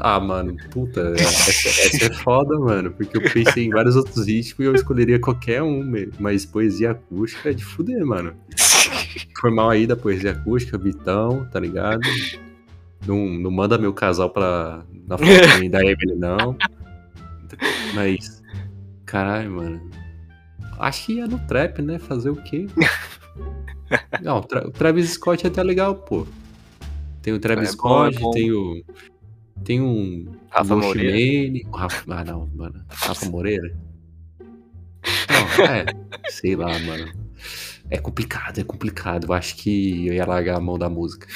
Ah, 0.00 0.18
mano, 0.18 0.56
puta, 0.70 1.12
essa, 1.14 1.68
essa 1.68 2.06
é 2.06 2.14
foda, 2.14 2.58
mano, 2.58 2.90
porque 2.90 3.18
eu 3.18 3.22
pensei 3.30 3.66
em 3.66 3.68
vários 3.68 3.96
outros 3.96 4.26
ritmos 4.26 4.60
e 4.60 4.62
eu 4.62 4.74
escolheria 4.74 5.20
qualquer 5.20 5.62
um, 5.62 5.84
mas 6.18 6.46
poesia 6.46 6.92
acústica 6.92 7.50
é 7.50 7.52
de 7.52 7.62
fuder, 7.62 8.02
mano. 8.06 8.32
Foi 9.38 9.50
mal 9.50 9.68
aí 9.68 9.86
da 9.86 9.94
poesia 9.94 10.30
acústica, 10.30 10.78
Vitão, 10.78 11.46
tá 11.52 11.60
ligado? 11.60 12.00
Não, 13.06 13.26
não 13.26 13.50
manda 13.50 13.76
meu 13.76 13.92
casal 13.92 14.30
pra, 14.30 14.86
na 15.06 15.18
foto 15.18 15.28
da 15.68 15.84
Emily, 15.84 16.16
não. 16.16 16.56
Mas, 17.94 18.42
caralho, 19.04 19.50
mano. 19.50 19.99
Acho 20.80 21.06
que 21.06 21.12
ia 21.14 21.26
no 21.26 21.38
trap, 21.46 21.80
né? 21.82 21.98
Fazer 21.98 22.30
o 22.30 22.36
quê? 22.36 22.66
Não, 24.22 24.38
o 24.38 24.42
Tra- 24.42 24.66
o 24.66 24.70
Travis 24.70 25.10
Scott 25.10 25.44
é 25.44 25.48
até 25.48 25.62
legal, 25.62 25.94
pô. 25.94 26.26
Tem 27.22 27.32
o 27.32 27.38
Travis 27.38 27.72
É 27.74 27.76
bom, 27.76 28.06
é 28.06 28.12
Scott, 28.12 28.18
bom. 28.20 28.30
tem 28.30 28.52
o. 28.52 28.84
Tem 29.64 29.80
um. 29.80 30.26
Rafa 30.48 30.74
Ghost 30.74 30.88
Moreira. 30.88 31.46
Mane, 31.48 31.66
o 31.70 31.76
Rafa, 31.76 32.14
ah, 32.14 32.24
não, 32.24 32.46
mano. 32.54 32.84
Rafa 32.88 33.26
Moreira? 33.26 33.76
Não, 35.28 35.64
é. 35.66 35.84
Sei 36.30 36.56
lá, 36.56 36.78
mano. 36.80 37.12
É 37.90 37.98
complicado, 37.98 38.58
é 38.60 38.64
complicado. 38.64 39.24
Eu 39.26 39.32
acho 39.34 39.56
que 39.56 40.06
eu 40.06 40.14
ia 40.14 40.24
largar 40.26 40.56
a 40.56 40.60
mão 40.60 40.78
da 40.78 40.88
música. 40.88 41.26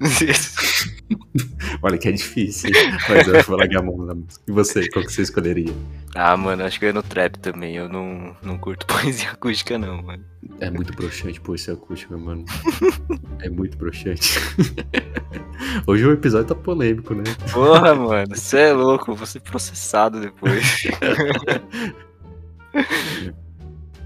Olha 1.82 1.98
que 1.98 2.08
é 2.08 2.12
difícil? 2.12 2.70
Mas 3.08 3.28
eu 3.28 3.42
vou 3.44 3.56
largar 3.56 3.80
a 3.80 3.82
mão 3.82 4.06
da 4.06 4.14
música. 4.14 4.42
E 4.46 4.52
você, 4.52 4.88
qual 4.88 5.04
que 5.04 5.12
você 5.12 5.22
escolheria? 5.22 5.72
ah, 6.14 6.36
mano, 6.36 6.64
acho 6.64 6.78
que 6.78 6.86
eu 6.86 6.88
ia 6.88 6.92
no 6.92 7.02
trap 7.02 7.38
também. 7.38 7.76
Eu 7.76 7.88
não, 7.88 8.34
não 8.42 8.58
curto 8.58 8.86
poesia 8.86 9.30
acústica, 9.30 9.78
não, 9.78 10.02
mano. 10.02 10.24
É 10.60 10.70
muito 10.70 10.92
broxante 10.94 11.40
pô, 11.40 11.54
esse 11.54 11.70
acústico, 11.70 12.18
mano. 12.18 12.44
É 13.40 13.50
muito 13.50 13.76
broxante. 13.76 14.40
Hoje 15.86 16.06
o 16.06 16.12
episódio 16.12 16.48
tá 16.48 16.54
polêmico, 16.54 17.14
né? 17.14 17.24
Porra, 17.52 17.94
mano, 17.94 18.34
você 18.34 18.58
é 18.58 18.72
louco, 18.72 19.14
vou 19.14 19.26
ser 19.26 19.40
processado 19.40 20.20
depois. 20.20 20.88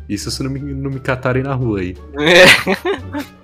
Isso 0.08 0.28
se 0.30 0.42
não 0.42 0.50
me, 0.50 0.60
não 0.60 0.90
me 0.90 0.98
catarem 0.98 1.44
na 1.44 1.54
rua 1.54 1.80
aí. 1.80 1.96
Os 3.14 3.39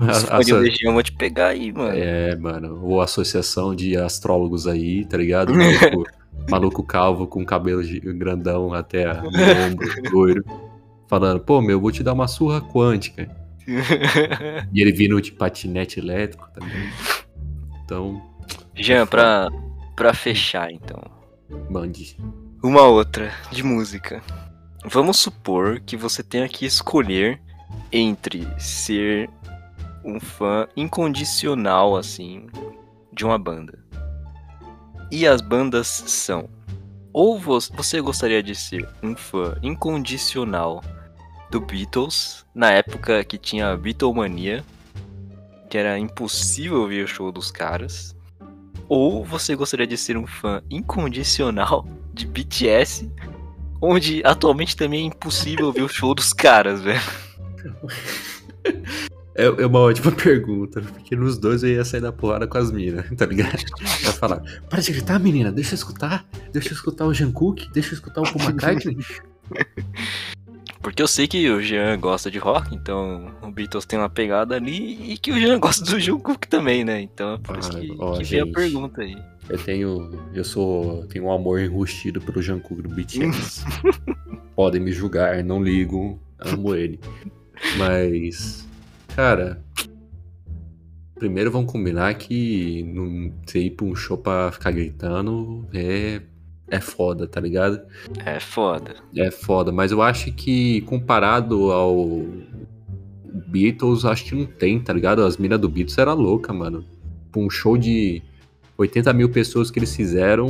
A- 0.00 0.14
fãs 0.14 0.46
de 0.46 0.52
Legião 0.52 0.92
vão 0.94 1.02
te 1.02 1.12
pegar 1.12 1.48
aí, 1.48 1.72
mano. 1.72 1.96
É, 1.96 2.34
mano. 2.36 2.80
Ou 2.82 3.00
associação 3.00 3.74
de 3.74 3.96
astrólogos 3.96 4.66
aí, 4.66 5.04
tá 5.04 5.16
ligado? 5.16 5.52
Maluco, 5.56 6.04
maluco 6.50 6.82
calvo 6.82 7.26
com 7.26 7.44
cabelo 7.44 7.82
grandão 8.16 8.72
até 8.74 9.06
a- 9.10 9.22
ombro, 9.22 9.88
loiro. 10.12 10.44
Falando, 11.08 11.40
pô, 11.40 11.60
meu, 11.62 11.80
vou 11.80 11.90
te 11.92 12.02
dar 12.02 12.12
uma 12.12 12.28
surra 12.28 12.60
quântica. 12.60 13.28
E 14.72 14.80
ele 14.80 14.92
vindo 14.92 15.20
de 15.20 15.32
patinete 15.32 15.98
elétrico 15.98 16.48
também. 16.54 16.88
Então, 17.84 18.22
Jean, 18.74 19.06
pra, 19.06 19.48
pra 19.96 20.14
fechar 20.14 20.70
então. 20.70 21.00
mande. 21.68 22.16
Uma 22.62 22.82
outra 22.82 23.32
de 23.50 23.62
música. 23.64 24.22
Vamos 24.84 25.18
supor 25.18 25.80
que 25.80 25.96
você 25.96 26.22
tenha 26.22 26.48
que 26.48 26.64
escolher 26.64 27.40
entre 27.90 28.46
ser 28.58 29.28
um 30.06 30.20
fã 30.20 30.68
incondicional, 30.76 31.96
assim, 31.96 32.46
de 33.12 33.24
uma 33.24 33.38
banda. 33.38 33.78
E 35.10 35.26
as 35.26 35.40
bandas 35.40 35.86
são. 35.86 36.48
Ou 37.12 37.38
vo- 37.38 37.58
você 37.74 38.00
gostaria 38.00 38.42
de 38.42 38.54
ser 38.54 38.88
um 39.02 39.16
fã 39.16 39.56
incondicional 39.62 40.82
do 41.50 41.60
Beatles, 41.60 42.44
na 42.54 42.70
época 42.70 43.24
que 43.24 43.38
tinha 43.38 43.72
a 43.72 43.76
Beatlemania, 43.76 44.64
que 45.68 45.78
era 45.78 45.98
impossível 45.98 46.86
ver 46.86 47.04
o 47.04 47.08
show 47.08 47.32
dos 47.32 47.50
caras. 47.50 48.14
Ou 48.88 49.24
você 49.24 49.56
gostaria 49.56 49.86
de 49.86 49.96
ser 49.96 50.16
um 50.16 50.26
fã 50.26 50.62
incondicional 50.70 51.84
de 52.14 52.26
BTS, 52.26 53.10
onde 53.82 54.22
atualmente 54.24 54.76
também 54.76 55.00
é 55.00 55.06
impossível 55.06 55.72
ver 55.72 55.82
o 55.82 55.88
show 55.88 56.14
dos 56.14 56.32
caras, 56.32 56.80
velho. 56.82 57.00
É, 59.36 59.44
é 59.44 59.66
uma 59.66 59.80
ótima 59.80 60.10
pergunta, 60.16 60.80
porque 60.80 61.14
nos 61.14 61.36
dois 61.38 61.62
eu 61.62 61.70
ia 61.70 61.84
sair 61.84 62.00
da 62.00 62.10
porrada 62.12 62.46
com 62.46 62.56
as 62.58 62.70
minas, 62.70 63.04
tá 63.16 63.26
ligado? 63.26 63.62
Vai 64.02 64.12
falar, 64.14 64.42
para 64.68 64.80
de 64.80 64.92
gritar, 64.92 65.18
menina, 65.18 65.52
deixa 65.52 65.72
eu 65.72 65.76
escutar, 65.76 66.26
deixa 66.52 66.68
eu 66.70 66.72
escutar 66.72 67.04
o 67.06 67.12
Jungkook, 67.14 67.70
deixa 67.72 67.90
eu 67.90 67.94
escutar 67.94 68.22
o 68.22 68.24
Paul 68.24 68.42
McCartney. 68.50 68.96
Porque 70.80 71.02
eu 71.02 71.08
sei 71.08 71.26
que 71.26 71.50
o 71.50 71.60
Jean 71.60 71.98
gosta 71.98 72.30
de 72.30 72.38
rock, 72.38 72.74
então 72.74 73.32
o 73.42 73.50
Beatles 73.50 73.84
tem 73.84 73.98
uma 73.98 74.08
pegada 74.08 74.54
ali 74.54 75.12
e 75.12 75.18
que 75.18 75.32
o 75.32 75.38
Jean 75.40 75.58
gosta 75.58 75.84
do 75.84 75.98
Jungkook 75.98 76.46
também, 76.46 76.84
né? 76.84 77.00
Então 77.00 77.34
é 77.34 77.38
por 77.38 77.58
isso 77.58 77.76
Ah, 77.76 77.80
que, 77.80 77.96
ó, 77.98 78.16
que 78.18 78.24
vem 78.24 78.40
a 78.40 78.44
gente. 78.44 78.54
pergunta 78.54 79.02
aí. 79.02 79.16
Eu 79.48 79.58
tenho, 79.58 80.10
eu 80.34 80.44
sou, 80.44 81.04
tenho 81.06 81.24
um 81.26 81.32
amor 81.32 81.60
enrustido 81.60 82.20
pelo 82.20 82.40
Jungkook 82.40 82.82
do 82.82 82.88
BTS. 82.88 83.64
Podem 84.54 84.80
me 84.80 84.92
julgar, 84.92 85.42
não 85.42 85.62
ligo, 85.62 86.20
amo 86.38 86.74
ele. 86.74 87.00
Mas, 87.76 88.65
cara, 89.16 89.64
primeiro 91.14 91.50
vamos 91.50 91.72
combinar 91.72 92.12
que 92.16 92.82
não 92.82 93.32
você 93.46 93.60
ir 93.60 93.70
pra 93.70 93.86
um 93.86 93.96
show 93.96 94.18
pra 94.18 94.52
ficar 94.52 94.70
gritando 94.72 95.66
é 95.72 96.20
é 96.68 96.80
foda, 96.80 97.26
tá 97.26 97.40
ligado? 97.40 97.80
É 98.24 98.38
foda. 98.38 98.96
É 99.16 99.30
foda, 99.30 99.72
mas 99.72 99.90
eu 99.90 100.02
acho 100.02 100.32
que 100.32 100.82
comparado 100.82 101.72
ao 101.72 102.26
Beatles, 103.46 104.04
acho 104.04 104.26
que 104.26 104.34
não 104.34 104.44
tem, 104.44 104.80
tá 104.80 104.92
ligado? 104.92 105.24
As 105.24 105.38
minas 105.38 105.60
do 105.60 105.68
Beatles 105.68 105.96
era 105.96 106.12
louca, 106.12 106.52
mano. 106.52 106.84
Pra 107.32 107.40
um 107.40 107.48
show 107.48 107.78
de 107.78 108.20
80 108.76 109.12
mil 109.14 109.30
pessoas 109.30 109.70
que 109.70 109.78
eles 109.78 109.94
fizeram, 109.94 110.48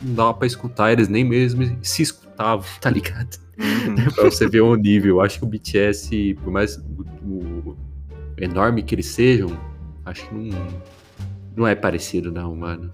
não 0.00 0.14
dava 0.14 0.34
pra 0.34 0.46
escutar, 0.46 0.92
eles 0.92 1.08
nem 1.08 1.24
mesmo 1.24 1.76
se 1.82 2.02
escutavam, 2.02 2.64
tá 2.80 2.88
ligado? 2.88 3.36
Uhum. 3.58 3.96
pra 4.14 4.24
você 4.24 4.48
ver 4.48 4.60
o 4.60 4.74
nível. 4.76 5.16
Eu 5.16 5.20
acho 5.20 5.38
que 5.38 5.44
o 5.44 5.48
BTS, 5.48 6.34
por 6.42 6.52
mais 6.52 6.76
o 6.76 7.76
enorme 8.38 8.82
que 8.82 8.94
eles 8.94 9.06
sejam, 9.06 9.48
acho 10.04 10.28
que 10.28 10.34
não, 10.34 10.50
não 11.56 11.66
é 11.66 11.74
parecido, 11.74 12.30
não, 12.30 12.54
mano. 12.54 12.92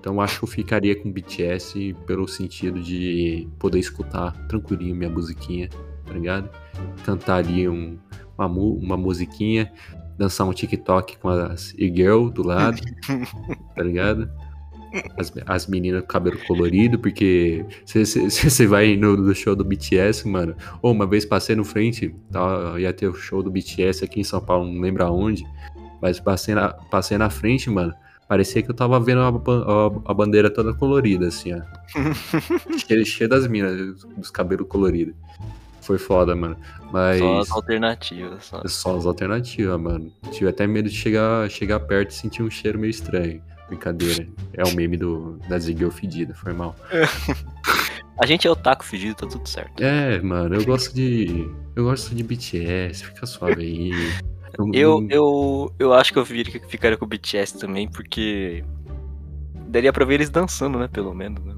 Então 0.00 0.20
acho 0.20 0.38
que 0.38 0.44
eu 0.44 0.48
ficaria 0.48 0.94
com 1.00 1.10
BTS 1.10 1.94
pelo 2.06 2.28
sentido 2.28 2.78
de 2.80 3.48
poder 3.58 3.78
escutar 3.78 4.32
tranquilinho 4.48 4.94
minha 4.94 5.08
musiquinha, 5.10 5.68
tá 6.04 6.12
ligado? 6.12 6.50
Cantar 7.04 7.36
ali 7.36 7.68
um- 7.68 7.98
uma, 8.36 8.46
uma 8.46 8.96
musiquinha, 8.96 9.72
dançar 10.18 10.46
um 10.46 10.52
TikTok 10.52 11.18
com 11.18 11.28
as 11.28 11.72
e-girl 11.78 12.28
do 12.28 12.42
lado, 12.46 12.80
tá 13.74 13.82
ligado? 13.82 14.30
As, 15.18 15.32
as 15.46 15.66
meninas 15.66 16.02
com 16.02 16.06
cabelo 16.08 16.38
colorido, 16.46 16.98
porque 16.98 17.64
você 17.86 18.66
vai 18.66 18.96
no, 18.96 19.16
no 19.16 19.34
show 19.34 19.54
do 19.56 19.64
BTS, 19.64 20.26
mano. 20.28 20.54
Ou 20.82 20.92
uma 20.92 21.06
vez 21.06 21.24
passei 21.24 21.56
no 21.56 21.64
frente, 21.64 22.14
tá, 22.30 22.74
ia 22.78 22.92
ter 22.92 23.08
o 23.08 23.14
show 23.14 23.42
do 23.42 23.50
BTS 23.50 24.04
aqui 24.04 24.20
em 24.20 24.24
São 24.24 24.40
Paulo, 24.40 24.70
não 24.70 24.80
lembro 24.80 25.04
aonde, 25.04 25.44
mas 26.00 26.20
passei 26.20 26.54
na, 26.54 26.68
passei 26.68 27.18
na 27.18 27.30
frente, 27.30 27.68
mano. 27.70 27.92
Parecia 28.28 28.62
que 28.62 28.70
eu 28.70 28.74
tava 28.74 28.98
vendo 28.98 29.20
a, 29.20 29.28
a- 29.28 30.10
a 30.10 30.14
bandeira 30.14 30.48
toda 30.50 30.72
colorida, 30.72 31.26
assim, 31.28 31.52
ó. 31.52 31.60
cheio, 32.86 33.04
cheio 33.04 33.28
das 33.28 33.46
minas, 33.46 34.02
dos 34.16 34.30
cabelos 34.30 34.66
coloridos. 34.66 35.14
Foi 35.82 35.98
foda, 35.98 36.34
mano. 36.34 36.56
Mas. 36.90 37.18
Só 37.18 37.38
as 37.40 37.50
alternativas. 37.50 38.44
Só. 38.46 38.62
Só 38.66 38.96
as 38.96 39.04
alternativas, 39.04 39.78
mano. 39.78 40.10
Tive 40.30 40.48
até 40.48 40.66
medo 40.66 40.88
de 40.88 40.94
chegar, 40.96 41.48
chegar 41.50 41.78
perto 41.80 42.10
e 42.10 42.14
sentir 42.14 42.42
um 42.42 42.48
cheiro 42.50 42.78
meio 42.78 42.90
estranho. 42.90 43.42
Brincadeira. 43.68 44.26
É 44.52 44.62
o 44.64 44.74
meme 44.74 44.96
do, 44.96 45.38
da 45.48 45.58
Ziggy 45.58 45.90
fedida, 45.90 46.34
foi 46.34 46.52
mal. 46.52 46.76
A 48.20 48.26
gente 48.26 48.46
é 48.46 48.50
otaku 48.50 48.84
fedido, 48.84 49.14
tá 49.16 49.26
tudo 49.26 49.48
certo. 49.48 49.82
É, 49.82 50.20
mano, 50.20 50.54
eu 50.54 50.64
gosto 50.64 50.94
de. 50.94 51.50
Eu 51.74 51.84
gosto 51.84 52.14
de 52.14 52.22
BTS, 52.22 53.06
fica 53.06 53.26
suave 53.26 53.62
aí. 53.62 53.90
Eu, 54.72 55.00
não- 55.00 55.08
eu, 55.10 55.72
eu 55.80 55.92
acho 55.92 56.12
que 56.12 56.18
eu 56.20 56.24
ficaria 56.24 56.60
ficaria 56.68 56.96
com 56.96 57.04
o 57.04 57.08
BTS 57.08 57.58
também, 57.58 57.88
porque 57.88 58.62
daria 59.66 59.92
pra 59.92 60.04
ver 60.04 60.14
eles 60.14 60.30
dançando, 60.30 60.78
né? 60.78 60.86
Pelo 60.86 61.12
menos, 61.12 61.44
né? 61.44 61.54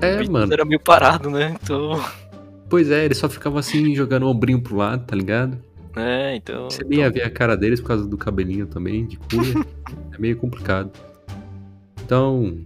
O 0.00 0.02
É, 0.02 0.26
mano. 0.26 0.50
era 0.50 0.64
meio 0.64 0.80
parado, 0.80 1.28
né? 1.28 1.54
Então. 1.62 2.02
Pois 2.66 2.90
é, 2.90 3.04
eles 3.04 3.18
só 3.18 3.28
ficavam 3.28 3.58
assim, 3.58 3.94
jogando 3.94 4.22
o 4.22 4.30
ombrinho 4.30 4.62
pro 4.62 4.76
lado, 4.76 5.04
tá 5.04 5.14
ligado? 5.14 5.58
É, 5.94 6.34
então. 6.36 6.70
Você 6.70 6.82
nem 6.84 7.00
ia 7.00 7.10
ver 7.10 7.24
a 7.24 7.30
cara 7.30 7.54
deles 7.54 7.82
por 7.82 7.88
causa 7.88 8.06
do 8.06 8.16
cabelinho 8.16 8.66
também, 8.66 9.04
de 9.04 9.18
cuia. 9.18 9.52
é 10.14 10.18
meio 10.18 10.38
complicado. 10.38 10.90
Então, 12.08 12.56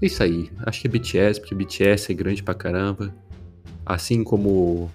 é 0.00 0.06
isso 0.06 0.22
aí. 0.22 0.48
Acho 0.64 0.80
que 0.82 0.86
é 0.86 0.90
BTS, 0.90 1.40
porque 1.40 1.52
BTS 1.52 2.12
é 2.12 2.14
grande 2.14 2.44
pra 2.44 2.54
caramba. 2.54 3.12
Assim 3.84 4.22
como. 4.22 4.88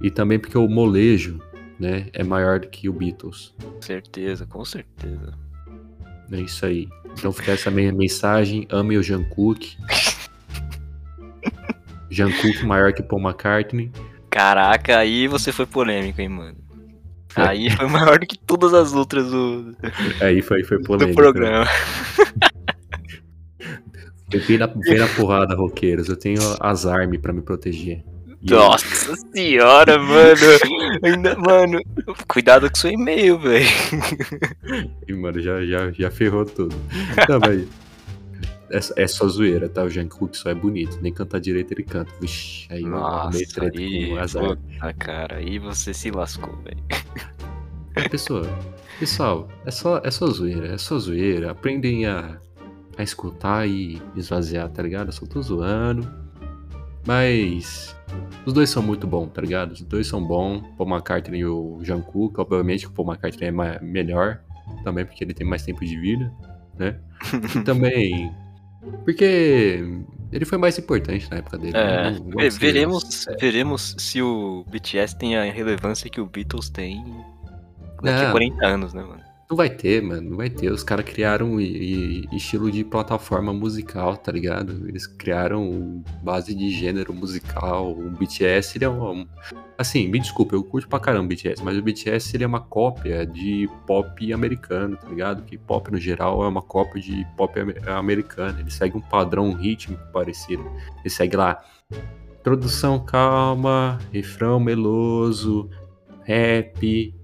E 0.00 0.10
também 0.10 0.38
porque 0.38 0.56
o 0.56 0.66
molejo, 0.66 1.38
né, 1.78 2.06
é 2.14 2.24
maior 2.24 2.58
do 2.58 2.66
que 2.66 2.88
o 2.88 2.94
Beatles. 2.94 3.54
Com 3.62 3.82
certeza, 3.82 4.46
com 4.46 4.64
certeza. 4.64 5.34
É 6.32 6.40
isso 6.40 6.64
aí. 6.64 6.88
Então 7.12 7.30
fica 7.30 7.52
essa 7.52 7.70
minha 7.70 7.92
mensagem. 7.92 8.66
Ame 8.70 8.96
o 8.96 9.02
Jungkook. 9.02 9.76
Jungkook 12.10 12.64
maior 12.64 12.94
que 12.94 13.02
Paul 13.02 13.20
McCartney. 13.20 13.92
Caraca, 14.30 14.96
aí 14.96 15.28
você 15.28 15.52
foi 15.52 15.66
polêmico, 15.66 16.22
hein, 16.22 16.30
mano. 16.30 16.56
Aí 17.34 17.68
foi 17.68 17.86
maior 17.86 18.18
do 18.18 18.26
que 18.26 18.38
todas 18.38 18.72
as 18.72 18.94
outras 18.94 19.30
do, 19.30 19.76
Aí 20.22 20.40
foi, 20.40 20.64
foi 20.64 20.78
do 20.78 20.84
polêmico. 20.84 21.16
programa. 21.16 21.66
Eu 24.32 24.40
vim 24.40 24.58
na, 24.58 24.66
na 24.66 25.08
porrada, 25.16 25.54
roqueiros. 25.54 26.08
Eu 26.08 26.16
tenho 26.16 26.40
as 26.60 26.86
armas 26.86 27.18
pra 27.20 27.32
me 27.32 27.42
proteger. 27.42 28.02
Nossa 28.42 29.16
senhora, 29.34 29.98
mano. 29.98 30.40
Ainda, 31.02 31.36
mano, 31.36 31.80
cuidado 32.28 32.68
com 32.70 32.76
seu 32.76 32.90
e-mail, 32.90 33.38
velho. 33.38 33.66
E, 35.08 35.12
mano, 35.12 35.40
já, 35.40 35.64
já, 35.64 35.90
já 35.90 36.10
ferrou 36.10 36.44
tudo. 36.44 36.76
Não, 37.28 37.40
mas. 37.40 37.66
É, 38.68 39.04
é 39.04 39.06
só 39.06 39.28
zoeira, 39.28 39.68
tá? 39.68 39.84
O 39.84 39.88
Jungkook 39.88 40.36
só 40.36 40.50
é 40.50 40.54
bonito. 40.54 40.98
Nem 41.00 41.12
cantar 41.12 41.40
direito 41.40 41.72
ele 41.72 41.84
canta. 41.84 42.12
Vixe, 42.20 42.66
aí 42.70 42.82
Nossa, 42.82 43.38
treta 43.54 43.78
aí, 43.78 44.10
com 44.10 44.18
as 44.18 44.36
armas. 44.36 44.58
puta, 44.58 44.94
cara, 44.94 45.36
aí 45.36 45.58
você 45.58 45.94
se 45.94 46.10
lascou, 46.10 46.56
velho. 46.62 46.82
Pessoal, 48.10 48.44
pessoal, 49.00 49.48
é 49.64 49.70
só, 49.70 50.00
é 50.04 50.10
só 50.10 50.26
zoeira, 50.26 50.74
é 50.74 50.78
só 50.78 50.98
zoeira. 50.98 51.52
Aprendem 51.52 52.06
a, 52.06 52.38
a 52.96 53.02
escutar 53.02 53.68
e 53.68 54.00
esvaziar, 54.16 54.68
tá 54.70 54.82
ligado? 54.82 55.08
Eu 55.08 55.12
só 55.12 55.26
tô 55.26 55.40
zoando. 55.42 56.08
Mas 57.06 57.94
os 58.44 58.52
dois 58.52 58.68
são 58.70 58.82
muito 58.82 59.06
bons, 59.06 59.28
tá 59.28 59.40
ligado? 59.40 59.72
Os 59.72 59.80
dois 59.82 60.06
são 60.06 60.22
bons. 60.24 60.62
Paul 60.76 60.90
McCartney 60.90 61.40
e 61.40 61.46
o 61.46 61.78
Jungkook. 61.82 62.40
Obviamente 62.40 62.80
que 62.86 62.88
o 62.88 62.92
Paul 62.94 63.08
McCartney 63.08 63.48
é 63.48 63.80
melhor. 63.80 64.40
Também 64.82 65.04
porque 65.06 65.22
ele 65.22 65.32
tem 65.34 65.46
mais 65.46 65.62
tempo 65.62 65.84
de 65.84 65.96
vida, 65.98 66.32
né? 66.78 66.98
E 67.54 67.60
também 67.62 68.32
porque 69.04 69.84
ele 70.32 70.44
foi 70.44 70.58
mais 70.58 70.76
importante 70.78 71.30
na 71.30 71.38
época 71.38 71.58
dele. 71.58 71.76
É, 71.76 72.10
né? 72.10 72.10
Não- 72.18 72.30
vamos 72.30 72.54
ser- 72.54 72.60
veremos, 72.60 73.26
veremos 73.40 73.94
se 73.98 74.20
o 74.22 74.64
BTS 74.68 75.16
tem 75.16 75.36
a 75.36 75.44
relevância 75.44 76.10
que 76.10 76.20
o 76.20 76.26
Beatles 76.26 76.68
tem 76.70 77.04
daqui 78.02 78.24
a 78.26 78.30
40 78.32 78.66
anos, 78.66 78.92
né, 78.94 79.02
mano? 79.02 79.20
Não 79.48 79.56
vai 79.56 79.70
ter, 79.70 80.02
mano, 80.02 80.30
não 80.30 80.36
vai 80.36 80.50
ter. 80.50 80.72
Os 80.72 80.82
caras 80.82 81.04
criaram 81.04 81.60
estilo 81.60 82.68
de 82.68 82.82
plataforma 82.82 83.52
musical, 83.52 84.16
tá 84.16 84.32
ligado? 84.32 84.88
Eles 84.88 85.06
criaram 85.06 86.02
base 86.20 86.52
de 86.52 86.68
gênero 86.70 87.14
musical. 87.14 87.92
O 87.92 88.10
BTS 88.10 88.72
seria 88.72 88.90
um. 88.90 89.24
Assim, 89.78 90.08
me 90.08 90.18
desculpa, 90.18 90.56
eu 90.56 90.64
curto 90.64 90.88
pra 90.88 90.98
caramba 90.98 91.26
o 91.26 91.28
BTS, 91.28 91.62
mas 91.62 91.78
o 91.78 91.82
BTS 91.82 92.28
seria 92.28 92.48
uma 92.48 92.60
cópia 92.60 93.24
de 93.24 93.68
pop 93.86 94.32
americano, 94.32 94.96
tá 94.96 95.08
ligado? 95.08 95.44
Que 95.44 95.56
pop 95.56 95.92
no 95.92 95.98
geral 95.98 96.42
é 96.42 96.48
uma 96.48 96.62
cópia 96.62 97.00
de 97.00 97.24
pop 97.36 97.54
americano. 97.86 98.58
Ele 98.58 98.70
segue 98.70 98.96
um 98.96 99.00
padrão 99.00 99.52
rítmico 99.52 100.02
parecido. 100.12 100.64
Ele 101.00 101.10
segue 101.10 101.36
lá. 101.36 101.62
Introdução 102.40 102.98
calma, 102.98 103.98
refrão 104.12 104.58
meloso, 104.58 105.70
rap, 106.24 107.14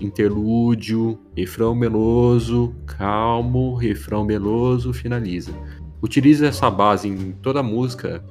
interlúdio, 0.00 1.18
refrão 1.36 1.74
meloso, 1.74 2.74
calmo, 2.86 3.74
refrão 3.74 4.24
meloso, 4.24 4.92
finaliza. 4.92 5.52
Utiliza 6.00 6.46
essa 6.46 6.70
base 6.70 7.08
em 7.08 7.32
toda 7.32 7.62
música 7.62 8.24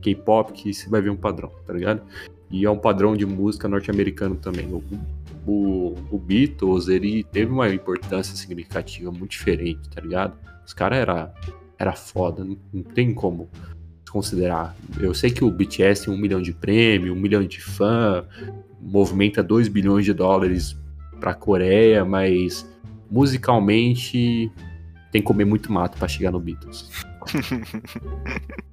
K-pop 0.00 0.52
que 0.52 0.72
você 0.72 0.88
vai 0.88 1.00
ver 1.00 1.10
um 1.10 1.16
padrão, 1.16 1.50
tá 1.66 1.72
ligado? 1.72 2.02
E 2.50 2.64
é 2.64 2.70
um 2.70 2.78
padrão 2.78 3.16
de 3.16 3.26
música 3.26 3.68
norte-americano 3.68 4.34
também. 4.34 4.66
O, 4.72 4.82
o, 5.46 5.94
o, 6.10 6.18
Beatles, 6.18 6.88
ele 6.88 7.22
teve 7.24 7.52
uma 7.52 7.68
importância 7.68 8.34
significativa 8.34 9.10
muito 9.10 9.30
diferente, 9.30 9.88
tá 9.88 10.00
ligado? 10.00 10.36
Os 10.66 10.72
caras 10.72 10.98
era, 10.98 11.34
era 11.78 11.92
foda, 11.92 12.44
não, 12.44 12.56
não 12.72 12.82
tem 12.82 13.14
como 13.14 13.48
considerar. 14.10 14.74
Eu 14.98 15.14
sei 15.14 15.30
que 15.30 15.44
o 15.44 15.50
BTS 15.50 16.06
tem 16.06 16.14
um 16.14 16.18
milhão 16.18 16.42
de 16.42 16.52
prêmio, 16.52 17.12
um 17.12 17.20
milhão 17.20 17.44
de 17.44 17.60
fã, 17.60 18.24
movimenta 18.80 19.42
2 19.42 19.68
bilhões 19.68 20.04
de 20.04 20.12
dólares 20.12 20.76
pra 21.20 21.34
Coreia, 21.34 22.04
mas 22.04 22.66
musicalmente 23.10 24.50
tem 25.12 25.20
que 25.20 25.26
comer 25.26 25.44
muito 25.44 25.70
mato 25.72 25.98
para 25.98 26.08
chegar 26.08 26.32
no 26.32 26.40
Beatles. 26.40 26.90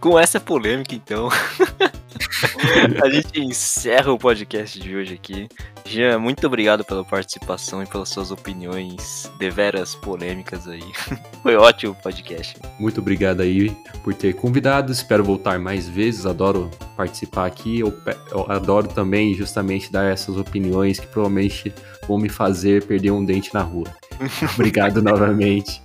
Com 0.00 0.18
essa 0.18 0.40
polêmica, 0.40 0.94
então, 0.94 1.28
a 3.02 3.10
gente 3.10 3.40
encerra 3.40 4.12
o 4.12 4.18
podcast 4.18 4.78
de 4.78 4.94
hoje 4.94 5.14
aqui. 5.14 5.48
Jean, 5.84 6.18
muito 6.18 6.46
obrigado 6.46 6.84
pela 6.84 7.04
participação 7.04 7.82
e 7.82 7.86
pelas 7.86 8.08
suas 8.08 8.30
opiniões 8.30 9.30
deveras 9.38 9.94
polêmicas 9.94 10.68
aí. 10.68 10.92
Foi 11.42 11.56
ótimo 11.56 11.92
o 11.92 11.96
podcast. 11.96 12.56
Muito 12.78 13.00
obrigado 13.00 13.40
aí 13.40 13.76
por 14.04 14.14
ter 14.14 14.34
convidado. 14.34 14.92
Espero 14.92 15.24
voltar 15.24 15.58
mais 15.58 15.88
vezes. 15.88 16.26
Adoro 16.26 16.70
participar 16.96 17.46
aqui. 17.46 17.80
Eu, 17.80 17.96
eu 18.30 18.50
adoro 18.50 18.88
também 18.88 19.34
justamente 19.34 19.90
dar 19.90 20.04
essas 20.04 20.36
opiniões 20.36 21.00
que 21.00 21.06
provavelmente 21.06 21.72
vão 22.06 22.18
me 22.18 22.28
fazer 22.28 22.84
perder 22.84 23.10
um 23.10 23.24
dente 23.24 23.52
na 23.52 23.62
rua. 23.62 23.86
obrigado 24.54 25.02
novamente. 25.02 25.82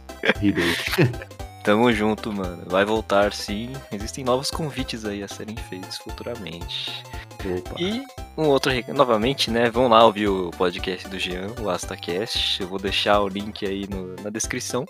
Tamo 1.66 1.92
junto, 1.92 2.32
mano. 2.32 2.62
Vai 2.68 2.86
voltar 2.86 3.34
sim. 3.34 3.74
Existem 3.92 4.24
novos 4.24 4.52
convites 4.52 5.04
aí 5.04 5.24
a 5.24 5.28
serem 5.28 5.56
feitos 5.56 5.98
futuramente. 5.98 7.04
Opa. 7.44 7.82
E 7.82 8.04
um 8.38 8.44
outro 8.44 8.72
novamente, 8.94 9.50
né? 9.50 9.68
Vão 9.72 9.88
lá 9.88 10.06
ouvir 10.06 10.28
o 10.28 10.52
podcast 10.52 11.10
do 11.10 11.18
Jean, 11.18 11.48
o 11.60 11.68
AstaCast. 11.68 12.62
Eu 12.62 12.68
vou 12.68 12.78
deixar 12.78 13.20
o 13.20 13.28
link 13.28 13.66
aí 13.66 13.88
no, 13.90 14.16
na 14.22 14.30
descrição. 14.30 14.86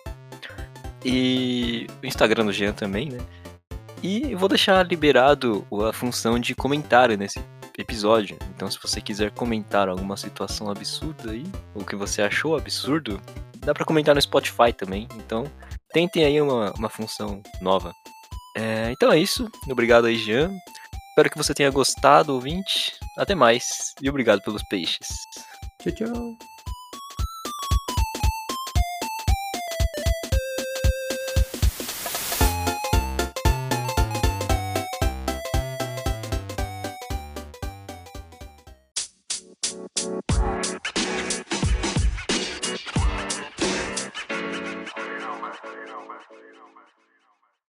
E 1.06 1.88
o 2.04 2.06
Instagram 2.06 2.46
do 2.46 2.52
Jean 2.52 2.74
também, 2.74 3.08
né? 3.10 3.20
E 4.04 4.36
vou 4.36 4.50
deixar 4.50 4.86
liberado 4.86 5.66
a 5.88 5.94
função 5.94 6.38
de 6.38 6.54
comentário 6.54 7.18
nesse 7.18 7.40
episódio. 7.78 8.38
Então, 8.54 8.70
se 8.70 8.78
você 8.82 9.00
quiser 9.00 9.32
comentar 9.32 9.88
alguma 9.88 10.18
situação 10.18 10.70
absurda 10.70 11.32
aí, 11.32 11.46
ou 11.74 11.86
que 11.86 11.96
você 11.96 12.22
achou 12.22 12.58
absurdo, 12.58 13.22
dá 13.60 13.74
para 13.74 13.86
comentar 13.86 14.14
no 14.14 14.22
Spotify 14.22 14.74
também. 14.76 15.08
Então, 15.16 15.50
tentem 15.96 16.26
aí 16.26 16.42
uma, 16.42 16.74
uma 16.74 16.90
função 16.90 17.42
nova. 17.62 17.96
É, 18.58 18.92
então 18.92 19.14
é 19.14 19.18
isso. 19.18 19.50
Obrigado 19.70 20.08
aí, 20.08 20.18
Jean. 20.18 20.52
Espero 21.10 21.30
que 21.30 21.38
você 21.38 21.54
tenha 21.54 21.72
gostado, 21.72 22.34
ouvinte. 22.34 22.92
Até 23.18 23.34
mais. 23.34 23.94
E 24.02 24.10
obrigado 24.10 24.42
pelos 24.42 24.62
peixes. 24.64 25.08
Tchau, 25.82 25.94
tchau. 25.94 26.55